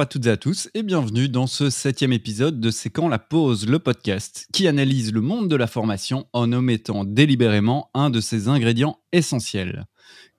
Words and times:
Bonjour 0.00 0.08
à 0.08 0.14
toutes 0.14 0.26
et 0.26 0.30
à 0.30 0.36
tous 0.38 0.70
et 0.72 0.82
bienvenue 0.82 1.28
dans 1.28 1.46
ce 1.46 1.68
septième 1.68 2.14
épisode 2.14 2.58
de 2.58 2.70
C'est 2.70 2.88
quand 2.88 3.06
la 3.06 3.18
pause, 3.18 3.68
le 3.68 3.78
podcast 3.78 4.48
qui 4.50 4.66
analyse 4.66 5.12
le 5.12 5.20
monde 5.20 5.46
de 5.48 5.56
la 5.56 5.66
formation 5.66 6.24
en 6.32 6.50
omettant 6.54 7.04
délibérément 7.04 7.90
un 7.92 8.08
de 8.08 8.18
ses 8.18 8.48
ingrédients 8.48 8.96
essentiels. 9.12 9.84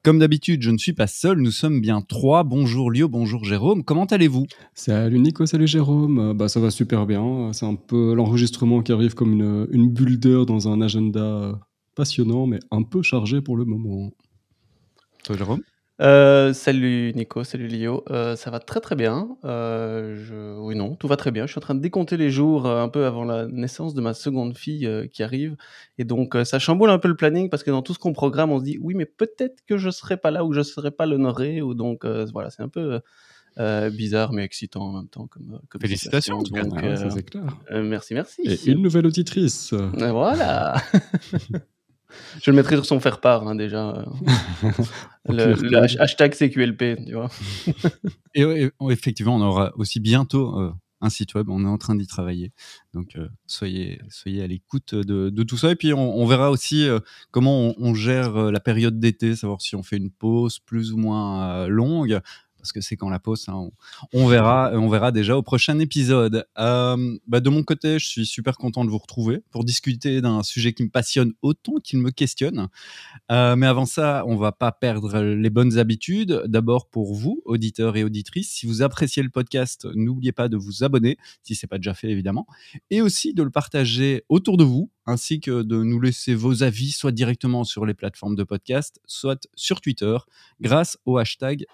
Comme 0.04 0.18
d'habitude, 0.18 0.64
je 0.64 0.72
ne 0.72 0.80
suis 0.80 0.94
pas 0.94 1.06
seul, 1.06 1.38
nous 1.38 1.52
sommes 1.52 1.80
bien 1.80 2.02
trois. 2.02 2.44
Bonjour 2.44 2.90
Lio, 2.90 3.08
bonjour 3.08 3.44
Jérôme, 3.46 3.84
comment 3.84 4.06
allez-vous? 4.06 4.48
Salut 4.74 5.20
Nico, 5.20 5.46
salut 5.46 5.68
Jérôme. 5.68 6.18
Euh, 6.18 6.34
bah, 6.34 6.50
ça 6.50 6.60
va 6.60 6.72
super 6.72 7.06
bien. 7.06 7.54
C'est 7.54 7.68
un 7.68 7.76
peu 7.76 8.16
l'enregistrement 8.16 8.82
qui 8.82 8.92
arrive 8.92 9.14
comme 9.14 9.34
une, 9.34 9.68
une 9.72 9.92
bulle 9.92 10.20
d'heure 10.20 10.48
dans 10.48 10.70
un 10.70 10.82
agenda 10.82 11.60
passionnant, 11.94 12.48
mais 12.48 12.58
un 12.72 12.82
peu 12.82 13.04
chargé 13.04 13.42
pour 13.42 13.58
le 13.58 13.66
moment. 13.66 14.10
Toi 15.24 15.38
Jérôme? 15.38 15.62
Euh, 16.02 16.52
salut 16.54 17.14
Nico, 17.16 17.44
salut 17.44 17.68
Lio. 17.68 18.04
Euh, 18.10 18.36
ça 18.36 18.50
va 18.50 18.60
très 18.60 18.80
très 18.80 18.96
bien. 18.96 19.38
Euh, 19.46 20.16
je... 20.24 20.60
Oui, 20.60 20.76
non, 20.76 20.96
tout 20.96 21.08
va 21.08 21.16
très 21.16 21.32
bien. 21.32 21.46
Je 21.46 21.52
suis 21.52 21.60
en 21.60 21.62
train 21.62 21.76
de 21.76 21.80
décompter 21.80 22.18
les 22.18 22.32
jours 22.32 22.68
un 22.68 22.90
peu 22.90 23.06
avant 23.06 23.24
la 23.24 23.48
naissance 23.48 23.94
de 23.94 24.02
ma 24.02 24.14
seconde 24.14 24.58
fille 24.58 24.90
qui 25.14 25.22
arrive. 25.24 25.56
Et 25.98 26.04
donc, 26.04 26.36
ça 26.44 26.60
chamboule 26.60 26.90
un 26.90 27.00
peu 27.00 27.08
le 27.08 27.16
planning 27.16 27.50
parce 27.50 27.64
que 27.64 27.72
dans 27.72 27.82
tout 27.82 27.94
ce 27.94 28.00
qu'on 28.00 28.14
programme, 28.14 28.52
on 28.52 28.60
se 28.60 28.64
dit 28.64 28.78
oui, 28.82 28.96
mais 28.96 29.06
peut-être 29.06 29.64
que 29.68 29.78
je 29.78 29.90
serai 29.90 30.18
pas 30.18 30.32
là 30.32 30.44
ou 30.44 30.54
je 30.54 30.62
serai 30.62 30.92
pas 30.92 31.06
l'honoré. 31.06 31.62
Ou 31.62 31.74
donc, 31.74 32.06
voilà, 32.06 32.50
c'est 32.50 32.64
un 32.64 32.70
peu 32.70 33.00
bizarre 33.92 34.34
mais 34.34 34.44
excitant 34.44 34.82
en 34.82 34.94
même 34.94 35.08
temps. 35.08 35.28
Comme, 35.28 35.60
Félicitations, 35.80 36.38
en 36.38 36.44
tout 36.44 36.54
cas. 36.54 36.64
clair. 36.64 37.44
merci, 37.84 38.14
merci. 38.16 38.42
Et 38.46 38.72
une 38.72 38.82
nouvelle 38.82 39.06
auditrice. 39.06 39.74
Voilà. 39.74 40.82
Je 42.42 42.52
le 42.52 42.58
mettrai 42.58 42.76
sur 42.76 42.86
son 42.86 43.00
faire-part, 43.00 43.48
hein, 43.48 43.56
déjà. 43.56 44.06
le, 45.30 46.02
hashtag 46.02 46.34
CQLP, 46.34 47.06
tu 47.06 47.14
vois. 47.14 47.30
et, 48.36 48.70
effectivement, 48.90 49.36
on 49.36 49.42
aura 49.42 49.72
aussi 49.76 50.00
bientôt 50.00 50.60
euh, 50.60 50.72
un 51.02 51.10
site 51.10 51.34
web. 51.36 51.50
On 51.50 51.64
est 51.64 51.68
en 51.68 51.78
train 51.78 51.96
d'y 51.96 52.08
travailler. 52.08 52.52
Donc, 52.94 53.16
euh, 53.16 53.28
soyez, 53.48 54.02
soyez 54.10 54.44
à 54.44 54.48
l'écoute 54.48 54.96
de, 54.96 55.44
tout 55.44 55.58
ça. 55.58 55.72
Et 55.72 55.76
puis, 55.76 55.94
on, 55.94 56.26
verra 56.26 56.52
aussi 56.52 56.88
euh, 56.88 57.00
comment 57.32 57.74
on, 57.78 57.94
gère 57.94 58.52
la 58.52 58.60
période 58.60 59.00
d'été, 59.00 59.36
savoir 59.36 59.62
si 59.62 59.76
on 59.76 59.84
fait 59.84 59.98
une 59.98 60.12
pause 60.12 60.60
plus 60.60 60.94
ou 60.94 60.98
moins 60.98 61.68
longue 61.68 62.20
parce 62.62 62.72
que 62.72 62.80
c'est 62.80 62.96
quand 62.96 63.10
la 63.10 63.20
pause. 63.20 63.46
Hein, 63.50 63.70
on, 64.14 64.28
verra, 64.28 64.72
on 64.74 64.88
verra 64.88 65.12
déjà 65.12 65.36
au 65.36 65.42
prochain 65.42 65.80
épisode. 65.80 66.46
Euh, 66.60 67.18
bah, 67.28 67.40
de 67.40 67.50
mon 67.50 67.64
côté, 67.64 68.00
je 68.00 68.08
suis 68.08 68.26
super 68.26 68.58
content 68.58 68.86
de 68.86 68.90
vous 68.90 69.00
retrouver 69.00 69.42
pour 69.50 69.66
discuter 69.66 70.22
d'un 70.22 70.44
sujet 70.44 70.74
qui 70.74 70.84
me 70.84 70.90
passionne 70.90 71.34
autant 71.42 71.76
qu'il 71.84 72.00
me 72.00 72.12
questionne. 72.12 72.68
Euh, 73.32 73.56
mais 73.56 73.68
avant 73.68 73.86
ça, 73.86 74.24
on 74.28 74.36
va 74.36 74.52
pas 74.52 74.72
perdre 74.72 75.20
les 75.20 75.50
bonnes 75.50 75.78
habitudes. 75.78 76.44
D'abord 76.46 76.88
pour 76.88 77.16
vous, 77.16 77.42
auditeurs 77.46 77.98
et 77.98 78.04
auditrices, 78.04 78.52
si 78.52 78.68
vous 78.68 78.82
appréciez 78.84 79.24
le 79.24 79.30
podcast, 79.30 79.88
n'oubliez 79.96 80.32
pas 80.32 80.48
de 80.48 80.58
vous 80.58 80.84
abonner, 80.84 81.18
si 81.44 81.56
c'est 81.56 81.68
pas 81.68 81.78
déjà 81.78 81.94
fait 81.94 82.10
évidemment, 82.10 82.46
et 82.90 83.02
aussi 83.02 83.34
de 83.34 83.44
le 83.44 83.50
partager 83.50 84.24
autour 84.30 84.58
de 84.58 84.64
vous 84.64 84.92
ainsi 85.06 85.40
que 85.40 85.64
de 85.64 85.84
nous 85.84 86.00
laisser 86.00 86.36
vos 86.36 86.64
avis, 86.64 86.92
soit 86.92 87.12
directement 87.12 87.64
sur 87.64 87.86
les 87.86 87.94
plateformes 87.94 88.36
de 88.36 88.44
podcast, 88.44 89.02
soit 89.06 89.48
sur 89.56 89.82
Twitter, 89.82 90.18
grâce 90.60 90.98
au 91.06 91.18
hashtag 91.18 91.66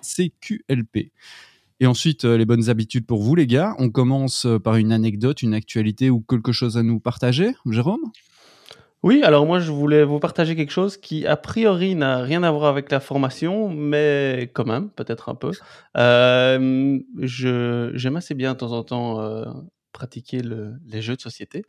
Et 1.80 1.86
ensuite, 1.86 2.26
euh, 2.26 2.38
les 2.38 2.46
bonnes 2.46 2.70
habitudes 2.70 3.06
pour 3.06 3.22
vous, 3.22 3.36
les 3.36 3.48
gars. 3.48 3.76
On 3.78 3.90
commence 3.90 4.46
euh, 4.46 4.60
par 4.60 4.76
une 4.76 4.92
anecdote, 4.92 5.42
une 5.42 5.54
actualité 5.54 6.10
ou 6.10 6.22
quelque 6.22 6.52
chose 6.52 6.78
à 6.78 6.84
nous 6.84 7.00
partager, 7.00 7.54
Jérôme? 7.70 8.12
Oui, 9.04 9.22
alors 9.22 9.46
moi 9.46 9.60
je 9.60 9.72
voulais 9.72 10.04
vous 10.04 10.20
partager 10.20 10.56
quelque 10.56 10.72
chose 10.72 10.98
qui 10.98 11.28
a 11.28 11.38
priori 11.38 11.94
n'a 11.94 12.18
rien 12.24 12.42
à 12.42 12.50
voir 12.50 12.66
avec 12.66 12.92
la 12.92 13.00
formation, 13.00 13.70
mais 13.70 14.50
quand 14.54 14.66
même, 14.66 14.90
peut-être 14.90 15.30
un 15.30 15.36
peu. 15.36 15.52
Euh, 15.96 17.00
j'aime 17.22 18.18
assez 18.18 18.34
bien 18.34 18.54
de 18.54 18.58
temps 18.58 18.72
en 18.72 18.84
temps 18.84 19.22
euh, 19.22 19.46
pratiquer 19.92 20.42
les 20.42 21.02
jeux 21.02 21.16
de 21.16 21.22
société. 21.22 21.64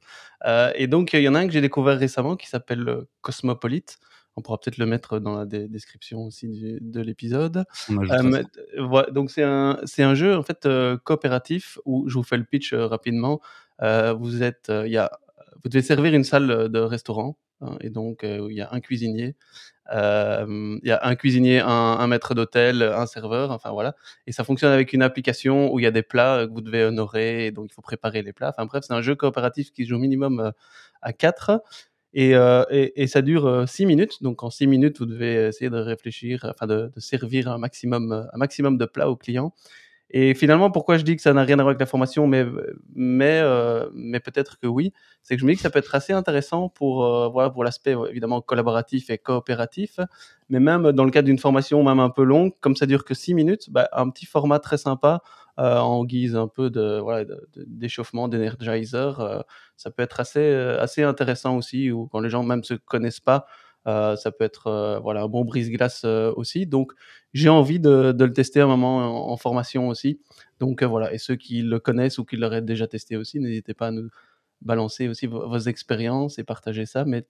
Et 0.74 0.86
donc, 0.86 1.12
il 1.12 1.20
y 1.20 1.28
en 1.28 1.34
a 1.34 1.40
un 1.40 1.46
que 1.46 1.52
j'ai 1.52 1.60
découvert 1.60 1.98
récemment 1.98 2.34
qui 2.34 2.48
s'appelle 2.48 3.02
Cosmopolite. 3.20 3.98
On 4.38 4.42
pourra 4.42 4.58
peut-être 4.58 4.78
le 4.78 4.86
mettre 4.86 5.18
dans 5.18 5.36
la 5.36 5.46
description 5.46 6.24
aussi 6.24 6.78
de 6.80 7.00
l'épisode. 7.00 7.64
Euh, 7.90 8.42
donc, 9.10 9.30
c'est 9.30 9.42
un, 9.42 9.80
un 9.98 10.14
jeu 10.14 10.36
en 10.36 10.42
fait 10.42 10.68
coopératif 11.04 11.78
où 11.84 12.08
je 12.08 12.14
vous 12.14 12.22
fais 12.22 12.36
le 12.36 12.44
pitch 12.44 12.72
rapidement. 12.72 13.40
vous 13.80 14.42
êtes, 14.42 14.70
il 14.70 14.92
y 14.92 14.98
a, 14.98 15.10
vous 15.62 15.68
devez 15.68 15.82
servir 15.82 16.14
une 16.14 16.24
salle 16.24 16.68
de 16.68 16.78
restaurant 16.78 17.36
Hein, 17.60 17.76
et 17.80 17.90
donc, 17.90 18.20
il 18.22 18.52
y 18.52 18.60
a 18.60 18.68
un 18.72 18.80
cuisinier, 18.80 19.34
il 19.90 20.80
y 20.84 20.90
a 20.90 21.00
un 21.02 21.14
cuisinier, 21.16 21.60
un, 21.60 22.06
maître 22.06 22.34
d'hôtel, 22.34 22.82
un 22.82 23.06
serveur, 23.06 23.50
enfin 23.50 23.70
voilà. 23.72 23.96
Et 24.26 24.32
ça 24.32 24.44
fonctionne 24.44 24.72
avec 24.72 24.92
une 24.92 25.02
application 25.02 25.72
où 25.72 25.80
il 25.80 25.82
y 25.82 25.86
a 25.86 25.90
des 25.90 26.02
plats 26.02 26.46
que 26.46 26.52
vous 26.52 26.60
devez 26.60 26.84
honorer, 26.84 27.46
et 27.46 27.50
donc 27.50 27.68
il 27.70 27.74
faut 27.74 27.82
préparer 27.82 28.22
les 28.22 28.32
plats. 28.32 28.50
Enfin 28.50 28.66
bref, 28.66 28.84
c'est 28.86 28.94
un 28.94 29.02
jeu 29.02 29.14
coopératif 29.14 29.72
qui 29.72 29.86
joue 29.86 29.96
au 29.96 29.98
minimum 29.98 30.52
à 31.02 31.12
4. 31.12 31.62
Et, 32.14 32.32
et, 32.70 33.06
ça 33.06 33.22
dure 33.22 33.68
6 33.68 33.86
minutes. 33.86 34.22
Donc 34.22 34.42
en 34.42 34.50
6 34.50 34.66
minutes, 34.66 34.98
vous 34.98 35.06
devez 35.06 35.48
essayer 35.48 35.70
de 35.70 35.76
réfléchir, 35.76 36.46
enfin 36.48 36.66
de, 36.66 36.90
de 36.94 37.00
servir 37.00 37.48
un 37.48 37.58
maximum, 37.58 38.28
un 38.32 38.38
maximum 38.38 38.78
de 38.78 38.86
plats 38.86 39.10
aux 39.10 39.16
clients. 39.16 39.52
Et 40.10 40.34
finalement, 40.34 40.70
pourquoi 40.70 40.96
je 40.96 41.04
dis 41.04 41.16
que 41.16 41.22
ça 41.22 41.34
n'a 41.34 41.42
rien 41.42 41.58
à 41.58 41.62
voir 41.62 41.68
avec 41.68 41.80
la 41.80 41.86
formation, 41.86 42.26
mais, 42.26 42.46
mais, 42.94 43.40
euh, 43.42 43.90
mais 43.92 44.20
peut-être 44.20 44.58
que 44.58 44.66
oui, 44.66 44.92
c'est 45.22 45.34
que 45.34 45.40
je 45.40 45.46
me 45.46 45.50
dis 45.50 45.56
que 45.56 45.62
ça 45.62 45.68
peut 45.68 45.80
être 45.80 45.94
assez 45.94 46.14
intéressant 46.14 46.70
pour, 46.70 47.04
euh, 47.04 47.28
voilà, 47.28 47.50
pour 47.50 47.62
l'aspect 47.62 47.94
évidemment 48.08 48.40
collaboratif 48.40 49.10
et 49.10 49.18
coopératif, 49.18 50.00
mais 50.48 50.60
même 50.60 50.92
dans 50.92 51.04
le 51.04 51.10
cadre 51.10 51.26
d'une 51.26 51.38
formation 51.38 51.82
même 51.82 52.00
un 52.00 52.08
peu 52.08 52.22
longue, 52.22 52.52
comme 52.60 52.74
ça 52.74 52.86
dure 52.86 53.04
que 53.04 53.12
six 53.12 53.34
minutes, 53.34 53.68
bah, 53.70 53.88
un 53.92 54.08
petit 54.08 54.24
format 54.24 54.60
très 54.60 54.78
sympa 54.78 55.20
euh, 55.20 55.47
en 55.58 56.04
guise 56.04 56.36
un 56.36 56.48
peu 56.48 56.70
de 56.70 56.98
voilà 57.00 57.24
d'échauffement, 57.56 58.28
d'énergizer, 58.28 59.20
euh, 59.20 59.40
ça 59.76 59.90
peut 59.90 60.02
être 60.02 60.20
assez 60.20 60.52
assez 60.54 61.02
intéressant 61.02 61.56
aussi, 61.56 61.90
ou 61.90 62.06
quand 62.08 62.20
les 62.20 62.30
gens 62.30 62.42
même 62.42 62.64
se 62.64 62.74
connaissent 62.74 63.20
pas, 63.20 63.46
euh, 63.88 64.16
ça 64.16 64.32
peut 64.32 64.44
être 64.44 64.66
euh, 64.66 64.98
voilà 64.98 65.22
un 65.22 65.28
bon 65.28 65.44
brise-glace 65.44 66.02
euh, 66.04 66.32
aussi. 66.36 66.66
Donc 66.66 66.92
j'ai 67.32 67.48
envie 67.48 67.80
de, 67.80 68.14
le 68.18 68.32
tester 68.32 68.60
un 68.60 68.66
moment 68.66 69.32
en, 69.32 69.36
formation 69.36 69.88
aussi. 69.88 70.20
Donc 70.60 70.82
voilà, 70.82 71.12
et 71.12 71.18
ceux 71.18 71.36
qui 71.36 71.62
le 71.62 71.78
connaissent 71.80 72.18
ou 72.18 72.24
qui 72.24 72.36
l'auraient 72.36 72.62
déjà 72.62 72.86
testé 72.86 73.16
aussi, 73.16 73.40
n'hésitez 73.40 73.74
pas 73.74 73.88
à 73.88 73.90
nous 73.90 74.10
balancer 74.60 75.08
aussi 75.08 75.26
vos, 75.26 75.58
expériences 75.58 76.38
et 76.38 76.44
partager 76.44 76.86
ça. 76.86 77.04
Mais 77.04 77.26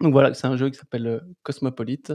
donc 0.00 0.12
voilà, 0.12 0.34
c'est 0.34 0.46
un 0.46 0.56
jeu 0.56 0.70
qui 0.70 0.78
s'appelle 0.78 1.22
Cosmopolite. 1.42 2.12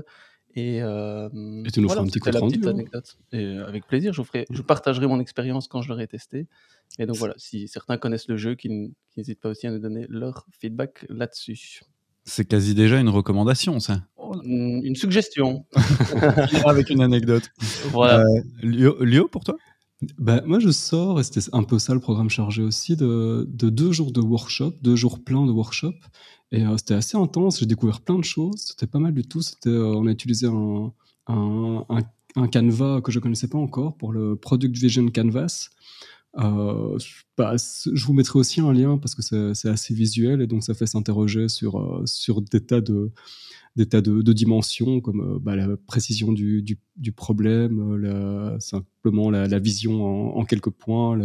Et, 0.59 0.77
et 0.77 1.71
tu 1.71 1.81
nous 1.81 1.89
feras 1.89 2.01
un 2.01 2.05
petit 2.05 2.19
petite 2.19 2.65
hein. 2.65 2.69
anecdote. 2.69 3.17
Et 3.31 3.57
avec 3.57 3.87
plaisir, 3.87 4.13
je, 4.13 4.23
ferai, 4.23 4.45
je 4.49 4.61
partagerai 4.61 5.07
mon 5.07 5.19
expérience 5.19 5.67
quand 5.67 5.81
je 5.81 5.89
l'aurai 5.89 6.07
testé. 6.07 6.47
Et 6.97 7.05
donc 7.05 7.17
voilà, 7.17 7.35
si 7.37 7.67
certains 7.67 7.97
connaissent 7.97 8.27
le 8.27 8.37
jeu, 8.37 8.55
qui 8.55 8.93
n'hésitent 9.15 9.39
pas 9.39 9.49
aussi 9.49 9.67
à 9.67 9.71
nous 9.71 9.79
donner 9.79 10.05
leur 10.09 10.45
feedback 10.59 11.05
là-dessus. 11.09 11.81
C'est 12.25 12.45
quasi 12.45 12.75
déjà 12.75 12.99
une 12.99 13.09
recommandation, 13.09 13.79
ça. 13.79 14.03
Une, 14.43 14.95
suggestion. 14.95 15.65
Avec 16.65 16.89
une 16.89 17.01
anecdote. 17.01 17.49
Voilà. 17.85 18.23
Euh, 18.23 18.93
Lio, 19.03 19.27
pour 19.27 19.43
toi? 19.43 19.55
Bah, 20.17 20.41
moi, 20.45 20.59
je 20.59 20.69
sors, 20.69 21.19
et 21.19 21.23
c'était 21.23 21.41
un 21.51 21.63
peu 21.63 21.79
ça 21.79 21.93
le 21.93 21.99
programme 21.99 22.29
chargé 22.29 22.61
aussi, 22.61 22.95
de, 22.95 23.47
deux 23.49 23.91
jours 23.91 24.11
de 24.11 24.21
workshop, 24.21 24.75
deux 24.81 24.95
jours 24.95 25.23
pleins 25.23 25.45
de 25.45 25.51
workshop. 25.51 25.93
Et 26.51 26.65
euh, 26.65 26.77
c'était 26.77 26.95
assez 26.95 27.17
intense, 27.17 27.59
j'ai 27.59 27.65
découvert 27.65 28.01
plein 28.01 28.17
de 28.17 28.23
choses, 28.23 28.59
c'était 28.59 28.87
pas 28.87 28.99
mal 28.99 29.13
du 29.13 29.23
tout. 29.23 29.41
Euh, 29.67 29.93
on 29.95 30.07
a 30.07 30.11
utilisé 30.11 30.47
un, 30.47 30.91
un, 31.27 31.85
un, 32.35 33.01
que 33.01 33.11
je 33.11 33.19
connaissais 33.19 33.47
pas 33.47 33.57
encore 33.57 33.97
pour 33.97 34.11
le 34.11 34.35
Product 34.35 34.75
Vision 34.75 35.07
Canvas. 35.09 35.69
Euh, 36.37 36.97
bah, 37.37 37.55
je 37.57 38.05
vous 38.05 38.13
mettrai 38.13 38.39
aussi 38.39 38.61
un 38.61 38.71
lien 38.71 38.97
parce 38.97 39.15
que 39.15 39.21
c'est 39.53 39.69
assez 39.69 39.93
visuel 39.93 40.41
et 40.41 40.47
donc 40.47 40.63
ça 40.63 40.73
fait 40.73 40.85
s'interroger 40.85 41.49
sur, 41.49 42.03
sur 42.05 42.41
des 42.41 42.61
tas 42.61 42.81
de, 42.81 43.11
des 43.79 43.87
tas 43.87 44.01
de, 44.01 44.33
dimensions 44.33 45.01
comme 45.01 45.21
euh, 45.21 45.39
bah, 45.39 45.55
la 45.55 45.77
précision 45.77 46.31
du, 46.31 46.77
problème, 47.15 47.95
la, 47.95 48.59
simplement 48.59 49.31
la, 49.31 49.59
vision 49.59 50.37
en, 50.37 50.45
quelques 50.45 50.69
points, 50.69 51.17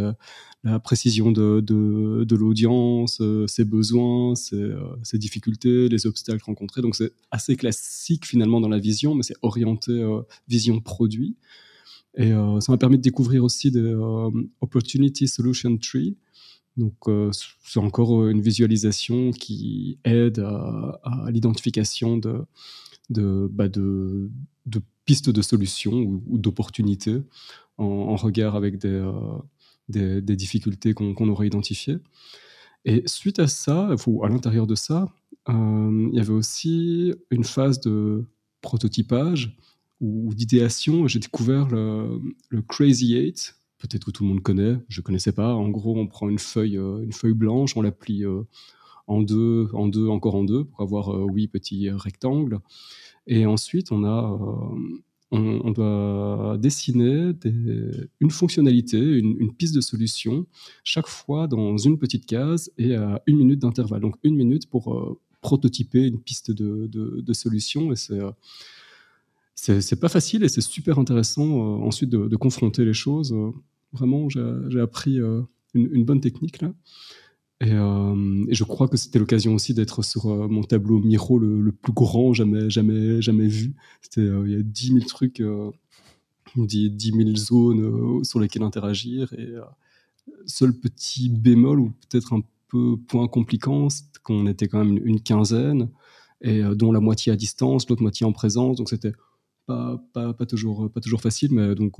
la, 0.64 0.78
précision 0.80 1.32
de, 1.32 2.34
l'audience, 2.34 3.20
ses 3.46 3.64
besoins, 3.64 4.34
ses, 4.34 5.18
difficultés, 5.18 5.88
les 5.88 6.06
obstacles 6.06 6.44
rencontrés. 6.44 6.80
Donc 6.80 6.94
c'est 6.94 7.12
assez 7.30 7.56
classique 7.56 8.24
finalement 8.24 8.60
dans 8.60 8.68
la 8.68 8.78
vision, 8.78 9.14
mais 9.14 9.22
c'est 9.22 9.36
orienté 9.42 10.02
vision 10.48 10.80
produit. 10.80 11.36
Et 12.16 12.32
euh, 12.32 12.60
ça 12.60 12.72
m'a 12.72 12.78
permis 12.78 12.96
de 12.96 13.02
découvrir 13.02 13.44
aussi 13.44 13.70
des 13.70 13.80
euh, 13.80 14.30
Opportunity 14.60 15.26
Solution 15.26 15.76
Tree. 15.76 16.16
Donc, 16.76 16.94
euh, 17.06 17.30
c'est 17.62 17.78
encore 17.78 18.26
une 18.26 18.40
visualisation 18.40 19.30
qui 19.30 19.98
aide 20.04 20.40
à, 20.40 21.28
l'identification 21.30 22.16
de, 22.16 22.44
de, 23.10 23.48
bah 23.52 23.68
de, 23.68 24.30
pistes 25.04 25.30
de 25.30 25.42
solutions 25.42 26.20
ou, 26.26 26.38
d'opportunités 26.38 27.22
en, 27.76 28.16
regard 28.16 28.56
avec 28.56 28.78
des, 28.78 29.06
des 29.88 30.36
difficultés 30.36 30.94
qu'on 30.94 31.28
aurait 31.28 31.46
identifiées. 31.46 31.98
Et 32.84 33.02
suite 33.06 33.38
à 33.38 33.46
ça, 33.46 33.88
à 33.90 34.28
l'intérieur 34.28 34.66
de 34.66 34.74
ça, 34.74 35.12
il 35.48 36.10
y 36.12 36.20
avait 36.20 36.32
aussi 36.32 37.12
une 37.30 37.44
phase 37.44 37.80
de 37.80 38.24
prototypage 38.60 39.56
ou, 40.00 40.34
d'idéation, 40.34 41.06
j'ai 41.06 41.18
découvert 41.18 41.68
le, 41.68 42.20
Crazy 42.68 43.16
Eight. 43.16 43.54
Peut-être 43.88 44.04
que 44.06 44.10
tout 44.10 44.24
le 44.24 44.30
monde 44.30 44.42
connaît, 44.42 44.76
je 44.88 45.00
connaissais 45.00 45.32
pas. 45.32 45.54
En 45.54 45.68
gros, 45.68 45.96
on 45.98 46.06
prend 46.06 46.28
une 46.28 46.38
feuille, 46.38 46.76
une 46.76 47.12
feuille 47.12 47.34
blanche, 47.34 47.76
on 47.76 47.82
la 47.82 47.92
plie 47.92 48.24
en 49.06 49.20
deux, 49.20 49.68
en 49.72 49.88
deux, 49.88 50.08
encore 50.08 50.34
en 50.34 50.44
deux, 50.44 50.64
pour 50.64 50.80
avoir 50.80 51.14
huit 51.26 51.48
petits 51.48 51.90
rectangles. 51.90 52.60
Et 53.26 53.46
ensuite, 53.46 53.92
on 53.92 54.04
a 54.04 54.38
on, 55.34 55.70
doit 55.70 56.56
dessiner 56.58 57.32
une 58.20 58.30
fonctionnalité, 58.30 58.98
une, 58.98 59.52
piste 59.52 59.74
de 59.74 59.80
solution, 59.80 60.46
chaque 60.84 61.08
fois 61.08 61.46
dans 61.46 61.76
une 61.76 61.98
petite 61.98 62.26
case 62.26 62.70
et 62.78 62.94
à 62.94 63.22
une 63.26 63.38
minute 63.38 63.60
d'intervalle. 63.60 64.00
Donc 64.00 64.16
une 64.22 64.36
minute 64.36 64.68
pour 64.68 64.94
euh, 64.94 65.18
prototyper 65.40 66.06
une 66.06 66.20
piste 66.20 66.50
de, 66.50 67.32
solution. 67.32 67.92
Et 67.92 67.96
c'est, 67.96 68.20
euh, 68.20 68.30
c'est, 69.54 69.98
pas 69.98 70.08
facile 70.08 70.44
et 70.44 70.48
c'est 70.48 70.60
super 70.60 70.98
intéressant 70.98 71.46
euh, 71.46 71.86
ensuite 71.86 72.10
de, 72.10 72.36
confronter 72.36 72.84
les 72.84 72.94
choses. 72.94 73.34
Vraiment, 73.94 74.28
j'ai, 74.28 74.80
appris 74.80 75.18
une, 75.74 76.04
bonne 76.04 76.20
technique 76.20 76.60
là. 76.60 76.72
Euh, 77.62 78.44
et, 78.48 78.54
je 78.54 78.64
crois 78.64 78.88
que 78.88 78.96
c'était 78.96 79.18
l'occasion 79.18 79.54
aussi 79.54 79.74
d'être 79.74 80.02
sur 80.02 80.26
euh, 80.26 80.48
mon 80.48 80.62
tableau 80.62 80.98
Miro 80.98 81.38
le, 81.38 81.72
plus 81.72 81.92
grand 81.92 82.32
jamais, 82.32 82.68
jamais, 82.68 83.22
jamais 83.22 83.46
vu. 83.46 83.74
C'était, 84.02 84.20
euh, 84.20 84.44
il 84.46 84.52
y 84.52 84.56
a 84.56 84.62
10 84.62 84.86
000 84.88 84.98
trucs, 85.06 85.42
10, 86.56 87.12
000 87.12 87.36
zones 87.36 88.24
sur 88.24 88.40
lesquelles 88.40 88.62
interagir. 88.62 89.32
Et 89.34 89.54
seul 90.46 90.72
petit 90.78 91.28
bémol, 91.28 91.80
ou 91.80 91.92
peut-être 92.08 92.32
un 92.34 92.42
peu 92.68 92.96
point 93.08 93.28
compliquant, 93.28 93.88
c'est 93.88 94.04
qu'on 94.22 94.46
était 94.46 94.68
quand 94.68 94.84
même 94.84 94.98
une, 95.04 95.20
quinzaine, 95.20 95.88
et 96.40 96.62
dont 96.74 96.92
la 96.92 97.00
moitié 97.00 97.32
à 97.32 97.36
distance, 97.36 97.88
l'autre 97.88 98.02
moitié 98.02 98.26
en 98.26 98.32
présence. 98.32 98.76
Donc 98.78 98.88
c'était 98.90 99.12
pas, 99.66 100.02
pas, 100.12 100.34
pas, 100.34 100.46
toujours, 100.46 100.90
pas 100.90 101.00
toujours 101.00 101.20
facile, 101.20 101.52
mais 101.52 101.74
donc 101.74 101.98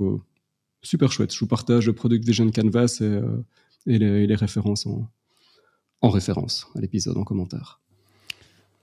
super 0.85 1.11
chouette. 1.11 1.33
Je 1.33 1.39
vous 1.39 1.47
partage 1.47 1.87
le 1.87 1.93
Product 1.93 2.23
Vision 2.25 2.49
Canvas 2.51 2.99
et, 3.01 3.19
et, 3.87 3.97
les, 3.99 4.23
et 4.23 4.27
les 4.27 4.35
références 4.35 4.85
en, 4.85 5.09
en 6.01 6.09
référence 6.09 6.67
à 6.75 6.81
l'épisode 6.81 7.17
en 7.17 7.23
commentaire. 7.23 7.81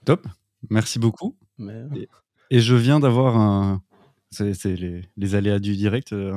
Top, 0.05 0.27
merci 0.69 0.99
beaucoup. 0.99 1.35
Et, 2.51 2.59
je 2.59 2.75
viens 2.75 2.99
d'avoir 2.99 3.37
un. 3.37 3.81
C'est 4.33 4.75
les, 4.75 5.01
les, 5.15 5.35
aléas 5.35 5.59
du 5.59 5.75
direct. 5.75 6.11
Euh, 6.11 6.33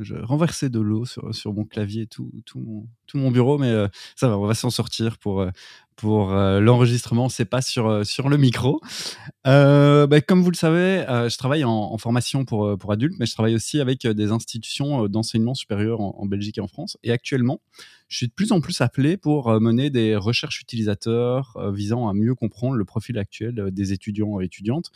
je 0.00 0.14
renversais 0.16 0.70
de 0.70 0.80
l'eau 0.80 1.04
sur, 1.04 1.52
mon 1.52 1.64
clavier, 1.64 2.06
tout, 2.06 2.32
tout, 2.46 2.86
mon, 3.14 3.30
bureau, 3.30 3.58
mais 3.58 3.68
euh, 3.68 3.88
ça 4.16 4.28
va, 4.28 4.38
on 4.38 4.46
va 4.46 4.54
s'en 4.54 4.70
sortir 4.70 5.18
pour, 5.18 5.42
euh, 5.42 5.50
pour 5.96 6.32
l'enregistrement. 6.32 7.28
C'est 7.28 7.44
pas 7.44 7.60
sur, 7.60 7.88
le 7.88 8.36
micro. 8.36 8.80
Bah, 9.44 10.20
comme 10.26 10.42
vous 10.42 10.50
le 10.50 10.56
savez, 10.56 11.04
je 11.08 11.36
travaille 11.36 11.64
en, 11.64 11.96
formation 11.98 12.44
pour, 12.44 12.90
adultes, 12.90 13.16
mais 13.18 13.26
je 13.26 13.34
travaille 13.34 13.54
aussi 13.54 13.80
avec 13.80 14.06
des 14.06 14.32
institutions 14.32 15.06
d'enseignement 15.08 15.54
supérieur 15.54 16.00
en, 16.00 16.16
en, 16.18 16.26
Belgique 16.26 16.58
et 16.58 16.62
en 16.62 16.68
France. 16.68 16.96
Et 17.02 17.12
actuellement, 17.12 17.60
je 18.08 18.18
suis 18.18 18.28
de 18.28 18.32
plus 18.32 18.52
en 18.52 18.60
plus 18.60 18.80
appelé 18.80 19.16
pour 19.16 19.48
euh, 19.48 19.60
mener 19.60 19.90
des 19.90 20.16
recherches 20.16 20.60
utilisateurs 20.60 21.56
euh, 21.56 21.72
visant 21.72 22.08
à 22.08 22.14
mieux 22.14 22.34
comprendre 22.34 22.76
le 22.76 22.84
profil 22.84 23.18
actuel 23.18 23.58
euh, 23.58 23.70
des 23.70 23.92
étudiants 23.92 24.40
et 24.40 24.44
étudiantes. 24.44 24.90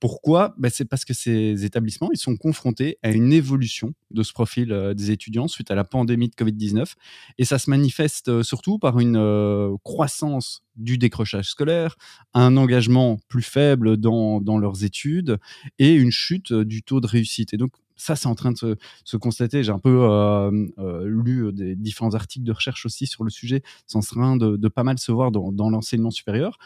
Pourquoi? 0.00 0.54
Ben, 0.58 0.70
C'est 0.70 0.84
parce 0.84 1.04
que 1.04 1.14
ces 1.14 1.64
établissements 1.64 2.10
ils 2.12 2.18
sont 2.18 2.36
confrontés 2.36 2.98
à 3.02 3.10
une 3.10 3.32
évolution 3.32 3.94
de 4.10 4.22
ce 4.22 4.32
profil 4.32 4.92
des 4.94 5.10
étudiants 5.10 5.48
suite 5.48 5.70
à 5.70 5.74
la 5.74 5.84
pandémie 5.84 6.28
de 6.28 6.34
Covid-19. 6.34 6.92
Et 7.38 7.44
ça 7.44 7.58
se 7.58 7.70
manifeste 7.70 8.42
surtout 8.42 8.78
par 8.78 9.00
une 9.00 9.78
croissance 9.82 10.62
du 10.76 10.98
décrochage 10.98 11.50
scolaire, 11.50 11.96
un 12.34 12.56
engagement 12.56 13.18
plus 13.28 13.42
faible 13.42 13.96
dans, 13.96 14.40
dans, 14.40 14.58
leurs 14.58 14.84
études 14.84 15.38
et 15.78 15.94
une 15.94 16.10
chute 16.10 16.52
du 16.52 16.82
taux 16.82 17.00
de 17.00 17.06
réussite. 17.06 17.52
Et 17.54 17.56
donc, 17.56 17.72
ça, 18.02 18.16
c'est 18.16 18.26
en 18.26 18.34
train 18.34 18.52
de 18.52 18.76
se, 19.04 19.16
constater. 19.16 19.62
J'ai 19.62 19.70
un 19.70 19.78
peu 19.78 20.02
euh, 20.02 20.50
euh, 20.78 21.04
lu 21.06 21.46
euh, 21.46 21.52
des 21.52 21.76
différents 21.76 22.14
articles 22.14 22.44
de 22.44 22.52
recherche 22.52 22.84
aussi 22.84 23.06
sur 23.06 23.22
le 23.22 23.30
sujet. 23.30 23.62
C'est 23.86 23.96
en 23.96 24.00
train 24.00 24.36
de, 24.36 24.68
pas 24.68 24.82
mal 24.82 24.98
se 24.98 25.12
voir 25.12 25.30
dans, 25.30 25.70
l'enseignement 25.70 26.10
supérieur. 26.10 26.58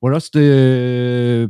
Voilà, 0.00 0.20
c'était 0.20 1.46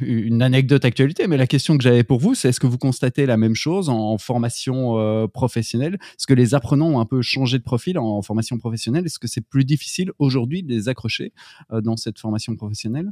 une 0.00 0.42
anecdote 0.42 0.84
actualité, 0.84 1.26
mais 1.26 1.36
la 1.36 1.46
question 1.46 1.76
que 1.76 1.82
j'avais 1.82 2.04
pour 2.04 2.20
vous, 2.20 2.34
c'est 2.34 2.50
est-ce 2.50 2.60
que 2.60 2.66
vous 2.66 2.78
constatez 2.78 3.26
la 3.26 3.36
même 3.36 3.54
chose 3.54 3.88
en, 3.88 4.16
formation 4.18 5.28
professionnelle? 5.28 5.94
Est-ce 5.94 6.26
que 6.26 6.34
les 6.34 6.54
apprenants 6.54 6.88
ont 6.88 7.00
un 7.00 7.06
peu 7.06 7.20
changé 7.22 7.58
de 7.58 7.64
profil 7.64 7.98
en, 7.98 8.22
formation 8.22 8.58
professionnelle? 8.58 9.06
Est-ce 9.06 9.18
que 9.18 9.26
c'est 9.26 9.40
plus 9.40 9.64
difficile 9.64 10.12
aujourd'hui 10.18 10.62
de 10.62 10.68
les 10.68 10.88
accrocher 10.88 11.32
dans 11.70 11.96
cette 11.96 12.18
formation 12.18 12.54
professionnelle? 12.54 13.10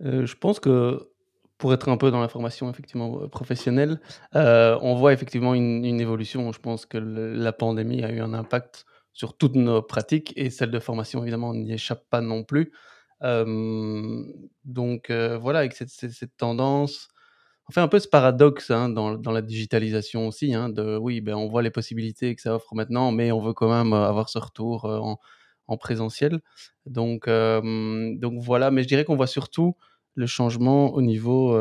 Je 0.00 0.34
pense 0.36 0.58
que 0.58 1.12
pour 1.62 1.72
être 1.72 1.88
un 1.88 1.96
peu 1.96 2.10
dans 2.10 2.20
la 2.20 2.26
formation 2.26 2.68
effectivement 2.68 3.20
euh, 3.22 3.28
professionnelle, 3.28 4.00
euh, 4.34 4.76
on 4.82 4.96
voit 4.96 5.12
effectivement 5.12 5.54
une, 5.54 6.00
évolution. 6.00 6.50
Je 6.50 6.58
pense 6.58 6.86
que 6.86 6.98
la 6.98 7.52
pandémie 7.52 8.02
a 8.02 8.10
eu 8.10 8.18
un 8.18 8.34
impact 8.34 8.84
sur 9.12 9.36
toutes 9.36 9.54
nos 9.54 9.80
pratiques 9.80 10.32
et 10.34 10.50
celle 10.50 10.72
de 10.72 10.80
formation 10.80 11.22
évidemment 11.22 11.54
n'y 11.54 11.72
échappe 11.72 12.02
pas 12.10 12.20
non 12.20 12.42
plus. 12.42 12.72
Donc 13.22 15.10
voilà, 15.10 15.60
avec 15.60 15.74
cette, 15.74 16.36
tendance, 16.36 17.08
on 17.68 17.72
fait 17.72 17.80
un 17.80 17.88
peu 17.88 17.98
ce 17.98 18.08
paradoxe 18.08 18.70
hein, 18.70 18.88
dans, 18.88 19.32
la 19.32 19.42
digitalisation 19.42 20.28
aussi, 20.28 20.54
hein, 20.54 20.68
de 20.68 20.96
oui, 20.96 21.20
ben, 21.20 21.34
on 21.34 21.48
voit 21.48 21.62
les 21.62 21.70
possibilités 21.70 22.34
que 22.34 22.42
ça 22.42 22.54
offre 22.54 22.74
maintenant, 22.74 23.12
mais 23.12 23.32
on 23.32 23.40
veut 23.40 23.54
quand 23.54 23.70
même 23.70 23.92
avoir 23.92 24.28
ce 24.28 24.38
retour 24.38 24.84
en, 24.84 25.18
en, 25.68 25.76
présentiel. 25.76 26.40
Donc, 26.86 27.28
donc 27.28 28.42
voilà, 28.42 28.70
mais 28.70 28.82
je 28.82 28.88
dirais 28.88 29.04
qu'on 29.04 29.16
voit 29.16 29.26
surtout 29.26 29.76
le 30.14 30.26
changement 30.26 30.92
au 30.92 31.02
niveau 31.02 31.56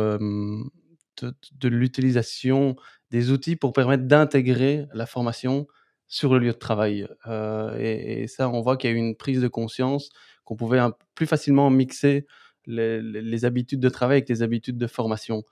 de, 1.22 1.68
l'utilisation 1.68 2.76
des 3.10 3.32
outils 3.32 3.56
pour 3.56 3.74
permettre 3.74 4.04
d'intégrer 4.06 4.88
la 4.94 5.06
formation 5.06 5.68
sur 6.08 6.34
le 6.34 6.40
lieu 6.40 6.52
de 6.52 6.58
travail. 6.58 7.08
et, 7.80 8.28
ça, 8.28 8.50
on 8.50 8.62
voit 8.62 8.78
qu'il 8.78 8.90
y 8.90 8.94
a 8.94 8.96
eu 8.96 9.00
une 9.00 9.16
prise 9.16 9.42
de 9.42 9.48
conscience 9.48 10.10
qu'on 10.44 10.56
pouvait 10.56 10.80
plus 11.16 11.28
facilement 11.28 11.70
mixer 11.70 12.26
les, 12.66 13.46
habitudes 13.46 13.80
de 13.80 13.90
travail 13.90 14.18
avec 14.18 14.30
les 14.30 14.44
habitudes 14.44 14.78
de 14.78 14.88
formation. 14.88 15.44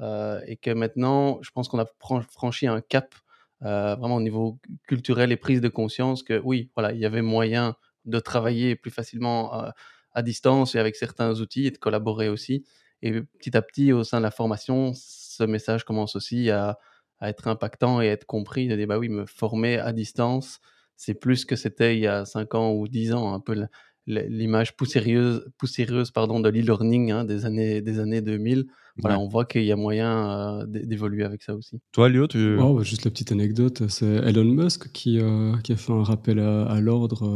et 0.00 0.56
que 0.60 0.70
maintenant, 0.70 1.38
je 1.42 1.50
pense 1.50 1.68
qu'on 1.68 1.78
a 1.78 1.86
franchi 2.30 2.66
un 2.66 2.80
cap 2.80 3.14
vraiment 3.60 4.16
au 4.16 4.20
niveau 4.20 4.58
culturel 4.86 5.32
et 5.32 5.36
prise 5.36 5.60
de 5.60 5.68
conscience 5.68 6.22
que 6.22 6.40
oui, 6.44 6.70
voilà, 6.74 6.92
il 6.92 6.98
y 6.98 7.06
avait 7.06 7.22
moyen 7.22 7.76
de 8.04 8.18
travailler 8.18 8.76
plus 8.76 8.90
facilement 8.90 9.70
à 10.12 10.22
distance 10.22 10.74
et 10.74 10.78
avec 10.78 10.96
certains 10.96 11.40
outils 11.40 11.66
et 11.66 11.70
de 11.70 11.78
collaborer 11.78 12.28
aussi. 12.28 12.64
Et 13.02 13.20
petit 13.20 13.56
à 13.56 13.62
petit, 13.62 13.92
au 13.92 14.02
sein 14.02 14.18
de 14.18 14.22
la 14.22 14.30
formation, 14.30 14.92
ce 14.94 15.44
message 15.44 15.84
commence 15.84 16.16
aussi 16.16 16.50
à, 16.50 16.78
être 17.22 17.48
impactant 17.48 18.00
et 18.00 18.08
à 18.08 18.12
être 18.12 18.26
compris. 18.26 18.68
De 18.68 18.76
dire, 18.76 18.86
bah 18.86 18.98
oui, 18.98 19.08
me 19.08 19.26
former 19.26 19.78
à 19.78 19.92
distance, 19.92 20.60
c'est 20.96 21.14
plus 21.14 21.44
que 21.44 21.56
c'était 21.56 21.96
il 21.96 22.00
y 22.00 22.06
a 22.06 22.24
5 22.24 22.54
ans 22.54 22.72
ou 22.72 22.88
10 22.88 23.12
ans, 23.12 23.34
un 23.34 23.40
peu 23.40 23.66
l'image 24.06 24.76
poussiéreuse, 24.76 25.46
poussiéreuse 25.58 26.10
pardon, 26.10 26.40
de 26.40 26.48
l'e-learning 26.48 27.10
hein, 27.10 27.24
des, 27.24 27.44
années, 27.44 27.80
des 27.80 27.98
années 27.98 28.20
2000. 28.20 28.66
Voilà, 28.98 29.18
on 29.18 29.28
voit 29.28 29.44
qu'il 29.44 29.64
y 29.64 29.72
a 29.72 29.76
moyen 29.76 30.60
euh, 30.60 30.64
d'évoluer 30.66 31.24
avec 31.24 31.42
ça 31.42 31.54
aussi. 31.54 31.78
Toi, 31.92 32.08
Léo, 32.08 32.26
tu... 32.26 32.56
Oh, 32.58 32.82
juste 32.82 33.04
la 33.04 33.10
petite 33.10 33.30
anecdote, 33.30 33.88
c'est 33.88 34.06
Elon 34.06 34.44
Musk 34.44 34.90
qui, 34.92 35.20
euh, 35.20 35.54
qui, 35.58 35.72
a 35.72 35.76
fait 35.76 35.92
un 35.92 36.02
rappel 36.02 36.38
à, 36.38 36.80
l'ordre 36.80 37.26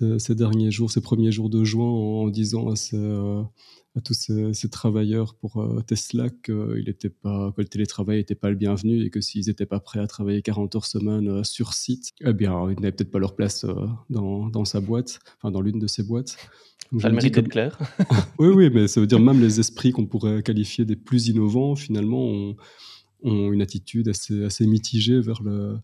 euh, 0.00 0.18
ces, 0.18 0.34
derniers 0.34 0.72
jours, 0.72 0.90
ces 0.90 1.00
premiers 1.00 1.30
jours 1.30 1.48
de 1.48 1.62
juin, 1.62 1.86
en, 1.86 2.28
disant 2.28 2.70
à, 2.70 2.74
euh, 3.96 4.00
tous 4.00 4.14
ces, 4.14 4.68
travailleurs 4.68 5.34
pour 5.34 5.58
euh, 5.58 5.80
Tesla 5.86 6.28
qu'il 6.30 6.88
était 6.88 7.10
pas, 7.10 7.52
que 7.56 7.62
le 7.62 7.68
télétravail 7.68 8.18
n'était 8.18 8.34
pas 8.34 8.50
le 8.50 8.56
bienvenu 8.56 9.04
et 9.04 9.10
que 9.10 9.20
s'ils 9.20 9.46
n'étaient 9.46 9.66
pas 9.66 9.80
prêts 9.80 10.00
à 10.00 10.06
travailler 10.06 10.42
40 10.42 10.74
heures 10.76 10.86
semaine 10.86 11.28
euh, 11.28 11.44
sur 11.44 11.72
site, 11.74 12.12
eh 12.20 12.32
bien, 12.32 12.70
ils 12.70 12.74
n'avaient 12.76 12.92
peut-être 12.92 13.10
pas 13.10 13.18
leur 13.18 13.34
place 13.34 13.66
dans, 14.10 14.48
dans, 14.48 14.64
sa 14.64 14.80
boîte, 14.80 15.20
enfin 15.38 15.50
dans 15.50 15.60
l'une 15.60 15.78
de 15.78 15.86
ses 15.86 16.02
boîtes. 16.02 16.36
ça 16.98 17.08
le 17.08 17.14
mérite 17.14 17.34
d'être 17.34 17.48
clair. 17.48 17.78
oui, 18.38 18.48
oui, 18.48 18.70
mais 18.70 18.88
ça 18.88 19.00
veut 19.00 19.06
dire 19.06 19.20
même 19.20 19.40
les 19.40 19.60
esprits 19.60 19.92
qu'on 19.92 20.06
pourrait 20.06 20.42
qualifier 20.42 20.84
des 20.84 20.96
plus 20.96 21.28
innovants, 21.28 21.76
finalement, 21.76 22.24
ont, 22.24 22.56
ont 23.22 23.52
une 23.52 23.62
attitude 23.62 24.08
assez, 24.08 24.44
assez 24.44 24.66
mitigée 24.66 25.20
vers 25.20 25.42
le, 25.42 25.78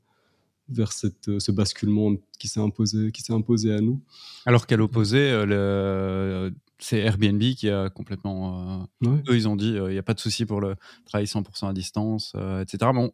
vers 0.71 0.93
cette, 0.93 1.29
euh, 1.29 1.41
ce 1.41 1.53
basculement 1.53 2.15
qui 2.39 2.49
s'est 2.49 2.61
imposé, 2.61 3.13
qui 3.13 3.23
s'est 3.23 3.33
imposé 3.33 3.73
à 3.73 3.81
nous. 3.81 4.01
Alors 4.47 4.67
qu'à 4.67 4.77
l'opposé, 4.77 5.19
euh, 5.19 6.51
c'est 6.81 6.99
Airbnb 6.99 7.43
qui 7.55 7.69
a 7.69 7.91
complètement. 7.91 8.89
Euh, 9.05 9.17
eux, 9.29 9.37
ils 9.37 9.49
ont 9.49 9.57
dit 9.57 9.73
il 9.75 9.93
n'y 9.93 9.99
a 9.99 10.03
pas 10.03 10.15
de 10.15 10.21
souci 10.21 10.47
pour 10.47 10.61
le 10.61 10.77
travail 11.07 11.27
100% 11.27 11.69
à 11.69 11.73
distance, 11.73 12.35
etc. 12.61 12.91
Bon, 12.95 13.13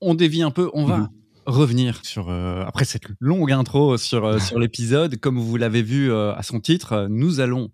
on 0.00 0.14
dévie 0.14 0.42
un 0.42 0.50
peu, 0.50 0.70
on 0.74 0.84
va. 0.84 0.98
Mhm. 0.98 1.08
revenir 1.46 2.04
sur 2.04 2.30
après 2.30 2.84
cette 2.84 3.06
longue 3.18 3.50
intro 3.50 3.96
sur 3.96 4.40
sur 4.40 4.58
l'épisode 4.60 5.16
comme 5.18 5.38
vous 5.38 5.56
l'avez 5.56 5.82
vu 5.82 6.12
à 6.12 6.42
son 6.42 6.60
titre 6.60 7.06
nous 7.08 7.40
allons 7.40 7.70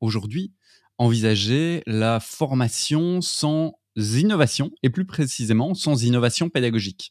aujourd'hui 0.00 0.52
envisager 0.98 1.82
la 1.86 2.20
formation 2.20 3.20
sans 3.22 3.78
innovation 3.96 4.70
et 4.82 4.90
plus 4.90 5.06
précisément 5.06 5.74
sans 5.74 6.04
innovation 6.04 6.50
pédagogique 6.50 7.10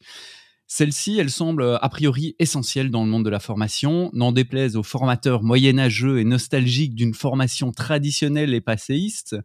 celle-ci, 0.68 1.18
elle 1.18 1.30
semble 1.30 1.64
euh, 1.64 1.78
a 1.78 1.88
priori 1.88 2.36
essentielle 2.40 2.92
dans 2.92 3.06
le 3.06 3.10
monde 3.10 3.24
de 3.24 3.30
la 3.30 3.40
formation, 3.40 4.10
n'en 4.14 4.34
déplaise 4.34 4.76
aux 4.76 4.84
formateurs 4.84 5.42
moyenâgeux 5.42 6.20
et 6.20 6.26
nostalgiques 6.26 6.94
d'une 6.94 7.14
formation 7.14 7.72
traditionnelle 7.72 8.54
et 8.54 8.60
passéiste. 8.60 9.38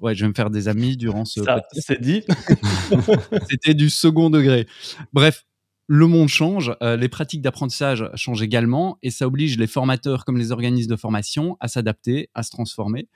Ouais, 0.00 0.16
je 0.16 0.24
vais 0.24 0.28
me 0.28 0.34
faire 0.34 0.50
des 0.50 0.66
amis 0.66 0.96
durant 0.96 1.24
ce 1.24 1.42
Ça, 1.44 1.62
c'est 1.72 2.00
dit. 2.00 2.22
C'était 3.50 3.74
du 3.74 3.88
second 3.88 4.30
degré. 4.30 4.66
Bref, 5.12 5.44
le 5.86 6.06
monde 6.06 6.28
change, 6.28 6.74
euh, 6.82 6.96
les 6.96 7.08
pratiques 7.08 7.40
d'apprentissage 7.40 8.10
changent 8.14 8.42
également, 8.42 8.98
et 9.02 9.10
ça 9.10 9.26
oblige 9.26 9.56
les 9.56 9.66
formateurs 9.66 10.24
comme 10.24 10.36
les 10.36 10.52
organismes 10.52 10.90
de 10.90 10.96
formation 10.96 11.56
à 11.60 11.68
s'adapter, 11.68 12.30
à 12.34 12.42
se 12.42 12.50
transformer. 12.50 13.08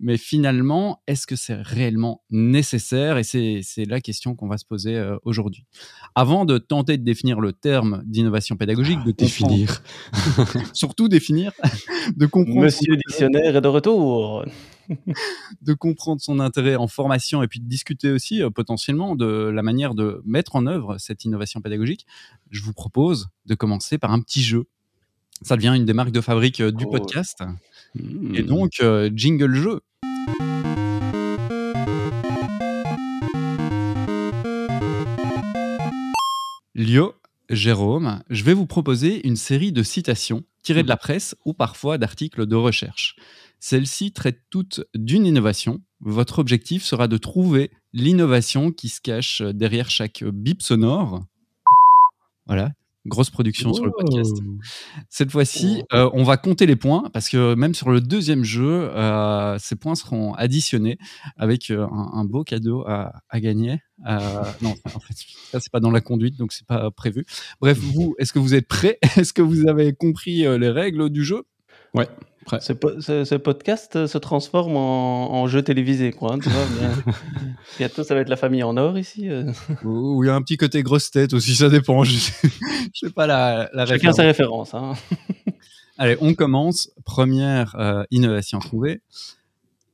Mais 0.00 0.16
finalement, 0.16 1.02
est-ce 1.06 1.26
que 1.26 1.36
c'est 1.36 1.54
réellement 1.54 2.22
nécessaire? 2.30 3.18
Et 3.18 3.24
c'est 3.24 3.84
la 3.86 4.00
question 4.00 4.34
qu'on 4.34 4.48
va 4.48 4.58
se 4.58 4.64
poser 4.64 4.96
euh, 4.96 5.16
aujourd'hui. 5.22 5.64
Avant 6.14 6.44
de 6.44 6.58
tenter 6.58 6.98
de 6.98 7.04
définir 7.04 7.40
le 7.40 7.52
terme 7.52 8.02
d'innovation 8.06 8.56
pédagogique, 8.56 9.02
de 9.04 9.12
définir, 9.12 9.82
surtout 10.72 11.08
définir, 11.08 11.52
de 12.16 12.26
comprendre. 12.26 12.62
Monsieur 12.62 12.96
Dictionnaire 12.96 13.56
est 13.56 13.60
de 13.60 13.68
retour. 13.68 14.44
de 15.62 15.74
comprendre 15.74 16.20
son 16.20 16.40
intérêt 16.40 16.76
en 16.76 16.88
formation 16.88 17.42
et 17.42 17.48
puis 17.48 17.60
de 17.60 17.66
discuter 17.66 18.10
aussi 18.10 18.42
euh, 18.42 18.50
potentiellement 18.50 19.16
de 19.16 19.26
la 19.26 19.62
manière 19.62 19.94
de 19.94 20.22
mettre 20.24 20.56
en 20.56 20.66
œuvre 20.66 20.98
cette 20.98 21.24
innovation 21.24 21.60
pédagogique, 21.60 22.06
je 22.50 22.62
vous 22.62 22.72
propose 22.72 23.28
de 23.46 23.54
commencer 23.54 23.98
par 23.98 24.12
un 24.12 24.20
petit 24.20 24.42
jeu. 24.42 24.66
Ça 25.42 25.56
devient 25.56 25.72
une 25.74 25.84
des 25.84 25.92
marques 25.92 26.12
de 26.12 26.20
fabrique 26.20 26.60
euh, 26.60 26.70
du 26.70 26.86
podcast. 26.86 27.42
Et 27.96 28.42
mmh. 28.42 28.46
donc, 28.46 28.72
euh, 28.80 29.10
jingle 29.14 29.54
jeu. 29.54 29.80
Lio, 36.74 37.14
Jérôme, 37.50 38.22
je 38.30 38.42
vais 38.42 38.54
vous 38.54 38.66
proposer 38.66 39.26
une 39.26 39.36
série 39.36 39.70
de 39.70 39.82
citations 39.82 40.42
tirées 40.62 40.82
de 40.82 40.88
la 40.88 40.96
presse 40.96 41.36
ou 41.44 41.54
parfois 41.54 41.98
d'articles 41.98 42.46
de 42.46 42.56
recherche. 42.56 43.16
Celles-ci 43.60 44.12
traitent 44.12 44.42
toutes 44.50 44.82
d'une 44.94 45.24
innovation. 45.24 45.80
Votre 46.00 46.40
objectif 46.40 46.82
sera 46.82 47.06
de 47.06 47.16
trouver 47.16 47.70
l'innovation 47.92 48.72
qui 48.72 48.88
se 48.88 49.00
cache 49.00 49.40
derrière 49.40 49.88
chaque 49.88 50.24
bip 50.24 50.62
sonore. 50.62 51.22
Voilà, 52.46 52.72
grosse 53.06 53.30
production 53.30 53.72
sur 53.72 53.84
le 53.84 53.92
podcast. 53.92 54.36
Cette 55.08 55.30
fois-ci, 55.30 55.82
euh, 55.92 56.08
on 56.12 56.22
va 56.22 56.36
compter 56.36 56.66
les 56.66 56.76
points 56.76 57.10
parce 57.12 57.28
que 57.28 57.54
même 57.54 57.74
sur 57.74 57.90
le 57.90 58.00
deuxième 58.00 58.44
jeu, 58.44 58.90
euh, 58.94 59.58
ces 59.58 59.76
points 59.76 59.94
seront 59.94 60.34
additionnés 60.34 60.98
avec 61.36 61.70
euh, 61.70 61.86
un, 61.90 62.24
beau 62.24 62.44
cadeau 62.44 62.84
à, 62.86 63.12
gagner. 63.34 63.80
non, 64.62 64.74
en 64.84 65.00
fait, 65.00 65.14
ça 65.50 65.60
c'est 65.60 65.70
pas 65.70 65.80
dans 65.80 65.90
la 65.90 66.00
conduite, 66.00 66.36
donc 66.38 66.52
c'est 66.52 66.66
pas 66.66 66.90
prévu. 66.90 67.24
Bref, 67.60 67.78
vous, 67.78 68.14
est-ce 68.18 68.32
que 68.32 68.38
vous 68.38 68.54
êtes 68.54 68.68
prêts? 68.68 68.98
Est-ce 69.16 69.32
que 69.32 69.42
vous 69.42 69.68
avez 69.68 69.92
compris 69.92 70.42
les 70.58 70.70
règles 70.70 71.10
du 71.10 71.24
jeu? 71.24 71.44
Ouais. 71.94 72.08
Ce, 72.60 73.34
podcast 73.36 74.06
se 74.06 74.18
transforme 74.18 74.76
en, 74.76 75.46
jeu 75.46 75.62
télévisé, 75.62 76.12
quoi. 76.12 76.34
Hein, 76.34 76.38
tu 76.38 76.48
vois, 76.48 76.64
bientôt, 77.78 78.04
ça 78.04 78.14
va 78.14 78.20
être 78.20 78.28
la 78.28 78.36
famille 78.36 78.62
en 78.62 78.76
or 78.76 78.98
ici. 78.98 79.28
Euh. 79.30 79.50
Ou 79.84 80.22
il 80.22 80.26
y 80.26 80.30
a 80.30 80.34
un 80.34 80.42
petit 80.42 80.56
côté 80.56 80.82
grosse 80.82 81.10
tête 81.10 81.32
aussi, 81.32 81.54
ça 81.54 81.68
dépend. 81.68 82.04
Je 82.04 82.16
sais, 82.16 82.48
sais 82.92 83.10
pas 83.10 83.26
la, 83.26 83.70
la 83.72 83.86
Chacun 83.86 84.12
ses 84.12 84.22
références. 84.22 84.74
Hein. 84.74 84.94
Allez, 85.98 86.16
on 86.20 86.34
commence. 86.34 86.90
Première 87.04 87.76
euh, 87.76 88.04
innovation 88.10 88.58
trouvée. 88.58 89.00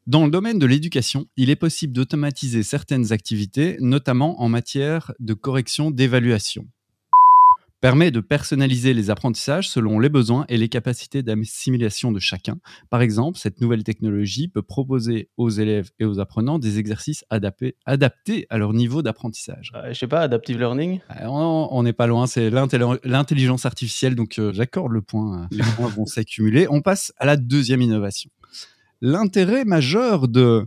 Dans 0.07 0.25
le 0.25 0.31
domaine 0.31 0.59
de 0.59 0.67
l'éducation, 0.67 1.27
il 1.37 1.51
est 1.51 1.57
possible 1.57 1.93
d'automatiser 1.93 2.63
certaines 2.63 3.13
activités, 3.13 3.77
notamment 3.81 4.41
en 4.41 4.49
matière 4.49 5.13
de 5.21 5.35
correction 5.35 5.91
d'évaluation 5.91 6.67
permet 7.81 8.11
de 8.11 8.21
personnaliser 8.21 8.95
les 8.95 9.11
apprentissages 9.11 9.69
selon 9.69 9.99
les 9.99 10.09
besoins 10.09 10.45
et 10.49 10.57
les 10.57 10.69
capacités 10.69 11.23
d'assimilation 11.23 12.13
de 12.13 12.19
chacun. 12.19 12.59
Par 12.91 13.03
exemple, 13.03 13.39
cette 13.39 13.61
nouvelle 13.61 13.85
technologie 13.85 14.49
peut 14.49 14.63
proposer 14.63 15.29
aux 15.37 15.51
élèves 15.51 15.91
et 15.99 16.05
aux 16.05 16.21
apprenants 16.21 16.59
des 16.59 16.79
exercices 16.79 17.25
adaptés, 17.31 17.77
adaptés 17.87 18.47
à 18.51 18.59
leur 18.59 18.73
niveau 18.73 19.03
d'apprentissage. 19.03 19.73
Je 19.75 19.93
je 19.93 19.99
sais 19.99 20.07
pas, 20.07 20.21
adaptive 20.21 20.59
learning? 20.59 21.01
Euh, 21.21 21.27
On 21.27 21.83
n'est 21.83 21.93
pas 21.93 22.07
loin, 22.07 22.27
c'est 22.27 22.51
l'intelligence 22.51 23.67
artificielle, 23.67 24.15
donc 24.15 24.39
euh, 24.39 24.53
j'accorde 24.53 24.93
le 24.93 25.03
point, 25.03 25.49
les 25.51 25.65
points 25.77 25.89
vont 25.89 26.07
s'accumuler. 26.07 26.67
On 26.71 26.81
passe 26.81 27.13
à 27.19 27.27
la 27.27 27.37
deuxième 27.37 27.83
innovation. 27.83 28.31
L'intérêt 29.03 29.65
majeur 29.65 30.29
de 30.29 30.65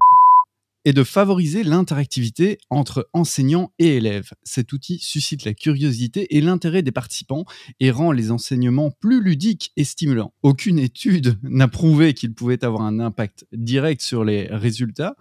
et 0.86 0.94
de 0.94 1.04
favoriser 1.04 1.64
l'interactivité 1.64 2.58
entre 2.70 3.10
enseignants 3.14 3.72
et 3.80 3.98
élèves. 3.98 4.32
Cet 4.44 4.74
outil 4.74 5.00
suscite 5.00 5.46
la 5.46 5.54
curiosité 5.54 6.36
et 6.36 6.42
l'intérêt 6.42 6.82
des 6.82 6.92
participants 6.92 7.46
et 7.80 7.92
rend 7.92 8.12
les 8.12 8.32
enseignements 8.32 8.92
plus 8.92 9.22
ludiques 9.22 9.72
et 9.78 9.84
stimulants. 9.84 10.34
Aucune 10.44 10.80
étude 10.80 11.38
n'a 11.44 11.68
prouvé 11.68 12.14
qu'il 12.14 12.34
pouvait 12.34 12.64
avoir 12.64 12.84
un 12.84 13.00
impact 13.00 13.46
direct 13.54 14.02
sur 14.02 14.24
les 14.24 14.48
résultats, 14.48 15.16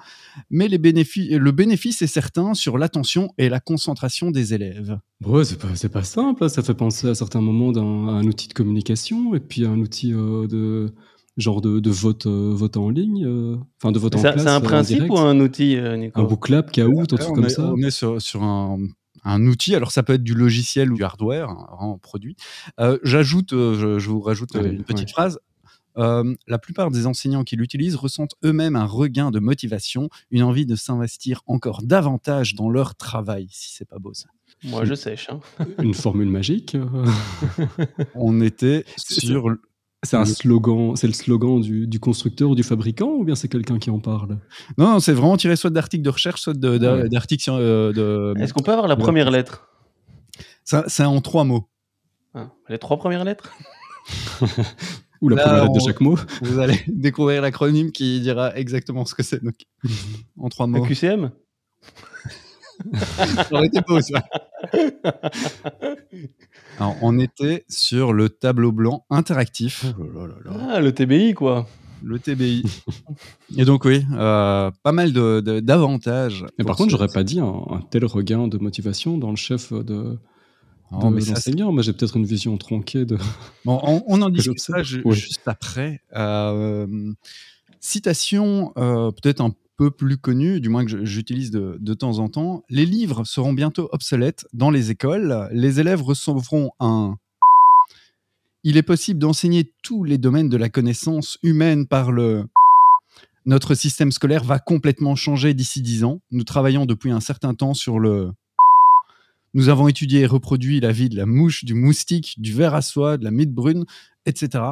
mais 0.51 0.69
le 0.69 0.79
bénéfice 0.79 2.03
est 2.03 2.07
certain 2.07 2.55
sur 2.55 2.79
l'attention 2.79 3.31
et 3.39 3.49
la 3.49 3.61
concentration 3.61 4.31
des 4.31 4.55
élèves. 4.55 4.99
Ouais, 5.25 5.45
c'est 5.45 5.59
pas, 5.59 5.69
pas 5.89 6.05
simple, 6.05 6.45
hein. 6.45 6.49
ça 6.49 6.63
fait 6.63 6.75
penser 6.75 7.09
à 7.09 7.15
certains 7.15 7.41
moments 7.41 7.71
d'un 7.71 7.83
un 8.09 8.25
outil 8.25 8.49
de 8.49 8.55
communication 8.55 9.35
et 9.35 9.41
puis 9.41 9.65
un 9.65 9.79
outil 9.79 10.13
euh, 10.13 10.47
de 10.47 10.93
genre 11.37 11.61
de, 11.61 11.91
vote, 11.91 12.27
euh, 12.27 12.53
vote 12.55 12.77
en 12.77 12.91
ligne, 12.91 13.25
euh, 13.25 13.57
enfin 13.79 13.93
de 13.93 13.99
vote 13.99 14.17
en 14.17 14.21
classe. 14.21 14.43
C'est 14.43 14.49
un 14.49 14.57
euh, 14.57 14.61
principe 14.61 15.11
ou 15.11 15.19
un 15.19 15.39
outil, 15.41 15.77
Nico 15.97 16.21
Un 16.21 16.25
booklab, 16.25 16.71
Kahoot, 16.71 17.13
un 17.13 17.17
truc 17.17 17.35
comme 17.35 17.49
ça. 17.49 17.73
On 17.73 17.79
est 17.79 17.91
sur, 17.91 18.43
un, 18.43 18.79
un, 19.25 19.47
outil, 19.47 19.75
alors 19.75 19.93
ça 19.93 20.03
peut 20.03 20.15
être 20.15 20.23
du 20.23 20.35
logiciel 20.35 20.93
ou 20.93 20.97
du 20.97 21.05
hardware, 21.05 21.49
un, 21.49 21.99
produit. 22.01 22.37
J'ajoute, 23.03 23.51
je, 23.53 24.09
vous 24.09 24.21
rajoute 24.21 24.55
une 24.55 24.85
petite 24.85 25.11
phrase. 25.11 25.39
la 25.97 26.59
plupart 26.61 26.91
des 26.91 27.07
enseignants 27.07 27.45
qui 27.45 27.57
l'utilisent 27.57 27.97
ressentent 27.97 28.35
eux-mêmes 28.45 28.77
un 28.77 28.87
regain 28.87 29.31
de 29.31 29.39
motivation, 29.39 30.11
une 30.31 30.43
envie 30.43 30.67
de 30.67 30.77
s'investir 30.77 31.43
encore 31.47 31.83
davantage 31.83 32.55
dans 32.55 32.69
leur 32.69 32.95
travail, 32.95 33.49
si 33.51 33.73
c'est 33.75 33.89
pas 33.89 33.99
beau 33.99 34.13
ça. 34.13 34.29
Moi, 34.65 34.85
je 34.85 34.95
sèche. 34.95 35.29
Hein. 35.29 35.41
Une 35.83 35.95
formule 35.95 36.29
magique. 36.29 36.77
On 38.15 38.41
était 38.41 38.85
sur 38.97 39.57
c'est 40.03 40.17
un 40.17 40.25
slogan, 40.25 40.97
c'est 40.97 41.07
le 41.07 41.13
slogan 41.13 41.61
du, 41.61 42.01
constructeur 42.01 42.51
ou 42.51 42.55
du 42.55 42.63
fabricant 42.63 43.11
ou 43.11 43.25
bien 43.25 43.35
c'est 43.35 43.49
quelqu'un 43.49 43.79
qui 43.79 43.91
en 43.91 44.01
parle? 44.01 44.39
Non, 44.77 44.99
c'est 44.99 45.13
vraiment 45.13 45.37
tiré 45.37 45.55
soit 45.55 45.71
d'articles 45.71 46.03
de 46.03 46.11
recherche, 46.11 46.41
soit 46.41 46.55
d'articles 46.55 47.51
euh, 47.51 47.93
de. 47.93 48.35
Est-ce 48.41 48.53
qu'on 48.53 48.63
peut 48.63 48.73
avoir 48.73 48.89
la 48.89 48.97
première 48.97 49.31
lettre? 49.31 49.69
C'est 50.65 51.05
en 51.05 51.21
trois 51.21 51.45
mots. 51.45 51.69
Ah, 52.35 52.51
les 52.69 52.79
trois 52.79 52.97
premières 52.97 53.25
lettres? 53.25 53.53
Ou 55.21 55.29
la 55.29 55.37
première 55.37 55.63
lettre 55.63 55.75
de 55.75 55.81
chaque 55.81 56.01
mot 56.01 56.19
Vous 56.41 56.59
allez 56.59 56.81
découvrir 56.89 57.43
l'acronyme 57.43 57.93
qui 57.93 58.21
dira 58.21 58.57
exactement 58.57 59.05
ce 59.05 59.15
que 59.15 59.23
c'est. 59.23 59.41
en 60.39 60.49
trois 60.49 60.67
mots. 60.67 60.83
QCM 60.83 61.31
ça 63.17 63.47
aurait 63.53 63.67
été 63.67 63.81
beau, 63.87 64.01
ça. 64.01 64.25
Alors, 66.79 66.97
on 67.03 67.19
était 67.19 67.65
sur 67.69 68.13
le 68.13 68.29
tableau 68.29 68.73
blanc 68.73 69.05
interactif. 69.11 69.87
Oh 69.99 70.27
ah, 70.69 70.81
le 70.81 70.93
TBI, 70.93 71.35
quoi. 71.35 71.67
Le 72.05 72.19
TBI. 72.19 72.65
Et 73.57 73.65
donc, 73.65 73.85
oui, 73.85 74.05
euh, 74.13 74.71
pas 74.83 74.93
mal 74.93 75.13
d'avantages. 75.13 76.45
Mais 76.59 76.65
par 76.65 76.77
contre, 76.77 76.91
j'aurais 76.91 77.09
pas 77.09 77.23
dit 77.23 77.41
un, 77.41 77.81
tel 77.91 78.05
regain 78.05 78.49
de 78.49 78.59
motivation 78.59 79.19
dans 79.19 79.31
le 79.31 79.37
chef 79.37 79.73
de. 79.73 80.19
Oh, 80.91 81.09
mais 81.09 81.23
l'enseignant, 81.23 81.73
mais 81.73 81.83
j'ai 81.83 81.95
peut-être 81.95 82.17
une 82.17 82.27
vision 82.27 82.57
tronquée 82.59 83.05
de. 83.07 83.17
Bon, 83.65 83.81
on, 84.07 84.21
en 84.21 84.29
discutera 84.31 84.83
juste 84.83 85.47
après. 85.47 86.01
Euh, 86.15 87.13
citation 87.81 88.73
euh, 88.77 89.11
peut-être 89.11 89.41
un 89.41 89.53
plus 89.91 90.17
connu, 90.17 90.61
du 90.61 90.69
moins 90.69 90.85
que 90.85 91.05
j'utilise 91.05 91.51
de, 91.51 91.95
temps 91.95 92.19
en 92.19 92.29
temps. 92.29 92.63
Les 92.69 92.87
livres 92.87 93.25
seront 93.25 93.53
bientôt 93.53 93.89
obsolètes 93.93 94.47
dans 94.53 94.71
les 94.71 94.91
écoles. 94.91 95.49
Les 95.53 95.81
élèves 95.81 96.03
recevront 96.03 96.71
un 96.81 97.17
il 98.65 98.77
est 98.77 98.83
possible 98.83 99.19
d'enseigner 99.19 99.73
tous 99.83 100.05
les 100.05 100.19
domaines 100.19 100.49
de 100.49 100.57
la 100.57 100.69
connaissance 100.69 101.37
humaine 101.43 101.89
par 101.89 102.13
le 102.13 102.45
notre 103.45 103.75
système 103.75 104.13
scolaire 104.13 104.45
va 104.45 104.61
complètement 104.61 105.17
changer 105.17 105.53
d'ici 105.53 105.83
dix 105.83 106.05
ans. 106.05 106.21
Nous 106.31 106.45
travaillons 106.45 106.87
depuis 106.87 107.11
un 107.11 107.19
certain 107.19 107.55
temps 107.55 107.75
sur 107.75 107.99
le 107.99 108.31
nous 109.55 109.69
avons 109.69 109.89
étudié 109.89 110.21
et 110.21 110.27
reproduit 110.27 110.81
la 110.81 110.93
vie 110.93 111.09
de 111.09 111.17
la 111.17 111.27
mouche, 111.27 111.65
du 111.65 111.75
moustique, 111.75 112.37
du 112.39 112.53
ver 112.53 112.75
à 112.75 112.81
soie, 112.81 113.19
de 113.19 113.25
la 113.25 113.31
mythe 113.31 113.53
brune, 113.53 113.85
etc. 114.25 114.65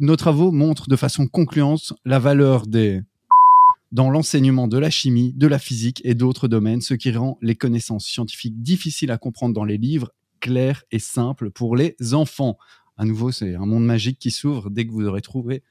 Nos 0.00 0.16
travaux 0.16 0.50
montrent 0.50 0.88
de 0.88 0.96
façon 0.96 1.28
concluante 1.28 1.92
la 2.04 2.18
valeur 2.18 2.66
des 2.66 3.02
dans 3.92 4.10
l'enseignement 4.10 4.68
de 4.68 4.78
la 4.78 4.90
chimie, 4.90 5.32
de 5.34 5.46
la 5.46 5.58
physique 5.58 6.00
et 6.04 6.14
d'autres 6.14 6.48
domaines, 6.48 6.80
ce 6.80 6.94
qui 6.94 7.10
rend 7.10 7.38
les 7.40 7.54
connaissances 7.54 8.04
scientifiques 8.04 8.62
difficiles 8.62 9.10
à 9.10 9.18
comprendre 9.18 9.54
dans 9.54 9.64
les 9.64 9.78
livres, 9.78 10.12
clairs 10.40 10.84
et 10.90 10.98
simples 10.98 11.50
pour 11.50 11.76
les 11.76 11.96
enfants. 12.12 12.58
À 12.96 13.04
nouveau, 13.04 13.32
c'est 13.32 13.54
un 13.54 13.66
monde 13.66 13.84
magique 13.84 14.18
qui 14.18 14.30
s'ouvre 14.30 14.70
dès 14.70 14.86
que 14.86 14.92
vous 14.92 15.06
aurez 15.06 15.22
trouvé. 15.22 15.62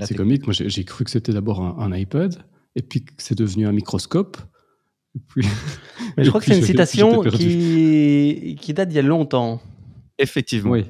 C'est 0.00 0.14
comique, 0.14 0.46
moi 0.46 0.54
j'ai 0.54 0.84
cru 0.84 1.04
que 1.04 1.10
c'était 1.10 1.32
d'abord 1.32 1.60
un, 1.60 1.94
iPad, 1.94 2.42
et 2.76 2.82
puis 2.82 3.04
que 3.04 3.12
c'est 3.18 3.36
devenu 3.36 3.66
un 3.66 3.72
microscope. 3.72 4.38
puis, 5.28 5.46
Mais 6.16 6.24
je 6.24 6.28
crois 6.30 6.40
que 6.40 6.46
c'est 6.46 6.58
une 6.58 6.64
citation 6.64 7.22
qui, 7.22 8.56
qui 8.60 8.74
date 8.74 8.88
d'il 8.88 8.96
y 8.96 9.00
a 9.00 9.02
longtemps. 9.02 9.60
Effectivement. 10.18 10.70
Oui. 10.70 10.86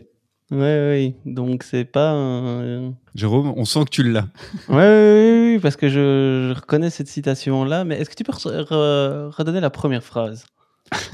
Oui, 0.52 0.58
oui. 0.60 1.14
Donc 1.24 1.62
c'est 1.62 1.86
pas 1.86 2.12
un... 2.12 2.92
Jérôme, 3.14 3.54
on 3.56 3.64
sent 3.64 3.84
que 3.86 3.90
tu 3.90 4.02
l'as. 4.02 4.28
Oui, 4.68 4.76
oui, 4.76 5.52
oui, 5.54 5.58
parce 5.60 5.76
que 5.76 5.88
je, 5.88 6.52
reconnais 6.52 6.90
cette 6.90 7.08
citation-là. 7.08 7.84
Mais 7.84 7.98
est-ce 7.98 8.10
que 8.10 8.14
tu 8.14 8.22
peux 8.22 8.32
redonner 8.32 9.60
la 9.60 9.70
première 9.70 10.04
phrase 10.04 10.44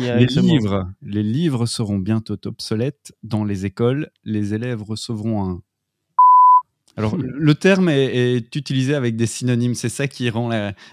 les 0.01 0.27
livres, 0.27 0.89
les 1.03 1.23
livres 1.23 1.67
seront 1.67 1.99
bientôt 1.99 2.37
obsolètes 2.47 3.13
dans 3.23 3.45
les 3.45 3.65
écoles. 3.65 4.11
Les 4.25 4.55
élèves 4.55 4.83
recevront 4.83 5.49
un. 5.49 5.63
Alors, 6.99 7.17
hmm. 7.17 7.23
le 7.23 7.55
terme 7.55 7.89
est, 7.89 8.55
utilisé 8.57 8.95
avec 8.95 9.17
des 9.17 9.27
synonymes. 9.27 9.75
C'est 9.75 9.89
ça 9.89 10.09
qui 10.09 10.29
rend 10.31 10.51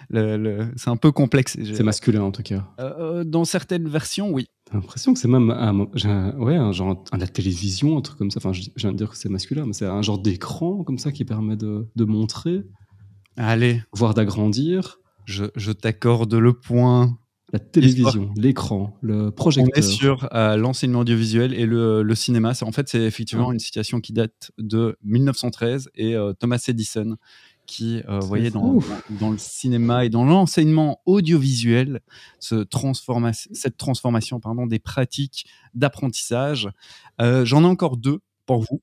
le, 0.09 0.67
c'est 0.75 0.89
un 0.89 0.97
peu 0.97 1.12
complexe. 1.12 1.57
C'est 1.74 1.83
masculin 1.83 2.21
en 2.21 2.31
tout 2.31 2.43
cas. 2.43 2.67
Euh, 2.79 3.24
dans 3.24 3.43
certaines 3.43 3.89
versions, 3.89 4.31
oui. 4.31 4.47
J'ai 4.71 4.77
l'impression 4.77 5.13
que 5.13 5.19
c'est 5.19 5.27
même 5.27 5.51
un, 5.51 5.88
ouais, 6.38 6.55
un 6.55 6.71
genre 6.71 7.03
à 7.12 7.17
la 7.17 7.27
télévision, 7.27 7.97
un 7.97 8.01
truc 8.01 8.17
comme 8.17 8.31
ça. 8.31 8.38
Enfin, 8.38 8.53
je, 8.53 8.62
viens 8.75 8.91
de 8.91 8.97
dire 8.97 9.09
que 9.09 9.17
c'est 9.17 9.29
masculin, 9.29 9.65
mais 9.65 9.74
c'est 9.74 9.85
un 9.85 10.01
genre 10.01 10.19
d'écran 10.19 10.83
comme 10.83 10.97
ça 10.97 11.12
qui 11.12 11.25
permet 11.25 11.55
de, 11.55 11.88
de 11.95 12.05
montrer. 12.05 12.63
Allez. 13.38 13.81
Voire 13.93 14.13
d'agrandir. 14.13 15.00
Je, 15.25 15.45
je 15.55 15.71
t'accorde 15.71 16.33
le 16.33 16.53
point. 16.53 17.17
La 17.55 17.59
télévision, 17.59 18.33
l'écran, 18.35 18.97
le 19.01 19.31
projecteur. 19.31 19.71
On 19.74 19.79
est 19.79 19.81
sur 19.81 20.27
euh, 20.33 20.57
l'enseignement 20.57 21.00
audiovisuel 21.00 21.53
et 21.53 21.65
le, 21.65 22.03
le 22.03 22.15
cinéma. 22.15 22.51
En 22.62 22.74
fait, 22.74 22.89
c'est 22.89 23.00
effectivement 23.00 23.53
une 23.53 23.59
situation 23.59 24.01
qui 24.01 24.12
date 24.12 24.51
de 24.57 24.97
1913 25.05 25.89
et 25.95 26.17
euh, 26.17 26.33
Thomas 26.33 26.62
Edison 26.67 27.15
qui 27.65 28.01
euh, 28.09 28.19
voyait 28.19 28.51
dans, 28.51 28.79
dans, 29.21 29.31
le 29.31 29.38
cinéma 29.38 30.03
et 30.03 30.09
dans 30.09 30.25
l'enseignement 30.25 31.00
audiovisuel 31.05 32.01
ce 32.39 32.55
transforma 32.55 33.31
cette 33.31 33.77
transformation 33.77 34.41
pardon, 34.41 34.67
des 34.67 34.79
pratiques 34.79 35.45
d'apprentissage. 35.74 36.69
Euh, 37.21 37.45
j'en 37.45 37.63
ai 37.63 37.67
encore 37.67 37.95
deux 37.95 38.19
pour 38.45 38.59
vous. 38.59 38.81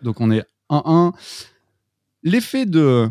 Donc 0.00 0.22
on 0.22 0.30
est 0.30 0.42
1-1. 0.70 1.12
L'effet 2.22 2.64
de 2.64 3.10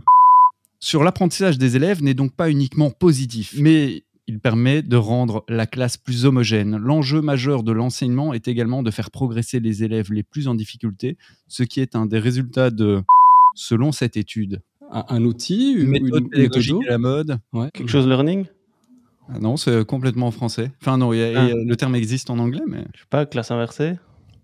sur 0.80 1.04
l'apprentissage 1.04 1.60
des 1.60 1.76
élèves 1.76 2.04
n'est 2.04 2.14
donc 2.14 2.36
pas 2.36 2.50
uniquement 2.50 2.92
positif, 2.92 3.56
mais 3.58 4.05
il 4.28 4.40
permet 4.40 4.82
de 4.82 4.96
rendre 4.96 5.44
la 5.48 5.68
classe 5.68 5.98
plus 5.98 6.26
homogène. 6.26 6.78
L'enjeu 6.78 7.22
majeur 7.22 7.64
de 7.64 7.72
l'enseignement 7.72 8.34
est 8.34 8.48
également 8.48 8.84
de 8.84 8.92
faire 8.92 9.12
progresser 9.12 9.60
les 9.60 9.84
élèves 9.84 10.12
les 10.12 10.24
plus 10.24 10.48
en 10.48 10.56
difficulté, 10.56 11.18
ce 11.48 11.64
qui 11.64 11.80
est 11.80 11.96
un 11.96 12.06
des 12.06 12.20
résultats 12.20 12.72
de, 12.72 13.02
selon 13.54 13.92
cette 13.92 14.18
étude. 14.18 14.62
Un, 14.92 15.24
outil, 15.24 15.74
une, 15.74 15.90
méthode 15.90 16.30
pédagogique 16.30 16.88
à 16.88 16.92
la 16.92 16.98
mode. 16.98 17.40
Quelque 17.74 17.90
chose 17.90 18.08
learning? 18.08 18.46
Ah 19.28 19.40
Non, 19.40 19.58
c'est 19.58 19.86
complètement 19.86 20.28
en 20.28 20.32
français. 20.32 20.72
Enfin 20.82 20.98
non, 20.98 21.12
ah. 21.12 21.14
le 21.16 21.74
terme 21.76 21.96
existe 21.96 22.30
en 22.30 22.38
anglais, 22.40 22.62
mais... 22.68 22.86
Je 22.94 23.02
sais 23.02 23.08
pas, 23.10 23.26
classe 23.26 23.52
inversée? 23.52 23.96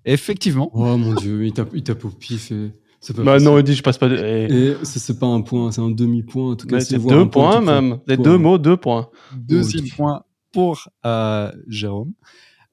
Effectivement. 0.06 0.72
Oh 0.74 0.98
mon 0.98 1.14
dieu, 1.14 1.46
il 1.46 1.54
tape, 1.54 1.70
il 1.74 1.84
tape 1.84 2.04
au 2.06 2.10
pif 2.10 2.52
et... 2.52 2.72
Bah 3.17 3.39
non, 3.39 3.58
il 3.58 3.63
dit 3.63 3.74
je 3.74 3.81
passe 3.81 3.98
pas. 3.98 4.10
De... 4.10 4.15
Et, 4.15 4.77
c'est 4.84 5.20
pas 5.20 5.25
un 5.25 5.41
point, 5.41 5.72
c'est 5.72 5.81
un 5.81 5.89
demi-point. 5.89 6.51
En 6.51 6.55
tout 6.55 6.67
cas, 6.67 6.79
c'est 6.79 7.00
deux 7.00 7.29
points 7.29 7.62
même. 7.62 8.00
Les 8.08 8.17
deux 8.17 8.38
mots, 8.38 8.58
deux 8.58 8.77
points. 8.77 9.10
Deuxième 9.36 9.88
point 9.89 10.24
pour 10.51 10.89
euh, 11.05 11.51
Jérôme. 11.67 12.13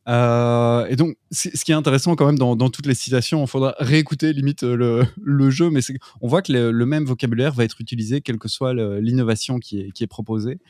Euh, 0.09 0.87
et 0.87 0.97
donc, 0.97 1.17
ce 1.31 1.63
qui 1.65 1.71
est 1.71 1.75
intéressant 1.75 2.17
quand 2.17 2.25
même 2.27 2.39
dans, 2.39 2.57
toutes 2.71 2.87
les 2.87 2.95
citations, 2.95 3.45
il 3.45 3.47
faudra 3.47 3.75
réécouter 3.79 4.33
limite 4.33 4.63
le, 4.63 5.05
le 5.23 5.51
jeu, 5.51 5.71
mais 5.71 5.81
on 6.23 6.29
voit 6.29 6.41
que 6.41 6.53
le, 6.53 6.87
même 6.87 7.05
vocabulaire 7.05 7.53
va 7.53 7.65
être 7.65 7.81
utilisé 7.81 8.23
quelle 8.23 8.39
que 8.39 8.49
soit 8.49 8.73
l'innovation 9.01 9.59
qui 9.59 9.81
est, 9.81 9.91
qui 9.93 10.05
est 10.05 10.09
proposée. 10.09 10.61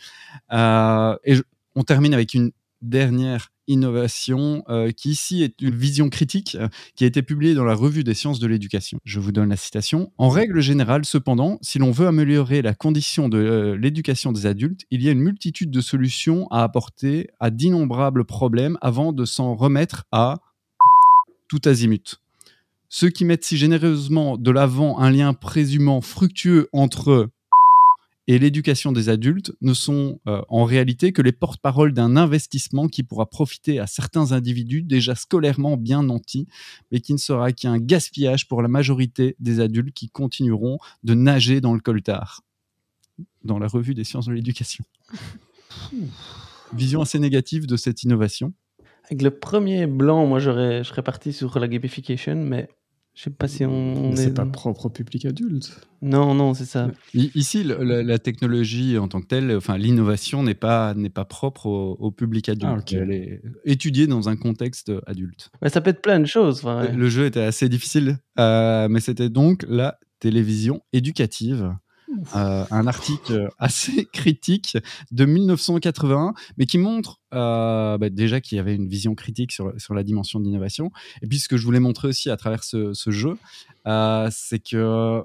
Euh, 0.52 1.16
et 1.24 1.36
on 1.76 1.84
termine 1.84 2.14
avec 2.14 2.34
une 2.34 2.50
dernière 2.82 3.50
innovation, 3.68 4.64
euh, 4.68 4.90
qui 4.90 5.11
ici 5.11 5.42
est 5.42 5.61
une 5.61 5.75
vision 5.75 6.08
critique 6.08 6.56
euh, 6.58 6.68
qui 6.97 7.04
a 7.04 7.06
été 7.06 7.23
publiée 7.23 7.54
dans 7.54 7.64
la 7.64 7.75
revue 7.75 8.02
des 8.02 8.14
sciences 8.14 8.40
de 8.40 8.47
l'éducation. 8.47 8.99
Je 9.04 9.20
vous 9.20 9.30
donne 9.30 9.50
la 9.50 9.56
citation. 9.56 10.11
En 10.18 10.30
règle 10.30 10.61
générale, 10.61 11.04
cependant, 11.04 11.58
si 11.61 11.79
l'on 11.79 11.90
veut 11.90 12.07
améliorer 12.07 12.62
la 12.62 12.74
condition 12.74 13.29
de 13.29 13.38
euh, 13.38 13.76
l'éducation 13.76 14.33
des 14.33 14.46
adultes, 14.46 14.83
il 14.90 15.02
y 15.02 15.09
a 15.09 15.12
une 15.12 15.20
multitude 15.20 15.70
de 15.70 15.81
solutions 15.81 16.48
à 16.50 16.62
apporter 16.62 17.29
à 17.40 17.50
d'innombrables 17.50 18.24
problèmes 18.24 18.79
avant 18.81 19.12
de 19.12 19.24
s'en 19.24 19.55
remettre 19.55 20.05
à 20.11 20.38
tout 21.48 21.61
azimut. 21.66 22.20
Ceux 22.88 23.11
qui 23.11 23.26
mettent 23.26 23.44
si 23.44 23.59
généreusement 23.59 24.38
de 24.38 24.50
l'avant 24.50 24.98
un 24.98 25.11
lien 25.11 25.35
présumant 25.35 26.00
fructueux 26.00 26.68
entre 26.72 27.29
et 28.28 28.38
l'éducation 28.38 28.92
des 28.92 29.08
adultes 29.08 29.52
ne 29.62 29.72
sont 29.72 30.20
euh, 30.28 30.42
en 30.48 30.64
réalité 30.64 31.12
que 31.12 31.22
les 31.22 31.32
porte-paroles 31.32 31.94
d'un 31.94 32.14
investissement 32.14 32.86
qui 32.86 33.02
pourra 33.02 33.24
profiter 33.24 33.80
à 33.80 33.86
certains 33.86 34.32
individus 34.32 34.82
déjà 34.82 35.14
scolairement 35.14 35.78
bien 35.78 36.02
nantis, 36.02 36.46
mais 36.92 37.00
qui 37.00 37.14
ne 37.14 37.18
sera 37.18 37.52
qu'un 37.52 37.78
gaspillage 37.78 38.46
pour 38.46 38.60
la 38.60 38.68
majorité 38.68 39.34
des 39.40 39.60
adultes 39.60 39.94
qui 39.94 40.10
continueront 40.10 40.78
de 41.04 41.14
nager 41.14 41.62
dans 41.62 41.72
le 41.72 41.80
coltard. 41.80 42.42
Dans 43.44 43.58
la 43.58 43.66
revue 43.66 43.94
des 43.94 44.04
sciences 44.04 44.26
de 44.26 44.34
l'éducation. 44.34 44.84
Vision 46.74 47.00
assez 47.00 47.18
négative 47.18 47.66
de 47.66 47.78
cette 47.78 48.02
innovation. 48.02 48.52
Avec 49.04 49.22
le 49.22 49.30
premier 49.30 49.86
blanc, 49.86 50.26
moi 50.26 50.38
je 50.38 50.82
serais 50.82 51.02
parti 51.02 51.32
sur 51.32 51.58
la 51.58 51.66
gamification, 51.66 52.36
mais 52.36 52.68
je 53.18 53.24
sais 53.24 53.31
pas 53.31 53.48
si 53.48 53.64
on. 53.64 54.14
C'est 54.14 54.33
pas 54.33 54.46
propre 54.46 54.87
au 54.87 54.90
public 54.90 55.24
adulte. 55.24 55.81
Non, 56.02 56.37
non, 56.37 56.54
c'est 56.54 56.66
ça. 56.66 56.88
Ici, 57.14 57.64
la, 57.64 58.18
technologie 58.20 58.96
en 58.96 59.09
tant 59.09 59.20
que 59.20 59.26
telle, 59.26 59.57
enfin 59.57 59.76
l'innovation 59.76 60.44
n'est 60.44 60.54
pas 60.54 60.94
n'est 60.94 61.11
pas 61.11 61.24
propre 61.24 61.66
au, 61.66 62.12
public 62.12 62.48
adulte. 62.48 62.92
Ah, 62.92 62.98
Elle 62.98 63.11
est 63.11 63.42
étudiée 63.64 64.07
dans 64.07 64.28
un 64.28 64.37
contexte 64.37 64.92
adulte. 65.04 65.50
Mais 65.61 65.68
ça 65.68 65.81
peut 65.81 65.90
être 65.90 66.00
plein 66.00 66.20
de 66.20 66.26
choses. 66.26 66.62
Le 66.64 67.09
jeu 67.09 67.26
était 67.26 67.42
assez 67.42 67.68
difficile, 67.68 68.18
euh, 68.38 68.87
mais 68.88 69.00
c'était 69.00 69.31
donc 69.31 69.64
la 69.68 69.98
télévision 70.20 70.81
éducative. 70.92 71.74
Euh, 72.35 72.64
un 72.71 72.87
article 72.87 73.49
assez 73.59 74.05
critique 74.12 74.77
de 75.11 75.25
1981, 75.25 76.35
mais 76.57 76.66
qui 76.66 76.79
montre 76.79 77.21
euh, 77.35 77.99
bah, 77.99 78.09
déjà 78.11 78.40
qu'il 78.40 78.57
y 78.57 78.59
avait 78.59 78.75
une 78.75 78.88
vision 78.88 79.14
critique 79.14 79.53
sur, 79.53 79.73
sur 79.79 79.94
la 79.94 80.03
dimension 80.03 80.40
d'innovation. 80.40 80.90
Et 81.23 81.27
puis 81.27 81.38
ce 81.38 81.49
que 81.49 81.57
je 81.57 81.64
voulais 81.64 81.81
montrer 81.81 82.09
aussi 82.09 82.31
à 82.31 82.37
travers 82.37 82.64
ce, 82.64 82.92
jeu, 83.09 83.37
euh, 83.87 84.29
c'est 84.33 84.59
que 84.59 85.23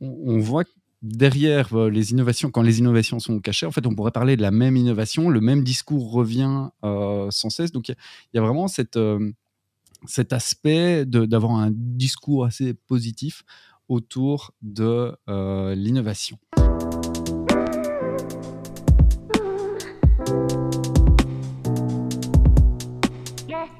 on, 0.00 0.38
voit 0.38 0.64
derrière 1.02 1.76
les 1.88 2.12
innovations, 2.12 2.50
quand 2.50 2.62
les 2.62 2.78
innovations 2.78 3.18
sont 3.18 3.40
cachées, 3.40 3.66
en 3.66 3.72
fait, 3.72 3.86
on 3.86 3.94
pourrait 3.94 4.12
parler 4.12 4.36
de 4.36 4.42
la 4.42 4.50
même 4.50 4.76
innovation, 4.76 5.30
le 5.30 5.40
même 5.40 5.64
discours 5.64 6.10
revient 6.12 6.68
sans 6.82 7.50
cesse. 7.50 7.72
Donc, 7.72 7.88
il 7.88 7.96
y, 8.34 8.38
a 8.38 8.42
vraiment 8.42 8.66
cet 8.68 8.96
aspect 10.32 11.06
d'avoir 11.06 11.52
un 11.52 11.70
discours 11.72 12.44
assez 12.44 12.74
positif 12.74 13.44
autour 13.88 14.52
de 14.62 15.16
euh, 15.28 15.74
l'innovation. 15.74 16.38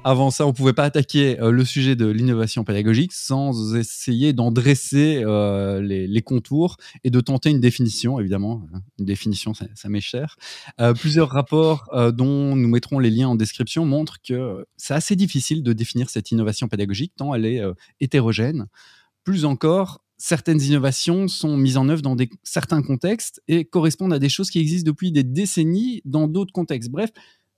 Avant 0.07 0.29
ça, 0.29 0.45
on 0.45 0.49
ne 0.49 0.53
pouvait 0.53 0.73
pas 0.73 0.83
attaquer 0.83 1.39
euh, 1.39 1.49
le 1.49 1.65
sujet 1.65 1.95
de 1.95 2.05
l'innovation 2.05 2.63
pédagogique 2.63 3.11
sans 3.11 3.75
essayer 3.75 4.33
d'en 4.33 4.51
dresser 4.51 5.23
euh, 5.25 5.81
les, 5.81 6.21
contours 6.21 6.77
et 7.03 7.09
de 7.09 7.19
tenter 7.21 7.49
une 7.49 7.59
définition, 7.59 8.19
évidemment. 8.19 8.67
Une 8.99 9.05
définition, 9.05 9.55
ça, 9.55 9.65
ça 9.73 9.89
m'est 9.89 10.01
cher. 10.01 10.37
plusieurs 10.99 11.29
rapports 11.29 11.89
dont 12.13 12.55
nous 12.55 12.67
mettrons 12.67 12.99
les 12.99 13.09
liens 13.09 13.29
en 13.29 13.35
description 13.35 13.83
montrent 13.83 14.21
que 14.21 14.67
c'est 14.77 14.93
assez 14.93 15.15
difficile 15.15 15.63
de 15.63 15.73
définir 15.73 16.11
cette 16.11 16.29
innovation 16.29 16.67
pédagogique 16.67 17.13
tant 17.15 17.33
elle 17.33 17.45
est 17.45 17.63
hétérogène. 17.99 18.67
Plus 19.25 19.43
encore, 19.43 20.01
certaines 20.17 20.61
innovations 20.61 21.27
sont 21.27 21.57
mises 21.57 21.75
en 21.75 21.89
œuvre 21.89 22.01
dans 22.01 22.15
des, 22.15 22.29
certains 22.43 22.81
contextes 22.81 23.41
et 23.47 23.65
correspondent 23.65 24.13
à 24.13 24.19
des 24.19 24.29
choses 24.29 24.49
qui 24.49 24.59
existent 24.59 24.87
depuis 24.87 25.11
des 25.11 25.23
décennies 25.23 26.01
dans 26.05 26.27
d'autres 26.27 26.53
contextes. 26.53 26.89
Bref, 26.89 27.11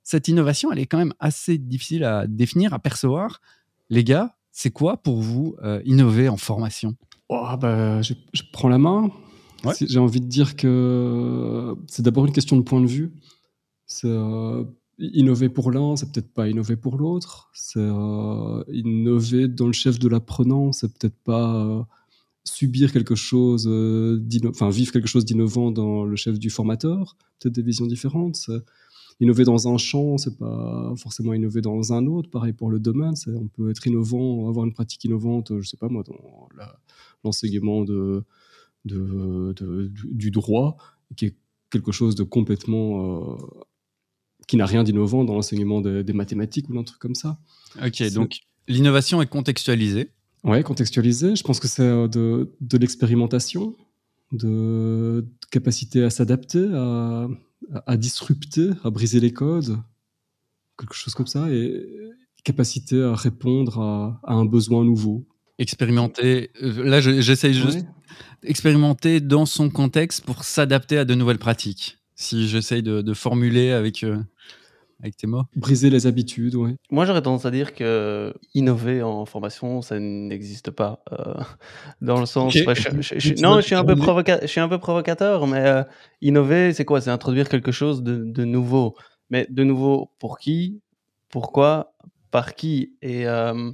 cette 0.04 0.28
innovation, 0.28 0.72
elle 0.72 0.80
est 0.80 0.86
quand 0.86 0.98
même 0.98 1.14
assez 1.20 1.58
difficile 1.58 2.04
à 2.04 2.26
définir, 2.26 2.74
à 2.74 2.80
percevoir. 2.80 3.42
Les 3.90 4.04
gars, 4.04 4.38
c'est 4.52 4.72
quoi 4.72 4.98
pour 4.98 5.22
vous 5.22 5.56
euh, 5.64 5.82
innover 5.86 6.30
en 6.30 6.38
formation? 6.38 6.96
Oh, 7.30 7.46
bah, 7.60 8.02
je, 8.02 8.14
prends 8.52 8.70
la 8.70 8.78
main. 8.78 9.12
J'ai 9.82 10.00
envie 10.00 10.22
de 10.22 10.26
dire 10.28 10.56
que 10.56 11.76
c'est 11.88 12.02
d'abord 12.02 12.26
une 12.26 12.32
question 12.32 12.56
de 12.56 12.62
point 12.62 12.80
de 12.80 12.88
vue. 12.88 13.12
Euh, 14.06 14.64
innover 15.00 15.50
pour 15.50 15.72
l'un, 15.72 15.96
c'est 15.96 16.12
peut-être 16.12 16.34
pas 16.34 16.50
innover 16.50 16.76
pour 16.76 16.98
l'autre. 16.98 17.50
C'est 17.54 17.80
euh, 17.80 18.64
innover 18.70 19.48
dans 19.48 19.68
le 19.68 19.74
chef 19.74 20.00
de 20.00 20.08
l'apprenant, 20.08 20.72
c'est 20.72 20.92
peut-être 20.98 21.18
pas 21.24 21.66
euh, 21.66 21.84
subir 22.44 22.92
quelque 22.92 23.16
chose, 23.16 23.68
euh, 23.68 24.20
vivre 24.72 24.92
quelque 24.92 25.08
chose 25.08 25.26
d'innovant 25.26 25.72
dans 25.72 26.04
le 26.04 26.16
chef 26.16 26.40
du 26.40 26.50
formateur. 26.50 27.16
Peut-être 27.40 27.56
des 27.56 27.62
visions 27.62 27.86
différentes. 27.86 28.50
Innover 29.20 29.46
dans 29.46 29.68
un 29.68 29.78
champ, 29.78 30.18
c'est 30.18 30.38
pas 30.38 30.94
forcément 30.96 31.34
innover 31.34 31.62
dans 31.62 31.94
un 31.94 32.06
autre. 32.06 32.30
Pareil 32.30 32.54
pour 32.54 32.70
le 32.70 32.80
domaine, 32.80 33.16
on 33.28 33.48
peut 33.48 33.72
être 33.72 33.86
innovant, 33.88 34.48
avoir 34.48 34.66
une 34.66 34.74
pratique 34.74 35.04
innovante, 35.06 35.60
je 35.60 35.68
sais 35.68 35.78
pas 35.78 35.90
moi, 35.90 36.04
dans 36.04 36.50
l'enseignement 37.24 37.84
de, 37.84 38.24
du 38.86 40.30
droit, 40.30 40.78
qui 41.16 41.26
est 41.26 41.36
quelque 41.72 41.92
chose 41.92 42.14
de 42.14 42.24
complètement 42.24 43.38
qui 44.48 44.58
n'a 44.58 44.66
rien 44.66 44.84
d'innovant 44.84 45.24
dans 45.24 45.34
l'enseignement 45.34 45.82
des 45.82 46.14
mathématiques 46.14 46.70
ou 46.70 46.80
un 46.80 46.84
truc 46.84 47.00
comme 47.00 47.16
ça. 47.16 47.38
Ok, 47.86 48.02
donc 48.14 48.40
l'innovation 48.68 49.22
est 49.22 49.28
contextualisée. 49.28 50.12
Ouais, 50.44 50.64
contextualisée. 50.64 51.36
Je 51.36 51.44
pense 51.44 51.60
que 51.60 51.68
c'est 51.68 51.82
euh, 51.84 52.08
de, 52.08 52.54
de 52.62 52.78
l'expérimentation, 52.78 53.76
de, 54.32 55.26
capacité 55.52 56.04
à 56.04 56.10
s'adapter, 56.10 56.66
à, 56.74 57.28
à, 57.86 57.98
disrupter, 57.98 58.70
à 58.84 58.90
briser 58.90 59.20
les 59.20 59.32
codes. 59.34 59.78
quelque 60.78 60.94
chose 60.96 61.14
comme 61.14 61.28
ça, 61.28 61.50
et 61.52 61.86
capacité 62.44 63.02
à 63.02 63.16
répondre 63.16 63.80
à, 63.80 64.20
à 64.24 64.34
un 64.34 64.46
besoin 64.46 64.86
nouveau. 64.86 65.26
Expérimenter. 65.60 66.52
euh, 66.62 66.84
Là, 66.84 67.02
je- 67.02 67.20
j'essaye 67.20 67.54
juste 67.54 67.80
Ouais. 67.80 67.86
expérimenter 68.44 69.20
dans 69.20 69.46
son 69.46 69.70
contexte 69.70 70.24
pour 70.24 70.44
s'adapter 70.44 70.98
à 70.98 71.04
de 71.06 71.16
nouvelles 71.16 71.40
pratiques. 71.40 71.98
Si 72.20 72.48
j'essaye 72.48 72.82
de, 72.82 73.02
de 73.04 73.14
formuler 73.14 73.72
avec, 73.72 74.04
euh, 74.04 74.18
avec 75.00 75.16
tes 75.18 75.28
mots. 75.28 75.44
Briser 75.56 75.92
les 75.92 76.08
habitudes, 76.08 76.56
ouais. 76.56 76.76
Moi, 76.90 77.06
j'aurais 77.06 77.22
tendance 77.22 77.46
à 77.46 77.52
dire 77.52 77.76
que 77.76 78.34
innover 78.56 79.04
en 79.04 79.24
formation, 79.28 79.84
ça 79.84 80.00
n'existe 80.00 80.72
pas. 80.72 81.04
euh, 81.12 81.36
dans 82.02 82.20
le 82.20 82.26
sens. 82.26 82.56
Ok. 82.56 82.64
ouais, 82.66 82.74
je- 82.76 82.90
je- 83.02 83.20
je- 83.20 83.34
Tu 83.36 83.42
non, 83.42 83.58
je 83.58 83.62
suis, 83.62 83.76
un 83.76 83.82
peu 83.84 83.96
terminer. 83.96 84.08
provoca- 84.08 84.40
je 84.42 84.48
suis 84.48 84.60
un 84.60 84.68
peu 84.68 84.80
provocateur, 84.80 85.46
mais 85.46 85.60
euh, 85.60 85.84
innover, 86.22 86.74
c'est 86.74 86.86
quoi? 86.86 87.02
C'est 87.02 87.12
introduire 87.12 87.48
quelque 87.50 87.72
chose 87.72 88.02
de, 88.02 88.24
de 88.24 88.46
nouveau. 88.46 88.96
Mais 89.30 89.46
de 89.52 89.64
nouveau, 89.64 90.12
pour 90.18 90.40
qui? 90.40 90.82
Pourquoi? 91.30 91.94
Par 92.32 92.56
qui? 92.56 92.96
Et 93.04 93.28
euh, 93.28 93.72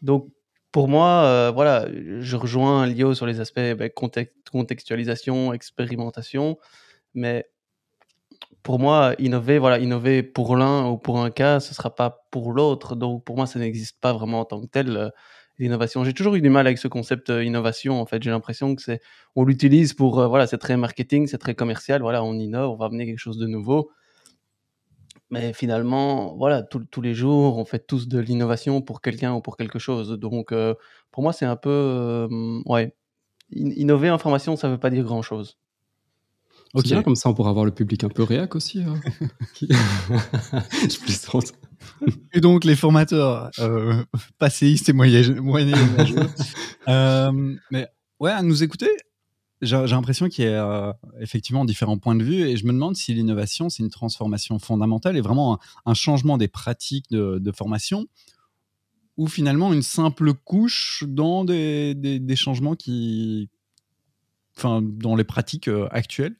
donc, 0.00 0.28
pour 0.70 0.86
moi, 0.86 1.24
euh, 1.24 1.50
voilà, 1.52 1.88
je 2.20 2.36
rejoins 2.36 2.86
Lio 2.86 3.14
sur 3.14 3.26
les 3.26 3.40
aspects 3.40 3.58
ben, 3.76 3.90
contextualisation, 4.52 5.52
expérimentation, 5.52 6.56
mais 7.14 7.46
pour 8.62 8.78
moi, 8.78 9.14
innover, 9.18 9.58
voilà, 9.58 9.78
innover 9.78 10.22
pour 10.22 10.56
l'un 10.56 10.86
ou 10.88 10.98
pour 10.98 11.20
un 11.20 11.30
cas, 11.30 11.60
ce 11.60 11.74
sera 11.74 11.94
pas 11.94 12.26
pour 12.30 12.52
l'autre. 12.52 12.96
Donc, 12.96 13.24
pour 13.24 13.36
moi, 13.36 13.46
ça 13.46 13.58
n'existe 13.58 14.00
pas 14.00 14.12
vraiment 14.12 14.40
en 14.40 14.44
tant 14.44 14.60
que 14.60 14.66
tel. 14.66 14.96
euh, 14.96 15.10
L'innovation. 15.58 16.04
J'ai 16.04 16.14
toujours 16.14 16.34
eu 16.36 16.40
du 16.40 16.48
mal 16.48 16.66
avec 16.66 16.78
ce 16.78 16.88
concept 16.88 17.28
euh, 17.30 17.44
innovation. 17.44 18.00
En 18.00 18.06
fait, 18.06 18.22
j'ai 18.22 18.30
l'impression 18.30 18.74
que 18.74 18.80
c'est, 18.82 19.00
on 19.36 19.44
l'utilise 19.44 19.92
pour, 19.92 20.18
euh, 20.20 20.26
voilà, 20.26 20.46
c'est 20.46 20.56
très 20.58 20.76
marketing, 20.78 21.26
c'est 21.26 21.36
très 21.38 21.54
commercial. 21.54 22.00
Voilà, 22.00 22.24
on 22.24 22.34
innove, 22.38 22.70
on 22.70 22.76
va 22.76 22.86
amener 22.86 23.04
quelque 23.06 23.18
chose 23.18 23.36
de 23.38 23.46
nouveau. 23.46 23.90
Mais 25.30 25.52
finalement, 25.52 26.36
voilà, 26.36 26.62
tous- 26.62 27.00
les 27.02 27.14
jours, 27.14 27.58
on 27.58 27.64
fait 27.64 27.78
tous 27.86 28.08
de 28.08 28.18
l'innovation 28.18 28.82
pour 28.82 29.00
quelqu'un 29.00 29.34
ou 29.34 29.40
pour 29.40 29.56
quelque 29.56 29.78
chose. 29.78 30.10
Donc, 30.18 30.52
euh, 30.52 30.74
pour 31.12 31.22
moi, 31.22 31.32
c'est 31.32 31.44
un 31.46 31.56
peu, 31.56 32.28
ouais, 32.66 32.94
In- 33.56 33.72
innover 33.76 34.10
en 34.10 34.18
formation, 34.18 34.56
ça 34.56 34.68
veut 34.70 34.78
pas 34.80 34.90
dire 34.90 35.04
grand 35.04 35.22
chose. 35.22 35.58
C'est 35.69 35.69
Ok. 36.74 36.84
bien, 36.84 37.02
comme 37.02 37.16
ça, 37.16 37.28
on 37.28 37.34
pourra 37.34 37.50
avoir 37.50 37.64
le 37.64 37.72
public 37.72 38.04
un 38.04 38.08
peu 38.08 38.22
réac 38.22 38.54
aussi. 38.54 38.82
hein. 38.82 39.00
Je 39.60 40.98
plaisante. 41.00 41.52
Et 42.32 42.40
donc, 42.40 42.64
les 42.64 42.76
formateurs 42.76 43.50
euh, 43.58 44.02
passéistes 44.38 44.88
et 44.88 44.92
moyen- 44.92 45.40
moyenâgeux. 45.40 46.16
euh, 46.88 47.56
mais 47.70 47.88
ouais, 48.20 48.30
à 48.30 48.42
nous 48.42 48.62
écouter, 48.62 48.88
j'ai 49.62 49.76
j'ai 49.86 49.94
l'impression 49.94 50.28
qu'il 50.28 50.44
y 50.44 50.48
a 50.48 50.64
euh, 50.88 50.92
effectivement 51.20 51.64
différents 51.64 51.98
points 51.98 52.14
de 52.14 52.22
vue 52.24 52.42
et 52.48 52.56
je 52.56 52.64
me 52.66 52.72
demande 52.72 52.96
si 52.96 53.12
l'innovation, 53.14 53.68
c'est 53.68 53.82
une 53.82 53.90
transformation 53.90 54.58
fondamentale 54.58 55.16
et 55.16 55.20
vraiment 55.20 55.54
un, 55.54 55.58
un 55.90 55.94
changement 55.94 56.38
des 56.38 56.48
pratiques 56.48 57.06
de, 57.10 57.38
de 57.38 57.52
formation 57.52 58.06
ou 59.16 59.26
finalement 59.26 59.72
une 59.72 59.82
simple 59.82 60.32
couche 60.34 61.04
dans 61.06 61.44
des, 61.44 61.94
des- 61.94 62.20
des 62.20 62.36
changements 62.36 62.76
qui. 62.76 63.50
Dans 64.62 65.16
les 65.16 65.24
pratiques 65.24 65.68
euh, 65.68 65.88
actuelles. 65.90 66.36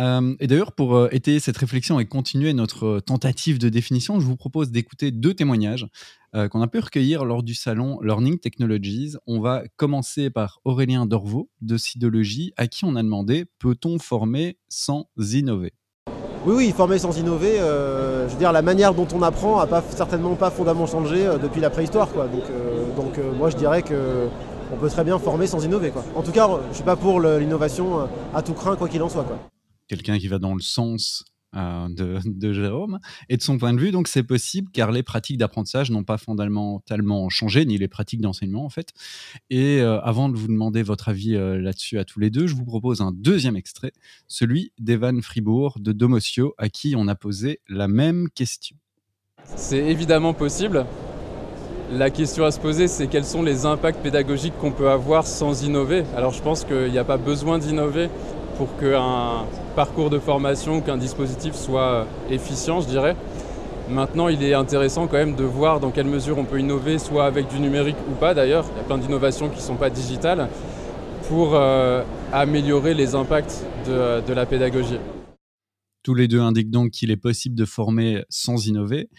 Euh, 0.00 0.34
et 0.40 0.48
d'ailleurs, 0.48 0.72
pour 0.72 0.96
euh, 0.96 1.08
étayer 1.12 1.38
cette 1.38 1.56
réflexion 1.56 2.00
et 2.00 2.04
continuer 2.04 2.52
notre 2.52 2.98
tentative 3.00 3.58
de 3.58 3.68
définition, 3.68 4.18
je 4.18 4.26
vous 4.26 4.36
propose 4.36 4.70
d'écouter 4.70 5.10
deux 5.10 5.34
témoignages 5.34 5.86
qu'on 6.50 6.62
a 6.62 6.66
pu 6.66 6.80
recueillir 6.80 7.24
lors 7.24 7.44
du 7.44 7.54
salon 7.54 8.00
Learning 8.00 8.40
Technologies. 8.40 9.14
On 9.28 9.38
va 9.38 9.62
commencer 9.76 10.30
par 10.30 10.58
Aurélien 10.64 11.06
Dorvaux 11.06 11.48
de 11.60 11.76
Sidologie, 11.76 12.52
à 12.56 12.66
qui 12.66 12.84
on 12.84 12.96
a 12.96 13.04
demandé 13.04 13.44
peut-on 13.60 14.00
former 14.00 14.58
sans 14.68 15.08
innover? 15.16 15.74
Oui, 16.44 16.54
oui, 16.56 16.72
former 16.76 16.98
sans 16.98 17.16
innover, 17.16 17.58
je 17.58 18.32
veux 18.32 18.38
dire, 18.38 18.50
la 18.50 18.62
manière 18.62 18.94
dont 18.94 19.06
on 19.14 19.22
apprend 19.22 19.64
n'a 19.64 19.80
certainement 19.90 20.34
pas 20.34 20.50
fondamentalement 20.50 21.04
changé 21.04 21.24
depuis 21.40 21.60
la 21.60 21.70
préhistoire. 21.70 22.08
Quoi. 22.08 22.26
Donc, 22.26 22.42
donc 22.96 23.20
moi, 23.38 23.48
je 23.50 23.56
dirais 23.56 23.82
que 23.82 24.28
on 24.74 24.80
peut 24.80 24.88
très 24.88 25.04
bien 25.04 25.18
former 25.18 25.46
sans 25.46 25.64
innover. 25.64 25.90
Quoi. 25.90 26.04
En 26.14 26.22
tout 26.22 26.32
cas, 26.32 26.48
je 26.64 26.68
ne 26.68 26.74
suis 26.74 26.84
pas 26.84 26.96
pour 26.96 27.20
l'innovation 27.20 28.00
euh, 28.00 28.06
à 28.34 28.42
tout 28.42 28.54
craint, 28.54 28.76
quoi 28.76 28.88
qu'il 28.88 29.02
en 29.02 29.08
soit. 29.08 29.24
Quoi. 29.24 29.38
Quelqu'un 29.88 30.18
qui 30.18 30.28
va 30.28 30.38
dans 30.38 30.54
le 30.54 30.60
sens 30.60 31.24
euh, 31.56 31.88
de, 31.88 32.18
de 32.24 32.52
Jérôme. 32.52 32.98
Et 33.28 33.36
de 33.36 33.42
son 33.42 33.58
point 33.58 33.72
de 33.72 33.78
vue, 33.78 33.92
donc 33.92 34.08
c'est 34.08 34.24
possible 34.24 34.70
car 34.72 34.90
les 34.90 35.04
pratiques 35.04 35.38
d'apprentissage 35.38 35.90
n'ont 35.92 36.02
pas 36.02 36.18
fondamentalement 36.18 37.28
changé, 37.28 37.64
ni 37.64 37.78
les 37.78 37.86
pratiques 37.86 38.20
d'enseignement 38.20 38.64
en 38.64 38.70
fait. 38.70 38.92
Et 39.50 39.80
euh, 39.80 40.00
avant 40.00 40.28
de 40.28 40.36
vous 40.36 40.48
demander 40.48 40.82
votre 40.82 41.08
avis 41.08 41.36
euh, 41.36 41.60
là-dessus 41.60 41.98
à 42.00 42.04
tous 42.04 42.18
les 42.18 42.30
deux, 42.30 42.48
je 42.48 42.56
vous 42.56 42.64
propose 42.64 43.02
un 43.02 43.12
deuxième 43.12 43.54
extrait, 43.54 43.92
celui 44.26 44.72
d'Evan 44.80 45.22
Fribourg 45.22 45.78
de 45.78 45.92
Domotio, 45.92 46.54
à 46.58 46.68
qui 46.68 46.96
on 46.96 47.06
a 47.06 47.14
posé 47.14 47.60
la 47.68 47.86
même 47.86 48.30
question. 48.30 48.76
C'est 49.54 49.78
évidemment 49.78 50.34
possible. 50.34 50.86
La 51.92 52.08
question 52.08 52.44
à 52.44 52.50
se 52.50 52.58
poser, 52.58 52.88
c'est 52.88 53.08
quels 53.08 53.26
sont 53.26 53.42
les 53.42 53.66
impacts 53.66 54.00
pédagogiques 54.00 54.56
qu'on 54.58 54.72
peut 54.72 54.88
avoir 54.88 55.26
sans 55.26 55.64
innover? 55.64 56.04
Alors 56.16 56.32
je 56.32 56.42
pense 56.42 56.64
qu'il 56.64 56.90
n'y 56.90 56.98
a 56.98 57.04
pas 57.04 57.18
besoin 57.18 57.58
d'innover 57.58 58.08
pour 58.56 58.74
qu'un 58.78 59.44
parcours 59.76 60.08
de 60.08 60.18
formation, 60.18 60.80
qu'un 60.80 60.96
dispositif 60.96 61.54
soit 61.54 62.06
efficient, 62.30 62.80
je 62.80 62.88
dirais. 62.88 63.16
Maintenant, 63.90 64.28
il 64.28 64.42
est 64.42 64.54
intéressant 64.54 65.06
quand 65.06 65.18
même 65.18 65.36
de 65.36 65.44
voir 65.44 65.78
dans 65.78 65.90
quelle 65.90 66.06
mesure 66.06 66.38
on 66.38 66.44
peut 66.44 66.58
innover, 66.58 66.98
soit 66.98 67.26
avec 67.26 67.48
du 67.48 67.60
numérique 67.60 67.96
ou 68.10 68.14
pas 68.14 68.32
d'ailleurs. 68.32 68.64
Il 68.74 68.78
y 68.78 68.80
a 68.80 68.84
plein 68.84 68.98
d'innovations 68.98 69.50
qui 69.50 69.56
ne 69.56 69.62
sont 69.62 69.76
pas 69.76 69.90
digitales 69.90 70.48
pour 71.28 71.54
euh, 71.54 72.02
améliorer 72.32 72.94
les 72.94 73.14
impacts 73.14 73.62
de 73.86 74.32
la 74.32 74.46
pédagogie. 74.46 74.98
Tous 76.02 76.14
les 76.14 76.28
deux 76.28 76.40
indiquent 76.40 76.70
donc 76.70 76.92
qu'il 76.92 77.10
est 77.10 77.18
possible 77.18 77.54
de 77.54 77.66
former 77.66 78.24
sans 78.30 78.66
innover 78.66 79.10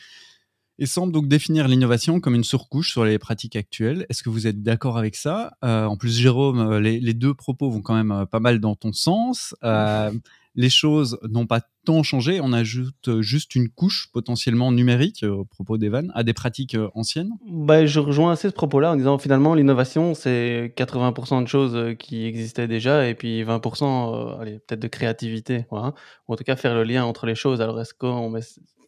et 0.79 0.85
semblent 0.85 1.13
donc 1.13 1.27
définir 1.27 1.67
l'innovation 1.67 2.19
comme 2.19 2.35
une 2.35 2.43
surcouche 2.43 2.91
sur 2.91 3.05
les 3.05 3.17
pratiques 3.19 3.55
actuelles. 3.55 4.05
Est-ce 4.09 4.23
que 4.23 4.29
vous 4.29 4.47
êtes 4.47 4.61
d'accord 4.61 4.97
avec 4.97 5.15
ça? 5.15 5.53
Euh, 5.63 5.85
En 5.85 5.97
plus, 5.97 6.17
Jérôme, 6.17 6.59
euh, 6.59 6.79
les, 6.79 6.99
les 6.99 7.13
deux 7.13 7.33
propos 7.33 7.69
vont 7.69 7.81
quand 7.81 7.95
même 7.95 8.11
euh, 8.11 8.25
pas 8.25 8.39
mal 8.39 8.59
dans 8.59 8.75
ton 8.75 8.91
sens. 8.93 9.55
Euh, 9.63 10.11
les 10.57 10.69
choses 10.69 11.17
n'ont 11.29 11.45
pas 11.47 11.61
tant 11.85 12.01
changé. 12.01 12.39
On 12.41 12.53
ajoute 12.53 13.19
juste 13.21 13.55
une 13.55 13.67
couche 13.69 14.09
potentiellement 14.13 14.71
numérique, 14.71 15.23
au 15.23 15.43
propos 15.43 15.77
d'Evan, 15.77 16.11
à 16.15 16.23
des 16.23 16.33
pratiques 16.33 16.77
anciennes? 16.93 17.31
Bah, 17.45 17.85
je 17.85 17.99
rejoins 17.99 18.31
assez 18.31 18.47
ce 18.49 18.53
propos-là 18.53 18.93
en 18.93 18.95
disant 18.95 19.17
finalement 19.17 19.53
l'innovation 19.53 20.13
c'est 20.13 20.73
80% 20.77 21.43
de 21.43 21.47
choses 21.47 21.95
qui 21.99 22.25
existaient 22.25 22.69
déjà 22.69 23.07
et 23.07 23.15
puis 23.15 23.43
20% 23.43 23.83
euh, 23.83 24.41
allez, 24.41 24.59
peut-être 24.59 24.79
de 24.79 24.87
créativité 24.87 25.65
voilà. 25.69 25.93
ou 26.27 26.33
en 26.33 26.35
tout 26.37 26.45
cas 26.45 26.55
faire 26.55 26.73
le 26.73 26.83
lien 26.83 27.03
entre 27.03 27.25
les 27.25 27.35
choses 27.35 27.59
alors 27.61 27.79
est-ce 27.81 27.93
qu'on 27.93 28.29
met- 28.29 28.39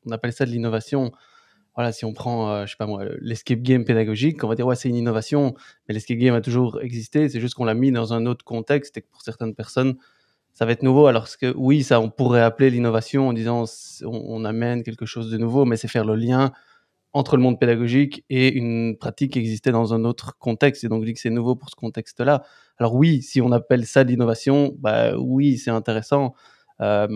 on 0.06 0.12
appelle 0.12 0.32
ça 0.32 0.45
de 0.45 0.52
l'innovation? 0.52 1.12
Voilà 1.77 1.91
si 1.91 2.03
on 2.05 2.11
prend 2.11 2.49
euh, 2.49 2.65
je 2.65 2.71
sais 2.71 2.77
pas 2.77 2.87
moi 2.87 3.05
l'escape 3.21 3.59
game 3.61 3.85
pédagogique 3.85 4.43
on 4.43 4.47
va 4.47 4.55
dire 4.55 4.65
ouais 4.65 4.75
c'est 4.75 4.89
une 4.89 4.95
innovation 4.95 5.53
mais 5.87 5.93
l'escape 5.93 6.17
game 6.17 6.33
a 6.33 6.41
toujours 6.41 6.81
existé 6.81 7.29
c'est 7.29 7.39
juste 7.39 7.53
qu'on 7.53 7.65
l'a 7.65 7.75
mis 7.75 7.91
dans 7.91 8.13
un 8.13 8.25
autre 8.25 8.43
contexte 8.43 8.97
et 8.97 9.01
que 9.01 9.07
pour 9.09 9.21
certaines 9.21 9.53
personnes 9.53 9.95
ça 10.53 10.65
va 10.65 10.71
être 10.71 10.81
nouveau 10.81 11.05
alors 11.05 11.27
que 11.37 11.53
oui 11.55 11.83
ça 11.83 12.01
on 12.01 12.09
pourrait 12.09 12.41
appeler 12.41 12.71
l'innovation 12.71 13.29
en 13.29 13.33
disant 13.33 13.65
on, 14.03 14.43
amène 14.43 14.81
quelque 14.81 15.05
chose 15.05 15.29
de 15.29 15.37
nouveau 15.37 15.65
mais 15.65 15.77
c'est 15.77 15.87
faire 15.87 16.03
le 16.03 16.15
lien 16.15 16.51
entre 17.13 17.37
le 17.37 17.43
monde 17.43 17.59
pédagogique 17.59 18.25
et 18.29 18.51
une 18.53 18.97
pratique 18.97 19.33
qui 19.33 19.39
existait 19.39 19.71
dans 19.71 19.93
un 19.93 20.03
autre 20.03 20.37
contexte. 20.37 20.83
Et 20.83 20.87
donc, 20.87 21.01
je 21.01 21.07
dis 21.07 21.13
que 21.13 21.19
c'est 21.19 21.31
nouveau 21.31 21.55
pour 21.55 21.69
ce 21.69 21.75
contexte-là. 21.75 22.43
Alors 22.77 22.93
oui, 22.93 23.23
si 23.23 23.41
on 23.41 23.51
appelle 23.51 23.87
ça 23.87 24.03
l'innovation, 24.03 24.75
bah 24.77 25.17
oui, 25.17 25.57
c'est 25.57 25.71
intéressant. 25.71 26.35
Euh, 26.81 27.07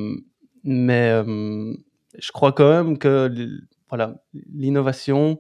mais 0.63 1.10
euh, 1.12 1.74
je 2.17 2.32
crois 2.32 2.52
quand 2.52 2.69
même 2.69 2.97
que 2.97 3.30
voilà, 3.91 4.15
l'innovation, 4.54 5.39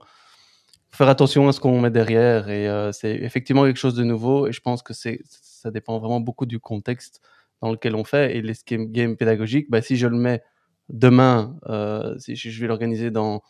faire 0.91 1.09
attention 1.09 1.47
à 1.47 1.53
ce 1.53 1.59
qu'on 1.59 1.79
met 1.81 1.91
derrière. 1.91 2.49
Et 2.49 2.67
euh, 2.67 2.91
c'est 2.91 3.11
effectivement 3.15 3.65
quelque 3.65 3.77
chose 3.79 3.95
de 3.95 4.03
nouveau. 4.03 4.47
Et 4.47 4.51
je 4.51 4.61
pense 4.61 4.83
que 4.83 4.93
ça 4.93 5.71
dépend 5.71 5.99
vraiment 5.99 6.19
beaucoup 6.21 6.45
du 6.45 6.59
contexte 6.59 7.21
dans 7.61 7.71
lequel 7.71 7.95
on 7.95 8.03
fait. 8.03 8.37
Et 8.37 8.41
l'escape 8.41 8.81
game 8.91 9.15
pédagogique, 9.17 9.67
bah, 9.69 9.81
si 9.81 9.97
je 9.97 10.07
le 10.07 10.17
mets 10.17 10.43
demain, 10.89 11.57
euh, 11.69 12.17
si 12.19 12.35
je 12.35 12.49
je 12.49 12.61
vais 12.61 12.67
l'organiser 12.67 13.11
dans 13.11 13.41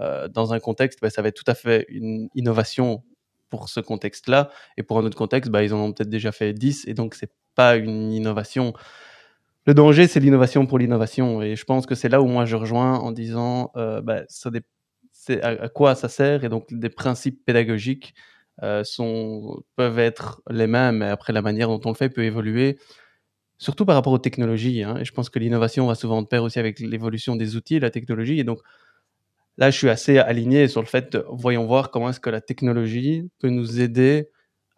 euh, 0.00 0.28
dans 0.28 0.52
un 0.54 0.60
contexte, 0.60 1.00
bah, 1.02 1.10
ça 1.10 1.22
va 1.22 1.28
être 1.28 1.36
tout 1.42 1.50
à 1.50 1.54
fait 1.54 1.86
une 1.88 2.28
innovation 2.34 3.02
pour 3.50 3.68
ce 3.68 3.80
contexte-là. 3.80 4.50
Et 4.76 4.82
pour 4.82 4.98
un 4.98 5.04
autre 5.04 5.16
contexte, 5.16 5.50
bah, 5.50 5.62
ils 5.64 5.74
en 5.74 5.78
ont 5.80 5.92
peut-être 5.92 6.08
déjà 6.10 6.32
fait 6.32 6.52
10, 6.54 6.86
et 6.88 6.94
donc 6.94 7.14
c'est 7.14 7.32
pas 7.54 7.76
une 7.76 8.12
innovation. 8.12 8.72
Le 9.66 9.74
danger, 9.74 10.06
c'est 10.06 10.20
l'innovation 10.20 10.66
pour 10.66 10.78
l'innovation. 10.78 11.42
Et 11.42 11.56
je 11.56 11.64
pense 11.64 11.86
que 11.86 11.94
c'est 11.94 12.08
là 12.08 12.22
où 12.22 12.26
moi 12.26 12.44
je 12.46 12.56
rejoins 12.56 12.98
en 12.98 13.12
disant, 13.12 13.70
euh, 13.76 14.00
bah, 14.00 14.22
à, 15.42 15.68
quoi 15.68 15.94
ça 15.94 16.08
sert. 16.08 16.44
Et 16.44 16.48
donc, 16.48 16.66
des 16.70 16.88
principes 16.88 17.44
pédagogiques 17.44 18.14
euh, 18.62 18.82
peuvent 19.76 19.98
être 19.98 20.42
les 20.50 20.66
mêmes, 20.66 20.98
mais 20.98 21.06
après, 21.06 21.32
la 21.32 21.42
manière 21.42 21.68
dont 21.68 21.80
on 21.84 21.90
le 21.90 21.94
fait 21.94 22.08
peut 22.10 22.24
évoluer, 22.24 22.78
surtout 23.58 23.84
par 23.86 23.96
rapport 23.96 24.12
aux 24.12 24.18
technologies. 24.18 24.82
hein. 24.82 24.96
Et 24.98 25.04
je 25.04 25.12
pense 25.12 25.30
que 25.30 25.38
l'innovation 25.38 25.86
va 25.86 25.94
souvent 25.94 26.22
de 26.22 26.26
pair 26.28 26.42
aussi 26.44 26.58
avec 26.58 26.80
l'évolution 26.80 27.36
des 27.36 27.56
outils 27.56 27.80
la 27.80 27.90
technologie. 27.90 28.40
Et 28.40 28.44
donc, 28.44 28.60
là, 29.58 29.70
je 29.70 29.76
suis 29.78 29.88
assez 29.90 30.18
aligné 30.18 30.68
sur 30.68 30.80
le 30.80 30.86
fait 30.86 31.12
de 31.12 31.24
voyons 31.30 31.66
voir 31.66 31.90
comment 31.90 32.10
est-ce 32.10 32.20
que 32.20 32.30
la 32.30 32.40
technologie 32.40 33.28
peut 33.40 33.50
nous 33.50 33.80
aider 33.80 34.28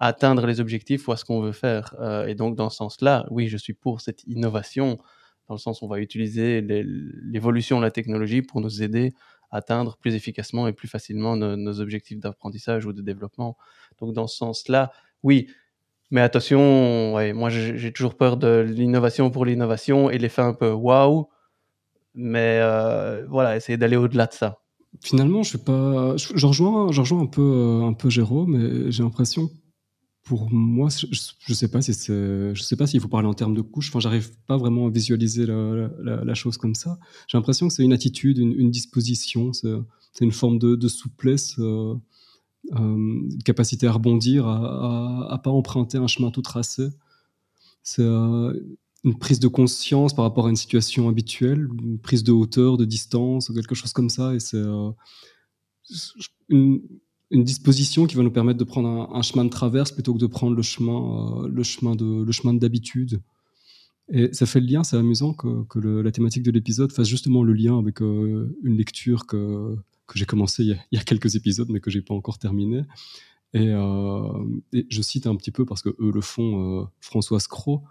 à 0.02 0.08
atteindre 0.08 0.44
les 0.46 0.58
objectifs 0.60 1.06
ou 1.06 1.12
à 1.12 1.16
ce 1.16 1.24
qu'on 1.24 1.40
veut 1.40 1.52
faire. 1.52 1.94
Euh, 2.00 2.26
et 2.26 2.34
donc, 2.34 2.56
dans 2.56 2.70
ce 2.70 2.78
sens-là, 2.78 3.24
oui, 3.30 3.46
je 3.46 3.56
suis 3.56 3.72
pour 3.72 4.00
cette 4.00 4.24
innovation, 4.24 4.98
dans 5.46 5.54
le 5.54 5.60
sens 5.60 5.80
où 5.80 5.84
on 5.84 5.88
va 5.88 6.00
utiliser 6.00 6.60
l'évolution 6.60 7.78
de 7.78 7.84
la 7.84 7.92
technologie 7.92 8.42
pour 8.42 8.60
nous 8.60 8.82
aider 8.82 9.14
atteindre 9.52 9.96
plus 9.98 10.16
efficacement 10.16 10.66
et 10.66 10.72
plus 10.72 10.88
facilement 10.88 11.36
nos, 11.36 11.80
objectifs 11.80 12.18
d'apprentissage 12.18 12.84
ou 12.84 12.92
de 12.92 13.00
développement. 13.00 13.56
Donc 14.00 14.12
dans 14.12 14.26
ce 14.26 14.38
sens-là, 14.38 14.90
oui. 15.22 15.46
Mais 16.10 16.20
attention, 16.20 17.12
moi 17.34 17.50
j'ai 17.50 17.92
toujours 17.92 18.16
peur 18.16 18.36
de 18.38 18.58
l'innovation 18.58 19.30
pour 19.30 19.44
l'innovation 19.44 20.10
et 20.10 20.18
l'effet 20.18 20.42
un 20.42 20.54
peu 20.54 20.72
waouh. 20.72 21.28
Mais 22.14 22.58
euh, 22.60 23.24
voilà, 23.28 23.56
essayer 23.56 23.76
d'aller 23.76 23.96
au-delà 23.96 24.26
de 24.26 24.32
ça. 24.32 24.58
Finalement, 25.00 25.42
je, 25.42 25.58
pas, 25.58 26.16
je, 26.16 26.32
je 26.34 26.46
rejoins 26.46 27.20
un 27.20 27.26
peu, 27.26 27.40
euh, 27.40 27.86
un 27.86 27.92
peu 27.92 28.10
Jérôme, 28.10 28.56
mais 28.56 28.90
j'ai 28.90 29.02
l'impression 29.02 29.48
pour 30.24 30.50
moi, 30.52 30.88
je, 30.88 31.06
ne 31.48 31.54
sais 31.54 31.68
pas 31.68 31.82
si 31.82 31.92
je 31.92 32.85
s'il 32.87 33.00
faut 33.00 33.08
parler 33.08 33.26
en 33.26 33.35
termes 33.35 33.54
de 33.54 33.61
couche. 33.61 33.88
Enfin, 33.88 33.98
j'arrive 33.98 34.30
pas 34.46 34.56
vraiment 34.56 34.87
à 34.87 34.90
visualiser 34.90 35.46
la, 35.46 36.35
chose 36.35 36.56
comme 36.56 36.74
ça. 36.74 36.98
J'ai 37.26 37.37
l'impression 37.37 37.68
que 37.68 37.74
c'est 37.74 37.82
une 37.82 37.92
attitude, 37.92 38.38
une, 38.38 38.70
disposition, 38.70 39.52
c'est 39.52 39.68
une 40.20 40.32
forme 40.32 40.58
de, 40.58 40.88
souplesse, 40.88 41.58
euh, 41.58 41.94
euh, 42.72 42.78
une 42.78 43.42
capacité 43.44 43.88
à 43.88 43.92
rebondir, 43.92 44.46
à, 44.46 45.32
à, 45.32 45.38
pas 45.38 45.50
emprunter 45.50 45.98
un 45.98 46.06
chemin 46.06 46.30
tout 46.30 46.42
tracé. 46.42 46.88
C'est 47.82 48.02
euh, 48.02 48.52
une 49.02 49.18
prise 49.18 49.40
de 49.40 49.48
conscience 49.48 50.14
par 50.14 50.24
rapport 50.24 50.46
à 50.46 50.50
une 50.50 50.56
situation 50.56 51.08
habituelle, 51.08 51.68
une 51.82 51.98
prise 51.98 52.22
de 52.22 52.30
hauteur, 52.30 52.76
de 52.76 52.85
distance, 52.85 53.50
quelque 53.52 53.74
chose 53.74 53.92
comme 53.92 54.08
ça. 54.08 54.35
Et 54.37 54.38
c'est 54.38 54.62
une 56.48 56.80
une 57.32 57.44
disposition 57.44 58.06
qui 58.06 58.14
va 58.14 58.22
nous 58.22 58.30
permettre 58.30 58.58
de 58.58 58.64
prendre 58.64 59.10
un, 59.12 59.22
chemin 59.22 59.44
de 59.44 59.50
traverse 59.50 59.90
plutôt 59.90 60.12
que 60.12 60.18
de 60.18 60.26
prendre 60.26 60.54
le 60.54 60.62
chemin, 60.62 61.44
euh, 61.44 61.48
le 61.48 61.62
chemin 62.32 62.54
d'habitude. 62.54 63.20
Et 64.10 64.32
ça 64.34 64.44
fait 64.44 64.60
le 64.60 64.66
lien, 64.66 64.84
c'est 64.84 64.96
amusant 64.96 65.32
que, 65.32 65.64
que 65.64 65.78
la 65.78 66.12
thématique 66.12 66.42
de 66.42 66.50
l'épisode 66.50 66.92
fasse 66.92 67.08
justement 67.08 67.42
le 67.42 67.54
lien 67.54 67.78
avec 67.78 68.02
euh, 68.02 68.54
une 68.62 68.76
lecture 68.76 69.26
que, 69.26 69.76
que 70.06 70.18
j'ai 70.18 70.26
commencé 70.26 70.62
il 70.62 70.78
y, 70.92 70.98
a, 70.98 71.02
quelques 71.02 71.34
épisodes, 71.34 71.68
mais 71.70 71.80
que 71.80 71.90
j'ai 71.90 72.02
pas 72.02 72.14
encore 72.14 72.38
terminé. 72.38 72.82
Euh, 73.56 74.44
et, 74.74 74.86
je 74.90 75.00
cite 75.00 75.26
un 75.26 75.34
petit 75.34 75.50
peu 75.50 75.64
parce 75.64 75.80
que 75.80 75.88
eux 75.88 76.12
le 76.12 76.20
font, 76.20 76.86
Françoise 77.00 77.46
Cros, 77.46 77.82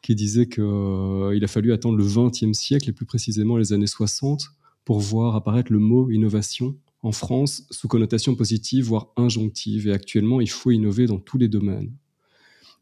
qui 0.00 0.14
disait 0.14 0.48
qu'il 0.48 0.62
a 0.64 1.48
fallu 1.48 1.72
attendre 1.74 1.98
le 1.98 2.04
XXe 2.04 2.56
siècle, 2.56 2.88
et 2.88 2.92
plus 2.92 3.06
précisément 3.06 3.58
les 3.58 3.74
années 3.74 3.86
60, 3.86 4.46
pour 4.86 5.00
voir 5.00 5.36
apparaître 5.36 5.70
le 5.70 5.80
mot 5.80 6.10
innovation 6.10 6.76
en 7.06 7.12
France 7.12 7.62
sous 7.70 7.86
connotation 7.86 8.34
positive, 8.34 8.86
voire 8.86 9.12
injonctive. 9.16 9.86
Et 9.86 9.92
actuellement, 9.92 10.40
il 10.40 10.50
faut 10.50 10.72
innover 10.72 11.06
dans 11.06 11.20
tous 11.20 11.38
les 11.38 11.46
domaines. 11.46 11.94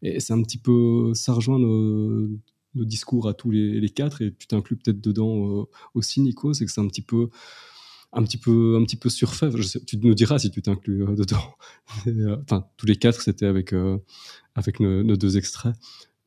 Et 0.00 0.18
c'est 0.18 0.32
un 0.32 0.42
petit 0.42 0.56
peu, 0.56 1.12
ça 1.12 1.34
rejoint 1.34 1.58
nos, 1.58 2.28
discours 2.74 3.28
à 3.28 3.34
tous 3.34 3.50
les, 3.50 3.88
quatre, 3.90 4.22
et 4.22 4.34
tu 4.34 4.46
t'inclus 4.46 4.76
peut-être 4.76 5.00
dedans 5.00 5.60
euh, 5.60 5.64
aussi, 5.92 6.22
Nico, 6.22 6.54
c'est 6.54 6.64
que 6.64 6.72
c'est 6.72 6.80
un 6.80 6.88
petit 6.88 7.02
peu, 7.02 7.28
un 8.14 8.22
petit 8.24 8.38
peu, 8.38 8.78
un 8.80 8.84
petit 8.84 8.96
peu 8.96 9.10
surfait. 9.10 9.50
tu 9.86 9.98
nous 9.98 10.14
diras 10.14 10.38
si 10.38 10.50
tu 10.50 10.62
t'inclus 10.62 11.04
euh, 11.04 11.14
dedans. 11.14 11.54
Euh, 12.06 12.36
enfin, 12.42 12.66
tous 12.76 12.86
les 12.86 12.96
quatre, 12.96 13.20
c'était 13.20 13.46
avec, 13.46 13.74
avec 14.54 14.80
nos, 14.80 15.16
deux 15.16 15.36
extraits. 15.36 15.76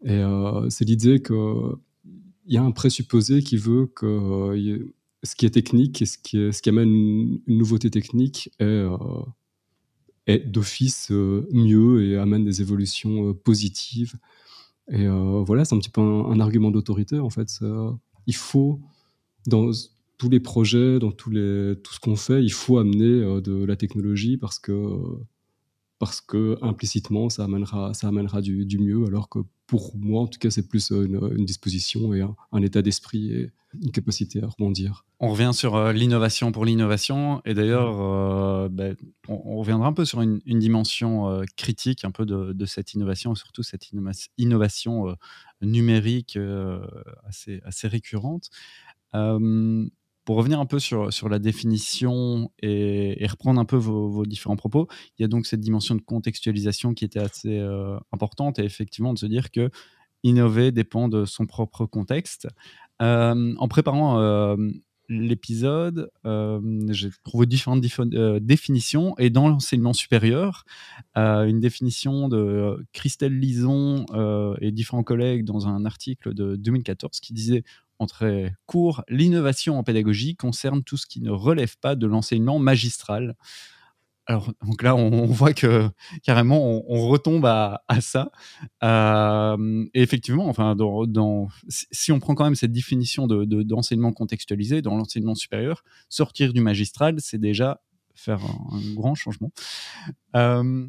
Et 0.06 0.22
c'est 0.70 0.86
l'idée 0.86 1.22
qu'il 1.22 1.36
y 2.46 2.58
a 2.58 2.64
un 2.64 2.72
présupposé 2.72 3.42
qui 3.42 3.58
veut 3.58 3.88
que 3.88 4.54
ce 5.24 5.36
qui 5.36 5.46
est 5.46 5.52
technique 5.52 6.02
et 6.02 6.06
ce 6.06 6.18
qui, 6.18 6.70
amène 6.70 6.90
une, 6.94 7.42
nouveauté 7.48 7.90
technique 7.90 8.52
est, 8.60 8.64
euh, 8.64 10.40
d'office 10.46 11.12
euh, 11.12 11.48
mieux 11.52 12.04
et 12.04 12.18
amène 12.18 12.44
des 12.44 12.62
évolutions 12.62 13.30
euh, 13.30 13.34
positives. 13.34 14.16
Et 14.90 15.06
voilà, 15.06 15.66
c'est 15.66 15.76
un 15.76 15.80
petit 15.80 15.90
peu 15.90 16.00
un, 16.00 16.40
argument 16.40 16.72
d'autorité 16.72 17.20
en 17.20 17.30
fait. 17.30 17.60
il 18.26 18.36
faut, 18.36 18.80
dans 19.46 19.70
tous 20.18 20.30
les 20.30 20.40
projets, 20.40 20.98
dans 20.98 21.12
tout 21.12 21.34
ce 21.34 22.00
qu'on 22.00 22.16
fait, 22.16 22.42
il 22.42 22.54
faut 22.54 22.78
amener 22.78 23.42
de 23.42 23.66
la 23.66 23.76
technologie 23.76 24.38
parce 24.38 24.60
que 24.60 26.58
implicitement 26.62 27.28
ça 27.28 27.44
amènera, 27.44 27.94
ça 27.94 28.08
amènera 28.08 28.40
du, 28.42 28.66
du 28.66 28.80
mieux, 28.80 29.06
alors 29.08 29.28
que 29.28 29.40
pour 29.68 29.96
moi 29.98 30.22
en 30.22 30.28
tout 30.28 30.40
cas 30.40 30.50
c'est 30.50 30.68
plus 30.68 30.92
une, 30.92 31.20
une 31.36 31.46
disposition 31.46 32.14
et 32.14 32.22
un, 32.22 32.62
état 32.62 32.82
d'esprit 32.82 33.32
et 33.34 33.52
une 33.82 33.92
capacité 33.92 34.42
à 34.42 34.48
rebondir. 34.48 35.06
On 35.20 35.30
revient 35.30 35.52
sur 35.54 35.76
euh, 35.76 35.92
l'innovation 35.92 36.52
pour 36.52 36.66
l'innovation 36.66 37.42
et 37.46 37.54
d'ailleurs 37.54 38.02
euh, 38.02 38.70
ben, 38.70 38.96
on, 39.28 39.58
reviendra 39.58 39.88
un 39.88 39.94
peu 39.94 40.06
sur 40.06 40.22
une, 40.22 40.40
dimension 40.46 41.30
euh, 41.30 41.44
critique 41.58 42.06
un 42.06 42.12
peu 42.12 42.26
de, 42.26 42.66
cette 42.66 42.94
innovation, 42.94 43.36
surtout 43.36 43.64
cette 43.64 43.90
innovation 44.38 45.16
numérique 45.62 46.40
assez 47.26 47.88
récurrente 47.88 48.50
pour 50.28 50.36
revenir 50.36 50.60
un 50.60 50.66
peu 50.66 50.78
sur, 50.78 51.30
la 51.30 51.40
définition 51.40 52.52
et, 52.62 53.26
reprendre 53.30 53.62
un 53.62 53.66
peu 53.66 53.78
vos, 53.78 54.26
différents 54.26 54.58
propos, 54.58 54.90
il 55.18 55.22
y 55.22 55.26
a 55.26 55.30
donc 55.30 55.46
cette 55.46 55.62
dimension 55.62 55.96
de 55.96 56.02
contextualisation 56.02 56.94
qui 56.94 57.06
était 57.06 57.22
assez 57.22 57.58
euh, 57.58 57.98
importante 58.12 58.60
et 58.60 58.66
effectivement 58.66 59.14
de 59.14 59.20
se 59.20 59.26
dire 59.26 59.52
que 59.52 59.70
innover 60.24 60.74
dépend 60.74 61.08
de 61.08 61.24
son 61.24 61.46
propre 61.46 61.86
contexte. 61.86 62.50
Euh, 63.02 63.56
en 63.58 63.68
préparant 63.70 64.20
euh, 64.20 64.58
l'épisode, 65.08 66.12
j'ai 66.90 67.10
trouvé 67.24 67.46
différentes 67.46 67.80
définitions 68.42 69.16
et 69.18 69.30
dans 69.30 69.48
l'enseignement 69.48 69.94
supérieur, 69.94 70.66
une 71.16 71.62
définition 71.62 72.28
de 72.28 72.86
Christelle 72.92 73.40
Lison 73.40 74.06
et 74.60 74.74
différents 74.74 75.04
collègues 75.04 75.46
dans 75.46 75.70
un 75.70 75.86
article 75.86 76.34
de 76.34 76.58
2014 76.58 77.22
qui 77.22 77.32
disait 77.32 77.64
en 78.00 78.06
très 78.06 78.54
court, 78.66 79.04
l'innovation 79.10 79.78
en 79.78 79.84
pédagogie 79.84 80.36
concerne 80.36 80.84
tout 80.84 80.98
ce 80.98 81.06
qui 81.06 81.22
ne 81.22 81.32
relève 81.32 81.78
pas 81.78 81.96
de 81.96 82.08
l'enseignement 82.08 82.60
magistral. 82.60 83.36
Alors, 84.30 84.52
donc 84.66 84.84
là, 84.84 84.94
on, 84.94 85.26
voit 85.26 85.54
que 85.54 85.90
carrément, 86.22 86.84
on, 86.86 87.08
retombe 87.08 87.46
à, 87.46 87.82
ça. 88.02 88.30
Euh, 88.84 89.86
et 89.94 90.02
effectivement, 90.02 90.50
enfin, 90.50 90.76
dans, 90.76 91.48
si 91.70 92.12
on 92.12 92.20
prend 92.20 92.36
quand 92.36 92.44
même 92.44 92.56
cette 92.56 92.74
définition 92.74 93.26
d'enseignement 93.26 94.10
de, 94.10 94.16
contextualisé 94.16 94.82
dans 94.82 94.98
l'enseignement 94.98 95.34
supérieur, 95.34 95.84
sortir 96.10 96.52
du 96.52 96.60
magistral, 96.60 97.16
c'est 97.20 97.38
déjà 97.38 97.82
faire 98.16 98.40
un, 98.44 98.94
grand 98.96 99.16
changement. 99.16 99.52
Euh, 100.36 100.88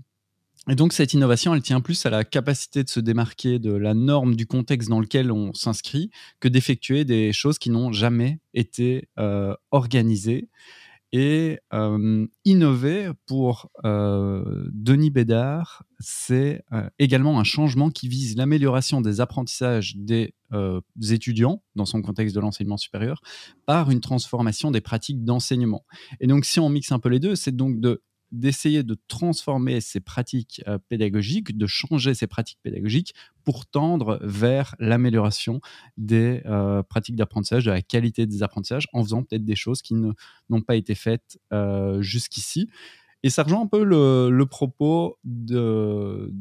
et 0.70 0.74
donc 0.74 0.92
cette 0.92 1.14
innovation, 1.14 1.54
elle 1.54 1.62
tient 1.62 1.80
plus 1.80 2.04
à 2.04 2.10
la 2.10 2.24
capacité 2.24 2.84
de 2.84 2.90
se 2.90 3.00
démarquer 3.00 3.58
de 3.58 3.72
la 3.72 3.94
norme 3.94 4.36
du 4.36 4.46
contexte 4.46 4.90
dans 4.90 5.00
lequel 5.00 5.32
on 5.32 5.54
s'inscrit 5.54 6.10
que 6.40 6.48
d'effectuer 6.48 7.04
des 7.04 7.32
choses 7.32 7.58
qui 7.58 7.70
n'ont 7.70 7.90
jamais 7.92 8.38
été 8.52 9.08
euh, 9.18 9.54
organisées. 9.70 10.48
Et 11.10 11.58
euh, 11.72 12.26
innover 12.44 13.12
pour 13.26 13.70
euh, 13.86 14.68
Denis 14.74 15.08
Bédard, 15.08 15.84
c'est 16.00 16.62
également 16.98 17.40
un 17.40 17.44
changement 17.44 17.88
qui 17.88 18.08
vise 18.08 18.36
l'amélioration 18.36 19.00
des 19.00 19.22
apprentissages 19.22 19.96
des 19.96 20.34
étudiants 21.10 21.62
dans 21.76 21.86
son 21.86 22.02
contexte 22.02 22.34
de 22.34 22.40
l'enseignement 22.40 22.76
supérieur 22.76 23.22
par 23.64 23.90
une 23.90 24.00
transformation 24.00 24.70
des 24.70 24.82
pratiques 24.82 25.24
d'enseignement. 25.24 25.86
Et 26.20 26.26
donc 26.26 26.44
si 26.44 26.60
on 26.60 26.68
mixe 26.68 26.92
un 26.92 26.98
peu 26.98 27.08
les 27.08 27.20
deux, 27.20 27.36
c'est 27.36 27.56
donc 27.56 27.80
de 27.80 28.02
d'essayer 28.32 28.82
de 28.82 28.96
transformer 29.08 29.80
ces 29.80 30.00
pratiques 30.00 30.62
euh, 30.66 30.78
pédagogiques, 30.88 31.56
de 31.56 31.66
changer 31.66 32.14
ces 32.14 32.26
pratiques 32.26 32.58
pédagogiques 32.62 33.14
pour 33.44 33.66
tendre 33.66 34.18
vers 34.22 34.74
l'amélioration 34.78 35.60
des 35.96 36.42
euh, 36.46 36.82
pratiques 36.82 37.16
d'apprentissage, 37.16 37.64
de 37.64 37.70
la 37.70 37.82
qualité 37.82 38.26
des 38.26 38.42
apprentissages, 38.42 38.86
en 38.92 39.02
faisant 39.02 39.22
peut-être 39.22 39.44
des 39.44 39.56
choses 39.56 39.82
qui 39.82 39.94
n'ont 39.94 40.60
pas 40.60 40.76
été 40.76 40.94
faites 40.94 41.38
euh, 41.52 42.02
jusqu'ici. 42.02 42.68
Et 43.24 43.30
ça 43.30 43.42
rejoint 43.42 43.62
un 43.62 43.66
peu 43.66 43.82
le, 43.82 44.44
propos 44.44 45.18
de, 45.24 46.32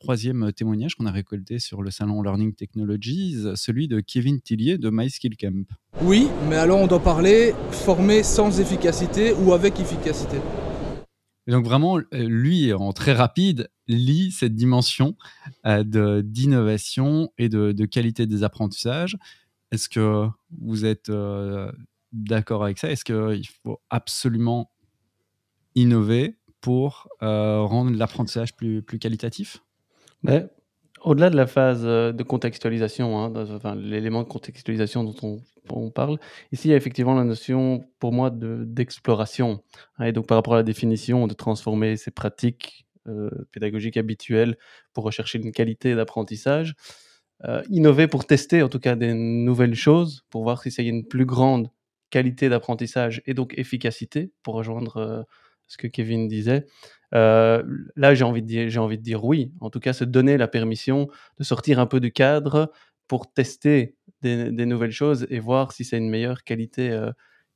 troisième 0.00 0.52
témoignage 0.52 0.96
qu'on 0.96 1.06
a 1.06 1.12
récolté 1.12 1.60
sur 1.60 1.80
le 1.80 1.92
salon 1.92 2.22
Learning 2.22 2.54
Technologies, 2.54 3.36
celui 3.54 3.86
de 3.86 4.00
Kevin 4.00 4.40
Tillier 4.40 4.78
de 4.78 4.90
MySkillCamp. 4.90 5.64
Oui, 6.00 6.26
mais 6.48 6.56
alors 6.56 6.80
on 6.80 6.88
doit 6.88 7.02
parler 7.02 7.54
former 7.70 8.24
sans 8.24 8.58
efficacité 8.58 9.32
ou 9.32 9.52
avec 9.52 9.78
efficacité 9.78 10.38
donc 11.50 11.64
vraiment, 11.64 11.98
euh, 11.98 12.04
lui, 12.12 12.72
en 12.72 12.92
très 12.92 13.12
rapide, 13.12 13.68
lit 13.88 14.30
cette 14.30 14.54
dimension 14.54 15.16
euh, 15.66 16.22
d'innovation 16.22 17.32
et 17.38 17.48
de, 17.48 17.84
qualité 17.84 18.26
des 18.26 18.44
apprentissages. 18.44 19.18
Est-ce 19.72 19.88
que 19.88 20.28
vous 20.60 20.84
êtes 20.84 21.08
euh, 21.08 21.72
d'accord 22.12 22.62
avec 22.62 22.78
ça? 22.78 22.90
Est-ce 22.90 23.04
qu'il 23.04 23.48
faut 23.64 23.80
absolument 23.90 24.70
innover 25.74 26.36
pour 26.60 27.08
rendre 27.20 27.96
l'apprentissage 27.96 28.54
plus, 28.54 28.82
plus 28.82 29.00
qualitatif? 29.00 29.64
Ben, 30.22 30.48
Au-delà 31.04 31.30
de 31.30 31.36
la 31.36 31.46
phase 31.46 31.82
de 31.82 32.22
contextualisation, 32.22 33.18
hein, 33.18 33.74
l'élément 33.76 34.22
de 34.22 34.28
contextualisation 34.28 35.04
dont 35.04 35.16
on 35.22 35.40
on 35.70 35.90
parle. 35.90 36.18
Ici, 36.50 36.68
il 36.68 36.70
y 36.70 36.74
a 36.74 36.76
effectivement 36.76 37.14
la 37.14 37.24
notion, 37.24 37.84
pour 37.98 38.12
moi, 38.12 38.30
d'exploration. 38.32 39.62
Hein, 39.98 40.06
et 40.06 40.12
donc, 40.12 40.26
par 40.26 40.36
rapport 40.36 40.54
à 40.54 40.58
la 40.58 40.62
définition 40.62 41.26
de 41.26 41.34
transformer 41.34 41.96
ces 41.96 42.10
pratiques 42.10 42.86
euh, 43.08 43.30
pédagogiques 43.52 43.96
habituelles 43.96 44.56
pour 44.92 45.04
rechercher 45.04 45.38
une 45.38 45.52
qualité 45.52 45.94
d'apprentissage, 45.94 46.74
euh, 47.44 47.62
innover 47.68 48.06
pour 48.06 48.24
tester 48.24 48.62
en 48.62 48.68
tout 48.68 48.78
cas 48.78 48.94
des 48.94 49.14
nouvelles 49.14 49.74
choses, 49.74 50.24
pour 50.30 50.44
voir 50.44 50.62
si 50.62 50.70
ça 50.70 50.82
y 50.82 50.86
a 50.86 50.90
une 50.90 51.06
plus 51.06 51.26
grande 51.26 51.70
qualité 52.10 52.48
d'apprentissage 52.48 53.22
et 53.26 53.34
donc 53.34 53.54
efficacité, 53.58 54.32
pour 54.42 54.54
rejoindre 54.54 55.26
ce 55.72 55.78
que 55.78 55.86
Kevin 55.86 56.28
disait. 56.28 56.66
là, 57.12 58.14
j'ai 58.14 58.24
envie, 58.24 58.42
de 58.42 58.46
dire, 58.46 58.68
j'ai 58.70 58.78
envie 58.78 58.98
de 58.98 59.02
dire 59.02 59.24
oui. 59.24 59.52
En 59.60 59.70
tout 59.70 59.80
cas, 59.80 59.92
se 59.92 60.04
donner 60.04 60.36
la 60.36 60.48
permission 60.48 61.08
de 61.38 61.44
sortir 61.44 61.78
un 61.78 61.86
peu 61.86 62.00
du 62.00 62.12
cadre 62.12 62.72
pour 63.08 63.32
tester 63.32 63.96
des, 64.22 64.66
nouvelles 64.66 64.92
choses 64.92 65.26
et 65.30 65.40
voir 65.40 65.72
si 65.72 65.84
c'est 65.84 65.98
une 65.98 66.08
meilleure 66.08 66.44
qualité, 66.44 66.96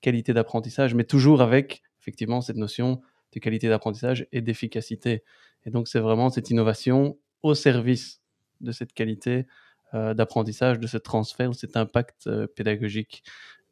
qualité 0.00 0.32
d'apprentissage, 0.32 0.94
mais 0.94 1.04
toujours 1.04 1.40
avec 1.40 1.82
effectivement 2.00 2.40
cette 2.40 2.56
notion 2.56 3.00
de 3.32 3.40
qualité 3.40 3.68
d'apprentissage 3.68 4.26
et 4.32 4.40
d'efficacité. 4.40 5.22
Et 5.64 5.70
donc, 5.70 5.88
c'est 5.88 5.98
vraiment 5.98 6.30
cette 6.30 6.50
innovation 6.50 7.18
au 7.42 7.54
service 7.54 8.22
de 8.60 8.72
cette 8.72 8.92
qualité 8.92 9.46
euh, 9.94 10.14
d'apprentissage, 10.14 10.78
de 10.78 10.86
ce 10.86 10.98
transfert, 10.98 11.50
de 11.50 11.54
cet 11.54 11.76
impact 11.76 12.26
euh, 12.26 12.46
pédagogique. 12.46 13.22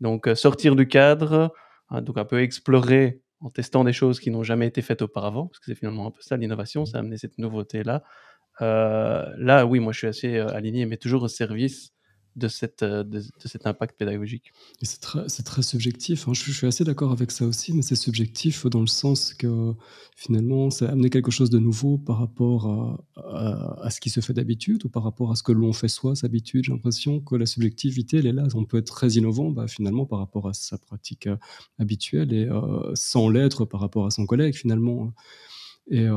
Donc, 0.00 0.26
euh, 0.26 0.34
sortir 0.34 0.76
du 0.76 0.86
cadre, 0.86 1.54
hein, 1.90 2.02
donc 2.02 2.18
un 2.18 2.24
peu 2.24 2.42
explorer 2.42 3.20
en 3.44 3.50
testant 3.50 3.84
des 3.84 3.92
choses 3.92 4.20
qui 4.20 4.30
n'ont 4.30 4.42
jamais 4.42 4.66
été 4.66 4.82
faites 4.82 5.02
auparavant, 5.02 5.46
parce 5.46 5.60
que 5.60 5.66
c'est 5.66 5.76
finalement 5.76 6.08
un 6.08 6.10
peu 6.10 6.22
ça 6.22 6.36
l'innovation, 6.36 6.86
c'est 6.86 6.96
amener 6.96 7.18
cette 7.18 7.38
nouveauté-là. 7.38 8.02
là, 8.60 9.66
oui, 9.66 9.80
moi 9.80 9.92
je 9.92 9.98
suis 9.98 10.06
assez 10.08 10.38
aligné, 10.38 10.86
mais 10.86 10.96
toujours 10.96 11.22
au 11.22 11.28
service 11.28 11.92
de, 12.36 12.48
euh, 12.82 13.04
de, 13.04 13.22
cet 13.44 13.66
impact 13.66 13.96
pédagogique. 13.96 14.52
C'est 14.82 15.00
très, 15.00 15.26
très, 15.26 15.62
subjectif. 15.62 16.28
Hein. 16.28 16.34
Je, 16.34 16.52
suis 16.52 16.66
assez 16.66 16.84
d'accord 16.84 17.12
avec 17.12 17.30
ça 17.30 17.46
aussi, 17.46 17.72
mais 17.72 17.82
c'est 17.82 17.94
subjectif 17.94 18.66
dans 18.66 18.80
le 18.80 18.86
sens 18.86 19.34
que 19.34 19.74
finalement, 20.16 20.70
c'est 20.70 20.86
amener 20.86 21.10
quelque 21.10 21.30
chose 21.30 21.50
de 21.50 21.58
nouveau 21.58 21.98
par 21.98 22.18
rapport 22.18 22.66
à, 23.16 23.84
à, 23.84 23.90
ce 23.90 24.00
qui 24.00 24.10
se 24.10 24.20
fait 24.20 24.32
d'habitude 24.32 24.84
ou 24.84 24.88
par 24.88 25.04
rapport 25.04 25.30
à 25.30 25.36
ce 25.36 25.42
que 25.42 25.52
l'on 25.52 25.72
fait 25.72 25.88
soi, 25.88 26.14
d'habitude. 26.22 26.64
J'ai 26.64 26.72
l'impression 26.72 27.20
que 27.20 27.36
la 27.36 27.46
subjectivité, 27.46 28.18
elle 28.18 28.26
est 28.26 28.32
là. 28.32 28.44
On 28.54 28.64
peut 28.64 28.78
être 28.78 28.86
très 28.86 29.10
innovant 29.12 29.50
bah, 29.50 29.68
finalement 29.68 30.06
par 30.06 30.18
rapport 30.18 30.48
à 30.48 30.54
sa 30.54 30.78
pratique 30.78 31.26
euh, 31.26 31.36
habituelle 31.78 32.32
et 32.32 32.46
euh, 32.46 32.90
sans 32.94 33.28
l'être 33.28 33.64
par 33.64 33.80
rapport 33.80 34.06
à 34.06 34.10
son 34.10 34.26
collègue 34.26 34.54
finalement. 34.54 35.12
Et 35.90 36.08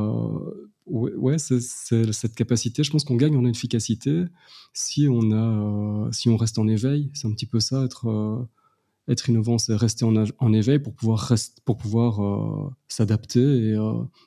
ouais, 0.86 1.38
c'est 1.38 1.60
cette 1.60 2.34
capacité, 2.34 2.82
je 2.82 2.90
pense 2.90 3.04
qu'on 3.04 3.16
gagne 3.16 3.36
en 3.36 3.44
efficacité 3.44 4.24
si 4.72 5.08
on, 5.08 5.32
a, 5.32 6.10
si 6.12 6.28
on 6.28 6.36
reste 6.36 6.58
en 6.58 6.68
éveil. 6.68 7.10
C'est 7.14 7.26
un 7.26 7.32
petit 7.32 7.46
peu 7.46 7.60
ça, 7.60 7.84
être, 7.84 8.46
être 9.08 9.28
innovant, 9.28 9.58
c'est 9.58 9.74
rester 9.74 10.04
en, 10.04 10.52
éveil 10.52 10.78
pour 10.78 10.94
pouvoir, 10.94 11.32
pour 11.64 11.76
pouvoir 11.76 12.72
s'adapter 12.88 13.40
et, 13.40 13.78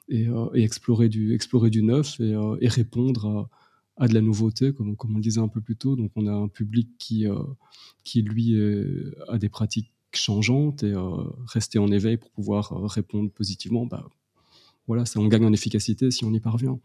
et, 0.10 0.64
explorer, 0.64 1.10
du, 1.10 1.34
explorer 1.34 1.70
du 1.70 1.82
neuf 1.82 2.20
et, 2.20 2.36
et 2.60 2.68
répondre 2.68 3.50
à, 3.98 4.04
à, 4.06 4.08
de 4.08 4.14
la 4.14 4.22
nouveauté, 4.22 4.74
comme, 4.74 4.96
comme 4.96 5.14
on 5.14 5.18
le 5.18 5.24
disait 5.24 5.42
un 5.42 5.48
peu 5.48 5.62
plus 5.62 5.76
tôt. 5.76 5.96
Donc 5.96 6.12
on 6.16 6.28
a 6.28 6.34
un 6.34 6.48
public 6.48 6.90
qui, 7.00 7.26
qui 8.04 8.22
lui, 8.22 8.56
a 9.28 9.38
des 9.40 9.50
pratiques 9.50 9.92
changeantes 10.14 10.84
et 10.84 10.94
rester 11.48 11.80
en 11.80 11.88
éveil 11.88 12.18
pour 12.18 12.30
pouvoir 12.32 12.72
répondre 12.92 13.32
positivement, 13.32 13.86
bah, 13.86 14.08
voilà, 14.88 15.06
ça, 15.06 15.20
on 15.20 15.28
gagne 15.28 15.46
en 15.46 15.54
efficacité 15.54 16.12
si 16.12 16.26
on 16.26 16.34
y 16.34 16.40
parvient. 16.40 16.80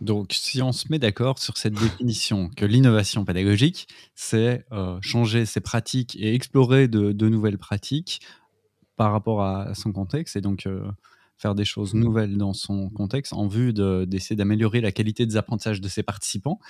Donc, 0.00 0.32
si 0.32 0.60
on 0.60 0.72
se 0.72 0.86
met 0.90 0.98
d'accord 0.98 1.38
sur 1.38 1.56
cette 1.56 1.74
définition 1.74 2.50
que 2.56 2.66
l'innovation 2.66 3.24
pédagogique, 3.24 3.88
c'est 4.14 4.66
euh, 4.72 4.98
changer 5.00 5.46
ses 5.46 5.60
pratiques 5.60 6.16
et 6.16 6.34
explorer 6.34 6.88
de, 6.88 7.28
nouvelles 7.28 7.58
pratiques 7.58 8.20
par 8.96 9.12
rapport 9.12 9.42
à 9.42 9.74
son 9.74 9.92
contexte, 9.92 10.36
et 10.36 10.40
donc 10.40 10.66
euh, 10.66 10.82
faire 11.38 11.54
des 11.54 11.64
choses 11.64 11.94
nouvelles 11.94 12.36
dans 12.36 12.52
son 12.52 12.90
contexte 12.90 13.32
en 13.32 13.48
vue 13.48 13.72
d'essayer 13.72 14.36
d'améliorer 14.36 14.80
la 14.80 14.92
qualité 14.92 15.26
des 15.26 15.36
apprentissages 15.36 15.80
de 15.80 15.88
ses 15.88 16.02
participants. 16.02 16.60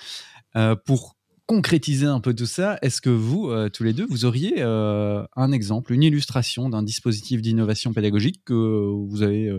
Euh, 0.55 0.75
pour 0.75 1.17
concrétiser 1.45 2.07
un 2.07 2.19
peu 2.19 2.33
tout 2.33 2.47
ça, 2.47 2.79
est-ce 2.81 3.01
que 3.01 3.11
vous, 3.11 3.51
tous 3.69 3.83
les 3.83 3.93
deux, 3.93 4.07
vous 4.09 4.25
auriez 4.25 4.63
un 4.63 5.51
exemple, 5.51 5.93
une 5.93 6.01
illustration 6.01 6.69
d'un 6.69 6.81
dispositif 6.81 7.43
d'innovation 7.43 7.93
pédagogique 7.93 8.41
que 8.45 8.53
vous 8.53 9.21
avez 9.21 9.51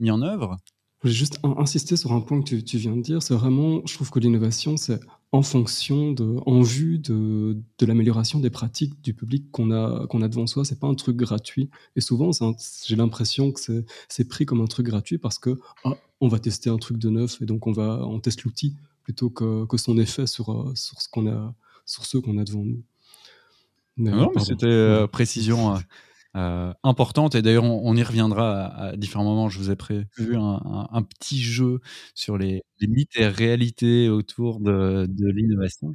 mis 0.00 0.10
en 0.10 0.22
œuvre 0.22 0.56
Je 0.98 1.08
voulais 1.08 1.14
juste 1.14 1.38
insister 1.42 1.96
sur 1.96 2.12
un 2.12 2.20
point 2.20 2.42
que 2.42 2.56
tu, 2.56 2.78
viens 2.78 2.96
de 2.96 3.02
dire. 3.02 3.22
C'est 3.22 3.34
vraiment, 3.34 3.80
je 3.86 3.94
trouve 3.94 4.10
que 4.10 4.18
l'innovation, 4.18 4.76
c'est 4.76 5.00
en 5.32 5.42
fonction 5.42 6.12
de, 6.12 6.36
en 6.46 6.62
vue 6.62 6.98
de, 6.98 7.58
de 7.78 7.86
l'amélioration 7.86 8.38
des 8.38 8.50
pratiques 8.50 9.02
du 9.02 9.14
public 9.14 9.50
qu'on 9.50 9.70
a, 9.72 10.06
qu'on 10.06 10.22
a 10.22 10.28
devant 10.28 10.46
soi. 10.46 10.64
C'est 10.64 10.78
pas 10.78 10.86
un 10.86 10.94
truc 10.94 11.16
gratuit. 11.16 11.70
Et 11.96 12.00
souvent, 12.00 12.30
j'ai 12.86 12.96
l'impression 12.96 13.52
que 13.52 13.60
c'est 14.08 14.28
pris 14.28 14.46
comme 14.46 14.60
un 14.60 14.66
truc 14.66 14.86
gratuit 14.86 15.18
parce 15.18 15.38
que 15.38 15.58
ah, 15.84 15.96
on 16.20 16.28
va 16.28 16.38
tester 16.38 16.70
un 16.70 16.78
truc 16.78 16.98
de 16.98 17.10
neuf 17.10 17.42
et 17.42 17.46
donc 17.46 17.66
on 17.66 17.72
va, 17.72 18.06
on 18.06 18.20
teste 18.20 18.44
l'outil 18.44 18.76
plutôt 19.02 19.28
que, 19.28 19.66
que, 19.66 19.76
son 19.76 19.98
effet 19.98 20.26
sur, 20.26 20.50
euh, 20.50 20.72
sur 20.74 21.00
ce 21.02 21.08
qu'on 21.08 21.26
a, 21.26 21.54
sur 21.84 22.06
ceux 22.06 22.20
qu'on 22.20 22.38
a 22.38 22.44
devant 22.44 22.64
nous. 22.64 22.82
non, 23.98 24.32
mais 24.34 24.42
c'était 24.42 24.66
euh, 24.66 25.06
précision. 25.06 25.76
Euh, 26.36 26.72
importante. 26.82 27.36
Et 27.36 27.42
d'ailleurs, 27.42 27.62
on, 27.62 27.94
y 27.94 28.02
reviendra 28.02 28.66
à, 28.66 28.96
différents 28.96 29.22
moments. 29.22 29.48
Je 29.48 29.58
vous 29.58 29.70
ai 29.70 29.76
prévu 29.76 30.06
un, 30.34 31.02
petit 31.02 31.40
jeu 31.40 31.80
sur 32.16 32.36
les, 32.36 32.62
mythes 32.80 33.16
et 33.16 33.28
réalités 33.28 34.08
autour 34.08 34.58
de, 34.58 35.06
l'innovation. 35.08 35.92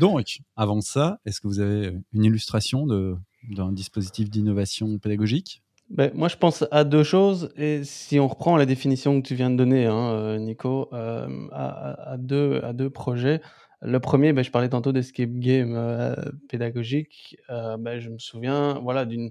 Donc, 0.00 0.38
avant 0.56 0.80
ça, 0.80 1.20
est-ce 1.26 1.40
que 1.42 1.48
vous 1.48 1.60
avez 1.60 1.92
une 2.14 2.24
illustration 2.24 2.86
d'un 2.86 3.72
dispositif 3.72 4.30
d'innovation 4.30 4.98
pédagogique? 4.98 5.62
Ben, 5.90 6.10
moi, 6.14 6.28
je 6.28 6.36
pense 6.36 6.64
à 6.70 6.84
deux 6.84 7.04
choses. 7.04 7.52
Et 7.56 7.84
si 7.84 8.18
on 8.18 8.26
reprend 8.26 8.56
la 8.56 8.64
définition 8.64 9.20
que 9.20 9.26
tu 9.26 9.34
viens 9.34 9.50
de 9.50 9.56
donner, 9.56 9.84
hein, 9.84 10.12
euh, 10.12 10.38
Nico, 10.38 10.88
euh, 10.94 11.28
à, 11.52 12.16
deux, 12.18 12.62
à 12.64 12.72
deux 12.72 12.88
projets. 12.88 13.42
Le 13.82 14.00
premier, 14.00 14.32
ben, 14.32 14.42
je 14.42 14.50
parlais 14.50 14.70
tantôt 14.70 14.92
d'escape 14.92 15.32
game 15.34 16.16
pédagogique. 16.48 17.36
Ben, 17.50 18.00
je 18.00 18.08
me 18.08 18.18
souviens 18.18 18.80
voilà, 18.82 19.04
d'une 19.04 19.30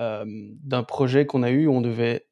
d'un 0.00 0.82
projet 0.82 1.26
qu'on 1.26 1.42
a 1.42 1.50
eu 1.50 1.68
on 1.68 1.80
devait 1.80 2.26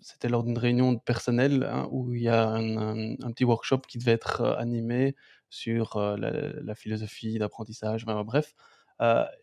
c'était 0.00 0.28
lors 0.28 0.44
d'une 0.44 0.58
réunion 0.58 0.92
de 0.92 1.00
personnel 1.00 1.64
hein, 1.64 1.88
où 1.90 2.14
il 2.14 2.22
y 2.22 2.28
a 2.28 2.48
un, 2.48 3.16
petit 3.32 3.44
workshop 3.44 3.80
qui 3.88 3.98
devait 3.98 4.12
être 4.12 4.42
animé 4.56 5.16
sur 5.50 5.98
la, 5.98 6.74
philosophie 6.76 7.38
d'apprentissage, 7.38 8.04
bref. 8.04 8.54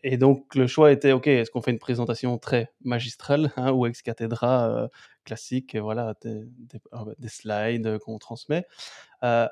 et 0.02 0.16
donc 0.16 0.54
le 0.54 0.66
choix 0.66 0.90
était, 0.90 1.12
ok, 1.12 1.26
est-ce 1.26 1.50
qu'on 1.50 1.60
fait 1.60 1.70
une 1.70 1.78
présentation 1.78 2.38
très 2.38 2.72
magistrale 2.82 3.52
hein, 3.56 3.72
ou 3.72 3.84
ex 3.84 4.00
cathedra 4.00 4.88
classique, 5.24 5.76
voilà, 5.76 6.14
des, 6.22 6.46
ah, 6.92 7.04
bah, 7.04 7.28
slides 7.28 7.98
qu'on 7.98 8.18
transmet, 8.18 8.66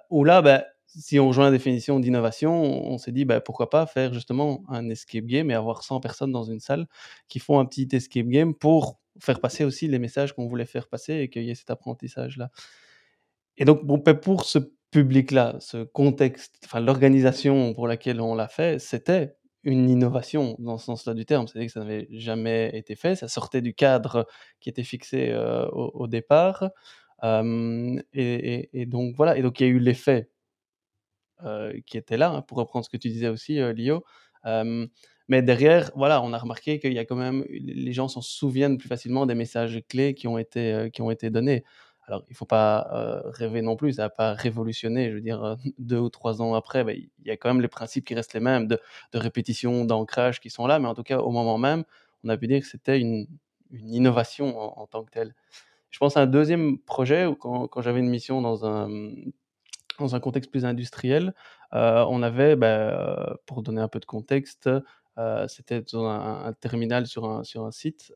ou 0.09 0.25
là, 0.25 0.41
ben, 0.41 0.65
si 0.99 1.19
on 1.19 1.29
rejoint 1.29 1.47
la 1.47 1.51
définition 1.51 2.01
d'innovation, 2.01 2.53
on 2.63 2.99
s'est 2.99 3.13
dit 3.13 3.25
bah, 3.25 3.41
pourquoi 3.41 3.71
pas 3.71 3.87
faire 3.87 4.13
justement 4.13 4.63
un 4.69 4.89
escape 4.91 5.25
game 5.25 5.51
et 5.51 5.55
avoir 5.55 5.83
100 5.83 6.01
personnes 6.01 6.33
dans 6.33 6.45
une 6.45 6.61
salle 6.61 6.87
qui 7.29 7.39
font 7.39 7.59
un 7.59 7.65
petit 7.65 7.89
escape 7.93 8.27
game 8.27 8.55
pour 8.55 8.99
faire 9.21 9.41
passer 9.41 9.65
aussi 9.65 9.89
les 9.89 9.99
messages 9.99 10.33
qu'on 10.35 10.47
voulait 10.47 10.67
faire 10.67 10.89
passer 10.89 11.15
et 11.15 11.29
qu'il 11.31 11.45
y 11.45 11.51
ait 11.51 11.55
cet 11.55 11.71
apprentissage-là. 11.71 12.51
Et 13.57 13.65
donc, 13.65 13.85
ben, 13.85 14.15
pour 14.15 14.45
ce 14.45 14.59
public-là, 14.91 15.57
ce 15.61 15.85
contexte, 15.85 16.57
enfin 16.65 16.81
l'organisation 16.81 17.75
pour 17.75 17.87
laquelle 17.87 18.21
on 18.21 18.35
l'a 18.35 18.49
fait, 18.49 18.79
c'était 18.79 19.37
une 19.65 19.89
innovation 19.89 20.57
dans 20.59 20.77
ce 20.77 20.87
sens-là 20.87 21.15
du 21.15 21.25
terme, 21.25 21.47
c'est-à-dire 21.47 21.69
que 21.69 21.73
ça 21.73 21.81
n'avait 21.81 22.09
jamais 22.11 22.77
été 22.77 22.97
fait, 22.97 23.15
ça 23.15 23.29
sortait 23.29 23.63
du 23.63 23.75
cadre 23.75 24.27
qui 24.61 24.69
était 24.69 24.83
fixé 24.83 25.31
euh, 25.31 25.67
au, 25.69 26.09
départ. 26.09 26.71
et, 27.23 28.71
et, 28.73 28.87
donc 28.87 29.15
voilà, 29.17 29.39
et 29.39 29.43
donc 29.43 29.61
il 29.61 29.67
y 29.67 29.71
a 29.71 29.73
eu 29.73 29.79
l'effet 29.79 30.31
qui 31.87 31.99
était 31.99 32.17
là, 32.17 32.31
hein, 32.31 32.43
pour 32.43 32.59
reprendre 32.59 32.85
ce 32.85 32.91
que 32.91 32.97
tu 32.97 33.09
disais 33.09 33.29
aussi, 33.29 33.61
euh, 33.61 33.73
Lio. 33.73 34.05
mais 35.29 35.43
derrière, 35.43 35.91
voilà, 35.97 36.23
on 36.23 36.33
a 36.33 36.39
remarqué 36.39 36.79
qu'il 36.79 36.93
y 36.93 36.99
a 36.99 37.05
quand 37.05 37.17
même, 37.17 37.45
les 37.49 37.93
gens 37.93 38.09
s'en 38.09 38.21
souviennent 38.21 38.79
plus 38.79 38.89
facilement 38.89 39.27
des 39.27 39.35
messages 39.35 39.81
clés 39.89 40.15
qui 40.15 40.29
ont 40.29 40.39
été, 40.39 40.73
euh, 40.73 40.89
qui 40.91 41.03
ont 41.03 41.11
été 41.11 41.31
donnés. 41.31 41.65
Alors, 42.09 42.25
il 42.29 42.33
ne 42.33 42.37
faut 42.37 42.47
pas 42.47 43.23
rêver 43.27 43.63
non 43.63 43.77
plus, 43.77 43.95
ça 43.95 44.03
n'a 44.03 44.11
pas 44.11 44.35
révolutionné. 44.35 45.11
Je 45.11 45.15
veux 45.15 45.21
dire, 45.21 45.57
deux 45.79 45.99
ou 45.99 46.11
trois 46.11 46.43
ans 46.43 46.55
après, 46.55 46.85
il 46.97 47.11
y 47.25 47.31
a 47.31 47.37
quand 47.37 47.49
même 47.49 47.63
les 47.63 47.69
principes 47.69 48.05
qui 48.05 48.15
restent 48.15 48.35
les 48.35 48.41
mêmes 48.41 48.67
de, 48.67 48.79
répétition, 49.15 49.85
d'ancrage 49.85 50.41
qui 50.41 50.51
sont 50.51 50.67
là, 50.67 50.79
mais 50.81 50.89
en 50.89 50.95
tout 50.95 51.05
cas, 51.05 51.19
au 51.19 51.31
moment 51.31 51.59
même, 51.59 51.85
on 52.25 52.29
a 52.29 52.37
pu 52.37 52.49
dire 52.49 52.61
que 52.61 52.67
c'était 52.67 53.01
une, 53.01 53.27
innovation 53.71 54.59
en, 54.79 54.87
tant 54.87 55.03
que 55.03 55.11
telle. 55.11 55.35
Je 55.91 55.99
pense 55.99 56.17
à 56.19 56.23
un 56.23 56.27
deuxième 56.27 56.79
projet 56.79 57.25
où 57.27 57.35
quand, 57.35 57.69
quand 57.69 57.81
j'avais 57.81 58.01
une 58.01 58.11
mission 58.11 58.43
dans 58.43 58.67
un, 58.67 58.91
dans 59.99 60.15
un 60.15 60.21
contexte 60.21 60.51
plus 60.51 60.65
industriel, 60.65 61.35
euh, 61.75 62.05
on 62.09 62.23
avait, 62.23 62.57
bah, 62.57 62.67
euh, 62.67 63.35
pour 63.47 63.63
donner 63.63 63.81
un 63.81 63.89
peu 63.89 64.01
de 64.01 64.05
contexte, 64.05 64.69
euh, 65.19 65.47
c'était 65.49 65.83
un, 65.95 66.45
un, 66.47 66.53
terminal 66.55 67.07
sur 67.07 67.25
un, 67.27 67.45
sur 67.45 67.65
un 67.65 67.71
site. 67.71 68.13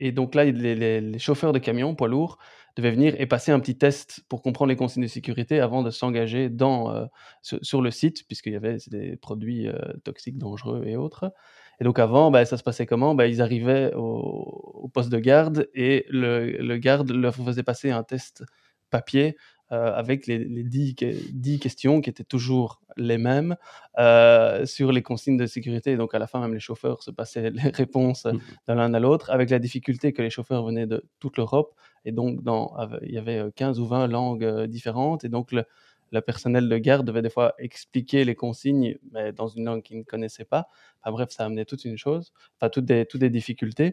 et 0.00 0.12
donc 0.12 0.34
là, 0.34 0.44
les, 0.44 1.18
chauffeurs 1.18 1.52
de 1.52 1.58
camions, 1.58 1.94
poids 1.94 2.08
lourds, 2.08 2.38
devaient 2.74 2.90
venir 2.90 3.14
et 3.20 3.26
passer 3.26 3.52
un 3.52 3.60
petit 3.60 3.76
test 3.76 4.24
pour 4.28 4.42
comprendre 4.42 4.70
les 4.70 4.76
consignes 4.76 5.02
de 5.02 5.08
sécurité 5.08 5.60
avant 5.60 5.82
de 5.82 5.90
s'engager 5.90 6.48
dans 6.48 7.08
sur, 7.42 7.82
le 7.82 7.90
site, 7.90 8.26
puisqu'il 8.26 8.54
y 8.54 8.56
avait 8.56 8.78
des 8.88 9.16
produits 9.16 9.68
toxiques, 10.04 10.38
dangereux 10.38 10.84
et 10.86 10.96
autres. 10.96 11.32
Et 11.80 11.84
donc 11.84 11.98
avant, 11.98 12.30
bah, 12.30 12.44
ça 12.44 12.56
se 12.56 12.62
passait 12.62 12.86
comment? 12.86 13.14
Bah, 13.14 13.26
Ils 13.26 13.42
arrivaient 13.42 13.92
au, 13.94 14.88
poste 14.92 15.10
de 15.10 15.18
garde 15.18 15.68
et 15.74 16.04
le, 16.10 16.58
le 16.58 16.76
garde 16.76 17.10
leur 17.10 17.34
faisait 17.34 17.62
passer 17.62 17.90
un 17.90 18.02
test 18.02 18.44
papier 18.92 19.36
euh, 19.72 19.92
avec 19.94 20.26
les, 20.26 20.38
les 20.38 20.64
10, 20.64 20.94
que- 20.94 21.14
10 21.32 21.58
questions 21.58 22.02
qui 22.02 22.10
étaient 22.10 22.24
toujours 22.36 22.80
les 22.98 23.16
mêmes 23.16 23.56
euh, 23.98 24.66
sur 24.66 24.92
les 24.92 25.02
consignes 25.02 25.38
de 25.38 25.46
sécurité. 25.46 25.96
Donc 25.96 26.14
à 26.14 26.18
la 26.18 26.26
fin, 26.26 26.40
même 26.40 26.52
les 26.52 26.60
chauffeurs 26.60 27.02
se 27.02 27.10
passaient 27.10 27.50
les 27.50 27.70
réponses 27.82 28.26
Mm. 28.26 28.38
de 28.68 28.72
l'un 28.74 28.92
à 28.94 29.00
l'autre, 29.00 29.30
avec 29.30 29.48
la 29.50 29.58
difficulté 29.58 30.12
que 30.12 30.20
les 30.22 30.30
chauffeurs 30.30 30.62
venaient 30.64 30.86
de 30.86 31.04
toute 31.20 31.38
l'Europe. 31.38 31.74
Et 32.04 32.12
donc, 32.12 32.42
dans, 32.42 32.76
il 33.02 33.12
y 33.14 33.18
avait 33.18 33.40
15 33.56 33.80
ou 33.80 33.86
20 33.86 34.08
langues 34.08 34.44
euh, 34.44 34.66
différentes. 34.66 35.24
Et 35.24 35.30
donc, 35.30 35.52
le, 35.52 35.64
le 36.10 36.20
personnel 36.20 36.68
de 36.68 36.76
garde 36.78 37.06
devait 37.06 37.22
des 37.22 37.30
fois 37.30 37.54
expliquer 37.58 38.26
les 38.26 38.34
consignes, 38.34 38.98
mais 39.12 39.32
dans 39.32 39.48
une 39.48 39.64
langue 39.64 39.82
qu'ils 39.82 39.98
ne 40.00 40.04
connaissaient 40.04 40.44
pas. 40.44 40.66
Enfin 41.00 41.12
bref, 41.12 41.30
ça 41.30 41.46
amenait 41.46 41.64
toute 41.64 41.84
une 41.86 41.96
chose, 41.96 42.32
enfin 42.60 42.68
toutes 42.68 42.84
des, 42.84 43.06
toutes 43.06 43.22
des 43.22 43.30
difficultés. 43.30 43.92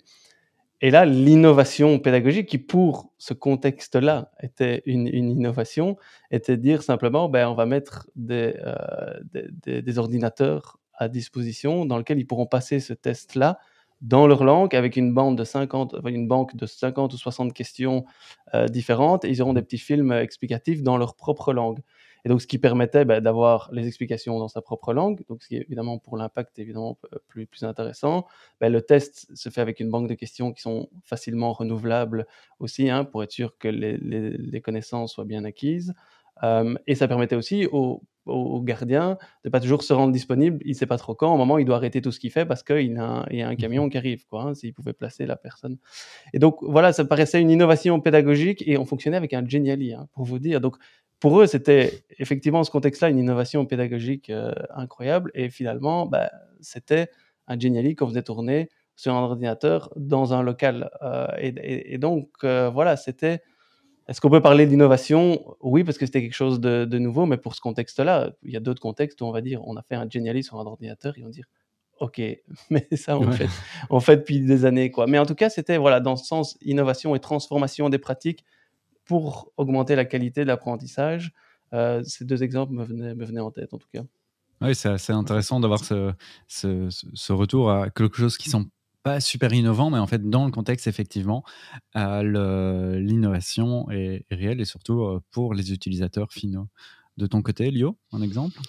Et 0.81 0.91
là, 0.91 1.05
l'innovation 1.05 1.99
pédagogique, 1.99 2.47
qui 2.47 2.57
pour 2.57 3.11
ce 3.17 3.33
contexte-là 3.33 4.31
était 4.41 4.81
une, 4.85 5.07
innovation, 5.07 5.97
était 6.31 6.55
de 6.55 6.61
dire 6.61 6.83
simplement, 6.83 7.27
ben, 7.27 7.49
on 7.49 7.53
va 7.53 7.65
mettre 7.65 8.09
des, 8.15 8.55
euh, 8.65 9.19
des, 9.33 9.99
ordinateurs 9.99 10.79
à 10.93 11.09
disposition 11.09 11.85
dans 11.85 11.97
lesquels 11.97 12.19
ils 12.19 12.27
pourront 12.27 12.45
passer 12.45 12.79
ce 12.79 12.93
test-là 12.93 13.59
dans 14.01 14.27
leur 14.27 14.45
langue 14.45 14.75
avec 14.75 14.95
une 14.95 15.13
bande 15.13 15.37
de 15.37 15.43
50, 15.43 15.95
enfin, 15.95 16.09
une 16.09 16.27
banque 16.29 16.55
de 16.55 16.65
50 16.65 17.13
ou 17.13 17.17
60 17.17 17.53
questions 17.53 18.05
euh, 18.53 18.67
différentes. 18.67 19.25
Et 19.25 19.29
ils 19.29 19.41
auront 19.41 19.53
des 19.53 19.61
petits 19.61 19.77
films 19.77 20.11
euh, 20.11 20.21
explicatifs 20.21 20.81
dans 20.81 20.97
leur 20.97 21.15
propre 21.15 21.51
langue. 21.51 21.79
Et 22.25 22.29
donc, 22.29 22.41
ce 22.41 22.47
qui 22.47 22.57
permettait 22.57 23.05
ben, 23.05 23.21
d'avoir 23.21 23.69
les 23.71 23.87
explications 23.87 24.39
dans 24.39 24.47
sa 24.47 24.61
propre 24.61 24.93
langue, 24.93 25.23
donc 25.27 25.43
ce 25.43 25.47
qui 25.47 25.55
est 25.57 25.61
évidemment 25.61 25.97
pour 25.97 26.17
l'impact 26.17 26.59
évidemment 26.59 26.97
euh, 27.13 27.17
plus, 27.27 27.47
intéressant. 27.63 28.25
Ben, 28.59 28.71
le 28.71 28.81
test 28.81 29.27
se 29.35 29.49
fait 29.49 29.61
avec 29.61 29.79
une 29.79 29.89
banque 29.89 30.07
de 30.07 30.15
questions 30.15 30.53
qui 30.53 30.61
sont 30.61 30.89
facilement 31.03 31.53
renouvelables 31.53 32.25
aussi, 32.59 32.89
hein, 32.89 33.03
pour 33.03 33.23
être 33.23 33.31
sûr 33.31 33.57
que 33.57 33.67
les, 33.67 34.61
connaissances 34.61 35.13
soient 35.13 35.25
bien 35.25 35.45
acquises. 35.45 35.93
Et 36.87 36.95
ça 36.95 37.07
permettait 37.09 37.35
aussi 37.35 37.67
aux, 37.69 38.01
aux 38.29 38.61
gardiens 38.61 39.17
de 39.43 39.49
pas 39.49 39.59
toujours 39.59 39.83
se 39.83 39.93
rendre 39.93 40.13
disponible. 40.13 40.59
Il 40.65 40.75
sait 40.75 40.85
pas 40.85 40.97
trop 40.97 41.15
quand. 41.15 41.33
Au 41.33 41.37
moment, 41.37 41.57
il 41.57 41.65
doit 41.65 41.75
arrêter 41.75 42.01
tout 42.01 42.11
ce 42.11 42.19
qu'il 42.19 42.31
fait 42.31 42.45
parce 42.45 42.63
qu'il 42.63 42.93
y 42.93 42.97
a 43.41 43.47
un 43.47 43.55
camion 43.55 43.89
qui 43.89 43.97
arrive, 43.97 44.23
hein, 44.33 44.53
S'il 44.53 44.73
pouvait 44.73 44.93
placer 44.93 45.25
la 45.25 45.35
personne. 45.35 45.77
Et 46.33 46.39
donc 46.39 46.57
voilà, 46.61 46.93
ça 46.93 47.05
paraissait 47.05 47.41
une 47.41 47.51
innovation 47.51 47.99
pédagogique 47.99 48.63
et 48.65 48.77
on 48.77 48.85
fonctionnait 48.85 49.17
avec 49.17 49.33
un 49.33 49.45
Geniali, 49.45 49.93
hein, 49.93 50.07
pour 50.13 50.25
vous 50.25 50.39
dire. 50.39 50.61
Donc 50.61 50.77
pour 51.19 51.39
eux, 51.41 51.47
c'était 51.47 52.03
effectivement 52.17 52.63
ce 52.63 52.71
contexte-là 52.71 53.09
une 53.09 53.19
innovation 53.19 53.65
pédagogique 53.65 54.29
euh, 54.29 54.53
incroyable. 54.75 55.31
Et 55.33 55.49
finalement, 55.49 56.05
bah, 56.05 56.31
c'était 56.61 57.09
un 57.47 57.59
Geniali 57.59 57.95
qu'on 57.95 58.07
faisait 58.07 58.23
tourner 58.23 58.69
sur 58.95 59.13
un 59.13 59.19
ordinateur 59.21 59.91
dans 59.95 60.33
un 60.33 60.41
local. 60.43 60.89
Euh, 61.01 61.27
et, 61.37 61.47
et- 61.49 61.93
et 61.93 61.97
donc 61.97 62.29
euh, 62.43 62.69
voilà, 62.69 62.95
c'était. 62.97 63.41
Est-ce 64.07 64.21
qu'on 64.21 64.29
peut 64.31 64.41
parler 64.41 64.65
d'innovation? 64.65 65.55
Oui, 65.61 65.83
parce 65.83 65.97
que 65.99 66.05
c'était 66.07 66.21
quelque 66.23 66.33
chose 66.33 66.59
de, 66.59 66.85
de 66.85 66.97
nouveau, 66.97 67.27
mais 67.27 67.37
pour 67.37 67.53
ce 67.53 67.61
contexte-là, 67.61 68.31
il 68.43 68.51
y 68.51 68.57
a 68.57 68.59
d'autres 68.59 68.81
contextes 68.81 69.21
où 69.21 69.25
on 69.25 69.31
va 69.31 69.41
dire 69.41 69.61
on 69.67 69.75
a 69.77 69.83
fait 69.83 69.95
un 69.95 70.09
Geniali 70.09 70.41
sur 70.43 70.59
un 70.59 70.65
ordinateur, 70.65 71.15
ils 71.17 71.23
vont 71.23 71.29
dire 71.29 71.45
OK, 71.99 72.19
mais 72.71 72.87
ça 72.95 73.17
on 73.19 73.25
Ouais. 73.27 73.33
fait 73.33 73.47
on 73.91 73.99
fait 73.99 74.17
depuis 74.17 74.39
des 74.39 74.65
années 74.65 74.89
quoi. 74.89 75.05
Mais 75.05 75.19
en 75.19 75.25
tout 75.25 75.35
cas, 75.35 75.49
c'était 75.49 75.77
voilà 75.77 75.99
dans 75.99 76.15
ce 76.15 76.25
sens 76.25 76.57
innovation 76.61 77.13
et 77.13 77.19
transformation 77.19 77.89
des 77.89 77.99
pratiques 77.99 78.45
pour 79.09 79.51
augmenter 79.57 79.95
la 79.95 80.05
qualité 80.05 80.41
de 80.41 80.45
l'apprentissage. 80.45 81.33
Euh, 81.73 82.03
ces 82.03 82.25
deux 82.25 82.43
exemples 82.43 82.73
me 82.73 82.83
venaient, 82.85 83.39
en 83.39 83.49
tête 83.49 83.73
en 83.73 83.79
tout 83.79 83.87
cas. 83.91 84.03
Oui, 84.61 84.75
c'est 84.75 84.89
assez 84.89 85.11
intéressant 85.11 85.59
d'avoir 85.59 85.83
ce, 85.83 86.13
retour 87.31 87.71
à 87.71 87.89
quelque 87.89 88.17
chose 88.17 88.37
qui 88.37 88.51
semble 88.51 88.67
pas 89.01 89.19
super 89.19 89.51
innovant, 89.51 89.89
mais 89.89 89.97
en 89.97 90.05
fait, 90.05 90.29
dans 90.29 90.45
le 90.45 90.51
contexte, 90.51 90.85
effectivement, 90.85 91.43
l'innovation 91.95 93.89
est, 93.89 94.27
est 94.29 94.35
réelle 94.35 94.61
et 94.61 94.65
surtout 94.65 95.01
euh, 95.01 95.23
pour 95.31 95.55
les 95.55 95.73
utilisateurs 95.73 96.31
finaux. 96.31 96.67
De 97.17 97.25
ton 97.25 97.41
côté, 97.41 97.71
Lio, 97.71 97.97
un 98.11 98.21
exemple? 98.21 98.59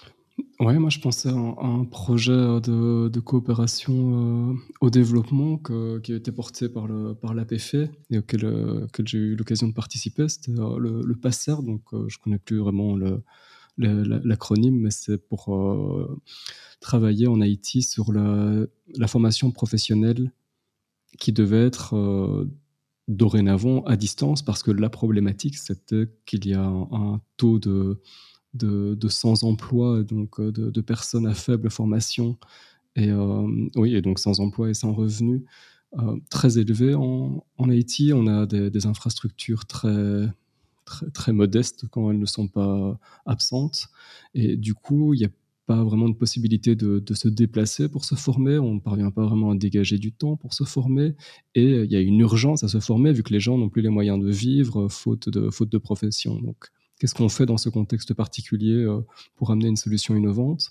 Ouais, 0.59 0.77
moi 0.77 0.89
je 0.89 0.99
pensais 0.99 1.29
à 1.29 1.33
un, 1.33 1.85
projet 1.85 2.31
euh, 2.31 3.09
de, 3.09 3.19
coopération 3.19 4.51
euh, 4.51 4.53
au 4.79 4.89
développement 4.89 5.57
qui 5.57 6.13
a 6.13 6.15
été 6.15 6.31
porté 6.31 6.69
par, 6.69 6.87
le, 6.87 7.15
par 7.15 7.33
l'APF 7.33 7.73
et 8.09 8.17
auquel, 8.19 8.45
euh, 8.45 8.85
auquel 8.85 9.07
j'ai 9.07 9.17
eu 9.17 9.35
l'occasion 9.35 9.67
de 9.67 9.73
participer. 9.73 10.29
C'était 10.29 10.51
le, 10.51 11.01
le 11.01 11.15
PASSER, 11.15 11.55
donc 11.63 11.81
je 12.07 12.17
connais 12.19 12.37
plus 12.37 12.59
vraiment 12.59 12.95
l'acronyme, 13.77 14.81
mais 14.81 14.91
c'est 14.91 15.17
pour 15.17 15.49
travailler 16.79 17.27
en 17.27 17.41
Haïti 17.41 17.81
sur 17.81 18.13
la, 18.13 18.67
formation 19.07 19.51
professionnelle 19.51 20.31
qui 21.17 21.33
devait 21.33 21.65
être 21.65 22.47
dorénavant 23.07 23.81
à 23.83 23.97
distance 23.97 24.43
parce 24.43 24.63
que 24.63 24.71
la 24.71 24.89
problématique 24.89 25.57
c'était 25.57 26.07
qu'il 26.25 26.47
y 26.47 26.53
a 26.53 26.63
un 26.63 27.19
taux 27.35 27.59
de, 27.59 27.99
de, 28.53 29.07
sans-emploi, 29.07 30.03
donc 30.03 30.39
euh, 30.39 30.51
de, 30.51 30.81
personnes 30.81 31.27
à 31.27 31.33
faible 31.33 31.69
formation, 31.69 32.37
et, 32.95 33.09
euh, 33.09 33.47
oui, 33.75 33.95
et 33.95 34.01
donc 34.01 34.19
sans 34.19 34.39
emploi 34.39 34.69
et 34.69 34.73
sans 34.73 34.93
revenu, 34.93 35.45
euh, 35.99 36.17
très 36.29 36.57
élevé 36.57 36.93
en, 36.95 37.43
Haïti. 37.59 38.11
On 38.13 38.27
a 38.27 38.45
des, 38.45 38.85
infrastructures 38.85 39.65
très, 39.65 40.27
très, 41.13 41.31
modestes 41.31 41.85
quand 41.89 42.11
elles 42.11 42.19
ne 42.19 42.25
sont 42.25 42.47
pas 42.47 42.99
absentes. 43.25 43.87
Et 44.33 44.57
du 44.57 44.73
coup, 44.73 45.13
il 45.13 45.19
n'y 45.19 45.25
a 45.25 45.29
pas 45.67 45.83
vraiment 45.83 46.09
de 46.09 46.15
possibilité 46.15 46.75
de, 46.75 47.13
se 47.13 47.27
déplacer 47.29 47.87
pour 47.87 48.03
se 48.03 48.15
former. 48.15 48.57
On 48.59 48.75
ne 48.75 48.79
parvient 48.79 49.11
pas 49.11 49.25
vraiment 49.25 49.51
à 49.51 49.55
dégager 49.55 49.97
du 49.97 50.11
temps 50.11 50.35
pour 50.35 50.53
se 50.53 50.65
former. 50.65 51.15
Et 51.55 51.83
il 51.83 51.91
y 51.91 51.95
a 51.95 52.01
une 52.01 52.19
urgence 52.19 52.63
à 52.63 52.67
se 52.67 52.79
former 52.79 53.13
vu 53.13 53.23
que 53.23 53.31
les 53.31 53.39
gens 53.39 53.57
n'ont 53.57 53.69
plus 53.69 53.81
les 53.81 53.89
moyens 53.89 54.19
de 54.19 54.29
vivre, 54.29 54.89
faute 54.89 55.29
de, 55.29 55.49
faute 55.49 55.69
de 55.69 55.77
profession. 55.77 56.39
Donc, 56.39 56.71
qu'est-ce 57.01 57.15
qu'on 57.15 57.29
fait 57.29 57.47
dans 57.47 57.57
ce 57.57 57.67
contexte 57.69 58.13
particulier 58.13 58.75
euh, 58.75 59.01
pour 59.35 59.49
amener 59.49 59.69
une 59.69 59.75
solution 59.75 60.15
innovante? 60.15 60.69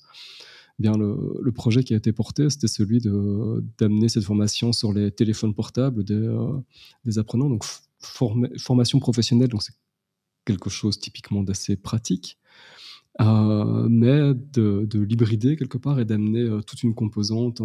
Eh 0.78 0.82
Bien, 0.84 0.92
le, 0.96 1.50
projet 1.50 1.82
qui 1.82 1.92
a 1.92 1.96
été 1.96 2.12
porté, 2.12 2.48
c'était 2.50 2.68
celui 2.68 3.00
d'amener 3.00 4.08
cette 4.08 4.22
formation 4.22 4.72
sur 4.72 4.92
les 4.92 5.10
téléphones 5.10 5.54
portables 5.54 6.04
des, 6.04 6.14
euh, 6.14 7.18
apprenants. 7.18 7.50
Donc, 7.50 7.64
formation 7.98 9.00
professionnelle, 9.00 9.50
c'est 9.58 9.74
quelque 10.44 10.70
chose 10.70 11.00
typiquement 11.00 11.42
d'assez 11.42 11.76
pratique, 11.76 12.38
euh, 13.20 13.88
mais 13.90 14.32
de, 14.54 14.86
de 14.88 15.00
l'hybrider 15.00 15.56
quelque 15.56 15.78
part 15.78 15.98
et 15.98 16.04
d'amener 16.04 16.48
toute 16.64 16.84
une 16.84 16.94
composante, 16.94 17.60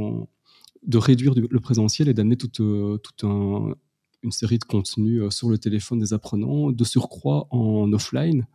de 0.86 0.98
réduire 0.98 1.36
du- 1.36 1.48
le 1.50 1.60
présentiel 1.60 2.10
et 2.10 2.16
d'amener 2.16 2.36
toute 2.36 2.60
un- 2.60 3.76
une 4.26 4.32
série 4.32 4.58
de 4.58 4.66
contenus 4.66 5.22
euh, 5.22 5.30
sur 5.30 5.50
le 5.50 5.58
téléphone 5.58 6.00
des 6.00 6.14
apprenants, 6.14 6.72
de 6.72 6.84
surcroît 6.84 7.48
en 7.52 7.92
offline. 7.94 8.46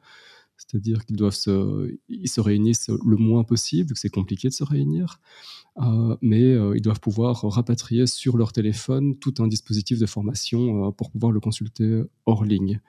C'est-à-dire 0.57 1.07
qu'ils 1.07 1.17
doivent 1.17 1.35
se, 1.35 1.97
ils 2.09 2.29
se 2.29 2.41
réunissent 2.41 2.91
le 2.91 3.17
moins 3.17 3.45
possible, 3.45 3.89
vu 3.89 3.95
que 3.95 4.01
c'est 4.01 4.11
compliqué 4.11 4.49
de 4.49 4.53
se 4.53 4.65
réunir, 4.65 5.21
euh, 5.81 6.17
mais 6.21 6.43
euh, 6.43 6.77
ils 6.77 6.83
doivent 6.83 7.01
pouvoir 7.01 7.41
rapatrier 7.43 8.07
sur 8.07 8.37
leur 8.37 8.53
téléphone 8.53 9.17
tout 9.17 9.35
un 9.39 9.49
dispositif 9.49 9.99
de 9.99 10.05
formation 10.05 10.93
pour 10.93 11.11
pouvoir 11.11 11.33
le 11.33 11.41
consulter 11.41 12.03
hors 12.27 12.45
ligne. 12.45 12.81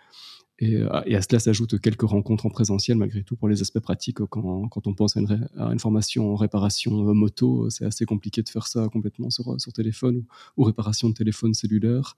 Et, 0.60 0.80
à 0.82 1.22
cela 1.24 1.40
s'ajoutent 1.40 1.80
quelques 1.80 2.04
rencontres 2.04 2.46
en 2.46 2.50
présentiel, 2.50 2.98
malgré 2.98 3.24
tout, 3.24 3.36
pour 3.36 3.48
les 3.48 3.62
aspects 3.62 3.80
pratiques. 3.80 4.24
Quand, 4.30 4.68
quand 4.68 4.86
on 4.86 4.94
pense 4.94 5.18
à 5.18 5.22
une, 5.22 5.80
formation 5.80 6.34
en 6.34 6.36
réparation 6.36 6.92
moto, 7.16 7.70
c'est 7.72 7.86
assez 7.86 8.06
compliqué 8.06 8.44
de 8.44 8.50
faire 8.50 8.68
ça 8.68 8.88
complètement 8.90 9.32
sur, 9.32 9.60
sur 9.60 9.74
téléphone 9.74 10.24
ou 10.58 10.64
réparation 10.64 11.10
de 11.10 11.16
téléphone 11.16 11.56
cellulaire. 11.56 12.16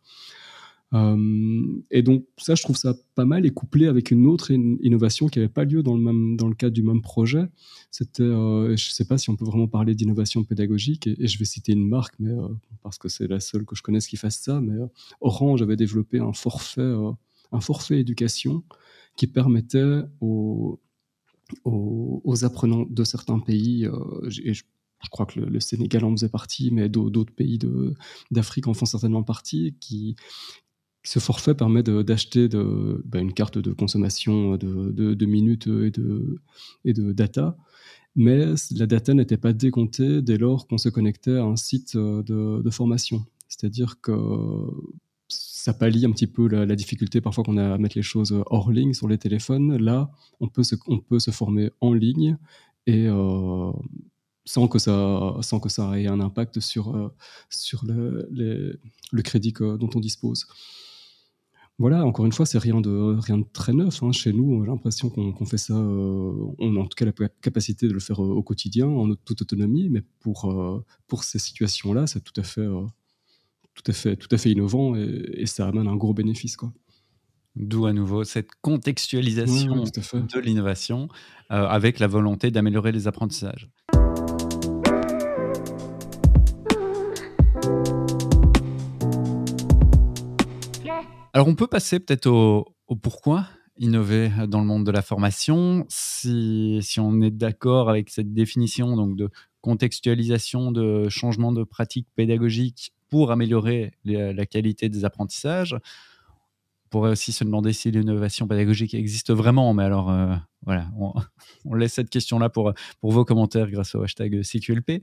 Euh, 0.94 1.82
et 1.90 2.04
donc 2.04 2.26
ça, 2.38 2.56
je 2.56 2.62
trouve 2.62 2.78
ça 2.78 2.94
pas 3.16 3.26
mal 3.26 3.46
et 3.46 3.50
couplé 3.50 3.88
avec 3.88 4.12
une 4.12 4.28
autre 4.28 4.54
in- 4.54 4.78
innovation 4.82 5.28
qui 5.28 5.40
n'avait 5.40 5.50
pas 5.52 5.64
lieu 5.66 5.82
dans 5.82 5.98
le, 5.98 6.54
cadre 6.54 6.74
du 6.74 6.84
même 6.84 7.02
projet. 7.02 7.46
C'était, 7.90 8.24
euh, 8.24 8.76
je 8.76 8.90
ne 8.90 8.94
sais 8.94 9.06
pas 9.06 9.18
si 9.18 9.30
on 9.30 9.36
peut 9.36 9.46
vraiment 9.46 9.68
parler 9.68 9.96
d'innovation 9.96 10.44
pédagogique, 10.44 11.08
et, 11.08 11.28
je 11.28 11.40
vais 11.40 11.46
citer 11.46 11.72
une 11.74 11.88
marque, 11.88 12.16
mais 12.20 12.32
euh, 12.32 12.48
parce 12.84 12.98
que 12.98 13.10
c'est 13.10 13.28
la 13.28 13.40
seule 13.40 13.66
que 13.66 13.76
je 13.76 13.82
connaisse 13.82 14.08
qui 14.08 14.18
fasse 14.18 14.40
ça. 14.40 14.62
Mais 14.62 14.78
Orange 15.22 15.62
avait 15.62 15.76
développé 15.78 16.20
un 16.20 16.34
forfait, 16.34 16.94
un 17.52 17.62
forfait 17.62 18.00
éducation 18.00 18.64
qui 19.16 19.28
permettait 19.28 20.02
aux, 20.22 20.80
apprenants 22.44 22.86
de 22.90 23.04
certains 23.04 23.40
pays, 23.40 23.86
et 24.44 24.54
je, 24.54 24.64
crois 25.12 25.26
que 25.26 25.40
le, 25.40 25.48
le 25.48 25.60
Sénégal 25.60 26.06
en 26.06 26.12
faisait 26.12 26.30
partie, 26.30 26.72
mais 26.72 26.88
d'au- 26.90 27.10
d'autres 27.10 27.34
pays 27.34 27.60
d'Afrique 28.32 28.68
en 28.68 28.74
font 28.74 28.86
certainement 28.86 29.24
partie, 29.24 29.76
qui, 29.80 30.16
ce 31.04 31.20
forfait 31.20 31.54
permet 31.54 31.84
d'acheter 31.84 32.48
bah, 33.06 33.20
une 33.20 33.34
carte 33.34 33.58
de 33.58 33.74
consommation 33.74 34.56
de, 34.56 35.26
minutes 35.26 35.68
et 36.86 36.94
de, 36.94 37.12
data, 37.12 37.58
mais 38.16 38.46
la 38.72 38.86
data 38.86 39.14
n'était 39.14 39.38
pas 39.38 39.54
décomptée 39.54 40.22
dès 40.22 40.38
lors 40.38 40.68
qu'on 40.68 40.78
se 40.78 40.90
connectait 40.90 41.38
à 41.38 41.44
un 41.44 41.56
site 41.56 41.96
euh, 41.96 42.22
de, 42.62 42.70
formation. 42.70 43.26
C'est-à-dire 43.48 44.00
que 44.02 44.12
ça 45.28 45.74
pallie 45.74 46.06
un 46.06 46.12
petit 46.12 46.28
peu 46.28 46.48
la, 46.48 46.76
difficulté 46.76 47.22
parfois 47.22 47.44
qu'on 47.44 47.58
a 47.58 47.74
à 47.74 47.78
mettre 47.78 47.98
les 47.98 48.04
choses 48.04 48.36
hors 48.48 48.72
ligne 48.72 48.94
sur 48.94 49.08
les 49.08 49.18
téléphones. 49.18 49.78
Là, 49.78 50.12
on 50.40 50.48
peut 50.48 50.64
se, 50.64 51.32
former 51.32 51.72
en 51.82 51.94
ligne 51.94 52.38
et 52.86 53.08
euh, 53.08 53.72
sans 54.46 54.68
que 54.68 54.80
ça, 54.80 56.00
ait 56.00 56.08
un 56.08 56.20
impact 56.20 56.60
sur, 56.60 56.96
euh, 56.96 57.10
le, 57.84 58.80
le 59.12 59.22
crédit 59.22 59.54
que- 59.54 59.78
dont 59.78 59.90
on 59.96 60.00
dispose. 60.00 60.48
Voilà, 61.80 62.06
encore 62.06 62.26
une 62.26 62.32
fois, 62.32 62.46
c'est 62.46 62.60
rien 62.60 62.82
de, 62.82 63.18
rien 63.20 63.40
de 63.40 63.46
très 63.52 63.74
neuf. 63.74 64.04
Hein. 64.04 64.12
Chez 64.12 64.32
nous, 64.32 64.64
j'ai 64.64 64.70
l'impression 64.70 65.10
qu'on 65.10 65.46
fait 65.46 65.58
ça, 65.58 65.74
euh, 65.74 66.32
on 66.60 66.76
a 66.76 66.80
en 66.80 66.86
tout 66.86 66.96
cas 66.96 67.06
la 67.06 67.30
capacité 67.42 67.88
de 67.88 67.94
le 67.94 68.00
faire 68.00 68.24
euh, 68.24 68.28
au 68.28 68.44
quotidien, 68.44 68.88
en 68.88 69.16
toute 69.16 69.42
autonomie, 69.42 69.90
mais 69.90 70.02
pour, 70.20 70.52
euh, 70.52 70.86
pour 71.08 71.24
ces 71.24 71.40
situations-là, 71.40 72.06
c'est 72.06 72.24
tout, 72.24 72.40
à 72.40 72.44
fait, 72.44 72.68
tout, 73.74 73.84
à 73.88 73.94
fait, 73.94 74.16
tout 74.16 74.28
à 74.32 74.38
fait 74.38 74.52
innovant 74.52 74.96
et, 74.96 75.46
ça 75.48 75.68
amène 75.68 75.88
un 75.88 75.96
gros 75.96 76.14
bénéfice. 76.14 76.58
Quoi. 76.58 76.72
D'où 77.56 77.88
à 77.88 77.94
nouveau 77.94 78.24
cette 78.24 78.50
contextualisation 78.62 79.84
de 79.84 80.40
l'innovation 80.40 81.08
avec 81.50 82.00
la 82.00 82.08
volonté 82.08 82.50
d'améliorer 82.50 82.92
les 82.92 83.08
apprentissages. 83.08 83.70
Alors 91.34 91.48
on 91.48 91.56
peut 91.56 91.68
passer 91.68 92.00
peut-être 92.00 92.28
au, 92.28 92.76
pourquoi 93.02 93.48
innover 93.80 94.30
dans 94.48 94.60
le 94.60 94.68
monde 94.68 94.86
de 94.86 94.92
la 94.92 95.02
formation. 95.02 95.84
Si, 95.90 96.80
on 97.00 97.22
est 97.22 97.32
d'accord 97.32 97.90
avec 97.90 98.12
cette 98.12 98.34
définition 98.34 98.96
donc 98.96 99.16
de 99.16 99.32
contextualisation, 99.62 100.72
de 100.72 101.10
changement 101.10 101.52
de 101.52 101.64
pratique 101.64 102.08
pédagogique 102.16 102.94
pour 103.10 103.32
améliorer 103.32 103.94
la 104.06 104.46
qualité 104.46 104.90
des 104.90 105.06
apprentissages, 105.06 105.76
pourrait 106.94 107.10
aussi 107.10 107.32
se 107.32 107.44
demander 107.44 107.74
si 107.74 107.90
l'innovation 107.90 108.48
pédagogique 108.48 108.94
existe 108.94 109.32
vraiment, 109.32 109.74
mais 109.74 109.84
alors 109.84 110.12
euh, 110.12 110.36
voilà, 110.62 110.92
on, 111.66 111.74
laisse 111.74 111.94
cette 111.94 112.12
question-là 112.12 112.50
pour, 112.50 112.72
pour 113.02 113.12
vos 113.12 113.26
commentaires 113.26 113.72
grâce 113.72 113.96
au 113.96 114.04
hashtag 114.04 114.44
CQLP. 114.44 115.02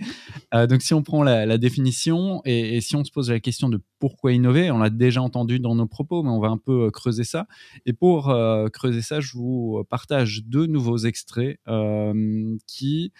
Euh, 0.55 0.69
donc 0.69 0.83
si 0.83 0.95
on 0.95 1.03
prend 1.03 1.25
la, 1.25 1.59
définition 1.59 2.43
et, 2.45 2.81
si 2.81 2.95
on 2.95 3.03
se 3.03 3.11
pose 3.11 3.29
la 3.29 3.41
question 3.41 3.69
de 3.69 3.81
pourquoi 3.99 4.33
innover, 4.33 4.71
on 4.71 4.79
l'a 4.79 4.89
déjà 4.89 5.21
entendu 5.21 5.59
dans 5.59 5.75
nos 5.75 5.89
propos, 5.89 6.23
mais 6.23 6.31
on 6.31 6.39
va 6.39 6.47
un 6.47 6.59
peu 6.59 6.85
euh, 6.85 6.91
creuser 6.91 7.25
ça. 7.25 7.49
Et 7.87 7.93
pour 7.93 8.33
creuser 8.73 9.03
ça, 9.03 9.19
je 9.19 9.33
vous 9.33 9.83
partage 9.91 10.45
deux 10.45 10.67
nouveaux 10.67 10.99
extraits 10.99 11.59
qui 12.69 13.13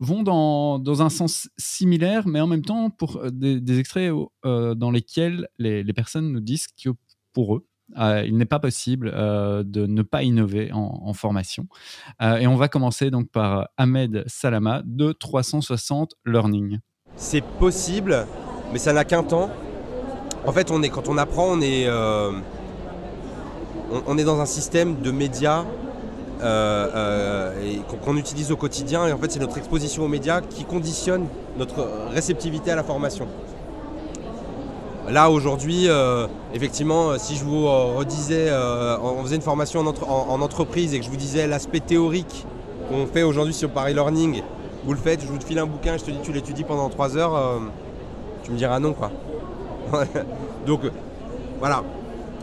vont 0.00 0.22
dans, 0.22 0.78
dans, 0.78 1.02
un 1.02 1.10
sens 1.10 1.50
similaire, 1.58 2.26
mais 2.26 2.40
en 2.40 2.46
même 2.46 2.64
temps 2.64 2.88
pour 2.88 3.30
des, 3.30 3.78
extraits 3.78 4.10
dans 4.42 4.90
lesquels 4.90 5.48
les, 5.58 5.82
les 5.82 5.92
personnes 5.92 6.32
nous 6.32 6.40
disent 6.40 6.68
que 6.68 6.88
pour 7.34 7.56
eux, 7.56 7.66
euh, 7.98 8.24
il 8.26 8.36
n'est 8.36 8.44
pas 8.44 8.58
possible 8.58 9.12
euh, 9.14 9.62
de 9.64 9.86
ne 9.86 10.02
pas 10.02 10.22
innover 10.22 10.70
en, 10.72 11.12
formation. 11.12 11.66
Euh, 12.22 12.38
et 12.38 12.46
on 12.46 12.56
va 12.56 12.68
commencer 12.68 13.10
donc 13.10 13.30
par 13.30 13.68
Ahmed 13.76 14.24
Salama 14.26 14.82
de 14.84 15.12
360 15.12 16.14
Learning. 16.26 16.78
C'est 17.16 17.44
possible, 17.44 18.26
mais 18.72 18.78
ça 18.78 18.92
n'a 18.92 19.04
qu'un 19.04 19.22
temps. 19.22 19.50
En 20.46 20.52
fait, 20.52 20.70
on 20.70 20.82
est, 20.82 20.88
quand 20.88 21.08
on 21.08 21.16
apprend, 21.18 21.46
on 21.46 21.60
est, 21.60 21.88
on, 24.06 24.18
est 24.18 24.24
dans 24.24 24.40
un 24.40 24.46
système 24.46 25.00
de 25.00 25.10
médias 25.12 25.64
qu'on 26.40 28.16
utilise 28.16 28.50
au 28.50 28.56
quotidien. 28.56 29.06
Et 29.06 29.12
en 29.12 29.18
fait, 29.18 29.30
c'est 29.30 29.40
notre 29.40 29.58
exposition 29.58 30.04
aux 30.04 30.08
médias 30.08 30.40
qui 30.40 30.64
conditionne 30.64 31.28
notre 31.56 31.86
réceptivité 32.10 32.72
à 32.72 32.76
la 32.76 32.82
formation. 32.82 33.28
Là 35.10 35.30
aujourd'hui, 35.30 35.88
euh, 35.88 36.26
effectivement, 36.54 37.10
euh, 37.10 37.16
si 37.18 37.36
je 37.36 37.44
vous 37.44 37.66
euh, 37.66 37.94
redisais, 37.96 38.50
on 39.02 39.22
faisait 39.22 39.36
une 39.36 39.42
formation 39.42 39.80
en, 39.80 40.40
entreprise 40.40 40.94
et 40.94 40.98
que 40.98 41.04
je 41.04 41.10
vous 41.10 41.16
disais 41.16 41.46
l'aspect 41.46 41.80
théorique 41.80 42.46
qu'on 42.88 43.06
fait 43.06 43.22
aujourd'hui 43.22 43.52
sur 43.52 43.70
Paris 43.70 43.92
Learning, 43.92 44.42
vous 44.84 44.92
le 44.92 44.98
faites, 44.98 45.20
je 45.20 45.26
vous 45.26 45.38
file 45.40 45.58
un 45.58 45.66
bouquin, 45.66 45.98
je 45.98 46.04
te 46.04 46.10
dis 46.10 46.18
tu 46.22 46.32
l'étudies 46.32 46.64
pendant 46.64 46.88
trois 46.88 47.16
heures, 47.16 47.60
tu 48.44 48.50
me 48.50 48.56
diras 48.56 48.78
non 48.78 48.92
quoi. 48.92 49.10
Donc 50.66 50.80
voilà. 51.58 51.82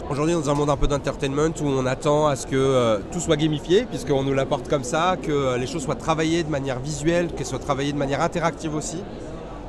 Aujourd'hui, 0.10 0.34
dans 0.34 0.50
un 0.50 0.54
monde 0.54 0.70
un 0.70 0.76
peu 0.76 0.88
d'entertainment 0.88 1.54
où 1.62 1.66
on 1.66 1.86
attend 1.86 2.28
à 2.28 2.36
ce 2.36 2.46
que 2.46 3.02
tout 3.12 3.20
soit 3.20 3.38
gamifié, 3.38 3.86
puisqu'on 3.86 4.24
nous 4.24 4.34
l'apporte 4.34 4.68
comme 4.68 4.84
ça, 4.84 5.16
que 5.22 5.58
les 5.58 5.68
choses 5.68 5.84
soient 5.84 5.96
travaillées 5.96 6.44
de 6.44 6.50
manière 6.50 6.80
visuelle, 6.80 7.28
qu'elles 7.28 7.46
soient 7.46 7.60
travaillées 7.60 7.94
de 7.94 7.98
manière 7.98 8.22
interactive 8.22 8.76
aussi. 8.76 8.98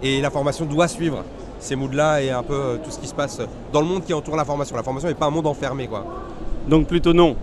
Et 0.02 0.20
la 0.20 0.30
formation 0.30 0.64
doit 0.64 0.88
suivre 0.88 1.22
ces 1.62 1.76
moods-là 1.76 2.20
et 2.22 2.30
un 2.30 2.42
peu 2.42 2.54
euh, 2.54 2.76
tout 2.82 2.90
ce 2.90 2.98
qui 2.98 3.06
se 3.06 3.14
passe 3.14 3.40
dans 3.72 3.80
le 3.80 3.86
monde 3.86 4.04
qui 4.04 4.12
entoure 4.12 4.36
la 4.36 4.44
formation. 4.44 4.76
La 4.76 4.82
formation 4.82 5.08
n'est 5.08 5.14
pas 5.14 5.26
un 5.26 5.30
monde 5.30 5.46
enfermé. 5.46 5.86
quoi. 5.86 6.04
Donc 6.68 6.86
plutôt 6.86 7.12
non 7.12 7.36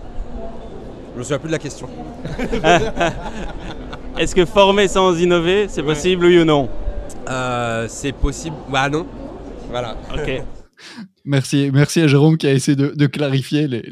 Je 1.14 1.18
me 1.18 1.22
souviens 1.24 1.38
plus 1.38 1.48
de 1.48 1.52
la 1.52 1.58
question. 1.58 1.88
Est-ce 4.18 4.34
que 4.34 4.44
former 4.44 4.88
sans 4.88 5.18
innover, 5.18 5.66
c'est 5.68 5.82
possible 5.82 6.26
oui 6.26 6.38
ou 6.40 6.44
non? 6.44 6.68
Euh, 7.28 7.86
C'est 7.88 8.12
possible. 8.12 8.56
Bah 8.68 8.88
non. 8.88 9.06
Voilà. 9.70 9.94
Ok. 10.12 10.42
Merci, 11.24 11.70
à 12.00 12.06
Jérôme 12.06 12.36
qui 12.38 12.46
a 12.46 12.52
essayé 12.52 12.76
de, 12.76 13.06
clarifier 13.06 13.68
les, 13.68 13.82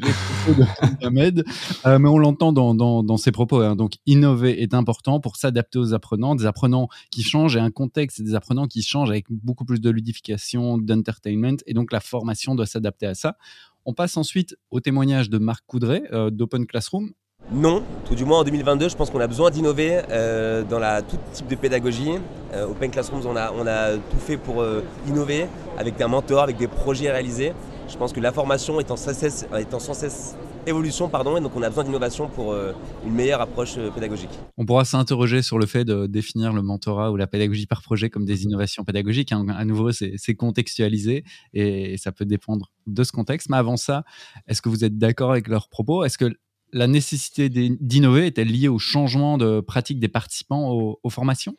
propos 0.45 0.63
d'Ahmed. 1.01 1.43
Euh, 1.85 1.99
mais 1.99 2.09
on 2.09 2.17
l'entend 2.17 2.51
dans, 2.53 3.17
ses 3.17 3.31
propos. 3.31 3.61
Hein. 3.61 3.75
Donc, 3.75 3.93
innover 4.05 4.61
est 4.61 4.73
important 4.73 5.19
pour 5.19 5.35
s'adapter 5.35 5.79
aux 5.79 5.93
apprenants, 5.93 6.35
des 6.35 6.45
apprenants 6.45 6.87
qui 7.11 7.23
changent 7.23 7.55
et 7.55 7.59
un 7.59 7.71
contexte, 7.71 8.21
des 8.21 8.35
apprenants 8.35 8.67
qui 8.67 8.81
changent 8.81 9.11
avec 9.11 9.25
beaucoup 9.29 9.65
plus 9.65 9.79
de 9.79 9.89
ludification, 9.89 10.77
d'entertainment. 10.77 11.57
Et 11.65 11.73
donc, 11.73 11.91
la 11.91 11.99
formation 11.99 12.55
doit 12.55 12.65
s'adapter 12.65 13.05
à 13.05 13.15
ça. 13.15 13.37
On 13.85 13.93
passe 13.93 14.17
ensuite 14.17 14.55
au 14.71 14.79
témoignage 14.79 15.29
de 15.29 15.37
Marc 15.37 15.63
Coudray 15.65 16.03
euh, 16.11 16.29
d'Open 16.29 16.65
Classroom. 16.65 17.11
Non, 17.51 17.83
tout 18.05 18.13
du 18.13 18.25
moins 18.25 18.41
en 18.41 18.43
2022, 18.43 18.89
je 18.89 18.95
pense 18.95 19.09
qu'on 19.09 19.19
a 19.19 19.25
besoin 19.25 19.49
d'innover 19.49 20.01
euh, 20.11 20.63
dans 20.63 20.77
la, 20.77 21.01
tout 21.01 21.17
type 21.33 21.47
de 21.47 21.55
pédagogie. 21.55 22.11
Euh, 22.53 22.67
Open 22.67 22.91
Classrooms, 22.91 23.25
on 23.25 23.35
a, 23.35 23.51
on 23.53 23.65
a 23.65 23.97
tout 23.97 24.19
fait 24.19 24.37
pour 24.37 24.61
euh, 24.61 24.83
innover 25.07 25.47
avec 25.75 25.97
des 25.97 26.05
mentors, 26.05 26.43
avec 26.43 26.57
des 26.57 26.67
projets 26.67 27.09
réalisés. 27.09 27.53
Je 27.87 27.97
pense 27.97 28.13
que 28.13 28.19
la 28.19 28.31
formation 28.31 28.79
est 28.79 28.91
en 28.91 28.95
sans 28.95 29.15
cesse, 29.15 29.47
sans 29.79 29.93
cesse 29.95 30.35
évolution, 30.67 31.09
pardon, 31.09 31.37
et 31.37 31.41
donc 31.41 31.53
on 31.55 31.63
a 31.63 31.69
besoin 31.69 31.83
d'innovation 31.83 32.27
pour 32.27 32.53
une 32.53 33.13
meilleure 33.13 33.41
approche 33.41 33.79
pédagogique. 33.95 34.29
On 34.57 34.65
pourra 34.65 34.85
s'interroger 34.85 35.41
sur 35.41 35.57
le 35.57 35.65
fait 35.65 35.85
de 35.85 36.05
définir 36.05 36.53
le 36.53 36.61
mentorat 36.61 37.11
ou 37.11 37.15
la 37.15 37.25
pédagogie 37.25 37.65
par 37.65 37.81
projet 37.81 38.11
comme 38.11 38.25
des 38.25 38.43
innovations 38.43 38.83
pédagogiques. 38.83 39.31
Hein. 39.31 39.47
À 39.49 39.65
nouveau, 39.65 39.91
c'est 39.91 40.35
contextualisé 40.35 41.23
et 41.53 41.97
ça 41.97 42.11
peut 42.11 42.25
dépendre 42.25 42.71
de 42.85 43.03
ce 43.03 43.11
contexte. 43.11 43.49
Mais 43.49 43.57
avant 43.57 43.77
ça, 43.77 44.03
est-ce 44.47 44.61
que 44.61 44.69
vous 44.69 44.83
êtes 44.83 44.99
d'accord 44.99 45.31
avec 45.31 45.47
leurs 45.47 45.69
propos? 45.69 46.03
Est-ce 46.03 46.19
que 46.19 46.31
la 46.73 46.87
nécessité 46.87 47.49
d'innover 47.49 48.27
est-elle 48.27 48.47
liée 48.47 48.67
au 48.67 48.79
changement 48.79 49.37
de 49.37 49.59
pratique 49.59 49.99
des 49.99 50.07
participants 50.07 50.97
aux, 51.01 51.09
formations? 51.09 51.55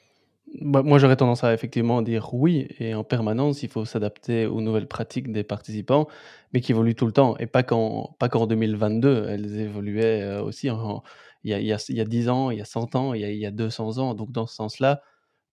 Bah, 0.61 0.83
Moi, 0.83 0.99
j'aurais 0.99 1.17
tendance 1.17 1.45
à 1.45 1.55
effectivement 1.55 2.03
dire 2.03 2.35
oui, 2.35 2.69
et 2.79 2.95
en 2.95 3.05
permanence, 3.05 3.63
il 3.63 3.69
faut 3.69 3.85
s'adapter 3.85 4.47
aux 4.47 4.61
nouvelles 4.61 4.89
pratiques 4.89 5.31
des 5.33 5.45
participants, 5.45 6.09
mais 6.53 6.61
qui 6.61 6.73
évoluent 6.73 6.95
tout 6.95 7.07
le 7.07 7.13
temps, 7.13 7.37
et 7.39 7.47
pas 7.47 7.63
qu'en, 7.63 8.17
pas 8.19 8.29
qu'en 8.29 8.47
2022, 8.47 9.27
elles 9.29 9.61
évoluaient 9.61 10.23
euh, 10.23 10.43
aussi 10.43 10.69
il, 11.45 11.51
y 11.51 11.55
a, 11.55 11.61
il, 11.61 11.67
y 11.67 12.01
a, 12.01 12.05
10 12.05 12.29
ans, 12.29 12.51
il 12.51 12.59
y 12.59 12.61
a 12.61 12.65
100 12.65 12.95
ans, 12.97 13.15
il 13.15 13.21
y 13.21 13.25
a, 13.25 13.31
il 13.31 13.39
y 13.39 13.47
a 13.47 13.51
200 13.51 13.99
ans. 13.99 14.15
Donc, 14.15 14.33
dans 14.33 14.47
ce 14.47 14.55
sens-là, 14.55 15.03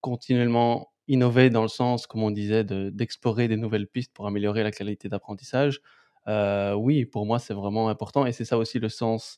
continuellement 0.01 0.91
innover 1.07 1.49
dans 1.49 1.61
le 1.61 1.67
sens, 1.67 2.07
comme 2.07 2.23
on 2.23 2.31
disait, 2.31 2.63
d'explorer 2.63 3.47
des 3.47 3.57
nouvelles 3.57 3.87
pistes 3.87 4.13
pour 4.13 4.27
améliorer 4.27 4.63
la 4.63 4.71
qualité 4.71 5.09
d'apprentissage, 5.09 5.81
euh, 6.27 6.73
oui, 6.73 7.05
pour 7.05 7.25
moi, 7.25 7.39
c'est 7.39 7.53
vraiment 7.53 7.89
important, 7.89 8.25
et 8.25 8.31
c'est 8.31 8.45
ça 8.45 8.57
aussi 8.57 8.79
le 8.79 8.89
sens 8.89 9.37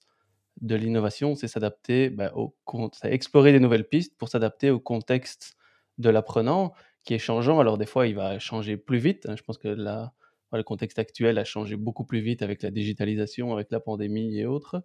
de 0.61 0.75
l'innovation, 0.75 1.35
c'est 1.35 1.47
s'adapter 1.47 2.09
bah, 2.09 2.31
au 2.35 2.55
explorer 3.03 3.51
des 3.51 3.59
nouvelles 3.59 3.87
pistes 3.87 4.17
pour 4.17 4.29
s'adapter 4.29 4.69
au 4.71 4.79
contexte 4.79 5.55
de 5.97 6.09
l'apprenant 6.09 6.73
qui 7.05 7.13
est 7.13 7.19
changeant. 7.19 7.59
Alors 7.59 7.77
des 7.77 7.85
fois, 7.85 8.07
il 8.07 8.15
va 8.15 8.39
changer 8.39 8.77
plus 8.77 8.97
vite. 8.97 9.25
Hein. 9.27 9.35
Je 9.35 9.43
pense 9.43 9.57
que 9.57 9.67
le 9.67 10.63
contexte 10.63 10.99
actuel 10.99 11.37
a 11.37 11.43
changé 11.43 11.75
beaucoup 11.75 12.05
plus 12.05 12.21
vite 12.21 12.41
avec 12.41 12.61
la 12.63 12.71
digitalisation, 12.71 13.53
avec 13.53 13.71
la 13.71 13.79
pandémie 13.79 14.37
et 14.37 14.45
autres. 14.45 14.83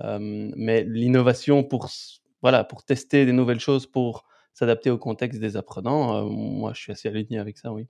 mais 0.00 0.84
l'innovation 0.84 1.64
pour 1.64 1.88
voilà 2.42 2.64
pour 2.64 2.84
tester 2.84 3.26
des 3.26 3.32
nouvelles 3.32 3.60
choses, 3.60 3.86
pour 3.86 4.24
s'adapter 4.56 4.90
au 4.90 4.98
contexte 4.98 5.40
des 5.40 5.56
apprenants, 5.56 6.16
euh, 6.16 6.28
moi 6.28 6.72
je 6.74 6.80
suis 6.80 6.92
assez 6.92 7.08
aligné 7.08 7.38
avec 7.38 7.58
ça, 7.58 7.72
oui. 7.72 7.86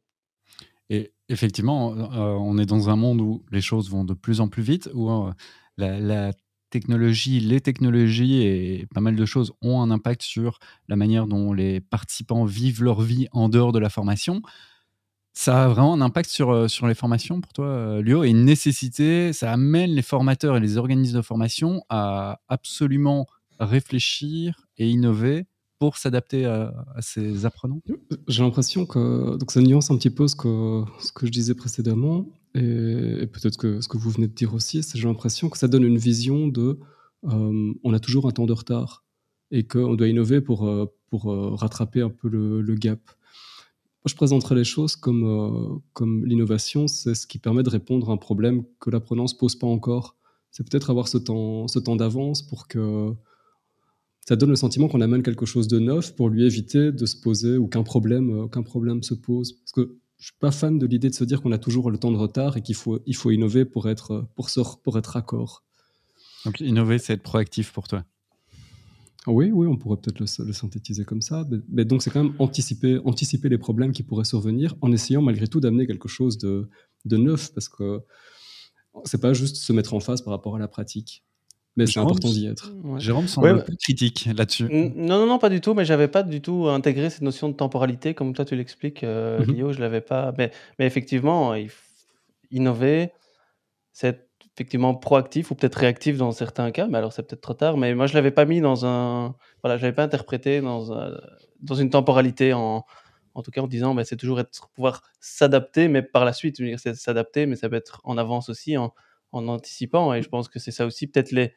Et 0.89 1.12
effectivement, 1.28 1.95
euh, 1.95 2.37
on 2.41 2.59
est 2.59 2.66
dans 2.66 2.89
un 2.89 2.97
monde 2.97 3.20
où 3.20 3.45
les 3.51 3.61
choses 3.61 3.91
vont 3.91 4.05
de 4.05 4.14
plus 4.14 4.41
en 4.41 4.49
plus 4.49 4.62
vite, 4.62 4.89
où 4.95 5.11
euh, 5.11 5.32
la, 5.76 6.32
technologie, 6.71 7.41
les 7.41 7.61
technologies 7.61 8.43
et 8.43 8.87
pas 8.95 9.01
mal 9.01 9.17
de 9.17 9.25
choses 9.25 9.53
ont 9.62 9.81
un 9.81 9.91
impact 9.91 10.23
sur 10.23 10.59
la 10.89 10.97
manière 10.97 11.27
dont 11.27 11.53
les 11.53 11.81
participants 11.81 12.45
vivent 12.45 12.83
leur 12.83 13.01
vie 13.01 13.29
en 13.33 13.49
dehors 13.49 13.73
de 13.73 13.79
la 13.79 13.89
formation. 13.89 14.43
Ça 15.33 15.64
a 15.64 15.69
vraiment 15.69 15.93
un 15.93 16.01
impact 16.01 16.31
sur, 16.31 16.51
euh, 16.51 16.69
sur 16.69 16.87
les 16.87 16.95
formations 16.95 17.41
pour 17.41 17.53
toi, 17.53 17.67
euh, 17.67 18.03
Lio, 18.03 18.25
et 18.25 18.31
une 18.31 18.45
nécessité, 18.45 19.35
ça 19.35 19.53
amène 19.53 19.91
les 19.91 20.03
formateurs 20.03 20.57
et 20.57 20.61
les 20.61 20.79
organismes 20.79 21.19
de 21.19 21.23
formation 21.23 21.83
à 21.91 22.41
absolument 22.49 23.27
réfléchir 23.61 24.67
et 24.79 24.89
innover 24.89 25.47
pour 25.79 25.97
s'adapter 25.97 26.45
à, 26.45 26.72
ces 27.01 27.45
apprenants? 27.47 27.81
J'ai 28.29 28.43
l'impression 28.43 28.87
que 28.87 29.37
donc 29.37 29.51
ça 29.51 29.61
nuance 29.61 29.91
un 29.91 29.97
petit 29.97 30.11
peu 30.11 30.29
ce 30.29 30.37
que, 30.37 30.85
ce 31.01 31.12
que 31.12 31.27
je 31.27 31.33
disais 31.33 31.55
précédemment. 31.55 32.27
Et, 32.55 33.27
peut-être 33.27 33.57
que 33.59 33.81
ce 33.81 33.89
que 33.89 33.99
vous 33.99 34.11
venez 34.11 34.29
de 34.29 34.33
dire 34.33 34.55
aussi, 34.55 34.83
c'est 34.83 34.99
j'ai 34.99 35.07
l'impression 35.07 35.51
que 35.51 35.59
ça 35.59 35.68
donne 35.68 35.85
une 35.85 35.99
vision 35.99 36.49
de 36.49 36.79
euh, 37.24 37.72
on 37.83 37.93
a 37.93 37.99
toujours 37.99 38.27
un 38.27 38.31
temps 38.31 38.47
de 38.47 38.53
retard 38.53 39.05
et 39.51 39.66
qu'on 39.66 39.95
doit 39.95 40.09
innover 40.09 40.41
pour, 40.41 40.66
euh, 40.66 40.87
pour 41.11 41.31
euh, 41.33 41.55
rattraper 41.55 42.01
un 42.01 42.11
peu 42.11 42.29
le, 42.29 42.74
gap. 42.74 43.01
je 44.05 44.14
présenterais 44.14 44.55
les 44.55 44.64
choses 44.64 44.97
comme, 44.97 45.81
comme 45.93 46.24
l'innovation, 46.24 46.89
c'est 46.89 47.14
ce 47.14 47.27
qui 47.27 47.39
permet 47.39 47.62
de 47.62 47.70
répondre 47.70 48.11
à 48.11 48.12
un 48.12 48.16
problème 48.16 48.64
que 48.81 48.91
l'apprenant 48.91 49.24
ne 49.24 49.29
se 49.29 49.35
pose 49.35 49.57
pas 49.57 49.66
encore. 49.66 50.16
C'est 50.51 50.68
peut-être 50.68 50.91
avoir 50.91 51.09
ce 51.09 51.18
temps, 51.18 51.68
ce 51.68 51.79
temps 51.79 51.97
d'avance 51.97 52.43
pour 52.43 52.68
que 52.68 53.12
ça 54.29 54.37
donne 54.37 54.51
le 54.51 54.57
sentiment 54.57 54.89
qu'on 54.89 55.01
amène 55.01 55.22
quelque 55.22 55.47
chose 55.47 55.68
de 55.68 55.79
neuf 55.79 56.14
pour 56.14 56.29
lui 56.29 56.45
éviter 56.45 56.93
de 56.93 57.07
se 57.07 57.16
poser 57.16 57.57
ou 57.57 57.68
qu'un 57.68 57.83
problème, 57.83 58.31
euh, 58.31 58.49
qu'un 58.49 58.62
problème 58.62 59.03
se 59.03 59.14
pose. 59.14 59.53
Parce 59.53 59.72
que 59.72 59.97
je 60.18 60.27
suis 60.27 60.39
pas 60.41 60.51
fan 60.51 60.79
de 60.79 60.87
l'idée 60.87 61.11
de 61.11 61.14
se 61.14 61.24
dire 61.24 61.43
qu'on 61.43 61.53
a 61.53 61.59
toujours 61.59 61.91
le 61.91 61.99
temps 61.99 62.11
de 62.11 62.16
retard 62.16 62.57
et 62.57 62.62
qu'il 62.62 62.74
faut, 62.74 63.01
il 63.07 63.14
faut 63.14 63.31
innover 63.31 63.64
pour 63.64 63.89
être, 63.89 64.29
pour, 64.35 64.49
pour 64.83 64.99
être 64.99 65.07
raccord. 65.07 65.64
Donc 66.45 66.61
innover, 66.61 66.99
c'est 66.99 67.12
être 67.12 67.22
proactif 67.22 67.72
pour 67.72 67.87
toi 67.87 68.05
oui, 69.27 69.51
oui, 69.53 69.66
on 69.66 69.77
pourrait 69.77 69.97
peut-être 69.97 70.20
le, 70.20 70.53
synthétiser 70.53 71.05
comme 71.05 71.20
ça. 71.20 71.45
Mais, 71.68 71.85
donc, 71.85 72.03
c'est 72.03 72.11
quand 72.11 72.22
même 72.22 72.35
anticiper, 72.39 73.01
anticiper 73.05 73.49
les 73.49 73.59
problèmes 73.59 73.93
qui 73.93 74.03
pourraient 74.03 74.24
survenir 74.24 74.77
en 74.81 74.93
essayant 74.93 75.20
malgré 75.20 75.49
tout 75.49 75.61
d'amener 75.61 75.87
quelque 75.87 76.09
chose 76.09 76.39
de, 76.39 76.68
de, 77.07 77.16
neuf, 77.16 77.53
parce 77.53 77.68
que 77.68 78.03
c'est 79.05 79.20
pas 79.20 79.33
juste 79.33 79.57
se 79.57 79.72
mettre 79.72 79.95
en 79.95 80.01
face 80.01 80.22
par 80.22 80.33
rapport 80.33 80.55
à 80.55 80.59
la 80.59 80.68
pratique. 80.68 81.24
Mais 81.77 81.87
c'est 81.87 82.01
important 82.01 82.29
d'y 82.29 82.47
être. 82.47 82.72
Jérôme 82.99 83.29
semble 83.29 83.49
un 83.49 83.59
peu 83.59 83.74
critique 83.77 84.29
là-dessus. 84.35 84.64
Non, 84.70 85.18
non, 85.18 85.27
non, 85.27 85.39
pas 85.39 85.51
du 85.51 85.61
tout. 85.61 85.74
Mais 85.74 85.85
j'avais 85.85 86.09
pas 86.09 86.22
du 86.22 86.41
tout 86.41 86.68
intégré 86.68 87.11
cette 87.11 87.22
notion 87.22 87.49
de 87.49 87.55
temporalité 87.55 88.14
comme 88.14 88.33
toi 88.33 88.45
tu 88.45 88.57
l'expliques, 88.57 89.05
euh, 89.05 89.45
mm 89.45 89.72
Je 89.72 89.81
l'avais 89.81 90.01
pas. 90.01 90.33
Mais, 90.39 90.51
mais 90.79 90.87
effectivement, 90.87 91.55
il 91.55 91.70
innover, 92.51 93.11
c'est 93.93 94.27
effectivement 94.55 94.95
proactif 94.95 95.51
ou 95.51 95.55
peut-être 95.55 95.74
réactif 95.74 96.16
dans 96.16 96.33
certains 96.33 96.70
cas, 96.70 96.87
mais 96.87 96.99
alors 96.99 97.12
c'est 97.12 97.22
peut-être 97.22 97.43
trop 97.43 97.55
tard. 97.55 97.77
Mais 97.77 97.95
moi, 97.95 98.07
je 98.07 98.14
l'avais 98.14 98.31
pas 98.31 98.45
mis 98.47 98.61
dans 98.61 98.87
un, 98.87 99.35
voilà, 99.62 99.77
je 99.77 99.83
l'avais 99.83 99.95
pas 99.95 100.05
interprété 100.05 100.61
dans 100.61 101.11
dans 101.61 101.74
une 101.74 101.91
temporalité 101.91 102.53
en, 102.53 102.85
en 103.35 103.43
tout 103.43 103.51
cas 103.51 103.61
en 103.61 103.66
disant, 103.66 103.95
ben, 103.95 104.05
c'est 104.05 104.16
toujours 104.16 104.41
être 104.41 104.68
pouvoir 104.74 105.03
s'adapter, 105.20 105.89
mais 105.89 106.03
par 106.03 106.24
la 106.24 106.33
suite, 106.33 106.57
c'est 106.79 106.95
s'adapter, 106.95 107.47
mais 107.47 107.57
ça 107.57 107.68
peut 107.68 107.77
être 107.77 108.01
en 108.05 108.18
avance 108.18 108.49
aussi, 108.49 108.77
en, 108.77 108.95
en 109.33 109.49
anticipant. 109.49 110.14
Et 110.14 110.22
je 110.22 110.29
pense 110.29 110.49
que 110.49 110.59
c'est 110.59 110.70
ça 110.70 110.87
aussi 110.87 111.07
peut-être 111.07 111.33
les 111.33 111.53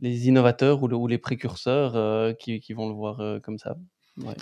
les 0.00 0.28
innovateurs 0.28 0.82
ou, 0.82 1.06
les 1.06 1.18
précurseurs 1.18 1.96
euh, 1.96 2.32
qui, 2.32 2.60
vont 2.72 2.88
le 2.88 2.94
voir 2.94 3.20
euh, 3.20 3.40
comme 3.40 3.58
ça. 3.58 3.76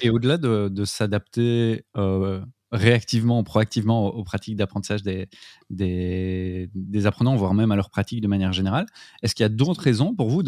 Et 0.00 0.10
au-delà 0.10 0.38
de, 0.38 0.84
s'adapter 0.84 1.84
euh, 1.96 2.40
réactivement, 2.72 3.42
proactivement 3.42 4.06
aux, 4.06 4.24
pratiques 4.24 4.56
d'apprentissage 4.56 5.02
des, 5.02 5.28
des, 5.70 7.06
apprenants, 7.06 7.36
voire 7.36 7.54
même 7.54 7.72
à 7.72 7.76
leurs 7.76 7.90
pratiques 7.90 8.20
de 8.20 8.28
manière 8.28 8.52
générale. 8.52 8.86
Est-ce 9.22 9.34
qu'il 9.34 9.44
y 9.44 9.46
a 9.46 9.50
d'autres 9.50 9.82
raisons 9.82 10.14
pour 10.14 10.28
vous 10.28 10.42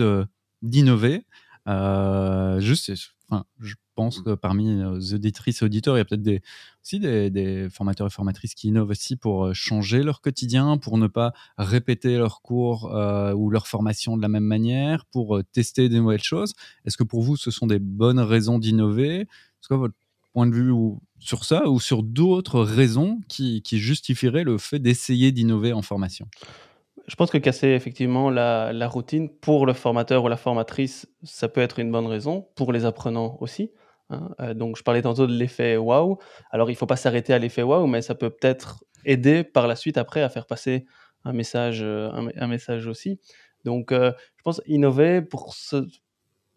d'innover 0.63 1.27
Juste, 2.59 2.93
enfin, 3.29 3.45
je 3.61 3.75
pense 3.95 4.21
que 4.21 4.35
parmi 4.35 4.75
nos 4.75 4.99
auditrices 4.99 5.63
et 5.63 5.65
auditeurs, 5.65 5.97
il 5.97 5.99
y 5.99 6.03
a 6.03 6.05
peut-être 6.05 6.23
des, 6.23 6.43
aussi 6.83 6.99
des, 6.99 7.69
formateurs 7.71 8.07
et 8.07 8.11
formatrices 8.11 8.55
qui 8.55 8.69
innovent 8.69 8.91
aussi 8.91 9.17
pour 9.17 9.47
euh, 9.47 9.53
changer 9.55 10.03
leur 10.03 10.21
quotidien, 10.21 10.79
pour 10.79 10.99
ne 10.99 11.07
pas 11.07 11.33
répéter 11.59 12.17
leurs 12.17 12.43
cours 12.43 12.95
euh, 12.95 13.33
ou 13.33 13.51
leur 13.51 13.67
formation 13.67 14.17
de 14.17 14.23
la 14.23 14.29
même 14.29 14.45
manière, 14.45 15.05
pour 15.07 15.41
tester 15.53 15.89
des 15.89 16.01
nouvelles 16.01 16.23
choses. 16.23 16.55
Est-ce 16.85 16.97
que 16.97 17.05
pour 17.05 17.23
vous, 17.23 17.37
ce 17.37 17.51
sont 17.51 17.67
des 17.67 17.79
bonnes 17.79 18.21
raisons 18.21 18.59
d'innover? 18.59 19.21
Est-ce 19.21 19.69
que 19.69 19.75
votre 19.75 19.95
point 20.33 20.47
de 20.47 20.55
vue 20.55 20.71
ou 20.71 21.01
sur 21.19 21.45
ça 21.45 21.69
ou 21.71 21.81
sur 21.81 22.03
d'autres 22.03 22.61
raisons 22.61 23.21
qui, 23.29 23.63
qui, 23.63 23.79
justifieraient 23.79 24.45
le 24.45 24.59
fait 24.59 24.79
d'essayer 24.79 25.33
d'innover 25.33 25.73
en 25.73 25.83
formation? 25.83 26.27
Je 27.07 27.17
pense 27.17 27.31
que 27.31 27.39
casser 27.39 27.69
effectivement 27.69 28.31
la, 28.31 28.89
routine 28.89 29.29
pour 29.29 29.67
le 29.67 29.73
formateur 29.73 30.25
ou 30.25 30.29
la 30.29 30.37
formatrice, 30.37 31.07
ça 31.23 31.49
peut 31.49 31.61
être 31.61 31.79
une 31.79 31.93
bonne 31.93 32.07
raison, 32.07 32.49
pour 32.57 32.73
les 32.73 32.85
apprenants 32.85 33.37
aussi. 33.41 33.71
Hein. 34.11 34.31
Euh, 34.41 34.55
donc 34.55 34.77
je 34.77 34.83
parlais 34.83 35.03
tantôt 35.03 35.27
de 35.27 35.33
l'effet 35.33 35.77
waouh. 35.77 36.19
Alors 36.51 36.71
il 36.71 36.75
ne 36.75 36.79
faut 36.79 36.87
pas 36.87 36.97
s'arrêter 36.97 37.35
à 37.35 37.39
l'effet 37.39 37.63
waouh, 37.63 37.87
mais 37.87 38.03
ça 38.03 38.15
peut 38.15 38.31
peut-être 38.31 38.85
aider 39.05 39.45
par 39.45 39.67
la 39.67 39.77
suite 39.77 39.99
après 39.99 40.23
à 40.23 40.29
faire 40.29 40.47
passer 40.47 40.87
un 41.25 41.33
message, 41.33 41.83
euh, 41.83 42.11
un, 42.37 42.47
message 42.47 42.87
aussi. 42.87 43.21
Donc 43.65 43.93
euh, 43.93 44.13
je 44.37 44.43
pense 44.43 44.63
innover 44.67 45.23
pour, 45.23 45.55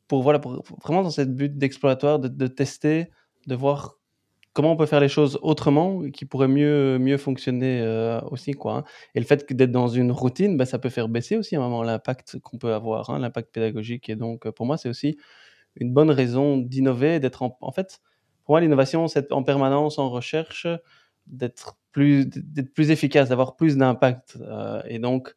pour, 0.07 0.23
voilà, 0.23 0.39
vraiment 0.83 1.03
dans 1.03 1.09
cette 1.09 1.35
but 1.35 1.57
d'exploratoire, 1.57 2.19
de, 2.19 2.27
de 2.27 2.47
tester, 2.47 3.11
de 3.47 3.55
voir 3.55 3.96
comment 4.57 4.71
on 4.71 4.75
peut 4.75 4.87
faire 4.87 4.99
les 4.99 5.07
choses 5.07 5.37
autrement 5.43 6.09
qui 6.09 6.25
pourrait 6.25 6.47
mieux, 6.47 6.97
mieux 6.97 7.17
fonctionner 7.17 7.79
euh, 7.79 8.19
aussi. 8.31 8.53
Quoi, 8.53 8.77
hein. 8.77 8.83
Et 9.13 9.19
le 9.19 9.25
fait 9.27 9.53
d'être 9.53 9.71
dans 9.71 9.87
une 9.87 10.11
routine, 10.11 10.57
bah, 10.57 10.65
ça 10.65 10.79
peut 10.79 10.89
faire 10.89 11.09
baisser 11.09 11.37
aussi 11.37 11.55
à 11.55 11.59
un 11.59 11.61
moment 11.61 11.83
l'impact 11.83 12.39
qu'on 12.39 12.57
peut 12.57 12.73
avoir, 12.73 13.11
hein, 13.11 13.19
l'impact 13.19 13.53
pédagogique. 13.53 14.09
Et 14.09 14.15
donc, 14.15 14.49
pour 14.49 14.65
moi, 14.65 14.75
c'est 14.77 14.89
aussi 14.89 15.15
une 15.75 15.93
bonne 15.93 16.09
raison 16.09 16.57
d'innover, 16.57 17.19
d'être 17.19 17.43
en, 17.43 17.55
en, 17.61 17.71
fait, 17.71 17.99
pour 18.45 18.53
moi, 18.53 18.61
l'innovation, 18.61 19.07
c'est 19.07 19.31
en 19.31 19.43
permanence 19.43 19.99
en 19.99 20.09
recherche, 20.09 20.65
d'être 21.27 21.77
plus, 21.91 22.25
d'être 22.25 22.73
plus 22.73 22.89
efficace, 22.89 23.29
d'avoir 23.29 23.57
plus 23.57 23.77
d'impact. 23.77 24.39
Euh, 24.41 24.81
et 24.87 24.97
donc, 24.97 25.35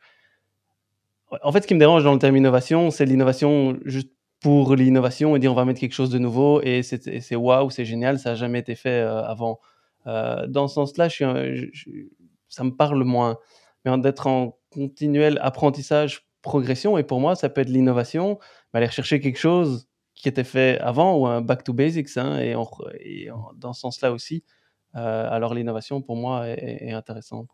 en 1.42 1.52
fait, 1.52 1.60
ce 1.60 1.66
qui 1.66 1.74
me 1.74 1.78
dérange 1.78 2.04
dans 2.04 2.14
le 2.14 2.18
terme 2.18 2.38
innovation, 2.38 2.90
c'est 2.90 3.04
l'innovation 3.04 3.78
juste 3.84 4.12
pour 4.40 4.74
l'innovation 4.74 5.36
et 5.36 5.38
dire 5.38 5.52
on 5.52 5.54
va 5.54 5.64
mettre 5.64 5.80
quelque 5.80 5.92
chose 5.92 6.10
de 6.10 6.18
nouveau 6.18 6.60
et 6.62 6.82
c'est 6.82 7.36
waouh, 7.36 7.70
c'est 7.70 7.84
génial, 7.84 8.18
ça 8.18 8.30
n'a 8.30 8.36
jamais 8.36 8.58
été 8.58 8.74
fait 8.74 9.00
euh, 9.00 9.22
avant. 9.22 9.60
Euh, 10.06 10.46
dans 10.46 10.66
ce 10.66 10.74
sens-là, 10.74 11.08
ça 11.10 12.64
me 12.64 12.70
parle 12.70 13.04
moins. 13.04 13.38
Mais 13.84 13.96
d'être 13.98 14.26
en 14.26 14.58
continuel 14.70 15.38
apprentissage, 15.42 16.26
progression, 16.42 16.96
et 16.96 17.02
pour 17.02 17.20
moi, 17.20 17.34
ça 17.34 17.48
peut 17.48 17.60
être 17.60 17.68
l'innovation, 17.68 18.38
aller 18.72 18.86
rechercher 18.86 19.20
quelque 19.20 19.38
chose 19.38 19.88
qui 20.14 20.28
était 20.28 20.44
fait 20.44 20.78
avant 20.80 21.16
ou 21.16 21.26
un 21.26 21.40
back 21.40 21.64
to 21.64 21.72
basics, 21.72 22.16
hein, 22.16 22.38
et, 22.38 22.54
dans 23.56 23.72
ce 23.72 23.80
sens-là 23.80 24.12
aussi. 24.12 24.42
Euh, 24.96 25.30
alors 25.30 25.54
l'innovation, 25.54 26.02
pour 26.02 26.16
moi, 26.16 26.48
est 26.48 26.92
intéressante. 26.92 27.48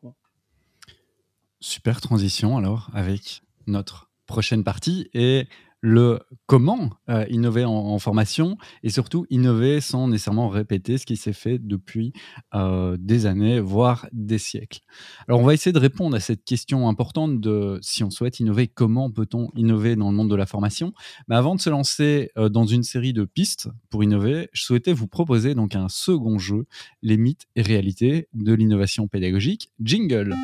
Super 1.61 2.01
transition 2.01 2.57
alors 2.57 2.91
avec 2.93 3.43
notre 3.67 4.11
prochaine 4.27 4.65
partie. 4.65 5.09
Et 5.15 5.49
le 5.87 6.19
comment 6.47 6.91
euh, 7.09 7.25
innover 7.31 7.65
en, 7.65 7.97
formation 8.01 8.59
et 8.83 8.91
surtout 8.91 9.25
innover 9.31 9.81
sans 9.81 10.09
nécessairement 10.09 10.49
répéter 10.49 10.99
ce 10.99 11.07
qui 11.07 11.17
s'est 11.17 11.33
fait 11.33 11.61
depuis 11.61 12.13
euh, 12.55 12.97
des 12.99 13.25
années, 13.27 13.61
voire 13.61 14.07
des 14.13 14.39
siècles. 14.39 14.81
Alors 15.29 15.41
on 15.41 15.45
va 15.45 15.55
essayer 15.55 15.73
de 15.73 15.79
répondre 15.79 16.17
à 16.17 16.21
cette 16.21 16.45
question 16.45 16.89
importante 16.89 17.41
de 17.41 17.79
si 17.83 18.03
on 18.03 18.11
souhaite 18.11 18.41
innover, 18.41 18.67
comment 18.67 19.13
peut-on 19.13 19.49
innover 19.55 19.95
dans 19.95 20.11
le 20.11 20.17
monde 20.17 20.29
de 20.29 20.35
la 20.35 20.47
formation 20.47 20.93
Mais 21.29 21.37
avant 21.37 21.55
de 21.55 21.61
se 21.61 21.71
lancer 21.71 22.31
euh, 22.37 22.49
dans 22.49 22.67
une 22.67 22.83
série 22.83 23.13
de 23.13 23.25
pistes 23.25 23.69
pour 23.89 24.03
innover, 24.03 24.49
je 24.53 24.65
souhaitais 24.65 24.93
vous 24.93 25.07
proposer 25.07 25.55
donc 25.55 25.77
un 25.77 25.89
second 25.89 26.39
jeu, 26.39 26.67
les 27.03 27.17
mythes 27.17 27.47
et 27.55 27.63
réalités 27.63 28.29
de 28.35 28.53
l'innovation 28.53 29.07
pédagogique. 29.07 29.71
Jingle. 29.81 30.35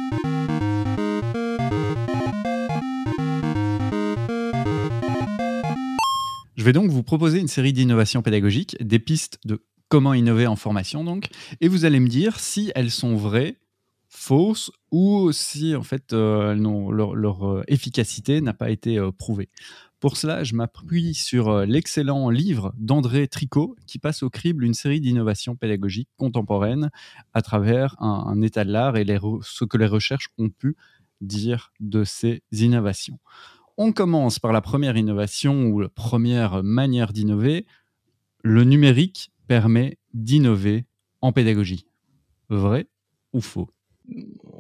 Je 6.63 6.65
vais 6.65 6.73
donc 6.73 6.93
vous 6.93 7.03
proposer 7.03 7.41
une 7.41 7.49
série 7.49 7.73
d'innovations 7.73 8.23
pédagogiques, 8.23 8.77
des 8.81 9.01
pistes 9.01 9.41
de 9.45 9.67
comment 9.89 10.15
innover 10.15 10.47
en 10.47 10.55
formation 10.55 11.03
donc, 11.03 11.27
et 11.61 11.67
vous 11.67 11.85
allez 11.85 11.99
me 11.99 12.07
dire 12.07 12.39
si 12.39 12.71
elles 12.77 12.93
sont 12.93 13.17
vraies, 13.17 13.57
fausses 14.09 14.71
ou 14.93 15.33
si 15.33 15.75
en 15.75 15.83
fait 15.83 16.13
euh, 16.13 16.55
leur, 16.55 17.51
euh, 17.51 17.65
efficacité 17.67 18.41
n'a 18.41 18.55
pas 18.55 18.71
été 18.71 18.97
euh, 18.97 19.11
prouvée. 19.11 19.49
Pour 19.99 20.17
cela, 20.17 20.45
je 20.45 20.55
m'appuie 20.55 21.15
sur 21.15 21.67
l'excellent 21.67 22.31
livre 22.31 22.73
d'André 22.79 23.27
Tricot 23.27 23.75
qui 23.89 23.99
passe 23.99 24.23
au 24.23 24.31
crible 24.31 24.63
une 24.63 24.75
série 24.75 25.01
d'innovations 25.01 25.57
pédagogiques 25.57 26.11
contemporaines 26.17 26.91
à 27.35 27.43
travers 27.43 28.01
un, 28.01 28.41
état 28.41 28.65
de 28.65 28.71
l'art 28.71 28.97
et 28.97 29.05
ce 29.43 29.65
que 29.65 29.79
les 29.79 29.87
recherches 29.87 30.29
ont 30.39 30.49
pu 30.49 30.77
dire 31.21 31.73
de 31.81 32.05
ces 32.05 32.45
innovations. 32.53 33.19
On 33.79 33.93
commence 33.93 34.39
par 34.39 34.53
la 34.53 34.61
première 34.61 34.97
innovation 34.97 35.67
ou 35.67 35.81
la 35.81 35.89
première 35.89 36.63
manière 36.63 37.13
d'innover. 37.13 37.67
Le 38.43 38.65
numérique 38.65 39.33
permet 39.47 39.99
d'innover 40.15 40.85
en 41.21 41.33
pédagogie. 41.33 41.87
Vrai 42.49 42.87
ou 43.33 43.41
faux? 43.41 43.69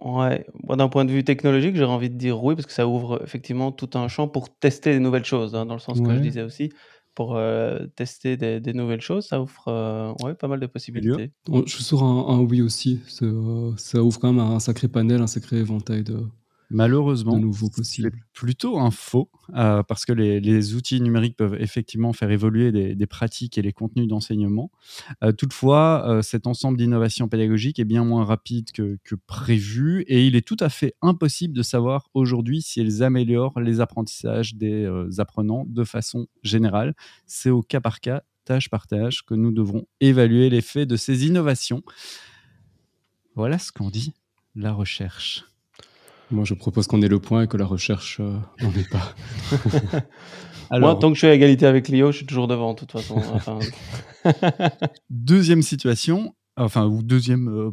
Ouais, 0.00 0.46
d'un 0.68 0.88
point 0.88 1.04
de 1.04 1.10
vue 1.10 1.24
technologique, 1.24 1.76
j'aurais 1.76 1.92
envie 1.92 2.10
de 2.10 2.16
dire 2.16 2.42
oui, 2.42 2.54
parce 2.54 2.66
que 2.66 2.72
ça 2.72 2.86
ouvre 2.86 3.20
effectivement 3.22 3.72
tout 3.72 3.90
un 3.94 4.08
champ 4.08 4.28
pour 4.28 4.48
tester 4.56 4.92
des 4.92 5.00
nouvelles 5.00 5.24
choses, 5.24 5.54
hein, 5.54 5.66
dans 5.66 5.74
le 5.74 5.80
sens 5.80 6.00
que 6.00 6.14
je 6.14 6.20
disais 6.20 6.42
aussi. 6.42 6.70
Pour 7.14 7.36
euh, 7.36 7.86
tester 7.94 8.38
des, 8.38 8.72
nouvelles 8.72 9.02
choses, 9.02 9.26
ça 9.26 9.42
ouvre 9.42 9.64
euh, 9.68 10.14
ouais, 10.22 10.34
pas 10.34 10.48
mal 10.48 10.60
de 10.60 10.66
possibilités. 10.66 11.30
Je 11.46 11.70
suis 11.70 11.84
sur 11.84 12.02
un, 12.02 12.40
oui 12.40 12.62
aussi. 12.62 13.00
Euh, 13.20 13.72
ça 13.76 14.02
ouvre 14.02 14.18
quand 14.18 14.32
même 14.32 14.42
un 14.42 14.60
sacré 14.60 14.88
panel, 14.88 15.20
un 15.20 15.26
sacré 15.26 15.58
éventail 15.58 16.04
de, 16.04 16.24
Malheureusement, 16.72 17.38
c'est 17.82 18.10
plutôt 18.32 18.78
un 18.78 18.90
faux, 18.90 19.30
euh, 19.54 19.82
parce 19.82 20.06
que 20.06 20.12
les, 20.12 20.74
outils 20.74 21.00
numériques 21.00 21.36
peuvent 21.36 21.56
effectivement 21.60 22.14
faire 22.14 22.30
évoluer 22.30 22.72
des, 22.72 23.06
pratiques 23.06 23.58
et 23.58 23.62
les 23.62 23.72
contenus 23.72 24.08
d'enseignement. 24.08 24.70
Euh, 25.22 25.32
toutefois, 25.32 26.08
euh, 26.08 26.22
cet 26.22 26.46
ensemble 26.46 26.78
d'innovations 26.78 27.28
pédagogiques 27.28 27.78
est 27.78 27.84
bien 27.84 28.04
moins 28.04 28.24
rapide 28.24 28.72
que, 28.72 28.98
prévu, 29.26 30.02
et 30.08 30.26
il 30.26 30.34
est 30.34 30.46
tout 30.46 30.56
à 30.60 30.70
fait 30.70 30.94
impossible 31.02 31.54
de 31.54 31.62
savoir 31.62 32.08
aujourd'hui 32.14 32.62
si 32.62 32.80
elles 32.80 33.02
améliorent 33.02 33.60
les 33.60 33.80
apprentissages 33.80 34.54
des 34.54 34.88
apprenants 35.18 35.64
de 35.68 35.84
façon 35.84 36.26
générale. 36.42 36.94
C'est 37.26 37.50
au 37.50 37.62
cas 37.62 37.80
par 37.80 38.00
cas 38.00 38.22
tâche 38.44 38.68
par 38.68 38.86
tâche, 38.86 39.22
que 39.22 39.34
nous 39.34 39.52
devrons 39.52 39.86
évaluer 40.00 40.50
l'effet 40.50 40.84
de 40.86 40.96
ces 40.96 41.26
innovations. 41.26 41.82
Voilà 43.36 43.58
ce 43.58 43.70
qu'en 43.70 43.90
dit 43.90 44.12
la 44.54 44.72
recherche. 44.72 45.44
Moi, 46.32 46.44
je 46.44 46.54
propose 46.54 46.86
qu'on 46.86 47.02
ait 47.02 47.08
le 47.08 47.18
point 47.18 47.42
et 47.42 47.46
que 47.46 47.56
la 47.56 47.66
recherche 47.66 48.20
euh, 48.20 48.32
n'en 48.62 48.70
ait 48.70 48.88
pas. 48.90 49.14
Moi, 50.78 50.94
tant 50.96 51.08
que 51.10 51.14
je 51.14 51.18
suis 51.18 51.26
à 51.26 51.34
égalité 51.34 51.66
avec 51.66 51.88
Léo, 51.88 52.10
je 52.10 52.18
suis 52.18 52.26
toujours 52.26 52.48
devant, 52.48 52.72
de 52.72 52.78
toute 52.78 52.92
façon. 52.92 53.20
deuxième 55.10 55.60
situation, 55.60 56.34
enfin, 56.56 56.86
ou 56.86 57.02
deuxième 57.02 57.72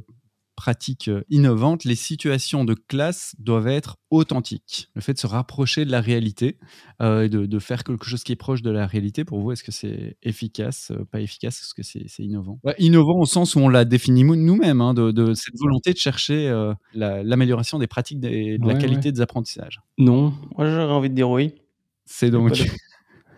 euh, 0.60 0.70
pratique 0.70 1.08
euh, 1.08 1.24
innovante, 1.30 1.84
les 1.86 1.96
situations 1.96 2.66
de 2.66 2.74
classe 2.74 3.36
doivent 3.40 3.68
être 3.68 3.98
authentiques. 4.10 4.90
Le 4.94 5.02
fait 5.02 5.14
de 5.14 5.20
se 5.20 5.28
rapprocher 5.28 5.86
de 5.86 5.92
la 5.92 6.02
réalité 6.02 6.58
euh, 7.02 7.24
et 7.24 7.30
de, 7.30 7.60
faire 7.60 7.84
quelque 7.84 8.06
chose 8.06 8.24
qui 8.24 8.32
est 8.32 8.38
proche 8.38 8.62
de 8.62 8.70
la 8.70 8.86
réalité, 8.86 9.26
pour 9.26 9.40
vous, 9.40 9.52
est-ce 9.52 9.64
que 9.64 9.72
c'est 9.72 10.18
efficace, 10.24 10.92
pas 11.12 11.22
efficace 11.22 11.62
Est-ce 11.62 11.74
que 11.74 11.84
c'est 11.84 12.24
innovant? 12.24 12.60
Innovant 12.78 13.20
au 13.20 13.26
sens 13.26 13.56
où 13.56 13.60
on 13.60 13.70
l'a 13.70 13.86
défini 13.86 14.24
nous-mêmes, 14.24 14.82
hein, 14.82 14.94
de, 14.94 15.34
cette 15.34 15.58
volonté 15.60 15.94
de 15.94 15.98
chercher 15.98 16.74
l'amélioration 16.94 17.80
des 17.80 17.88
pratiques 17.88 18.24
et 18.24 18.58
de 18.58 18.68
la 18.68 18.76
qualité 18.76 19.12
des 19.12 19.22
apprentissages. 19.22 19.82
Non. 19.98 20.34
Moi, 20.58 20.70
j'aurais 20.70 20.94
envie 20.94 21.10
de 21.10 21.16
dire 21.16 21.30
oui. 21.30 21.54
C'est 22.06 22.32
donc. 22.32 22.62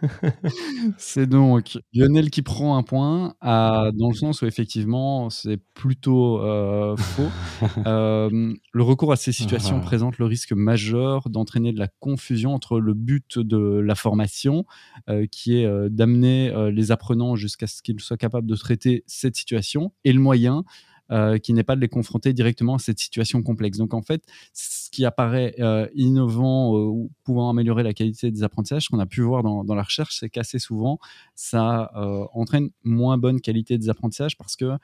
c'est 0.98 1.28
donc 1.28 1.80
Lionel 1.94 2.30
qui 2.30 2.42
prend 2.42 2.78
un 2.78 2.84
point, 2.84 3.36
dans 3.42 4.10
le 4.10 4.16
sens 4.16 4.42
où 4.42 4.46
effectivement 4.46 5.30
c'est 5.30 5.60
plutôt 5.74 6.40
euh, 6.42 6.96
faux. 6.98 7.30
Euh, 7.88 8.54
le 8.74 8.84
recours 8.84 9.12
à 9.12 9.16
ces 9.16 9.32
situations 9.32 9.78
ah. 9.78 9.86
présente 9.86 10.18
le 10.18 10.26
risque 10.26 10.52
majeur 10.52 11.30
d'entraîner 11.30 11.72
de 11.72 11.80
la 11.80 11.88
confusion 12.00 12.54
entre 12.54 12.80
le 12.80 12.94
but 12.94 13.40
de 13.40 13.80
la 13.80 13.96
formation, 13.96 14.66
euh, 15.10 15.26
qui 15.32 15.58
est 15.58 15.90
d'amener 15.90 16.52
les 16.72 16.92
apprenants 16.92 17.36
jusqu'à 17.36 17.68
ce 17.68 17.82
qu'ils 17.82 18.00
soient 18.00 18.18
capables 18.18 18.48
de 18.48 18.56
traiter 18.56 19.04
cette 19.08 19.36
situation, 19.36 19.94
et 20.04 20.14
le 20.14 20.20
moyen 20.20 20.64
euh, 21.12 21.38
qui 21.38 21.54
n'est 21.54 21.64
pas 21.64 21.76
de 21.76 21.82
les 21.82 21.90
confronter 21.90 22.32
directement 22.32 22.76
à 22.76 22.80
cette 22.80 23.00
situation 23.00 23.44
complexe. 23.44 23.78
Donc 23.78 23.94
en 23.94 24.02
fait, 24.02 24.24
ce 24.54 24.90
qui 24.90 25.04
apparaît 25.04 25.56
euh, 25.60 25.88
innovant 25.94 26.76
euh, 26.76 26.86
ou 26.86 27.12
pouvant 27.24 27.50
améliorer 27.50 27.84
la 27.84 27.94
qualité 27.94 28.32
des 28.32 28.44
apprentissages, 28.44 28.86
ce 28.86 28.90
qu'on 28.90 29.00
a 29.00 29.06
pu 29.06 29.22
voir 29.22 29.44
dans, 29.44 29.76
la 29.76 29.84
recherche, 29.84 30.18
c'est 30.20 30.30
qu'assez 30.30 30.60
souvent, 30.60 31.00
ça 31.36 31.92
entraîne 32.34 32.70
moins 32.84 33.18
bonne 33.18 33.42
qualité 33.42 33.78
des 33.78 33.90
apprentissages 33.90 34.38
parce 34.38 34.56
que 34.56 34.78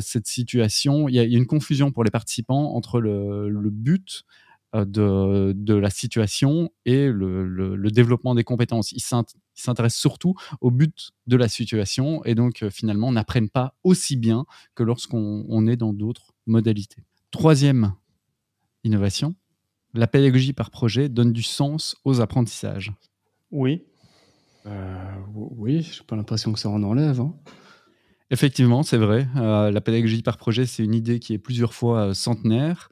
cette 0.00 0.26
situation, 0.26 1.08
il 1.08 1.14
y, 1.14 1.18
a 1.18 1.24
une 1.24 1.46
confusion 1.46 1.92
pour 1.92 2.04
les 2.04 2.10
participants 2.10 2.74
entre 2.74 3.00
le, 3.00 3.48
le 3.48 3.70
but 3.70 4.24
de, 4.84 5.52
de, 5.54 5.74
la 5.74 5.90
situation 5.90 6.70
et 6.84 7.08
le, 7.08 7.46
le, 7.46 7.90
développement 7.90 8.34
des 8.34 8.44
compétences. 8.44 8.92
Ils 8.92 9.00
s'intéressent 9.00 10.00
surtout 10.00 10.34
au 10.60 10.70
but 10.70 11.12
de 11.26 11.36
la 11.36 11.48
situation 11.48 12.24
et 12.24 12.34
donc 12.34 12.68
finalement 12.70 13.12
n'apprennent 13.12 13.48
pas 13.48 13.74
aussi 13.84 14.16
bien 14.16 14.44
que 14.74 14.82
lorsqu'on 14.82 15.66
est 15.66 15.76
dans 15.76 15.92
d'autres 15.92 16.34
modalités. 16.46 17.02
Troisième 17.30 17.94
innovation, 18.84 19.34
la 19.94 20.06
pédagogie 20.06 20.52
par 20.52 20.70
projet 20.70 21.08
donne 21.08 21.32
du 21.32 21.42
sens 21.42 21.96
aux 22.04 22.20
apprentissages. 22.20 22.92
Oui. 23.50 23.82
Euh, 24.66 25.14
oui, 25.34 25.82
j'ai 25.82 26.04
pas 26.04 26.16
l'impression 26.16 26.52
que 26.52 26.58
ça 26.58 26.68
en 26.68 26.82
enlève. 26.82 27.20
Hein. 27.20 27.34
Effectivement, 28.30 28.82
c'est 28.82 28.96
vrai. 28.96 29.28
Euh, 29.36 29.70
la 29.70 29.80
pédagogie 29.80 30.22
par 30.22 30.36
projet, 30.36 30.66
c'est 30.66 30.84
une 30.84 30.94
idée 30.94 31.20
qui 31.20 31.32
est 31.32 31.38
plusieurs 31.38 31.74
fois 31.74 32.08
euh, 32.08 32.14
centenaire 32.14 32.90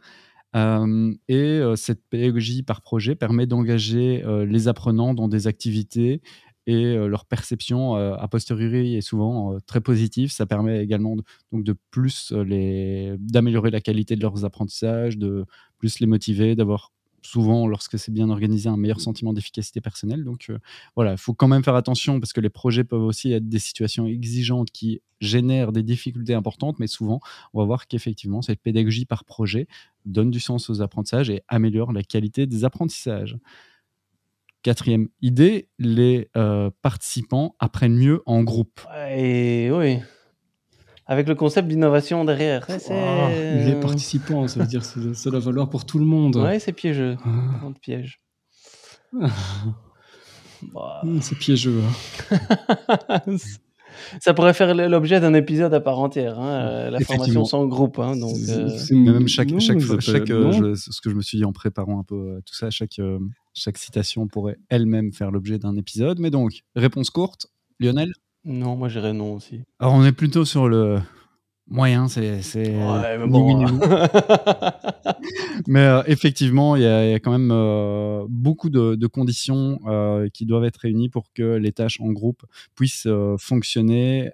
et 0.55 1.61
cette 1.77 2.03
pédagogie 2.09 2.63
par 2.63 2.81
projet 2.81 3.15
permet 3.15 3.47
d'engager 3.47 4.23
les 4.47 4.69
apprenants 4.69 5.15
dans 5.15 5.29
des 5.29 5.47
activités 5.47 6.23
et 6.67 6.95
leur 6.95 7.27
perception 7.27 7.95
a 7.95 8.29
posteriori 8.29 8.97
est 8.97 9.01
souvent 9.01 9.59
très 9.67 9.81
positive. 9.81 10.31
Ça 10.33 10.47
permet 10.47 10.83
également 10.83 11.17
donc 11.53 11.65
de 11.65 11.75
plus 11.91 12.33
les 12.33 13.15
d'améliorer 13.19 13.71
la 13.71 13.81
qualité 13.81 14.17
de 14.17 14.23
leurs 14.23 14.45
apprentissages, 14.45 15.19
de 15.19 15.45
plus 15.79 15.99
les 16.01 16.07
motiver, 16.07 16.55
d'avoir 16.55 16.93
souvent, 17.25 17.67
lorsque 17.67 17.99
c'est 17.99 18.13
bien 18.13 18.31
organisé, 18.31 18.69
un 18.69 18.77
meilleur 18.77 19.01
sentiment 19.01 19.33
d'efficacité 19.33 19.81
personnelle. 19.81 20.25
Donc 20.25 20.47
euh, 20.51 20.59
voilà, 20.95 21.13
il 21.13 21.19
faut 21.19 21.35
quand 21.35 21.49
même 21.49 21.65
faire 21.65 21.75
attention 21.75 22.21
parce 22.21 22.33
que 22.33 22.41
les 22.41 22.51
projets 22.51 22.85
peuvent 22.85 23.03
aussi 23.03 23.33
être 23.33 23.49
des 23.49 23.59
situations 23.59 24.07
exigeantes 24.07 24.71
qui 24.71 25.01
génèrent 25.21 25.73
des 25.73 25.83
difficultés 25.83 26.35
importantes, 26.35 26.79
mais 26.79 26.87
souvent, 26.87 27.21
on 27.53 27.61
va 27.61 27.67
voir 27.67 27.87
qu'effectivement, 27.87 28.43
cette 28.43 28.61
pédagogie 28.61 29.07
par 29.07 29.25
projet 29.25 29.67
donne 30.05 30.31
du 30.31 30.41
sens 30.41 30.69
aux 30.71 30.83
apprentissages 30.83 31.31
et 31.31 31.43
améliore 31.49 31.93
la 31.93 32.03
qualité 32.03 32.47
des 32.47 32.65
apprentissages. 32.65 33.39
Quatrième 34.63 35.09
idée, 35.21 35.69
les 35.79 36.31
euh, 36.37 36.71
participants 36.83 37.55
apprennent 37.59 37.97
mieux 37.97 38.23
en 38.27 38.43
groupe. 38.43 38.81
Et 39.11 39.71
oui, 39.71 39.99
avec 41.07 41.29
le 41.29 41.35
concept 41.35 41.69
d'innovation 41.69 42.25
derrière. 42.25 42.67
Ah, 42.69 43.29
les 43.31 43.77
participants, 43.81 44.49
ça 44.49 44.61
veut 44.61 44.67
dire 44.67 44.83
que 44.83 45.15
ça 45.15 45.31
doit 45.31 45.41
valoir 45.41 45.69
pour 45.69 45.85
tout 45.85 45.99
le 45.99 46.07
monde. 46.07 46.37
Ouais, 46.37 46.59
c'est 46.59 46.73
piégeux. 46.73 47.17
Ah. 47.25 47.71
piège. 47.81 48.21
Bah. 50.73 51.01
Hmm, 51.03 51.21
c'est 51.21 51.37
piégeux. 51.37 51.83
Hein. 52.31 53.37
ça 54.21 54.33
pourrait 54.35 54.55
faire 54.55 54.75
l'objet 54.75 55.21
d'un 55.21 55.35
épisode 55.35 55.75
à 55.75 55.81
part 55.81 55.99
entière, 55.99 56.39
hein, 56.39 56.55
euh, 56.55 56.91
la 56.91 57.01
formation 57.01 57.45
sans 57.45 57.67
groupe. 57.67 57.99
Hein, 57.99 58.17
donc, 58.17 58.35
euh. 58.49 58.71
Même 58.93 59.29
chaque, 59.29 59.51
chaque, 59.61 59.81
chaque 60.01 60.31
euh, 60.31 60.75
ce 60.75 61.01
que 61.03 61.11
je 61.11 61.15
me 61.15 61.23
suis 61.23 61.39
dit 61.39 61.45
en 61.45 61.53
préparant 61.53 62.01
un 62.01 62.03
peu 62.03 62.41
tout 62.47 62.55
ça, 62.55 62.71
chaque, 62.71 62.99
chaque 63.53 63.79
citation 63.79 64.27
pourrait 64.27 64.57
elle-même 64.69 65.13
faire 65.13 65.31
l'objet 65.31 65.59
d'un 65.59 65.77
épisode. 65.77 66.19
Mais 66.19 66.31
donc, 66.31 66.63
réponse 66.75 67.11
courte, 67.11 67.49
Lionel 67.79 68.13
non, 68.45 68.77
moi 68.77 68.89
j'irais 68.89 69.13
non 69.13 69.35
aussi. 69.35 69.63
Alors 69.79 69.95
on 69.95 70.05
est 70.05 70.13
plutôt 70.13 70.45
sur 70.45 70.69
le 70.69 71.01
moyen, 71.69 72.09
c'est. 72.09 72.41
Ouais, 72.55 73.19
mais 73.19 73.27
bon. 73.27 73.67
Hein. 73.67 73.81
mais 75.67 75.81
euh, 75.81 76.03
effectivement, 76.07 76.77
il 76.77 76.83
y, 76.83 76.87
a 76.87 77.15
quand 77.15 77.33
même 77.33 77.51
euh, 77.53 78.27
beaucoup 78.29 78.71
de, 78.71 79.07
conditions 79.07 79.81
euh, 79.87 80.29
qui 80.33 80.47
doivent 80.47 80.65
être 80.65 80.79
réunies 80.79 81.09
pour 81.09 81.33
que 81.33 81.57
les 81.57 81.73
tâches 81.73 82.01
en 82.01 82.11
groupe 82.11 82.45
puissent 82.75 83.09
fonctionner. 83.39 84.31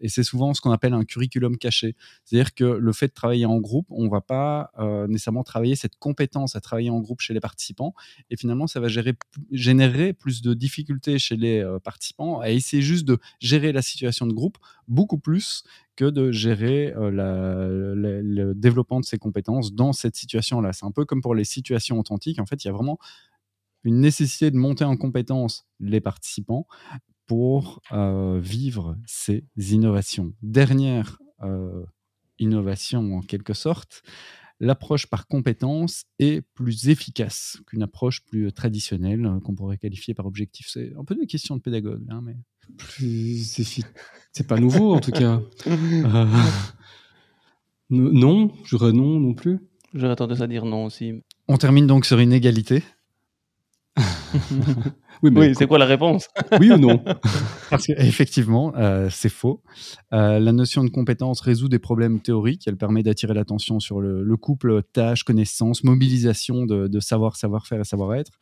et 0.00 0.08
c'est 0.08 0.22
souvent 0.22 0.54
ce 0.54 0.60
qu'on 0.60 0.72
appelle 0.72 0.94
un 0.94 1.04
curriculum 1.04 1.56
caché. 1.56 1.94
C'est-à-dire 2.24 2.54
que 2.54 2.64
le 2.64 2.92
fait 2.92 3.08
de 3.08 3.12
travailler 3.12 3.46
en 3.46 3.58
groupe, 3.58 3.86
on 3.90 4.04
ne 4.04 4.10
va 4.10 4.20
pas 4.20 4.72
nécessairement 5.08 5.44
travailler 5.44 5.76
cette 5.76 5.96
compétence 5.96 6.56
à 6.56 6.60
travailler 6.60 6.90
en 6.90 7.00
groupe 7.00 7.20
chez 7.20 7.34
les 7.34 7.40
participants. 7.40 7.94
Et 8.30 8.36
finalement, 8.36 8.66
ça 8.66 8.80
va 8.80 8.88
gérer, 8.88 9.14
générer 9.50 10.12
plus 10.12 10.42
de 10.42 10.54
difficultés 10.54 11.18
chez 11.18 11.36
les 11.36 11.64
participants 11.84 12.40
à 12.40 12.50
essayer 12.50 12.82
juste 12.82 13.06
de 13.06 13.18
gérer 13.40 13.72
la 13.72 13.82
situation 13.82 14.26
de 14.26 14.32
groupe 14.32 14.58
beaucoup 14.88 15.18
plus 15.18 15.64
que 15.96 16.06
de 16.06 16.32
gérer 16.32 16.92
le 16.96 18.52
développement 18.54 19.00
de 19.00 19.04
ses 19.04 19.18
compétences 19.18 19.74
dans 19.74 19.92
cette 19.92 20.16
situation-là. 20.16 20.72
C'est 20.72 20.86
un 20.86 20.90
peu 20.90 21.04
comme 21.04 21.20
pour 21.20 21.34
les 21.34 21.44
situations 21.44 21.98
authentiques. 21.98 22.38
En 22.40 22.46
fait, 22.46 22.64
il 22.64 22.68
y 22.68 22.70
a 22.70 22.72
vraiment 22.72 22.98
une 23.84 24.00
nécessité 24.00 24.50
de 24.50 24.56
monter 24.56 24.84
en 24.84 24.96
compétence 24.96 25.66
les 25.80 26.00
participants 26.00 26.66
pour 27.26 27.80
vivre 28.40 28.96
ces 29.06 29.44
innovations. 29.56 30.32
Dernière 30.42 31.18
innovation 32.38 33.16
en 33.16 33.20
quelque 33.20 33.54
sorte, 33.54 34.02
l'approche 34.60 35.06
par 35.06 35.26
compétence 35.26 36.04
est 36.18 36.42
plus 36.54 36.88
efficace 36.88 37.60
qu'une 37.66 37.82
approche 37.82 38.24
plus 38.24 38.52
traditionnelle 38.52 39.28
qu'on 39.44 39.54
pourrait 39.54 39.78
qualifier 39.78 40.14
par 40.14 40.26
objectif. 40.26 40.68
C'est 40.70 40.92
un 40.96 41.04
peu 41.04 41.16
une 41.20 41.26
question 41.26 41.56
de 41.56 41.60
pédagogue, 41.60 42.04
hein, 42.08 42.20
mais 42.22 42.36
plus 42.76 43.58
efficace. 43.58 43.90
C'est 44.32 44.46
pas 44.46 44.58
nouveau 44.58 44.94
en 44.94 45.00
tout 45.00 45.12
cas. 45.12 45.40
Euh, 45.66 46.26
non, 47.90 48.50
j'aurais 48.64 48.92
non 48.92 49.20
non 49.20 49.34
plus. 49.34 49.58
J'aurais 49.92 50.16
tendance 50.16 50.40
à 50.40 50.46
dire 50.46 50.64
non 50.64 50.86
aussi. 50.86 51.22
On 51.46 51.58
termine 51.58 51.86
donc 51.86 52.06
sur 52.06 52.18
une 52.18 52.32
égalité. 52.32 52.82
Oui, 55.22 55.54
c'est 55.56 55.66
quoi 55.66 55.78
la 55.78 55.86
réponse? 55.86 56.28
Oui 56.58 56.70
ou 56.70 56.78
non? 56.78 57.02
Parce 57.70 57.86
qu'effectivement, 57.86 58.72
euh, 58.76 59.08
c'est 59.10 59.28
faux. 59.28 59.62
Euh, 60.12 60.40
la 60.40 60.52
notion 60.52 60.82
de 60.82 60.90
compétence 60.90 61.40
résout 61.40 61.68
des 61.68 61.78
problèmes 61.78 62.20
théoriques. 62.20 62.64
Elle 62.66 62.76
permet 62.76 63.02
d'attirer 63.02 63.32
l'attention 63.32 63.78
sur 63.78 64.00
le, 64.00 64.36
couple 64.36 64.82
tâche, 64.92 65.22
connaissance, 65.22 65.84
mobilisation 65.84 66.66
de, 66.66 67.00
savoir, 67.00 67.36
savoir-faire 67.36 67.80
et 67.80 67.84
savoir-être. 67.84 68.32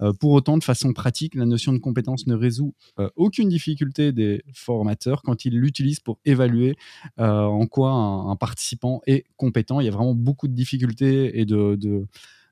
Euh, 0.00 0.12
pour 0.12 0.30
autant, 0.32 0.58
de 0.58 0.64
façon 0.64 0.92
pratique, 0.92 1.34
la 1.34 1.44
notion 1.44 1.72
de 1.72 1.78
compétence 1.78 2.26
ne 2.26 2.34
résout 2.34 2.74
aucune 3.16 3.48
difficulté 3.48 4.12
des 4.12 4.42
formateurs 4.54 5.22
quand 5.22 5.44
ils 5.44 5.58
l'utilisent 5.58 6.00
pour 6.00 6.18
évaluer 6.24 6.76
en 7.18 7.66
quoi 7.66 7.90
un, 7.90 8.36
participant 8.36 9.00
est 9.06 9.24
compétent. 9.36 9.80
Il 9.80 9.84
y 9.84 9.88
a 9.88 9.92
vraiment 9.92 10.14
beaucoup 10.14 10.46
de 10.48 10.54
difficultés 10.54 11.40
et 11.40 11.44
de 11.44 12.06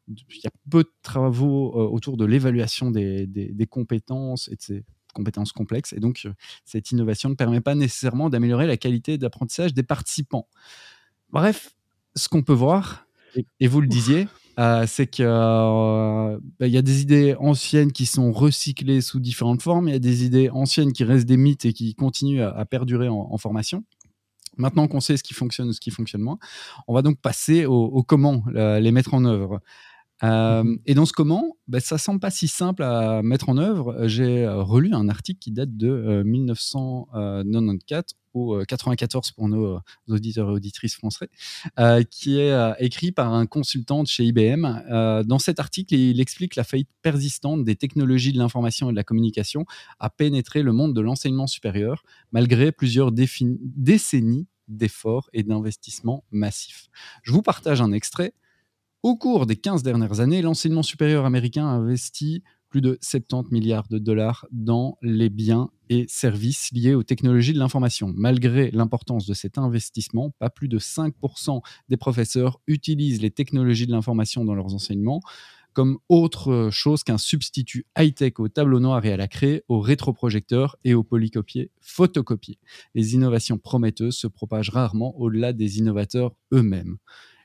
il 0.08 0.40
y 0.42 0.46
a 0.46 0.50
peu 0.70 0.84
de 0.84 0.92
travaux 1.02 1.72
euh, 1.74 1.88
autour 1.88 2.16
de 2.16 2.24
l'évaluation 2.24 2.90
des, 2.90 3.68
compétences 3.70 4.48
et 4.48 4.56
de 4.56 4.62
ces 4.62 4.84
compétences 5.14 5.52
complexes. 5.52 5.92
Et 5.92 6.00
donc, 6.00 6.22
euh, 6.26 6.32
cette 6.64 6.90
innovation 6.90 7.28
ne 7.28 7.34
permet 7.34 7.60
pas 7.60 7.74
nécessairement 7.74 8.30
d'améliorer 8.30 8.66
la 8.66 8.76
qualité 8.76 9.18
d'apprentissage 9.18 9.74
des 9.74 9.82
participants. 9.82 10.48
Bref, 11.30 11.74
ce 12.14 12.28
qu'on 12.28 12.42
peut 12.42 12.52
voir, 12.52 13.06
et, 13.60 13.66
vous 13.66 13.80
le 13.80 13.88
disiez, 13.88 14.28
euh, 14.58 14.86
c'est 14.86 15.06
qu'il 15.06 15.26
bah, 15.26 16.38
y 16.60 16.78
a 16.78 16.82
des 16.82 17.02
idées 17.02 17.34
anciennes 17.38 17.92
qui 17.92 18.06
sont 18.06 18.32
recyclées 18.32 19.00
sous 19.00 19.20
différentes 19.20 19.60
formes, 19.60 19.88
il 19.88 19.92
y 19.92 19.96
a 19.96 19.98
des 19.98 20.24
idées 20.24 20.48
anciennes 20.50 20.92
qui 20.92 21.04
restent 21.04 21.26
des 21.26 21.36
mythes 21.36 21.66
et 21.66 21.72
qui 21.72 21.94
continuent 21.94 22.42
à, 22.42 22.64
perdurer 22.64 23.08
en, 23.08 23.36
formation. 23.36 23.84
Maintenant 24.56 24.88
qu'on 24.88 25.00
sait 25.00 25.18
ce 25.18 25.22
qui 25.22 25.34
fonctionne 25.34 25.68
ou 25.68 25.72
ce 25.74 25.80
qui 25.80 25.90
fonctionne 25.90 26.22
moins, 26.22 26.38
on 26.88 26.94
va 26.94 27.02
donc 27.02 27.20
passer 27.20 27.66
au, 27.66 28.02
comment 28.02 28.44
les 28.54 28.92
mettre 28.92 29.12
en 29.12 29.24
œuvre. 29.26 29.60
Euh, 30.22 30.62
mmh 30.62 30.78
et 30.86 30.94
dans 30.94 31.04
ce 31.04 31.12
comment, 31.12 31.56
bah, 31.68 31.80
ça 31.80 31.98
semble 31.98 32.20
pas 32.20 32.30
si 32.30 32.48
simple 32.48 32.82
à 32.82 33.22
mettre 33.22 33.48
en 33.48 33.58
œuvre. 33.58 34.06
J'ai 34.06 34.44
euh, 34.44 34.62
relu 34.62 34.94
un 34.94 35.08
article 35.08 35.38
qui 35.38 35.50
date 35.50 35.76
de 35.76 36.22
1994 36.24 38.14
ou 38.34 38.62
94 38.68 39.32
pour 39.32 39.48
nos 39.48 39.80
auditeurs 40.08 40.50
et 40.50 40.52
auditrices 40.52 40.94
français, 40.94 41.28
euh, 41.78 42.02
qui 42.02 42.38
est 42.38 42.54
écrit 42.78 43.10
par 43.10 43.32
un 43.32 43.46
consultant 43.46 44.02
de 44.02 44.08
chez 44.08 44.24
IBM. 44.24 45.24
dans 45.26 45.38
cet 45.38 45.58
article, 45.58 45.94
il 45.94 46.20
explique 46.20 46.54
la 46.54 46.64
faillite 46.64 46.90
persistante 47.02 47.64
des 47.64 47.76
technologies 47.76 48.32
de 48.32 48.38
l'information 48.38 48.90
et 48.90 48.92
de 48.92 48.96
la 48.96 49.04
communication 49.04 49.64
à 50.00 50.10
pénétrer 50.10 50.62
le 50.62 50.72
monde 50.72 50.94
de 50.94 51.00
l'enseignement 51.00 51.46
supérieur, 51.46 52.04
malgré 52.30 52.72
plusieurs 52.72 53.10
décennies 53.10 54.46
d'efforts 54.68 55.30
et 55.32 55.42
d'investissements 55.42 56.24
massifs. 56.30 56.88
Je 57.22 57.32
vous 57.32 57.42
partage 57.42 57.80
un 57.80 57.92
extrait. 57.92 58.34
Au 59.02 59.16
cours 59.16 59.46
des 59.46 59.56
15 59.56 59.82
dernières 59.82 60.20
années, 60.20 60.42
l'enseignement 60.42 60.82
supérieur 60.82 61.24
américain 61.24 61.66
a 61.66 61.70
investi 61.70 62.42
plus 62.68 62.80
de 62.80 62.98
70 63.00 63.52
milliards 63.52 63.88
de 63.88 63.98
dollars 63.98 64.46
dans 64.50 64.98
les 65.00 65.30
biens 65.30 65.70
et 65.88 66.06
services 66.08 66.70
liés 66.72 66.94
aux 66.94 67.04
technologies 67.04 67.52
de 67.52 67.58
l'information. 67.58 68.12
Malgré 68.16 68.70
l'importance 68.72 69.26
de 69.26 69.34
cet 69.34 69.58
investissement, 69.58 70.32
pas 70.38 70.50
plus 70.50 70.68
de 70.68 70.78
5% 70.78 71.60
des 71.88 71.96
professeurs 71.96 72.60
utilisent 72.66 73.22
les 73.22 73.30
technologies 73.30 73.86
de 73.86 73.92
l'information 73.92 74.44
dans 74.44 74.54
leurs 74.54 74.74
enseignements 74.74 75.20
comme 75.72 75.98
autre 76.08 76.70
chose 76.72 77.04
qu'un 77.04 77.18
substitut 77.18 77.84
high-tech 77.98 78.32
au 78.38 78.48
tableau 78.48 78.80
noir 78.80 79.04
et 79.04 79.12
à 79.12 79.18
la 79.18 79.28
craie, 79.28 79.62
au 79.68 79.78
rétroprojecteur 79.78 80.76
et 80.84 80.94
au 80.94 81.04
polycopier 81.04 81.70
photocopier. 81.82 82.58
Les 82.94 83.12
innovations 83.12 83.58
prometteuses 83.58 84.16
se 84.16 84.26
propagent 84.26 84.70
rarement 84.70 85.14
au-delà 85.20 85.52
des 85.52 85.76
innovateurs 85.76 86.32
eux-mêmes. 86.54 86.96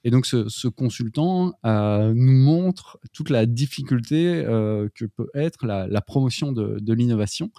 Et 0.04 0.10
donc, 0.12 0.26
ce, 0.26 0.68
consultant 0.68 1.54
euh, 1.66 2.14
nous 2.16 2.32
montre 2.32 3.00
toute 3.14 3.30
la 3.30 3.46
difficulté 3.46 4.44
euh, 4.46 4.90
que 4.96 5.06
peut 5.06 5.30
être 5.36 5.66
la, 5.66 6.02
promotion 6.02 6.52
de 6.52 6.94
l'innovation. 6.94 7.52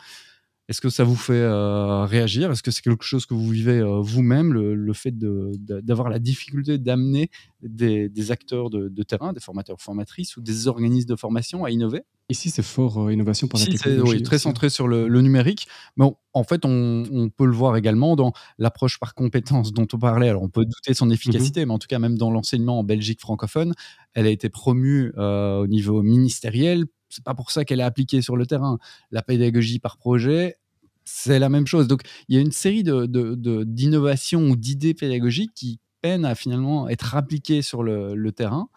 Est-ce 0.73 0.81
que 0.81 0.89
ça 0.89 1.05
vous 1.05 1.17
fait 1.17 1.35
euh, 1.35 2.07
réagir? 2.07 2.51
Est-ce 2.51 2.63
que 2.63 2.71
c'est 2.71 2.81
quelque 2.81 3.05
chose 3.05 3.27
que 3.27 3.35
vous 3.35 3.51
vivez 3.51 3.79
euh, 3.81 4.01
vous-même, 4.01 4.55
le, 4.55 4.93
fait 4.95 5.13
d'avoir 5.15 6.09
la 6.09 6.19
difficulté 6.19 6.79
d'amener 6.79 7.29
des, 7.61 8.31
acteurs 8.31 8.71
de, 8.71 9.03
terrain, 9.03 9.35
des 9.35 9.41
formateurs, 9.41 9.83
formatrices 9.83 10.39
ou 10.39 10.41
des 10.41 10.69
organismes 10.69 11.11
de 11.11 11.17
formation 11.17 11.67
à 11.67 11.71
innover? 11.71 12.05
Ici, 12.31 12.49
c'est 12.49 12.63
fort 12.63 13.03
euh, 13.03 13.13
innovation 13.13 13.49
par 13.49 13.61
la 13.61 13.67
technologie. 13.67 14.17
Oui, 14.17 14.23
très 14.23 14.39
centré 14.39 14.71
sur 14.71 14.89
le, 14.89 15.21
numérique. 15.21 15.69
Mais 15.99 16.07
en 16.33 16.43
fait, 16.43 16.65
on, 16.65 17.29
peut 17.37 17.45
le 17.45 17.53
voir 17.53 17.77
également 17.77 18.17
dans 18.17 18.33
l'approche 18.57 18.99
par 18.99 19.13
compétences 19.15 19.75
dont 19.75 19.87
on 19.93 19.99
parlait. 19.99 20.31
Alors, 20.31 20.43
on 20.43 20.49
peut 20.49 20.65
douter 20.65 20.93
de 20.93 20.97
son 20.97 21.11
efficacité, 21.11 21.67
mmh 21.67 21.69
mais 21.69 21.75
en 21.75 21.79
tout 21.81 21.89
cas, 21.89 21.99
même 21.99 22.17
dans 22.17 22.31
l'enseignement 22.31 22.79
en 22.79 22.85
Belgique 22.85 23.21
francophone, 23.21 23.75
elle 24.15 24.25
a 24.25 24.31
été 24.31 24.49
promue 24.49 25.13
au 25.19 25.67
niveau 25.67 26.03
ministériel 26.03 26.87
c'est 27.13 27.25
pas 27.25 27.35
pour 27.35 27.51
ça 27.51 27.65
qu'elle 27.65 27.81
est 27.81 27.85
appliquée 27.85 28.23
sur 28.23 28.37
le 28.37 28.47
terrain. 28.47 28.79
La 29.11 29.23
pédagogie 29.23 29.79
par 29.79 29.99
projet, 29.99 30.57
c'est 31.05 31.39
la 31.39 31.49
même 31.49 31.67
chose. 31.67 31.89
Donc, 31.89 32.03
il 32.29 32.37
y 32.37 32.39
a 32.39 32.41
une 32.41 32.53
série 32.53 32.83
d'innovations 32.83 34.41
de, 34.41 34.47
ou 34.47 34.57
d'idées 34.57 34.95
pédagogiques 34.95 35.53
qui 35.55 35.79
peinent 36.01 36.25
à 36.25 36.35
finalement 36.35 36.89
être 36.89 37.15
appliquées 37.15 37.63
sur 37.63 37.83
le, 37.83 38.31
terrain. 38.33 38.69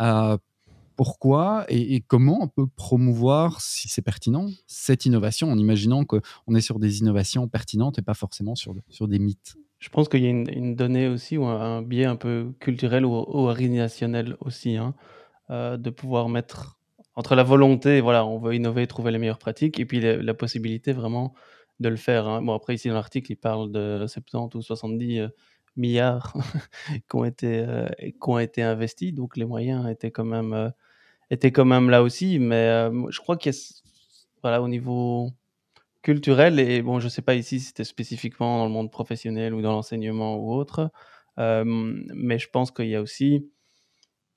Euh, 0.00 0.36
pourquoi 0.96 1.64
et, 1.68 2.00
comment 2.00 2.38
on 2.42 2.48
peut 2.48 2.66
promouvoir, 2.66 3.60
si 3.60 3.88
c'est 3.88 4.02
pertinent, 4.02 4.48
cette 4.66 5.06
innovation 5.06 5.50
en 5.50 5.58
imaginant 5.58 6.04
qu'on 6.04 6.54
est 6.54 6.60
sur 6.60 6.78
des 6.78 6.98
innovations 6.98 7.46
pertinentes 7.48 7.98
et 7.98 8.02
pas 8.02 8.14
forcément 8.14 8.54
sur, 8.54 8.74
sur 8.88 9.06
des 9.06 9.18
mythes? 9.18 9.56
Je 9.78 9.90
pense 9.90 10.08
qu'il 10.08 10.24
y 10.24 10.26
a 10.26 10.30
une, 10.30 10.74
donnée 10.74 11.06
aussi 11.06 11.36
ou 11.38 11.44
un, 11.44 11.82
biais 11.82 12.04
un 12.04 12.16
peu 12.16 12.52
culturel 12.58 13.04
ou, 13.04 13.12
organisationnel 13.12 14.36
aussi, 14.40 14.76
hein, 14.76 14.94
euh, 15.50 15.76
de 15.76 15.90
pouvoir 15.90 16.28
mettre 16.28 16.78
entre 17.14 17.34
la 17.34 17.42
volonté, 17.42 18.00
voilà, 18.00 18.24
on 18.24 18.38
veut 18.38 18.54
innover, 18.54 18.86
trouver 18.86 19.10
les 19.10 19.18
meilleures 19.18 19.38
pratiques, 19.38 19.80
et 19.80 19.84
puis 19.84 20.00
la, 20.00 20.34
possibilité 20.34 20.92
vraiment 20.92 21.34
de 21.80 21.88
le 21.88 21.96
faire. 21.96 22.26
Hein. 22.26 22.42
Bon, 22.42 22.54
après, 22.54 22.74
ici, 22.74 22.88
dans 22.88 22.94
l'article, 22.94 23.32
il 23.32 23.36
parle 23.36 23.70
de 23.70 24.04
70 24.06 24.56
ou 24.56 24.62
70 24.62 25.20
euh, 25.20 25.28
milliards 25.76 26.34
qui, 27.08 27.16
ont 27.16 27.24
été, 27.24 27.60
euh, 27.60 27.86
qui 28.00 28.12
ont 28.22 28.38
été 28.38 28.62
investis, 28.62 29.14
donc 29.14 29.36
les 29.36 29.44
moyens 29.44 29.88
étaient 29.88 30.10
quand 30.10 30.24
même, 30.24 30.52
euh, 30.52 30.70
étaient 31.30 31.52
quand 31.52 31.64
même 31.64 31.90
là 31.90 32.02
aussi, 32.02 32.38
mais 32.38 32.88
je 33.10 33.20
crois 33.20 33.36
qu'il 33.36 33.52
y 33.52 33.56
a, 33.56 33.58
voilà, 34.42 34.62
au 34.62 34.68
niveau 34.68 35.30
culturel, 36.02 36.58
et 36.58 36.82
bon, 36.82 37.00
je 37.00 37.08
sais 37.08 37.22
pas 37.22 37.34
ici 37.34 37.60
si 37.60 37.66
c'était 37.66 37.84
spécifiquement 37.84 38.58
dans 38.58 38.64
le 38.66 38.72
monde 38.72 38.90
professionnel 38.90 39.54
ou 39.54 39.62
dans 39.62 39.72
l'enseignement 39.72 40.36
ou 40.36 40.52
autre, 40.52 40.90
mais 41.36 42.38
je 42.38 42.48
pense 42.48 42.70
qu'il 42.70 42.88
y 42.88 42.96
a 42.96 43.02
aussi 43.02 43.48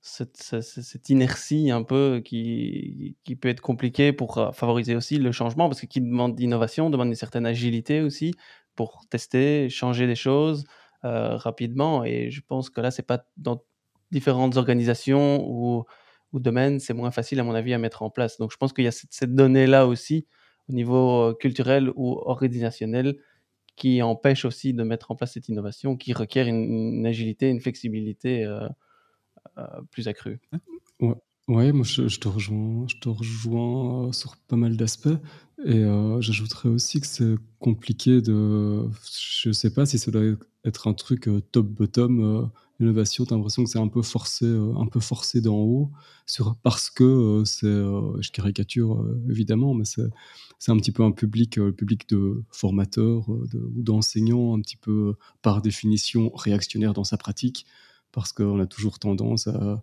cette, 0.02 1.08
inertie 1.10 1.70
un 1.70 1.84
peu 1.84 2.20
qui, 2.24 3.16
peut 3.40 3.48
être 3.48 3.60
compliquée 3.60 4.12
pour 4.12 4.38
euh, 4.38 4.50
favoriser 4.50 4.96
aussi 4.96 5.16
le 5.18 5.30
changement, 5.30 5.68
parce 5.68 5.80
que 5.80 5.86
qui 5.86 6.00
demande 6.00 6.34
d'innovation, 6.34 6.90
demande 6.90 7.08
une 7.08 7.14
certaine 7.14 7.46
agilité 7.46 8.00
aussi 8.00 8.34
pour 8.74 9.04
tester, 9.08 9.68
changer 9.68 10.08
des 10.08 10.16
choses 10.16 10.64
euh, 11.04 11.36
rapidement. 11.36 12.04
Et 12.04 12.30
je 12.30 12.40
pense 12.40 12.68
que 12.68 12.80
là, 12.80 12.90
c'est 12.90 13.06
pas 13.06 13.24
dans 13.36 13.62
différentes 14.10 14.56
organisations 14.56 15.48
ou, 15.48 15.84
domaines, 16.34 16.80
c'est 16.80 16.94
moins 16.94 17.10
facile 17.10 17.38
à 17.40 17.44
mon 17.44 17.54
avis 17.54 17.72
à 17.72 17.78
mettre 17.78 18.02
en 18.02 18.10
place. 18.10 18.38
Donc 18.38 18.50
je 18.52 18.56
pense 18.56 18.72
qu'il 18.72 18.84
y 18.84 18.88
a 18.88 18.92
cette, 18.92 19.34
donnée-là 19.34 19.86
aussi 19.86 20.26
au 20.68 20.72
niveau 20.72 21.30
euh, 21.30 21.34
culturel 21.34 21.90
ou 21.94 22.18
organisationnel 22.24 23.16
qui 23.76 24.02
empêche 24.02 24.44
aussi 24.44 24.74
de 24.74 24.82
mettre 24.82 25.10
en 25.12 25.16
place 25.16 25.34
cette 25.34 25.48
innovation, 25.48 25.96
qui 25.96 26.12
requiert 26.12 26.46
une, 26.46 27.06
agilité, 27.06 27.48
une 27.48 27.60
flexibilité. 27.60 28.46
Plus 29.90 30.08
accru. 30.08 30.40
Ouais. 31.48 31.72
Moi 31.72 31.84
je, 31.84 32.18
te 32.18 32.28
rejoins, 32.28 32.86
je 32.88 32.96
te 32.96 33.08
rejoins 33.08 34.08
euh, 34.08 34.12
sur 34.12 34.36
pas 34.36 34.56
mal 34.56 34.76
d'aspects. 34.76 35.08
Et 35.64 35.78
euh, 35.78 36.20
j'ajouterais 36.20 36.68
aussi 36.68 37.00
que 37.00 37.06
c'est 37.06 37.34
compliqué 37.58 38.20
de. 38.22 38.88
Je 39.42 39.50
sais 39.52 39.72
pas 39.72 39.84
si 39.84 39.98
ça 39.98 40.10
doit 40.10 40.22
être 40.64 40.88
un 40.88 40.94
truc 40.94 41.28
top-bottom. 41.50 42.50
innovation, 42.80 43.24
tu 43.24 43.34
as 43.34 43.36
l'impression 43.36 43.64
que 43.64 43.70
c'est 43.70 43.78
un 43.78 43.88
peu 43.88 44.02
forcé, 44.02 44.46
un 44.46 44.86
peu 44.86 45.00
forcé 45.00 45.40
d'en 45.40 45.56
haut, 45.56 45.90
parce 46.62 46.90
que 46.90 47.42
c'est. 47.44 47.66
je 47.66 48.30
caricature 48.30 49.04
évidemment, 49.28 49.74
mais 49.74 49.84
c'est 49.84 50.70
un 50.70 50.76
petit 50.76 50.92
peu 50.92 51.02
un 51.02 51.12
public, 51.12 51.60
public 51.76 52.08
de 52.08 52.44
formateurs 52.50 53.28
ou 53.28 53.46
d'enseignants, 53.52 54.56
un 54.56 54.60
petit 54.60 54.76
peu 54.76 55.14
par 55.42 55.60
définition 55.60 56.30
réactionnaire 56.34 56.92
dans 56.94 57.04
sa 57.04 57.16
pratique 57.18 57.66
parce 58.12 58.32
qu'on 58.32 58.60
a 58.60 58.66
toujours 58.66 58.98
tendance 58.98 59.48
à, 59.48 59.82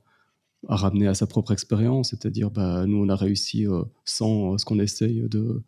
ramener 0.67 1.07
à 1.07 1.13
sa 1.13 1.25
propre 1.25 1.51
expérience, 1.51 2.09
c'est-à-dire 2.09 2.51
bah, 2.51 2.85
nous 2.85 2.97
on 2.97 3.09
a 3.09 3.15
réussi 3.15 3.65
euh, 3.65 3.83
sans 4.05 4.53
euh, 4.53 4.57
ce 4.57 4.65
qu'on 4.65 4.79
essaye 4.79 5.27
de 5.29 5.61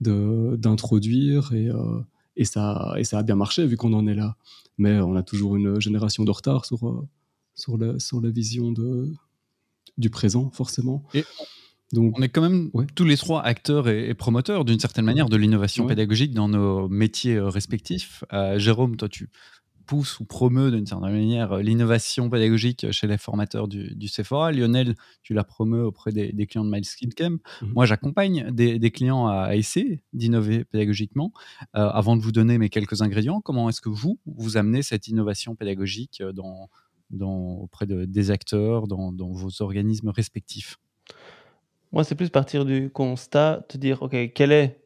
d'introduire 0.00 1.54
et, 1.54 1.68
euh, 1.68 2.00
et, 2.36 2.44
ça, 2.44 2.92
et 2.98 3.04
ça 3.04 3.20
a 3.20 3.22
bien 3.22 3.36
marché 3.36 3.64
vu 3.66 3.78
qu'on 3.78 3.94
en 3.94 4.06
est 4.06 4.14
là. 4.14 4.36
Mais 4.76 4.98
on 5.00 5.16
a 5.16 5.22
toujours 5.22 5.56
une 5.56 5.80
génération 5.80 6.24
de 6.24 6.30
retard 6.30 6.66
sur, 6.66 7.06
sur, 7.54 7.78
la, 7.78 7.98
sur 7.98 8.20
la 8.20 8.28
vision 8.28 8.70
de, 8.70 9.10
du 9.96 10.10
présent, 10.10 10.50
forcément. 10.50 11.04
Et 11.14 11.24
donc, 11.92 12.18
on 12.18 12.22
est 12.22 12.28
quand 12.28 12.42
même 12.42 12.70
tous 12.94 13.04
les 13.04 13.16
trois 13.16 13.40
acteurs 13.40 13.88
et, 13.88 14.12
promoteurs 14.12 14.66
d'une 14.66 14.80
certaine 14.80 15.06
manière 15.06 15.30
de 15.30 15.38
l'innovation 15.38 15.86
pédagogique 15.86 16.34
dans 16.34 16.48
nos 16.48 16.86
métiers 16.88 17.38
respectifs. 17.40 18.24
Jérôme, 18.56 18.96
toi, 18.96 19.08
tu 19.08 19.30
pousse 19.84 20.20
ou 20.20 20.24
promeut 20.24 20.70
d'une 20.70 20.86
certaine 20.86 21.12
manière 21.12 21.52
euh, 21.52 21.62
l'innovation 21.62 22.30
pédagogique 22.30 22.90
chez 22.90 23.06
les 23.06 23.18
formateurs 23.18 23.68
du, 23.68 23.94
du, 23.94 24.08
Sephora. 24.08 24.52
Lionel, 24.52 24.94
tu 25.22 25.34
la 25.34 25.44
promeus 25.44 25.84
auprès 25.84 26.12
des, 26.12 26.46
clients 26.46 26.64
de 26.64 26.70
My 26.70 26.82
Camp. 27.16 27.38
Mmh 27.62 27.66
Moi, 27.74 27.86
j'accompagne 27.86 28.50
des, 28.50 28.90
clients 28.90 29.26
à, 29.26 29.56
essayer 29.56 30.02
d'innover 30.12 30.64
pédagogiquement. 30.64 31.32
Euh, 31.76 31.88
avant 31.88 32.16
de 32.16 32.22
vous 32.22 32.32
donner 32.32 32.58
mes 32.58 32.68
quelques 32.68 33.02
ingrédients, 33.02 33.40
comment 33.40 33.68
est-ce 33.68 33.80
que 33.80 33.88
vous, 33.88 34.18
vous 34.26 34.56
amenez 34.56 34.82
cette 34.82 35.08
innovation 35.08 35.54
pédagogique 35.54 36.20
euh, 36.20 36.32
dans, 36.32 36.68
dans, 37.10 37.56
auprès 37.56 37.86
de, 37.86 38.04
des 38.04 38.30
acteurs, 38.30 38.86
dans, 38.86 39.12
dans 39.12 39.32
vos 39.32 39.62
organismes 39.62 40.08
respectifs? 40.08 40.78
Moi, 41.92 42.02
c'est 42.02 42.16
plus 42.16 42.30
partir 42.30 42.64
du 42.64 42.90
constat, 42.90 43.64
te 43.68 43.78
dire, 43.78 44.02
OK, 44.02 44.16
quel 44.34 44.50
est 44.50 44.83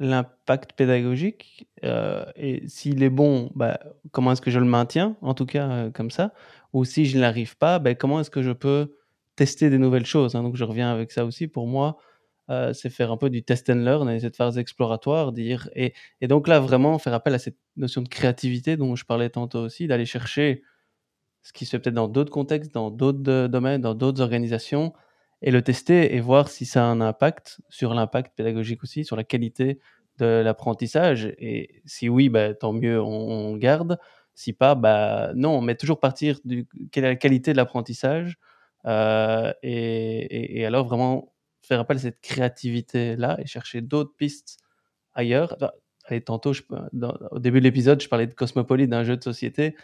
l'impact 0.00 0.72
pédagogique 0.72 1.68
euh, 1.84 2.24
et 2.36 2.66
s'il 2.68 3.02
est 3.02 3.10
bon, 3.10 3.50
bah, 3.54 3.78
comment 4.10 4.32
est-ce 4.32 4.40
que 4.40 4.50
je 4.50 4.58
le 4.58 4.64
maintiens, 4.64 5.16
en 5.20 5.34
tout 5.34 5.46
cas 5.46 5.68
euh, 5.70 5.90
comme 5.90 6.10
ça, 6.10 6.32
ou 6.72 6.84
si 6.84 7.06
je 7.06 7.18
n'arrive 7.18 7.56
pas, 7.56 7.78
bah, 7.78 7.94
comment 7.94 8.20
est-ce 8.20 8.30
que 8.30 8.42
je 8.42 8.50
peux 8.50 8.96
tester 9.36 9.70
des 9.70 9.78
nouvelles 9.78 10.06
choses. 10.06 10.34
Hein. 10.34 10.42
Donc 10.42 10.56
je 10.56 10.64
reviens 10.64 10.92
avec 10.92 11.12
ça 11.12 11.24
aussi. 11.24 11.46
Pour 11.46 11.66
moi, 11.66 11.98
euh, 12.50 12.72
c'est 12.72 12.90
faire 12.90 13.10
un 13.12 13.16
peu 13.16 13.30
du 13.30 13.42
test 13.42 13.70
and 13.70 13.76
learn, 13.76 14.18
cette 14.20 14.36
phase 14.36 14.58
exploratoire, 14.58 15.32
dire 15.32 15.68
et, 15.74 15.94
et, 16.20 16.28
donc 16.28 16.48
là 16.48 16.60
vraiment 16.60 16.98
faire 16.98 17.14
appel 17.14 17.34
à 17.34 17.38
cette 17.38 17.56
notion 17.76 18.02
de 18.02 18.08
créativité 18.08 18.76
dont 18.76 18.96
je 18.96 19.04
parlais 19.04 19.30
tantôt 19.30 19.60
aussi, 19.60 19.86
d'aller 19.86 20.06
chercher 20.06 20.62
ce 21.42 21.52
qui 21.52 21.66
se 21.66 21.72
fait 21.72 21.78
peut-être 21.78 21.94
dans 21.94 22.08
d'autres 22.08 22.32
contextes, 22.32 22.74
dans 22.74 22.90
d'autres 22.90 23.46
domaines, 23.46 23.80
dans 23.80 23.94
d'autres 23.94 24.20
organisations, 24.20 24.92
et 25.42 25.50
le 25.50 25.62
tester 25.62 26.14
et 26.14 26.20
voir 26.20 26.48
si 26.48 26.66
ça 26.66 26.84
a 26.84 26.86
un 26.86 27.00
impact 27.00 27.60
sur 27.68 27.94
l'impact 27.94 28.34
pédagogique 28.36 28.82
aussi, 28.82 29.04
sur 29.04 29.16
la 29.16 29.24
qualité 29.24 29.78
de 30.18 30.26
l'apprentissage. 30.26 31.34
Et 31.38 31.82
si 31.84 32.08
oui, 32.08 32.28
bah, 32.28 32.54
tant 32.54 32.72
mieux, 32.72 33.00
on, 33.00 33.56
garde. 33.56 33.98
Si 34.34 34.52
pas, 34.52 34.74
bah, 34.74 35.32
non, 35.34 35.60
mais 35.60 35.76
toujours 35.76 36.00
partir 36.00 36.40
du 36.44 36.66
quelle 36.90 37.04
est 37.04 37.08
la 37.08 37.16
qualité 37.16 37.52
de 37.52 37.56
l'apprentissage 37.56 38.38
euh, 38.86 39.52
et, 39.62 40.64
alors 40.66 40.86
vraiment 40.86 41.32
faire 41.62 41.80
appel 41.80 41.96
à 41.96 42.00
cette 42.00 42.20
créativité-là 42.20 43.36
et 43.40 43.46
chercher 43.46 43.80
d'autres 43.80 44.14
pistes 44.16 44.58
ailleurs. 45.14 45.56
Allez, 46.06 46.20
tantôt, 46.20 46.52
au 47.30 47.38
début 47.38 47.60
de 47.60 47.64
l'épisode, 47.64 48.02
je 48.02 48.08
parlais 48.08 48.26
de 48.26 48.34
Cosmopolis, 48.34 48.88
d'un 48.88 49.04
jeu 49.04 49.16
de 49.16 49.22
société. 49.22 49.74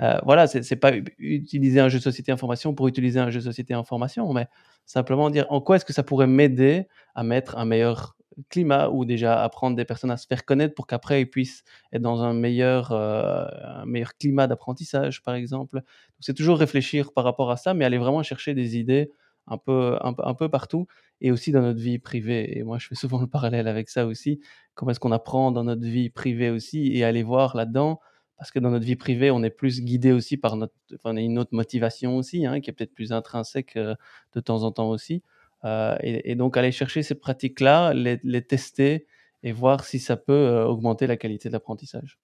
Euh, 0.00 0.18
voilà, 0.24 0.46
c'est 0.46 0.76
pas 0.76 0.92
utiliser 1.18 1.80
un 1.80 1.88
jeu 1.88 1.98
de 1.98 2.02
société 2.02 2.30
information 2.32 2.74
pour 2.74 2.88
utiliser 2.88 3.18
un 3.18 3.30
jeu 3.30 3.40
de 3.40 3.44
société 3.44 3.74
information, 3.74 4.30
mais 4.32 4.46
simplement 4.84 5.30
dire 5.30 5.46
en 5.50 5.60
quoi 5.60 5.76
est-ce 5.76 5.84
que 5.84 5.92
ça 5.92 6.02
pourrait 6.02 6.26
m'aider 6.26 6.86
à 7.14 7.22
mettre 7.22 7.56
un 7.56 7.64
meilleur 7.64 8.16
climat 8.50 8.90
ou 8.90 9.06
déjà 9.06 9.42
apprendre 9.42 9.76
des 9.76 9.86
personnes 9.86 10.10
à 10.10 10.18
se 10.18 10.26
faire 10.26 10.44
connaître 10.44 10.74
pour 10.74 10.86
qu'après 10.86 11.22
ils 11.22 11.30
puissent 11.30 11.64
être 11.92 12.02
dans 12.02 12.22
un 12.22 12.34
meilleur, 12.34 12.92
euh, 12.92 13.46
meilleur 13.86 14.14
climat 14.18 14.46
d'apprentissage, 14.46 15.22
par 15.22 15.34
exemple. 15.34 15.80
C'est 16.20 16.34
toujours 16.34 16.58
réfléchir 16.58 17.12
par 17.12 17.24
rapport 17.24 17.50
à 17.50 17.56
ça, 17.56 17.72
mais 17.74 17.84
aller 17.84 17.98
vraiment 17.98 18.22
chercher 18.22 18.54
des 18.54 18.76
idées 18.76 19.10
un 19.48 19.58
peu, 19.58 19.96
un, 20.02 20.34
peu 20.34 20.48
partout 20.48 20.86
et 21.20 21.30
aussi 21.30 21.52
dans 21.52 21.62
notre 21.62 21.80
vie 21.80 21.98
privée. 21.98 22.58
Et 22.58 22.64
moi, 22.64 22.78
je 22.78 22.88
fais 22.88 22.94
souvent 22.96 23.20
le 23.20 23.26
parallèle 23.28 23.68
avec 23.68 23.88
ça 23.88 24.06
aussi. 24.06 24.40
Comment 24.74 24.90
est-ce 24.90 25.00
qu'on 25.00 25.12
apprend 25.12 25.52
dans 25.52 25.64
notre 25.64 25.84
vie 25.84 26.10
privée 26.10 26.50
aussi 26.50 26.92
et 26.94 27.04
aller 27.04 27.22
voir 27.22 27.56
là-dedans 27.56 28.00
parce 28.38 28.50
que 28.50 28.58
dans 28.58 28.70
notre 28.70 28.84
vie 28.84 28.96
privée, 28.96 29.30
on 29.30 29.42
est 29.42 29.50
plus 29.50 29.80
guidé 29.80 30.12
aussi 30.12 30.36
par 30.36 30.56
notre, 30.56 30.74
enfin, 30.94 31.14
on 31.14 31.16
a 31.16 31.20
une 31.20 31.38
autre 31.38 31.54
motivation 31.54 32.16
aussi, 32.16 32.44
hein, 32.44 32.60
qui 32.60 32.70
est 32.70 32.72
peut-être 32.72 32.94
plus 32.94 33.12
intrinsèque 33.12 33.76
euh, 33.76 33.94
de 34.34 34.40
temps 34.40 34.62
en 34.62 34.72
temps 34.72 34.90
aussi. 34.90 35.22
Euh, 35.64 35.96
et, 36.02 36.34
donc 36.34 36.56
aller 36.56 36.70
chercher 36.70 37.02
ces 37.02 37.14
pratiques-là, 37.14 37.94
les, 37.94 38.42
tester 38.42 39.06
et 39.42 39.52
voir 39.52 39.84
si 39.84 39.98
ça 39.98 40.16
peut 40.16 40.32
euh, 40.32 40.66
augmenter 40.66 41.06
la 41.06 41.16
qualité 41.16 41.48
de 41.48 41.54
l'apprentissage. 41.54 42.18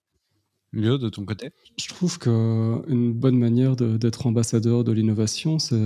Lio, 0.74 0.98
de 0.98 1.08
ton 1.08 1.24
côté? 1.24 1.50
Je 1.78 1.88
trouve 1.88 2.18
qu'une 2.18 3.12
bonne 3.12 3.38
manière 3.38 3.76
d'être 3.76 4.26
ambassadeur 4.26 4.84
de 4.84 4.92
l'innovation, 4.92 5.58
c'est 5.58 5.76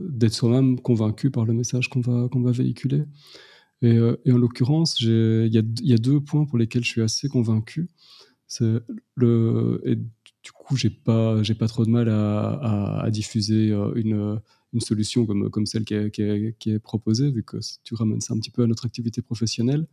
d'être 0.00 0.34
soi-même 0.34 0.80
convaincu 0.80 1.30
par 1.30 1.46
le 1.46 1.54
message 1.54 1.88
qu'on 1.88 2.00
va, 2.00 2.28
qu'on 2.28 2.42
va 2.42 2.50
véhiculer. 2.50 3.04
Et, 3.80 3.98
en 3.98 4.36
l'occurrence, 4.36 5.00
il 5.00 5.46
y, 5.46 5.88
y, 5.88 5.94
a 5.94 5.96
deux 5.96 6.20
points 6.20 6.44
pour 6.44 6.58
lesquels 6.58 6.84
je 6.84 6.90
suis 6.90 7.00
assez 7.00 7.28
convaincu. 7.28 7.88
Du 10.44 10.52
coup, 10.52 10.76
j'ai 10.76 10.90
pas 10.90 11.42
pas 11.58 11.68
trop 11.68 11.84
de 11.84 11.90
mal 11.90 12.08
à, 12.08 13.06
diffuser 13.10 13.70
euh, 13.70 13.92
une, 13.94 14.40
solution 14.80 15.26
comme, 15.26 15.66
celle 15.66 15.84
qui 15.84 15.94
est, 15.94 16.78
proposée, 16.78 17.30
vu 17.30 17.42
que 17.42 17.58
tu 17.84 17.94
ramènes 17.94 18.20
ça 18.20 18.34
un 18.34 18.38
petit 18.38 18.50
peu 18.50 18.62
à 18.62 18.66
notre 18.66 18.86
activité 18.86 19.22
professionnelle. 19.22 19.86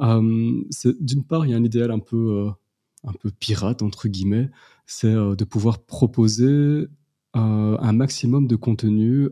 Euh, 0.00 0.62
D'une 1.00 1.24
part, 1.24 1.46
il 1.46 1.50
y 1.50 1.54
a 1.54 1.56
un 1.56 1.64
idéal 1.64 1.90
un 1.90 1.98
peu, 1.98 2.50
euh, 3.06 3.30
pirate, 3.38 3.82
entre 3.82 4.08
guillemets, 4.08 4.50
c'est 4.86 5.14
euh, 5.14 5.36
de 5.36 5.44
pouvoir 5.44 5.84
proposer 5.84 6.86
un 7.36 7.92
maximum 7.92 8.46
de 8.46 8.54
contenu 8.54 9.28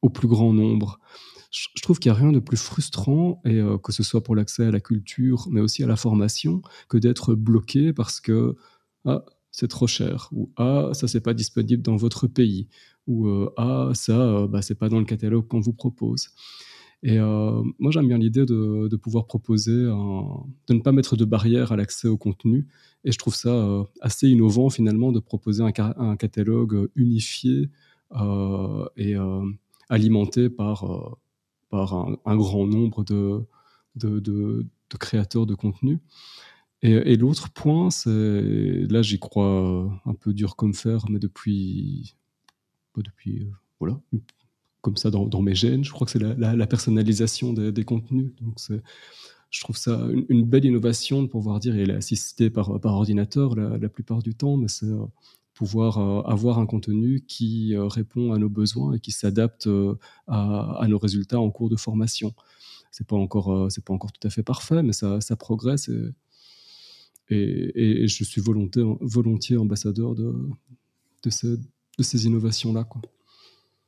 au 0.00 0.08
plus 0.08 0.26
grand 0.26 0.54
nombre 0.54 0.98
je 1.50 1.82
trouve 1.82 1.98
qu'il 1.98 2.12
n'y 2.12 2.16
a 2.16 2.20
rien 2.20 2.32
de 2.32 2.38
plus 2.38 2.56
frustrant, 2.56 3.40
et 3.44 3.56
euh, 3.56 3.76
que 3.76 3.92
ce 3.92 4.02
soit 4.02 4.22
pour 4.22 4.36
l'accès 4.36 4.66
à 4.66 4.70
la 4.70 4.80
culture, 4.80 5.48
mais 5.50 5.60
aussi 5.60 5.82
à 5.82 5.86
la 5.86 5.96
formation, 5.96 6.62
que 6.88 6.96
d'être 6.96 7.34
bloqué 7.34 7.92
parce 7.92 8.20
que 8.20 8.56
ah, 9.04 9.24
c'est 9.50 9.68
trop 9.68 9.88
cher, 9.88 10.28
ou 10.32 10.50
ah, 10.56 10.90
ça, 10.92 11.08
c'est 11.08 11.20
pas 11.20 11.34
disponible 11.34 11.82
dans 11.82 11.96
votre 11.96 12.28
pays, 12.28 12.68
ou 13.08 13.26
euh, 13.26 13.52
ah, 13.56 13.90
ça, 13.94 14.20
euh, 14.20 14.46
bah, 14.46 14.62
c'est 14.62 14.76
pas 14.76 14.88
dans 14.88 15.00
le 15.00 15.04
catalogue 15.04 15.48
qu'on 15.48 15.60
vous 15.60 15.72
propose. 15.72 16.28
Et 17.02 17.18
moi, 17.18 17.90
j'aime 17.90 18.08
bien 18.08 18.18
l'idée 18.18 18.44
de, 18.44 18.96
pouvoir 18.96 19.24
proposer, 19.24 19.72
de 19.72 20.74
ne 20.74 20.80
pas 20.80 20.92
mettre 20.92 21.16
de 21.16 21.24
barrière 21.24 21.72
à 21.72 21.76
l'accès 21.76 22.08
au 22.08 22.18
contenu. 22.18 22.68
Et 23.04 23.10
je 23.10 23.16
trouve 23.16 23.34
ça 23.34 23.86
assez 24.02 24.28
innovant, 24.28 24.68
finalement, 24.68 25.10
de 25.10 25.18
proposer 25.18 25.62
un, 25.62 25.72
un 25.96 26.16
catalogue 26.16 26.90
unifié 26.96 27.70
et 28.98 29.16
alimenté 29.88 30.50
par 30.50 31.16
par 31.70 31.94
un, 31.94 32.36
grand 32.36 32.66
nombre 32.66 33.04
de, 33.04 33.46
créateurs 34.98 35.46
de 35.46 35.54
contenu. 35.54 35.98
Et, 36.82 37.16
l'autre 37.16 37.50
point, 37.50 37.90
c'est 37.90 38.10
là 38.88 39.02
j'y 39.02 39.18
crois 39.18 39.90
un 40.04 40.14
peu 40.14 40.32
dur 40.32 40.56
comme 40.56 40.74
fer, 40.74 41.04
mais 41.08 41.18
depuis, 41.18 42.16
depuis 42.96 43.42
euh, 43.42 43.52
voilà, 43.78 44.00
comme 44.80 44.96
ça 44.96 45.10
dans, 45.10 45.42
mes 45.42 45.54
gènes, 45.54 45.84
je 45.84 45.92
crois 45.92 46.06
que 46.06 46.10
c'est 46.10 46.18
la, 46.18 46.66
personnalisation 46.66 47.52
des, 47.52 47.84
contenus. 47.84 48.32
Donc 48.40 48.58
je 49.50 49.60
trouve 49.60 49.76
ça 49.76 50.08
une, 50.28 50.44
belle 50.44 50.64
innovation 50.64 51.22
de 51.22 51.28
pouvoir 51.28 51.60
dire, 51.60 51.76
il 51.76 51.90
est 51.90 51.94
assisté 51.94 52.50
par, 52.50 52.80
par 52.80 52.94
ordinateur 52.94 53.54
la, 53.54 53.76
la 53.76 53.88
plupart 53.88 54.22
du 54.22 54.34
temps, 54.34 54.56
mais 54.56 54.68
c'est 54.68 54.86
euh, 54.86 55.04
pouvoir 55.60 55.98
euh, 55.98 56.22
avoir 56.22 56.58
un 56.58 56.64
contenu 56.64 57.20
qui 57.28 57.76
euh, 57.76 57.86
répond 57.86 58.32
à 58.32 58.38
nos 58.38 58.48
besoins 58.48 58.94
et 58.94 58.98
qui 58.98 59.10
s'adapte 59.10 59.66
euh, 59.66 59.94
à, 60.26 60.86
nos 60.88 60.96
résultats 60.96 61.38
en 61.38 61.50
cours 61.50 61.68
de 61.68 61.76
formation. 61.76 62.32
C'est 62.90 63.06
pas 63.06 63.16
encore, 63.16 63.68
pas 63.84 63.92
encore 63.92 64.10
tout 64.10 64.26
à 64.26 64.30
fait 64.30 64.42
parfait, 64.42 64.82
mais 64.82 64.94
ça, 64.94 65.20
ça 65.20 65.36
progresse 65.36 65.90
et, 67.28 67.72
et, 67.74 68.08
je 68.08 68.24
suis 68.24 68.40
volontiers, 68.40 68.82
volontiers 69.02 69.58
ambassadeur 69.58 70.14
de, 70.14 70.34
de, 71.24 71.30
ces, 71.30 71.58
de 71.58 72.02
ces 72.02 72.24
innovations-là. 72.24 72.88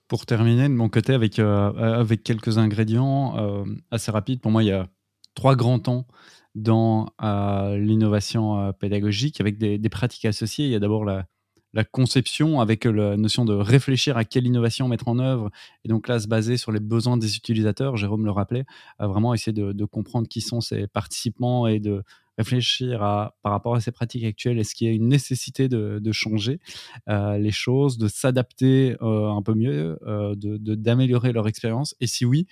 Pour 0.09 0.27
terminer, 0.27 0.69
de 0.69 0.75
mon 0.75 0.91
côté, 0.91 1.15
avec, 1.15 1.39
avec 1.39 2.23
quelques 2.23 2.59
ingrédients 2.59 3.65
assez 3.91 4.11
rapides, 4.11 4.41
pour 4.41 4.53
moi, 4.53 4.63
il 4.63 4.67
y 4.67 4.73
a 4.73 4.89
trois 5.35 5.57
grands 5.57 5.81
temps 5.81 6.07
dans 6.55 7.09
l'innovation 7.19 8.73
pédagogique 8.75 9.41
avec 9.41 9.59
des, 9.59 9.79
des, 9.79 9.89
pratiques 9.89 10.27
associées. 10.27 10.67
Il 10.67 10.71
y 10.71 10.77
a 10.77 10.81
d'abord 10.81 11.05
la, 11.05 11.27
la 11.73 11.85
conception 11.85 12.61
avec 12.61 12.85
la 12.85 13.17
notion 13.17 13.45
de 13.45 13.55
réfléchir 13.55 14.17
à 14.17 14.25
quelle 14.25 14.47
innovation 14.47 14.89
mettre 14.89 15.09
en 15.09 15.19
œuvre 15.19 15.51
et 15.85 15.89
donc 15.89 16.09
là 16.09 16.21
se 16.21 16.29
baser 16.29 16.57
sur 16.57 16.73
les 16.73 16.81
besoins 16.81 17.17
des 17.17 17.37
utilisateurs, 17.37 17.97
Jérôme 17.97 18.25
le 18.25 18.31
rappelait, 18.31 18.65
vraiment 18.99 19.35
essayer 19.35 19.53
de, 19.53 19.85
comprendre 19.85 20.29
qui 20.29 20.41
sont 20.41 20.61
ces 20.61 20.87
participants 20.87 21.67
et 21.67 21.81
de 21.81 22.03
réfléchir 22.39 23.03
à, 23.03 23.37
par 23.43 23.53
rapport 23.53 23.75
à 23.75 23.81
ces 23.81 23.93
pratiques 23.93 24.25
actuelles, 24.25 24.59
est-ce 24.59 24.75
qu'il 24.75 24.87
y 24.87 24.91
a 24.91 24.95
une 24.95 25.09
nécessité 25.09 25.69
de, 25.69 26.13
changer 26.13 26.61
euh, 27.09 27.39
les 27.39 27.51
choses, 27.51 27.99
de 27.99 28.09
s'adapter 28.09 28.97
euh, 29.03 29.29
un 29.31 29.43
peu 29.43 29.55
mieux, 29.55 29.99
euh, 30.07 30.35
d'améliorer 30.37 31.33
leur 31.33 31.49
expérience 31.49 31.95
et 32.01 32.07
si 32.07 32.25
oui, 32.25 32.47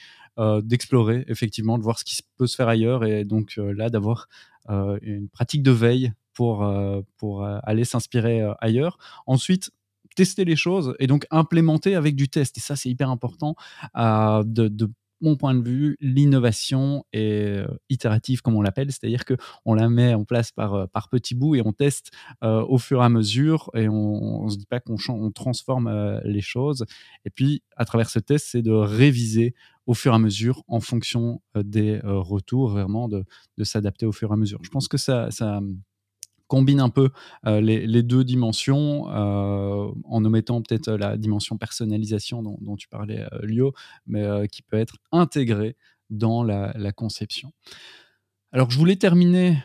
d'explorer 0.63 1.25
effectivement, 1.29 1.77
de 1.77 1.83
voir 1.83 1.99
ce 1.99 2.05
qui 2.05 2.19
peut 2.39 2.47
se 2.47 2.57
faire 2.57 2.69
ailleurs 2.69 3.05
et 3.05 3.25
donc 3.25 3.57
là 3.57 3.91
d'avoir 3.91 4.27
une 4.69 5.29
pratique 5.29 5.63
de 5.63 5.71
veille 5.71 6.13
pour, 6.41 6.65
euh, 6.65 7.03
euh, 7.23 7.59
aller 7.65 7.85
s'inspirer 7.85 8.41
euh, 8.41 8.55
ailleurs. 8.61 8.97
Ensuite, 9.27 9.71
tester 10.17 10.47
les 10.47 10.57
choses 10.57 10.95
et 10.99 11.07
donc 11.07 11.27
implémenter 11.31 11.95
avec 11.95 12.17
du 12.17 12.31
test. 12.31 12.57
Et 12.57 12.61
ça, 12.63 12.77
c'est 12.77 12.89
hyper 12.89 13.11
important 13.11 13.57
de, 13.95 14.91
mon 15.23 15.37
point 15.37 15.55
de 15.55 15.63
vue, 15.63 15.99
l'innovation 16.01 17.05
est 17.13 17.63
itérative, 17.91 18.41
comme 18.41 18.57
on 18.57 18.63
l'appelle, 18.63 18.91
c'est-à-dire 18.91 19.27
qu'on 19.27 19.75
la 19.75 19.91
met 19.91 20.15
en 20.15 20.25
place 20.25 20.51
par, 20.51 20.89
par 20.89 21.11
petits 21.11 21.35
bouts 21.35 21.57
et 21.57 21.63
on 21.63 21.75
teste 21.75 22.11
au 22.41 22.79
fur 22.79 23.03
et 23.03 23.05
à 23.05 23.11
mesure 23.11 23.71
et 23.75 23.87
on 23.87 24.47
ne 24.47 24.51
se 24.51 24.57
dit 24.57 24.65
pas 24.65 24.81
qu'on 24.81 24.97
on 25.11 25.31
transforme 25.31 26.21
les 26.25 26.41
choses. 26.41 26.87
Et 27.27 27.31
puis, 27.31 27.63
à 27.77 27.85
travers 27.85 28.09
ce 28.09 28.19
test, 28.19 28.47
c'est 28.51 28.63
de 28.63 28.73
réviser 28.73 29.55
au 29.85 29.93
fur 29.93 30.13
et 30.13 30.17
à 30.17 30.19
mesure 30.19 30.63
en 30.69 30.81
fonction 30.81 31.43
des 31.55 32.01
retours, 32.03 32.71
vraiment 32.71 33.07
de, 33.07 33.27
s'adapter 33.63 34.07
au 34.07 34.13
fur 34.13 34.31
et 34.31 34.33
à 34.33 34.37
mesure. 34.37 34.61
Je 34.63 34.71
pense 34.71 34.89
que 34.89 34.97
ça, 34.97 35.29
combine 36.51 36.81
un 36.81 36.89
peu 36.89 37.11
euh, 37.47 37.61
les, 37.61 38.03
deux 38.03 38.25
dimensions 38.25 39.09
euh, 39.09 39.89
en 40.05 40.25
omettant 40.25 40.61
peut-être 40.61 40.91
la 40.91 41.17
dimension 41.17 41.57
personnalisation 41.57 42.43
dont, 42.43 42.77
tu 42.77 42.89
parlais, 42.89 43.21
euh, 43.21 43.39
Lio, 43.45 43.73
mais 44.07 44.49
qui 44.49 44.63
peut 44.63 44.77
être 44.77 44.97
intégrée 45.13 45.77
dans 46.11 46.43
la, 46.43 46.93
conception. 46.93 47.53
Alors, 48.51 48.69
je 48.69 48.79
voulais 48.79 48.97
terminer 48.97 49.63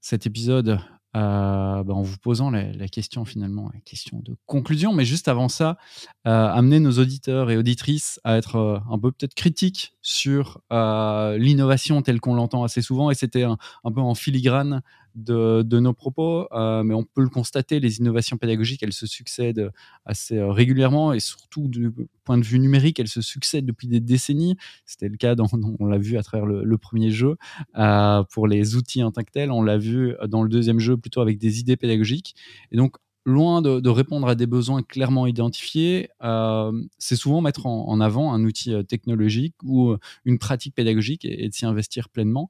cet 0.00 0.26
épisode 0.26 0.78
bah, 1.12 1.84
en 1.88 2.02
vous 2.02 2.18
posant 2.18 2.52
la, 2.52 2.86
question 2.86 3.24
finalement, 3.24 3.68
la 3.74 3.80
question 3.80 4.20
de 4.20 4.36
conclusion. 4.46 4.92
Mais 4.92 5.04
juste 5.04 5.26
avant 5.26 5.48
ça, 5.48 5.76
amener 6.22 6.78
nos 6.78 7.00
auditeurs 7.00 7.50
et 7.50 7.56
auditrices 7.56 8.20
à 8.22 8.36
être 8.36 8.80
un 8.88 8.98
peu 9.00 9.10
peut-être 9.10 9.34
critiques 9.34 9.96
sur 10.02 10.60
l'innovation 10.70 12.00
telle 12.02 12.20
qu'on 12.20 12.34
l'entend 12.34 12.62
assez 12.62 12.82
souvent. 12.82 13.10
Et 13.10 13.16
c'était 13.16 13.42
un, 13.42 13.58
peu 13.92 14.00
en 14.00 14.14
filigrane 14.14 14.82
de, 15.14 15.62
nos 15.78 15.92
propos, 15.92 16.48
euh, 16.52 16.82
mais 16.82 16.94
on 16.94 17.04
peut 17.04 17.22
le 17.22 17.28
constater, 17.28 17.80
les 17.80 17.98
innovations 17.98 18.36
pédagogiques, 18.36 18.82
elles 18.82 18.92
se 18.92 19.06
succèdent 19.06 19.70
assez 20.04 20.38
euh, 20.38 20.50
régulièrement 20.50 21.12
et 21.12 21.20
surtout 21.20 21.68
du 21.68 21.92
point 22.24 22.38
de 22.38 22.44
vue 22.44 22.58
numérique, 22.58 23.00
elles 23.00 23.08
se 23.08 23.22
succèdent 23.22 23.66
depuis 23.66 23.88
des 23.88 24.00
décennies. 24.00 24.56
C'était 24.86 25.08
le 25.08 25.16
cas, 25.16 25.34
dans, 25.34 25.46
on 25.80 25.86
l'a 25.86 25.98
vu 25.98 26.16
à 26.16 26.22
travers 26.22 26.46
le, 26.46 26.78
premier 26.78 27.10
jeu, 27.10 27.36
euh, 27.76 28.22
pour 28.30 28.46
les 28.46 28.76
outils 28.76 29.02
en 29.02 29.10
tant 29.10 29.22
que 29.22 29.32
tels, 29.32 29.50
on 29.50 29.62
l'a 29.62 29.78
vu 29.78 30.14
dans 30.28 30.42
le 30.42 30.48
deuxième 30.48 30.78
jeu 30.78 30.96
plutôt 30.96 31.20
avec 31.20 31.38
des 31.38 31.60
idées 31.60 31.76
pédagogiques. 31.76 32.34
Et 32.70 32.76
donc, 32.76 32.96
loin 33.28 33.62
de, 33.62 33.88
répondre 33.88 34.26
à 34.26 34.34
des 34.34 34.46
besoins 34.46 34.82
clairement 34.82 35.26
identifiés, 35.26 36.08
euh, 36.22 36.72
c'est 36.98 37.16
souvent 37.16 37.40
mettre 37.40 37.66
en, 37.66 38.00
avant 38.00 38.32
un 38.32 38.42
outil 38.44 38.72
euh, 38.72 38.82
technologique 38.82 39.54
ou 39.62 39.90
euh, 39.90 39.98
une 40.24 40.38
pratique 40.38 40.74
pédagogique 40.74 41.24
et, 41.24 41.44
et 41.44 41.48
de 41.48 41.54
s'y 41.54 41.66
investir 41.66 42.08
pleinement. 42.08 42.48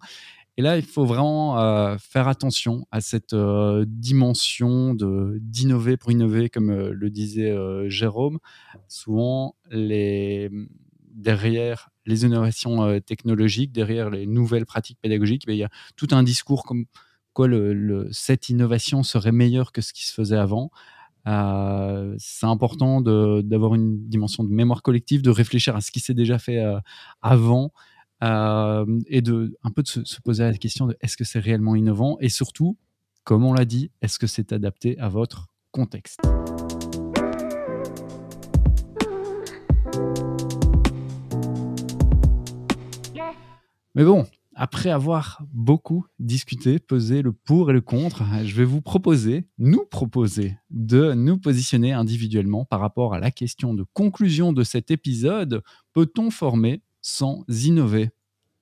Et 0.58 0.62
là, 0.62 0.76
il 0.76 0.82
faut 0.84 1.04
vraiment 1.04 1.60
euh, 1.60 1.96
faire 2.00 2.26
attention 2.26 2.84
à 2.90 3.00
cette 3.00 3.32
euh, 3.32 3.84
dimension 3.86 4.92
de 4.92 5.38
d'innover 5.40 5.96
pour 5.96 6.10
innover, 6.10 6.50
comme 6.50 6.70
euh, 6.70 6.90
le 6.92 7.10
disait 7.10 7.56
Jérôme. 7.88 8.40
Souvent, 8.88 9.54
derrière 11.14 11.90
les 12.06 12.24
innovations 12.24 13.00
technologiques, 13.00 13.70
derrière 13.70 14.10
les 14.10 14.26
nouvelles 14.26 14.66
pratiques 14.66 14.98
pédagogiques, 15.00 15.46
ben, 15.46 15.52
il 15.52 15.58
y 15.58 15.64
a 15.64 15.70
tout 15.94 16.08
un 16.10 16.24
discours 16.24 16.64
comme 16.64 16.86
quoi 17.34 17.46
cette 18.10 18.48
innovation 18.48 19.04
serait 19.04 19.30
meilleure 19.30 19.70
que 19.70 19.80
ce 19.80 19.92
qui 19.92 20.08
se 20.08 20.12
faisait 20.12 20.36
avant. 20.36 20.70
C'est 21.24 22.46
important 22.46 23.00
d'avoir 23.00 23.76
une 23.76 24.08
dimension 24.08 24.42
de 24.42 24.48
mémoire 24.48 24.82
collective, 24.82 25.22
de 25.22 25.30
réfléchir 25.30 25.76
à 25.76 25.80
ce 25.80 25.92
qui 25.92 26.00
s'est 26.00 26.14
déjà 26.14 26.38
fait 26.40 26.60
avant 27.22 27.72
euh, 28.22 28.84
et 29.06 29.22
de 29.22 29.56
un 29.62 29.70
peu 29.70 29.82
de 29.82 29.88
se, 29.88 30.04
se 30.04 30.20
poser 30.20 30.44
la 30.44 30.54
question 30.54 30.86
de 30.86 30.96
est-ce 31.00 31.16
que 31.16 31.24
c'est 31.24 31.38
réellement 31.38 31.76
innovant 31.76 32.16
et 32.20 32.28
surtout, 32.28 32.76
comme 33.24 33.44
on 33.44 33.52
l'a 33.52 33.64
dit, 33.64 33.90
est-ce 34.02 34.18
que 34.18 34.26
c'est 34.26 34.52
adapté 34.52 34.98
à 34.98 35.08
votre 35.08 35.48
contexte? 35.70 36.20
Mais 43.94 44.04
bon, 44.04 44.26
après 44.54 44.90
avoir 44.90 45.42
beaucoup 45.52 46.06
discuté, 46.18 46.78
pesé 46.78 47.22
le 47.22 47.32
pour 47.32 47.70
et 47.70 47.72
le 47.72 47.80
contre, 47.80 48.22
je 48.44 48.54
vais 48.54 48.64
vous 48.64 48.80
proposer, 48.80 49.48
nous 49.58 49.84
proposer, 49.84 50.56
de 50.70 51.14
nous 51.14 51.38
positionner 51.38 51.92
individuellement 51.92 52.64
par 52.64 52.80
rapport 52.80 53.14
à 53.14 53.20
la 53.20 53.30
question 53.30 53.74
de 53.74 53.84
conclusion 53.92 54.52
de 54.52 54.64
cet 54.64 54.90
épisode. 54.90 55.62
Peut-on 55.94 56.30
former 56.30 56.82
sans 57.08 57.44
innover 57.48 58.10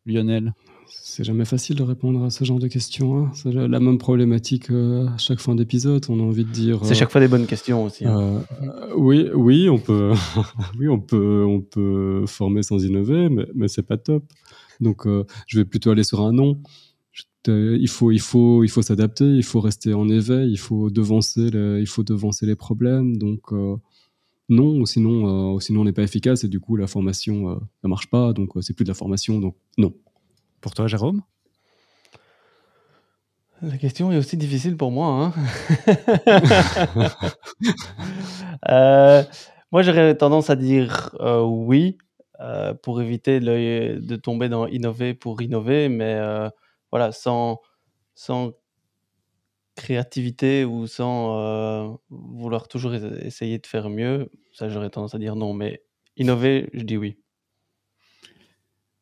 Lionel 0.07 0.55
C'est 0.89 1.25
jamais 1.25 1.45
facile 1.45 1.75
de 1.77 1.83
répondre 1.83 2.23
à 2.25 2.31
ce 2.31 2.45
genre 2.45 2.61
de 2.61 2.69
questions. 2.69 3.19
hein. 3.19 3.31
C'est 3.35 3.53
la 3.53 3.67
la 3.67 3.81
même 3.81 3.99
problématique 3.99 4.71
euh, 4.71 5.09
à 5.09 5.19
chaque 5.19 5.41
fin 5.41 5.55
d'épisode. 5.57 6.05
On 6.09 6.21
a 6.21 6.23
envie 6.23 6.45
de 6.45 6.53
dire. 6.53 6.79
C'est 6.85 6.93
euh, 6.93 6.95
chaque 6.95 7.11
fois 7.11 7.21
des 7.21 7.27
bonnes 7.29 7.47
questions 7.47 7.85
aussi. 7.85 8.05
hein. 8.05 8.45
euh, 8.63 8.95
oui, 8.97 9.29
oui, 9.35 9.69
on 9.69 9.79
peut, 9.79 10.13
oui, 10.79 10.87
on 10.89 11.01
peut, 11.01 11.45
on 11.57 11.61
peut 11.61 12.25
former 12.27 12.63
sans 12.63 12.79
innover, 12.85 13.29
mais, 13.29 13.47
mais 13.55 13.67
c'est 13.69 13.83
pas 13.83 13.97
top. 13.99 14.23
Donc, 14.81 15.07
euh, 15.07 15.25
je 15.49 15.59
vais 15.59 15.65
plutôt 15.65 15.91
aller 15.91 16.05
sur 16.05 16.21
un 16.21 16.33
non. 16.33 16.61
Il 17.49 17.89
faut, 17.89 18.11
il 18.13 18.21
faut, 18.21 18.65
il 18.65 18.69
faut 18.69 18.83
s'adapter. 18.83 19.25
Il 19.25 19.45
faut 19.45 19.61
rester 19.61 19.93
en 19.95 20.09
éveil. 20.09 20.51
Il 20.53 20.59
faut 20.59 20.91
devancer, 20.91 21.51
les, 21.51 21.81
il 21.81 21.87
faut 21.87 22.03
devancer 22.05 22.45
les 22.47 22.57
problèmes. 22.57 23.17
Donc, 23.17 23.41
euh, 23.53 23.77
non, 24.49 24.79
ou 24.81 24.87
sinon, 24.87 25.27
euh, 25.53 25.55
ou 25.55 25.61
sinon 25.61 25.81
on 25.83 25.85
n'est 25.85 25.93
pas 25.93 26.03
efficace 26.03 26.45
et 26.45 26.49
du 26.49 26.61
coup 26.61 26.77
la 26.77 26.87
formation, 26.87 27.51
euh, 27.51 27.57
ça 27.83 27.89
marche 27.89 28.09
pas. 28.09 28.33
Donc, 28.33 28.57
euh, 28.57 28.61
c'est 28.63 28.75
plus 28.75 28.85
de 28.85 28.91
la 28.91 28.95
formation. 28.95 29.39
Donc, 29.41 29.57
non. 29.79 29.93
Pour 30.61 30.75
toi, 30.75 30.87
Jérôme? 30.87 31.23
La 33.63 33.79
question 33.79 34.13
est 34.13 34.19
aussi 34.19 34.37
difficile 34.37 34.77
pour 34.77 34.91
moi. 34.91 35.33
hein. 35.37 37.07
Euh, 38.69 39.23
moi, 39.73 39.83
j'aurais 39.83 40.17
tendance 40.17 40.51
à 40.51 40.57
dire 40.57 41.15
euh, 41.21 41.43
oui 41.43 41.99
euh, 42.41 42.75
pour 42.75 43.01
éviter 43.01 43.41
de 43.41 44.17
tomber 44.17 44.49
dans 44.49 44.67
innover 44.67 45.15
pour 45.15 45.41
innover, 45.43 45.89
mais 45.89 46.15
euh, 46.15 46.49
voilà, 46.91 47.13
sans, 47.13 47.61
sans 48.15 48.53
créativité 49.77 50.65
ou 50.65 50.87
sans 50.87 51.39
euh, 51.39 51.89
vouloir 52.11 52.67
toujours 52.67 52.95
es- 52.95 53.27
essayer 53.27 53.59
de 53.59 53.67
faire 53.67 53.89
mieux, 53.89 54.31
ça, 54.53 54.69
j'aurais 54.69 54.91
tendance 54.91 55.15
à 55.15 55.19
dire 55.19 55.37
non. 55.37 55.53
Mais 55.53 55.83
innover, 56.17 56.69
je 56.73 56.83
dis 56.83 56.97
oui. 56.97 57.17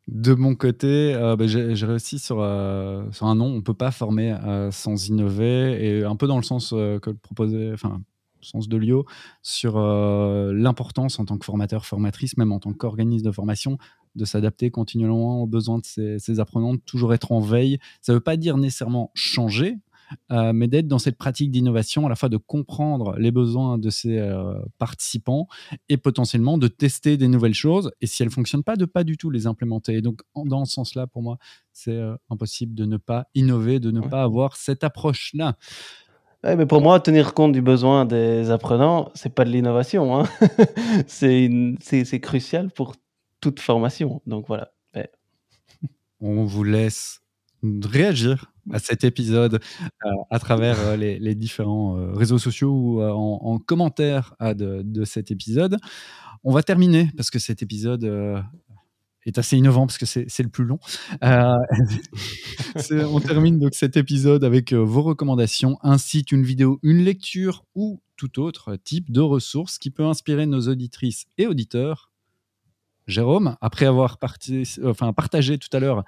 De 0.07 0.35
mon 0.35 0.55
côté, 0.55 1.15
euh, 1.15 1.35
bah, 1.35 1.47
j'ai 1.47 1.87
réussi 1.87 2.19
sur, 2.19 2.41
euh, 2.41 3.11
sur 3.11 3.27
un 3.27 3.37
non. 3.37 3.47
On 3.47 3.57
ne 3.57 3.61
peut 3.61 3.73
pas 3.73 3.91
former 3.91 4.33
euh, 4.33 4.71
sans 4.71 5.09
innover, 5.09 5.79
et 5.83 6.05
un 6.05 6.17
peu 6.17 6.27
dans 6.27 6.37
le 6.37 6.43
sens 6.43 6.71
que 6.71 7.11
proposait, 7.11 7.73
enfin, 7.73 8.03
sens 8.43 8.69
de 8.69 8.77
Lio, 8.77 9.07
sur 9.41 9.79
l'importance 9.79 11.19
en 11.19 11.25
tant 11.25 11.39
que 11.39 11.47
formateur, 11.47 11.87
formatrice, 11.87 12.37
même 12.37 12.53
en 12.53 12.61
tant 12.61 12.75
qu'organisme 12.75 13.25
de 13.25 13.33
formation, 13.33 13.79
de 14.15 14.27
s'adapter 14.27 14.71
continuellement 14.71 15.43
aux 15.43 15.47
besoins 15.47 15.79
de 15.79 15.87
ses, 15.87 16.19
ses 16.19 16.39
apprenants, 16.39 16.77
toujours 16.77 17.15
être 17.15 17.33
en 17.33 17.41
veille. 17.41 17.79
Ça 18.03 18.13
ne 18.13 18.19
veut 18.19 18.23
pas 18.23 18.37
dire 18.37 18.59
nécessairement 18.59 19.11
changer, 19.15 19.79
euh, 20.33 20.53
mais 20.53 20.69
d'être 20.69 20.89
dans 20.89 20.99
cette 20.99 21.17
pratique 21.17 21.51
d'innovation, 21.51 22.07
à 22.07 22.09
la 22.09 22.15
fois 22.17 22.29
de 22.29 22.37
comprendre 22.37 23.15
les 23.19 23.31
besoins 23.31 23.79
de 23.79 23.91
ses 23.91 24.19
euh, 24.19 24.55
participants 24.79 25.49
et 25.89 25.97
potentiellement 25.97 26.59
de 26.59 26.69
tester 26.69 27.17
des 27.17 27.29
nouvelles 27.29 27.55
choses. 27.55 27.91
Et 28.01 28.07
si 28.07 28.23
elles 28.23 28.29
ne 28.29 28.33
fonctionnent 28.35 28.65
pas, 28.65 28.77
de 28.77 28.85
pas 28.85 29.05
du 29.05 29.17
tout 29.17 29.31
les 29.31 29.47
implémenter. 29.47 29.95
Et 29.95 30.03
donc, 30.03 30.21
en- 30.35 30.45
dans 30.45 30.65
ce 30.65 30.73
sens-là, 30.73 31.07
pour 31.07 31.23
moi, 31.23 31.39
c'est 31.73 31.93
euh, 31.93 32.15
impossible 32.31 32.75
de 32.75 32.85
ne 32.85 32.97
pas 32.97 33.27
innover, 33.35 33.81
de 33.81 33.91
ne 33.91 34.01
Ouais. 34.01 34.09
pas 34.09 34.23
avoir 34.23 34.57
cette 34.57 34.85
approche-là. 34.85 35.57
Ouais, 36.45 36.57
mais 36.57 36.67
pour 36.67 36.83
moi, 36.83 37.01
tenir 37.01 37.33
compte 37.33 37.53
du 37.53 37.63
besoin 37.63 38.05
des 38.05 38.51
apprenants, 38.51 39.11
c'est 39.15 39.35
pas 39.35 39.45
de 39.47 39.51
l'innovation. 39.51 40.21
hein. 40.21 40.25
c'est 41.07 42.21
crucial 42.21 42.71
pour 42.71 42.95
toute 43.41 43.61
formation. 43.61 44.21
Donc 44.27 44.47
voilà. 44.49 44.73
Ouais. 44.95 45.11
On 46.21 46.45
vous 46.45 46.65
laisse 46.65 47.21
réagir 47.63 48.53
à 48.73 48.79
cet 48.79 49.05
épisode 49.05 49.55
euh, 49.55 50.11
à 50.31 50.39
travers 50.39 50.79
euh, 50.81 50.97
les, 50.97 51.35
différents 51.35 51.97
euh, 51.97 52.13
réseaux 52.13 52.39
sociaux 52.39 52.71
ou 52.71 53.03
en, 53.03 53.41
en 53.43 53.59
commentaire 53.59 54.35
à 54.39 54.55
de, 54.55 55.05
cet 55.05 55.31
épisode. 55.31 55.77
On 56.43 56.53
va 56.53 56.63
terminer 56.63 57.11
parce 57.17 57.31
que 57.31 57.39
cet 57.39 57.63
épisode 57.63 58.05
est 59.25 59.39
assez 59.39 59.57
innovant 59.57 59.87
parce 59.87 59.99
que 59.99 60.07
c'est 60.07 60.43
le 60.43 60.49
plus 60.49 60.65
long. 60.65 60.79
On 61.23 63.21
termine 63.21 63.59
donc 63.59 63.75
cet 63.75 63.97
épisode 63.97 64.45
avec 64.45 64.75
vos 64.75 65.03
recommandations, 65.03 65.79
un 65.83 65.97
site, 65.97 66.33
une 66.33 66.43
vidéo, 66.43 66.79
une 66.83 67.03
lecture 67.03 67.65
ou 67.75 68.03
tout 68.17 68.41
autre 68.41 68.77
type 68.77 69.11
de 69.11 69.21
ressources 69.21 69.79
qui 69.79 69.91
peut 69.91 70.05
inspirer 70.05 70.45
nos 70.45 70.69
auditrices 70.69 71.27
et 71.39 71.47
auditeurs. 71.47 72.11
Jérôme, 73.07 73.57
après 73.61 73.87
avoir 73.87 74.19
partagé 74.19 75.59
tout 75.59 75.75
à 75.75 75.81
l'heure 75.81 76.05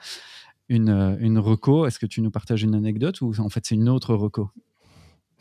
une, 0.69 0.89
euh, 0.89 1.17
une 1.21 1.39
reco, 1.39 1.87
est-ce 1.87 1.99
que 1.99 2.07
tu 2.07 2.21
nous 2.21 2.31
partages 2.31 2.63
une 2.63 2.75
anecdote 2.75 3.21
ou 3.21 3.33
en 3.39 3.49
fait 3.49 3.65
c'est 3.65 3.75
une 3.75 3.89
autre 3.89 4.15
reco? 4.15 4.51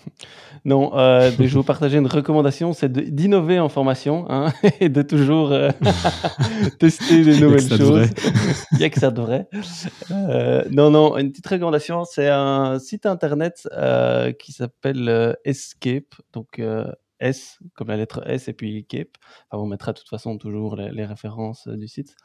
Non, 0.65 0.97
euh, 0.97 1.29
je 1.31 1.35
vais 1.35 1.47
vous 1.47 1.63
partager 1.63 1.97
une 1.97 2.07
recommandation, 2.07 2.73
c'est 2.73 2.91
d'innover 2.91 3.59
en 3.59 3.69
formation 3.69 4.25
hein, 4.29 4.51
et 4.79 4.89
de 4.89 5.01
toujours 5.03 5.51
euh, 5.51 5.69
tester 6.79 7.23
des 7.23 7.39
nouvelles 7.39 7.69
choses. 7.69 8.09
Il 8.71 8.79
n'y 8.79 8.83
a 8.83 8.89
que 8.89 8.99
ça 8.99 9.11
devrait. 9.11 9.47
Euh, 10.09 10.63
non, 10.71 10.89
non, 10.89 11.17
une 11.17 11.31
petite 11.31 11.47
recommandation, 11.47 12.03
c'est 12.05 12.29
un 12.29 12.79
site 12.79 13.05
internet 13.05 13.67
qui 14.39 14.53
s'appelle 14.53 15.37
Escape, 15.43 16.15
donc 16.33 16.59
S 17.19 17.59
comme 17.75 17.89
la 17.89 17.97
lettre 17.97 18.23
S 18.25 18.47
et 18.47 18.53
puis 18.53 18.85
Cape. 18.85 19.17
Enfin, 19.49 19.61
on 19.61 19.67
mettra 19.67 19.93
de 19.93 19.99
toute 19.99 20.09
façon 20.09 20.37
toujours 20.37 20.75
les, 20.75 20.89
les 20.89 21.05
références 21.05 21.67
du 21.67 21.87
site 21.87 22.15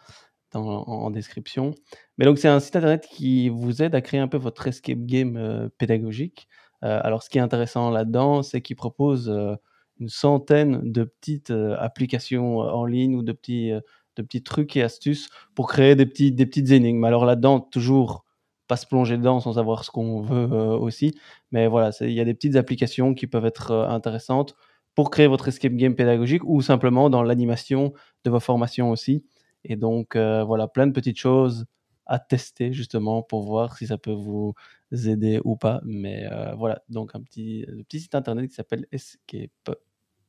en, 0.54 1.10
description. 1.10 1.74
Mais 2.18 2.24
donc 2.24 2.38
c'est 2.38 2.48
un 2.48 2.60
site 2.60 2.76
internet 2.76 3.06
qui 3.10 3.48
vous 3.48 3.82
aide 3.82 3.94
à 3.94 4.00
créer 4.00 4.20
un 4.20 4.28
peu 4.28 4.36
votre 4.36 4.66
escape 4.66 5.00
game 5.00 5.36
euh, 5.36 5.68
pédagogique. 5.78 6.48
Euh, 6.82 7.00
alors, 7.02 7.22
ce 7.22 7.30
qui 7.30 7.38
est 7.38 7.42
intéressant 7.42 7.90
là-dedans, 7.90 8.42
c'est 8.42 8.60
qu'il 8.62 8.76
propose 8.76 9.28
euh, 9.28 9.54
une 9.98 10.08
centaine 10.08 10.80
de 10.82 11.04
petites 11.04 11.52
applications 11.78 12.58
en 12.58 12.86
ligne 12.86 13.14
ou 13.14 13.22
de 13.22 13.32
petits, 13.32 13.70
de 14.16 14.22
petits 14.22 14.42
trucs 14.42 14.76
et 14.76 14.82
astuces 14.82 15.28
pour 15.54 15.68
créer 15.68 15.94
des, 15.94 16.06
petits, 16.06 16.32
des 16.32 16.46
petites 16.46 16.70
énigmes. 16.70 17.04
Alors 17.04 17.26
là-dedans, 17.26 17.60
toujours 17.60 18.24
pas 18.66 18.76
se 18.76 18.86
plonger 18.86 19.18
dedans 19.18 19.40
sans 19.40 19.54
savoir 19.54 19.84
ce 19.84 19.90
qu'on 19.90 20.22
veut 20.22 20.56
aussi. 20.56 21.18
Mais 21.50 21.66
voilà, 21.66 21.90
il 22.00 22.12
y 22.12 22.20
a 22.20 22.24
des 22.24 22.32
petites 22.32 22.56
applications 22.56 23.12
qui 23.12 23.26
peuvent 23.26 23.44
être 23.44 23.72
intéressantes 23.72 24.54
pour 24.94 25.10
créer 25.10 25.26
votre 25.26 25.48
escape 25.48 25.74
game 25.74 25.94
pédagogique 25.94 26.44
ou 26.44 26.62
simplement 26.62 27.10
dans 27.10 27.22
l'animation 27.22 27.92
de 28.24 28.30
vos 28.30 28.40
formations 28.40 28.90
aussi. 28.90 29.24
Et 29.64 29.76
donc, 29.76 30.16
euh, 30.16 30.42
voilà, 30.44 30.68
plein 30.68 30.86
de 30.86 30.92
petites 30.92 31.18
choses 31.18 31.66
à 32.06 32.18
tester 32.18 32.72
justement 32.72 33.22
pour 33.22 33.44
voir 33.44 33.76
si 33.76 33.86
ça 33.86 33.96
peut 33.96 34.12
vous 34.12 34.54
aider 34.92 35.40
ou 35.44 35.56
pas. 35.56 35.80
Mais 35.84 36.26
euh, 36.30 36.54
voilà, 36.54 36.82
donc 36.88 37.14
un 37.14 37.20
petit, 37.20 37.64
site 37.92 38.14
internet 38.14 38.48
qui 38.48 38.54
s'appelle 38.54 38.86
Escape. 38.90 39.76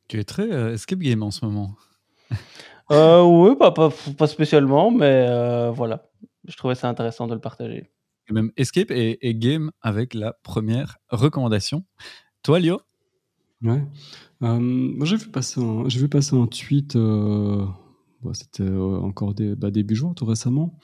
Tu 0.08 0.20
es 0.20 0.24
très 0.24 0.52
euh, 0.52 0.74
escape 0.74 0.99
game 0.99 1.24
en 1.24 1.32
ce 1.32 1.45
moment. 1.45 1.76
Euh, 2.90 3.24
oui, 3.24 3.56
pas, 3.56 3.72
pas, 3.72 3.90
pas 4.18 4.28
spécialement, 4.28 4.91
mais 4.91 5.26
euh, 5.30 5.72
voilà, 5.72 6.10
je 6.45 6.58
trouvais 6.58 6.76
ça 6.76 6.90
intéressant 6.90 7.26
de 7.26 7.34
le 7.34 7.40
partager. 7.40 7.90
Et 8.30 8.34
même 8.34 8.52
escape 8.58 8.91
et, 8.91 9.26
et 9.26 9.34
game 9.34 9.72
avec 9.82 10.14
la 10.14 10.34
première 10.44 10.98
recommandation. 11.08 11.86
Toi, 12.44 12.60
Lio 12.60 12.82
Ouais. 13.64 13.82
Euh, 14.44 14.60
moi, 14.60 15.06
j'ai 15.06 15.16
vu 15.16 15.28
passer 15.30 15.62
un, 15.62 15.88
j'ai 15.88 15.99
vu 15.99 16.10
passer 16.10 16.36
un 16.36 16.48
tweet, 16.48 16.98
c'était 18.34 18.64
euh, 18.64 18.99
encore 18.99 19.34
bah, 19.57 19.72
début 19.72 19.95
juin, 19.95 20.14
tout 20.14 20.26
récemment, 20.26 20.77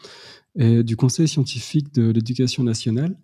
et 0.55 0.83
du 0.83 0.95
Conseil 0.95 1.27
scientifique 1.27 1.93
de 1.93 2.11
l'éducation 2.11 2.63
nationale. 2.63 3.17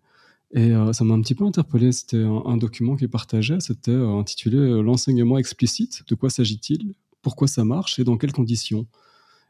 Et 0.54 0.72
euh, 0.72 0.94
ça 0.94 1.04
m'a 1.04 1.16
un 1.16 1.22
petit 1.22 1.36
peu 1.36 1.46
interpellé. 1.46 1.92
C'était 1.92 2.24
un, 2.24 2.58
document 2.58 2.96
qui 2.96 3.08
partageait, 3.08 3.60
c'était 3.60 3.92
euh, 3.92 4.20
intitulé 4.20 4.82
L'enseignement 4.84 5.38
explicite. 5.38 6.04
De 6.08 6.16
quoi 6.16 6.30
s'agit-il? 6.30 6.94
Pourquoi 7.22 7.48
ça 7.48 7.64
marche? 7.64 8.00
Et 8.00 8.04
dans 8.04 8.18
quelles 8.18 8.34
conditions? 8.34 8.86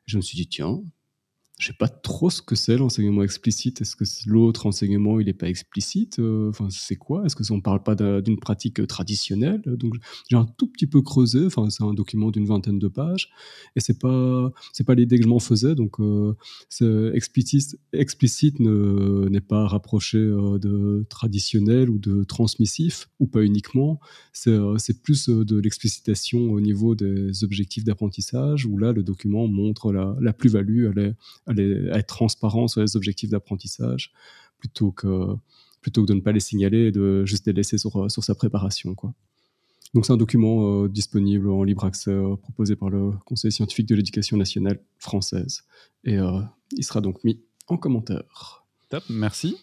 Je 0.06 0.18
me 0.18 0.22
suis 0.22 0.38
dit, 0.38 0.48
tiens, 0.48 0.82
je 1.60 1.68
sais 1.68 1.74
pas 1.74 1.88
trop 1.88 2.30
ce 2.30 2.42
que 2.42 2.56
c'est 2.56 2.78
l'enseignement 2.78 3.22
explicite. 3.24 3.80
Est-ce 3.82 3.96
que 3.96 4.04
l'autre 4.26 4.66
enseignement 4.66 5.20
il 5.20 5.28
n'est 5.28 5.34
pas 5.34 5.48
explicite 5.48 6.18
euh, 6.20 6.50
Enfin, 6.50 6.68
c'est 6.72 6.96
quoi? 6.96 7.26
Est-ce 7.26 7.36
que 7.36 7.44
on 7.54 7.62
parle 7.62 7.84
pas 7.84 7.96
d'une 8.22 8.40
pratique 8.40 8.80
euh, 8.80 8.88
traditionnelle? 8.88 9.62
Donc 9.66 9.94
j'ai 10.30 10.36
un 10.36 10.46
tout 10.58 10.68
petit 10.68 10.88
peu 10.88 11.02
creusé. 11.02 11.46
Enfin, 11.46 11.70
c'est 11.70 11.84
un 11.84 11.94
document 11.94 12.32
d'une 12.32 12.46
vingtaine 12.46 12.80
de 12.80 12.88
pages 12.88 13.30
et 13.76 13.82
c'est 13.82 14.00
pas 14.00 14.52
c'est 14.74 14.84
pas 14.84 14.96
l'idée 14.96 15.18
que 15.18 15.24
je 15.24 15.30
m'en 15.30 15.40
faisais. 15.40 15.76
Donc 15.76 16.00
euh, 16.00 16.34
explicite 17.14 17.80
explicite 17.94 18.60
n'est 18.60 19.42
pas 19.42 19.68
rapproché 19.68 20.18
de 20.18 21.06
traditionnel 21.10 21.90
ou 21.90 22.00
de 22.00 22.24
transmissif 22.24 23.10
ou 23.20 23.28
pas 23.28 23.44
uniquement. 23.44 24.00
C'est 24.34 25.02
plus 25.04 25.30
de 25.30 25.60
l'explicitation 25.60 26.52
au 26.52 26.60
niveau 26.60 26.96
des 26.96 27.44
objectifs 27.44 27.84
d'apprentissage 27.84 28.66
où 28.66 28.78
là 28.78 28.92
le 28.92 29.04
document 29.04 29.48
montre 29.48 29.94
la, 29.94 30.18
la 30.20 30.34
plus-value. 30.34 30.88
Elle 30.98 31.16
être 31.48 32.08
transparent 32.08 32.68
sur 32.68 32.82
les 32.82 32.96
objectifs 32.96 33.30
d'apprentissage 33.30 34.12
plutôt 34.58 34.92
que, 34.92 35.36
plutôt 35.82 36.04
que 36.04 36.08
de 36.08 36.14
ne 36.14 36.22
pas 36.22 36.32
les 36.32 36.40
signaler 36.40 36.88
et 36.88 36.92
de 36.92 37.26
juste 37.26 37.48
les 37.48 37.54
laisser 37.54 37.78
sur, 37.78 38.10
sur 38.10 38.24
sa 38.24 38.36
préparation. 38.36 38.96
Quoi. 38.96 39.14
Donc 39.94 40.06
c'est 40.06 40.14
un 40.14 40.18
document 40.18 40.84
euh, 40.84 40.90
disponible 40.90 41.50
en 41.50 41.64
libre 41.64 41.86
accès 41.86 42.10
euh, 42.10 42.36
proposé 42.36 42.76
par 42.76 42.90
le 42.90 43.12
Conseil 43.26 43.52
scientifique 43.52 43.88
de 43.88 43.96
l'éducation 43.96 44.38
nationale 44.38 44.80
française. 44.98 45.64
Et 46.04 46.18
euh, 46.18 46.42
il 46.72 46.84
sera 46.84 47.00
donc 47.00 47.24
mis 47.24 47.40
en 47.68 47.78
commentaire. 47.78 48.63
Top, 48.94 49.06
merci. 49.10 49.58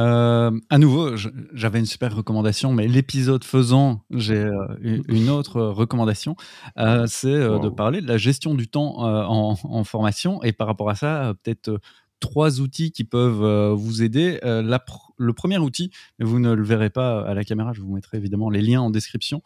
Euh, 0.00 0.50
à 0.68 0.78
nouveau, 0.78 1.14
j'avais 1.52 1.78
une 1.78 1.86
super 1.86 2.16
recommandation, 2.16 2.72
mais 2.72 2.88
l'épisode 2.88 3.44
faisant, 3.44 4.00
j'ai 4.10 4.50
une 4.80 5.30
autre 5.30 5.60
recommandation, 5.60 6.34
c'est 7.06 7.38
de 7.38 7.68
parler 7.68 8.00
de 8.00 8.08
la 8.08 8.16
gestion 8.16 8.52
du 8.56 8.66
temps 8.66 8.98
en, 8.98 9.84
formation. 9.84 10.42
Et 10.42 10.52
par 10.52 10.66
rapport 10.66 10.90
à 10.90 10.96
ça, 10.96 11.34
peut-être 11.44 11.78
trois 12.18 12.60
outils 12.60 12.90
qui 12.90 13.04
peuvent 13.04 13.74
vous 13.74 14.02
aider. 14.02 14.40
le 14.42 15.32
premier 15.34 15.58
outil, 15.58 15.92
mais 16.18 16.24
vous 16.24 16.40
ne 16.40 16.52
le 16.52 16.64
verrez 16.64 16.90
pas 16.90 17.20
à 17.20 17.32
la 17.32 17.44
caméra, 17.44 17.72
je 17.74 17.80
vous 17.80 17.94
mettrai 17.94 18.16
évidemment 18.16 18.50
les 18.50 18.60
liens 18.60 18.80
en 18.80 18.90
description, 18.90 19.40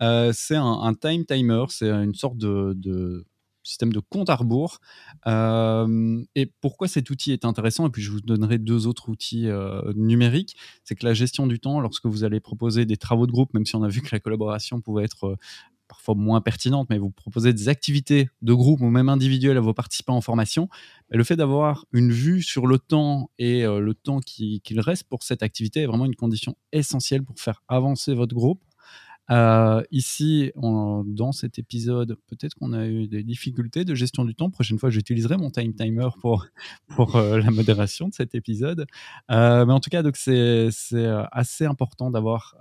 c'est 0.00 0.56
un, 0.56 0.94
time 1.00 1.24
timer, 1.24 1.66
c'est 1.68 1.88
une 1.88 2.14
sorte 2.14 2.36
de 2.36 3.24
système 3.62 3.92
de 3.92 4.00
compte 4.00 4.30
à 4.30 4.36
rebours. 4.36 4.80
Et 5.26 6.46
pourquoi 6.60 6.88
cet 6.88 7.10
outil 7.10 7.32
est 7.32 7.44
intéressant, 7.44 7.86
et 7.86 7.90
puis 7.90 8.02
je 8.02 8.10
vous 8.10 8.20
donnerai 8.20 8.58
deux 8.58 8.86
autres 8.86 9.08
outils 9.08 9.48
numériques, 9.94 10.56
c'est 10.84 10.94
que 10.94 11.06
la 11.06 11.14
gestion 11.14 11.46
du 11.46 11.60
temps, 11.60 11.80
lorsque 11.80 12.06
vous 12.06 12.24
allez 12.24 12.40
proposer 12.40 12.86
des 12.86 12.96
travaux 12.96 13.26
de 13.26 13.32
groupe, 13.32 13.54
même 13.54 13.66
si 13.66 13.76
on 13.76 13.82
a 13.82 13.88
vu 13.88 14.02
que 14.02 14.08
la 14.12 14.20
collaboration 14.20 14.80
pouvait 14.80 15.04
être 15.04 15.36
parfois 15.88 16.14
moins 16.14 16.40
pertinente, 16.40 16.88
mais 16.88 16.96
vous 16.96 17.10
proposez 17.10 17.52
des 17.52 17.68
activités 17.68 18.30
de 18.40 18.54
groupe 18.54 18.80
ou 18.80 18.88
même 18.88 19.10
individuelles 19.10 19.58
à 19.58 19.60
vos 19.60 19.74
participants 19.74 20.16
en 20.16 20.22
formation, 20.22 20.70
le 21.10 21.22
fait 21.22 21.36
d'avoir 21.36 21.84
une 21.92 22.10
vue 22.10 22.42
sur 22.42 22.66
le 22.66 22.78
temps 22.78 23.30
et 23.38 23.64
le 23.64 23.92
temps 23.92 24.20
qu'il 24.20 24.80
reste 24.80 25.04
pour 25.04 25.22
cette 25.22 25.42
activité 25.42 25.82
est 25.82 25.86
vraiment 25.86 26.06
une 26.06 26.16
condition 26.16 26.56
essentielle 26.72 27.22
pour 27.22 27.38
faire 27.38 27.62
avancer 27.68 28.14
votre 28.14 28.34
groupe. 28.34 28.62
Euh, 29.32 29.82
ici, 29.90 30.52
dans 30.56 31.32
cet 31.32 31.58
épisode, 31.58 32.16
peut-être 32.26 32.54
qu'on 32.54 32.72
a 32.74 32.86
eu 32.86 33.08
des 33.08 33.22
difficultés 33.22 33.84
de 33.84 33.94
gestion 33.94 34.24
du 34.24 34.34
temps. 34.34 34.50
Prochaine 34.50 34.78
fois, 34.78 34.90
j'utiliserai 34.90 35.38
mon 35.38 35.50
time 35.50 35.74
timer 35.74 36.08
pour, 36.20 36.46
pour 36.88 37.16
euh, 37.16 37.38
la 37.38 37.50
modération 37.50 38.08
de 38.08 38.14
cet 38.14 38.34
épisode. 38.34 38.86
Euh, 39.30 39.64
mais 39.64 39.72
en 39.72 39.80
tout 39.80 39.90
cas, 39.90 40.02
c'est 40.14 40.68
assez 41.32 41.64
important 41.64 42.10
d'avoir 42.10 42.56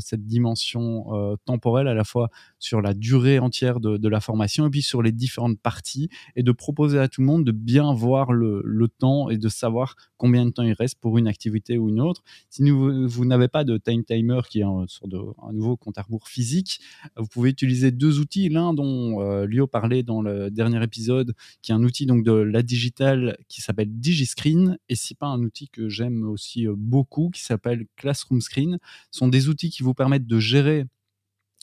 cette 0.00 0.26
dimension 0.26 1.38
temporelle 1.44 1.88
à 1.88 1.94
la 1.94 2.04
fois 2.04 2.28
sur 2.58 2.80
la 2.82 2.94
durée 2.94 3.38
entière 3.38 3.80
de, 3.80 4.08
la 4.10 4.20
formation 4.20 4.66
et 4.66 4.70
puis 4.70 4.82
sur 4.82 5.02
les 5.02 5.12
différentes 5.12 5.60
parties 5.60 6.08
et 6.34 6.42
de 6.42 6.52
proposer 6.52 6.98
à 6.98 7.06
tout 7.06 7.20
le 7.20 7.28
monde 7.28 7.44
de 7.44 7.52
bien 7.52 7.94
voir 7.94 8.32
le, 8.32 8.60
le 8.64 8.88
temps 8.88 9.30
et 9.30 9.38
de 9.38 9.48
savoir 9.48 9.94
combien 10.16 10.44
de 10.44 10.50
temps 10.50 10.64
il 10.64 10.72
reste 10.72 10.98
pour 11.00 11.16
une 11.16 11.28
activité 11.28 11.78
ou 11.78 11.88
une 11.88 12.00
autre. 12.00 12.22
Si 12.50 12.68
vous, 12.68 13.08
vous 13.08 13.24
n'avez 13.24 13.48
pas 13.48 13.64
de 13.64 13.78
time 13.78 14.04
timer 14.04 14.40
qui 14.48 14.60
est 14.60 14.64
un, 14.64 14.86
de, 15.04 15.18
un 15.42 15.52
nouveau 15.52 15.76
compte 15.76 15.96
à 15.96 16.02
physique, 16.18 16.80
vous 17.16 17.26
pouvez 17.26 17.50
utiliser 17.50 17.90
deux 17.90 18.18
outils. 18.18 18.48
L'un 18.48 18.74
dont 18.74 19.20
euh, 19.20 19.66
parlait 19.66 20.02
dans 20.02 20.22
le 20.22 20.50
dernier 20.50 20.82
épisode, 20.82 21.34
qui 21.62 21.72
est 21.72 21.74
un 21.74 21.82
outil 21.82 22.06
donc 22.06 22.24
de 22.24 22.32
la 22.32 22.62
digitale 22.62 23.36
qui 23.48 23.60
s'appelle 23.60 23.88
DigiScreen, 23.90 24.78
et 24.88 24.94
si 24.94 25.14
pas 25.14 25.26
un 25.26 25.42
outil 25.42 25.68
que 25.68 25.88
j'aime 25.88 26.28
aussi 26.28 26.66
euh, 26.66 26.74
beaucoup 26.76 27.30
qui 27.30 27.42
s'appelle 27.42 27.86
Classroom 27.96 28.40
Screen. 28.40 28.78
Sont 29.10 29.28
des 29.28 29.48
outils 29.48 29.70
qui 29.70 29.82
vous 29.82 29.94
permettent 29.94 30.26
de 30.26 30.38
gérer 30.38 30.84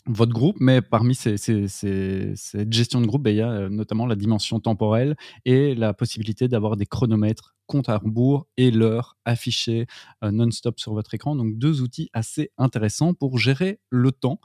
votre 0.08 0.34
groupe, 0.34 0.58
mais 0.60 0.82
parmi 0.82 1.16
ces, 1.16 1.38
cette 1.38 2.74
gestion 2.74 3.02
de 3.02 3.08
groupe, 3.08 3.24
ben, 3.24 3.32
il 3.32 3.38
y 3.38 3.42
a 3.42 3.52
euh, 3.52 3.70
notamment 3.70 4.06
la 4.06 4.16
dimension 4.16 4.60
temporelle 4.60 5.16
et 5.46 5.76
la 5.76 5.94
possibilité 5.94 6.48
d'avoir 6.48 6.78
des 6.78 6.86
chronomètres 6.86 7.56
compte 7.66 7.90
à 7.90 7.98
rebours 7.98 8.48
et 8.56 8.72
l'heure 8.72 9.18
affichée 9.26 9.86
euh, 10.24 10.32
non-stop 10.32 10.80
sur 10.80 10.94
votre 10.94 11.14
écran. 11.14 11.36
Donc 11.36 11.58
deux 11.58 11.82
outils 11.82 12.10
assez 12.14 12.52
intéressants 12.58 13.14
pour 13.14 13.38
gérer 13.38 13.80
le 13.90 14.12
temps. 14.12 14.40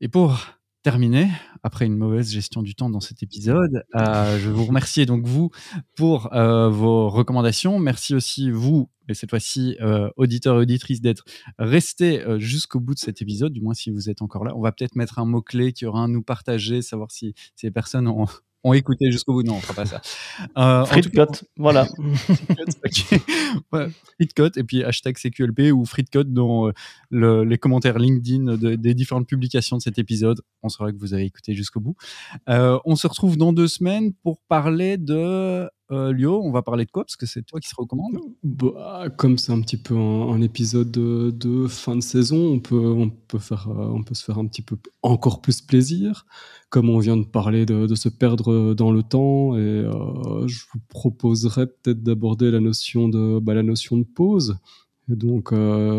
Et 0.00 0.08
pour 0.08 0.38
terminé 0.82 1.30
après 1.62 1.86
une 1.86 1.96
mauvaise 1.96 2.30
gestion 2.30 2.62
du 2.62 2.74
temps 2.74 2.90
dans 2.90 3.00
cet 3.00 3.22
épisode. 3.22 3.84
Euh, 3.94 4.38
je 4.38 4.50
vous 4.50 4.64
remercie 4.64 5.06
donc 5.06 5.26
vous 5.26 5.50
pour 5.96 6.34
euh, 6.34 6.68
vos 6.68 7.08
recommandations. 7.08 7.78
Merci 7.78 8.14
aussi 8.14 8.50
vous, 8.50 8.90
et 9.08 9.14
cette 9.14 9.30
fois-ci 9.30 9.76
euh, 9.80 10.10
auditeurs 10.16 10.56
et 10.56 10.62
auditrices, 10.62 11.00
d'être 11.00 11.24
restés 11.58 12.24
jusqu'au 12.38 12.80
bout 12.80 12.94
de 12.94 12.98
cet 12.98 13.22
épisode, 13.22 13.52
du 13.52 13.60
moins 13.60 13.74
si 13.74 13.90
vous 13.90 14.10
êtes 14.10 14.22
encore 14.22 14.44
là. 14.44 14.56
On 14.56 14.60
va 14.60 14.72
peut-être 14.72 14.96
mettre 14.96 15.18
un 15.18 15.24
mot-clé 15.24 15.72
qui 15.72 15.86
aura 15.86 16.00
un 16.00 16.08
nous 16.08 16.22
partager, 16.22 16.82
savoir 16.82 17.10
si, 17.10 17.34
si 17.54 17.66
les 17.66 17.72
personnes 17.72 18.08
ont, 18.08 18.26
ont 18.64 18.72
écouté 18.72 19.10
jusqu'au 19.10 19.34
bout. 19.34 19.42
Non, 19.42 19.54
on 19.54 19.60
fera 19.60 19.74
pas 19.74 19.86
ça. 19.86 20.00
Euh, 20.56 20.84
Fritcote, 20.84 21.44
voilà. 21.56 21.86
Fritcote, 24.16 24.56
et 24.58 24.64
puis 24.64 24.84
hashtag 24.84 25.16
CQLP 25.16 25.72
ou 25.72 25.84
Fritcote 25.84 26.32
dans 26.32 26.68
euh, 26.68 27.44
les 27.44 27.58
commentaires 27.58 27.98
LinkedIn 27.98 28.56
des 28.56 28.94
différentes 28.94 29.26
publications 29.26 29.76
de 29.76 29.82
cet 29.82 29.98
épisode. 29.98 30.40
On 30.62 30.68
saura 30.68 30.92
que 30.92 30.98
vous 30.98 31.14
avez 31.14 31.24
écouté 31.24 31.54
jusqu'au 31.54 31.80
bout. 31.80 31.96
Euh, 32.48 32.78
on 32.84 32.96
se 32.96 33.06
retrouve 33.06 33.36
dans 33.36 33.52
deux 33.52 33.68
semaines 33.68 34.12
pour 34.22 34.40
parler 34.48 34.96
de 34.96 35.68
euh, 35.92 36.12
Lio, 36.12 36.40
on 36.42 36.50
va 36.50 36.62
parler 36.62 36.84
de 36.84 36.90
quoi? 36.90 37.04
Parce 37.04 37.16
que 37.16 37.26
c'est 37.26 37.42
toi 37.42 37.60
qui 37.60 37.68
se 37.68 37.74
recommande. 37.76 38.18
Bah, 38.42 39.04
comme 39.16 39.36
c'est 39.36 39.52
un 39.52 39.60
petit 39.60 39.76
peu 39.76 39.94
un, 39.94 40.40
épisode 40.40 40.90
de, 40.90 41.66
fin 41.68 41.96
de 41.96 42.00
saison, 42.00 42.54
on 42.54 42.60
peut, 42.60 42.76
on, 42.76 43.10
peut 43.10 43.38
faire, 43.38 43.68
euh, 43.68 43.90
on 43.92 44.02
peut 44.02 44.14
se 44.14 44.24
faire 44.24 44.38
un 44.38 44.46
petit 44.46 44.62
peu 44.62 44.76
encore 45.02 45.42
plus 45.42 45.60
plaisir. 45.60 46.26
Comme 46.70 46.88
on 46.88 46.98
vient 46.98 47.18
de 47.18 47.26
parler 47.26 47.66
de, 47.66 47.94
se 47.94 48.08
perdre 48.08 48.72
dans 48.74 48.90
le 48.90 49.02
temps, 49.02 49.56
et 49.56 49.60
euh, 49.60 50.46
je 50.48 50.64
vous 50.72 50.80
proposerais 50.88 51.66
peut-être 51.66 52.02
d'aborder 52.02 52.50
la 52.50 52.60
notion 52.60 53.08
de, 53.08 53.38
bah, 53.38 53.52
la 53.52 53.62
notion 53.62 53.98
de 53.98 54.04
pause. 54.04 54.56
Et 55.10 55.16
donc, 55.16 55.52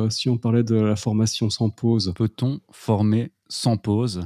si 0.10 0.30
on 0.30 0.38
parlait 0.38 0.64
de 0.64 0.76
la 0.76 0.96
formation 0.96 1.50
sans 1.50 1.70
pause. 1.70 2.14
Peut-on 2.16 2.62
former 2.72 3.32
sans 3.50 3.78
pause? 3.78 4.26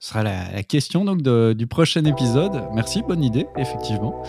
Ce 0.00 0.08
sera 0.08 0.22
la, 0.22 0.62
question 0.62 1.04
donc 1.04 1.22
du 1.22 1.66
prochain 1.66 2.04
épisode. 2.06 2.64
Merci, 2.74 3.02
bonne 3.06 3.22
idée, 3.22 3.46
effectivement. 3.56 4.24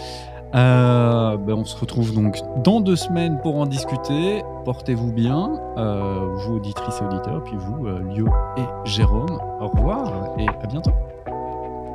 Euh, 0.53 1.37
ben 1.37 1.53
on 1.53 1.65
se 1.65 1.77
retrouve 1.79 2.13
donc 2.13 2.39
dans 2.63 2.81
deux 2.81 2.95
semaines 2.95 3.39
pour 3.41 3.55
en 3.55 3.65
discuter. 3.65 4.43
Portez-vous 4.65 5.11
bien, 5.11 5.51
euh, 5.77 6.35
vous 6.35 6.55
auditrices 6.55 6.99
et 7.01 7.05
auditeurs, 7.05 7.43
puis 7.43 7.55
vous, 7.57 7.87
euh, 7.87 8.01
Lio 8.09 8.27
et 8.57 8.89
Jérôme. 8.89 9.39
Au 9.59 9.67
revoir 9.69 10.37
et 10.37 10.47
à 10.47 10.67
bientôt. 10.67 10.91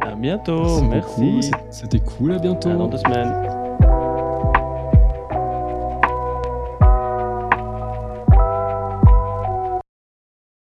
À 0.01 0.15
bientôt, 0.15 0.83
merci. 0.83 1.51
C'était 1.71 2.01
cool, 2.01 2.33
à 2.33 2.39
bientôt. 2.39 2.73
dans 2.73 2.89
deux 2.89 2.99
semaines. 2.99 3.66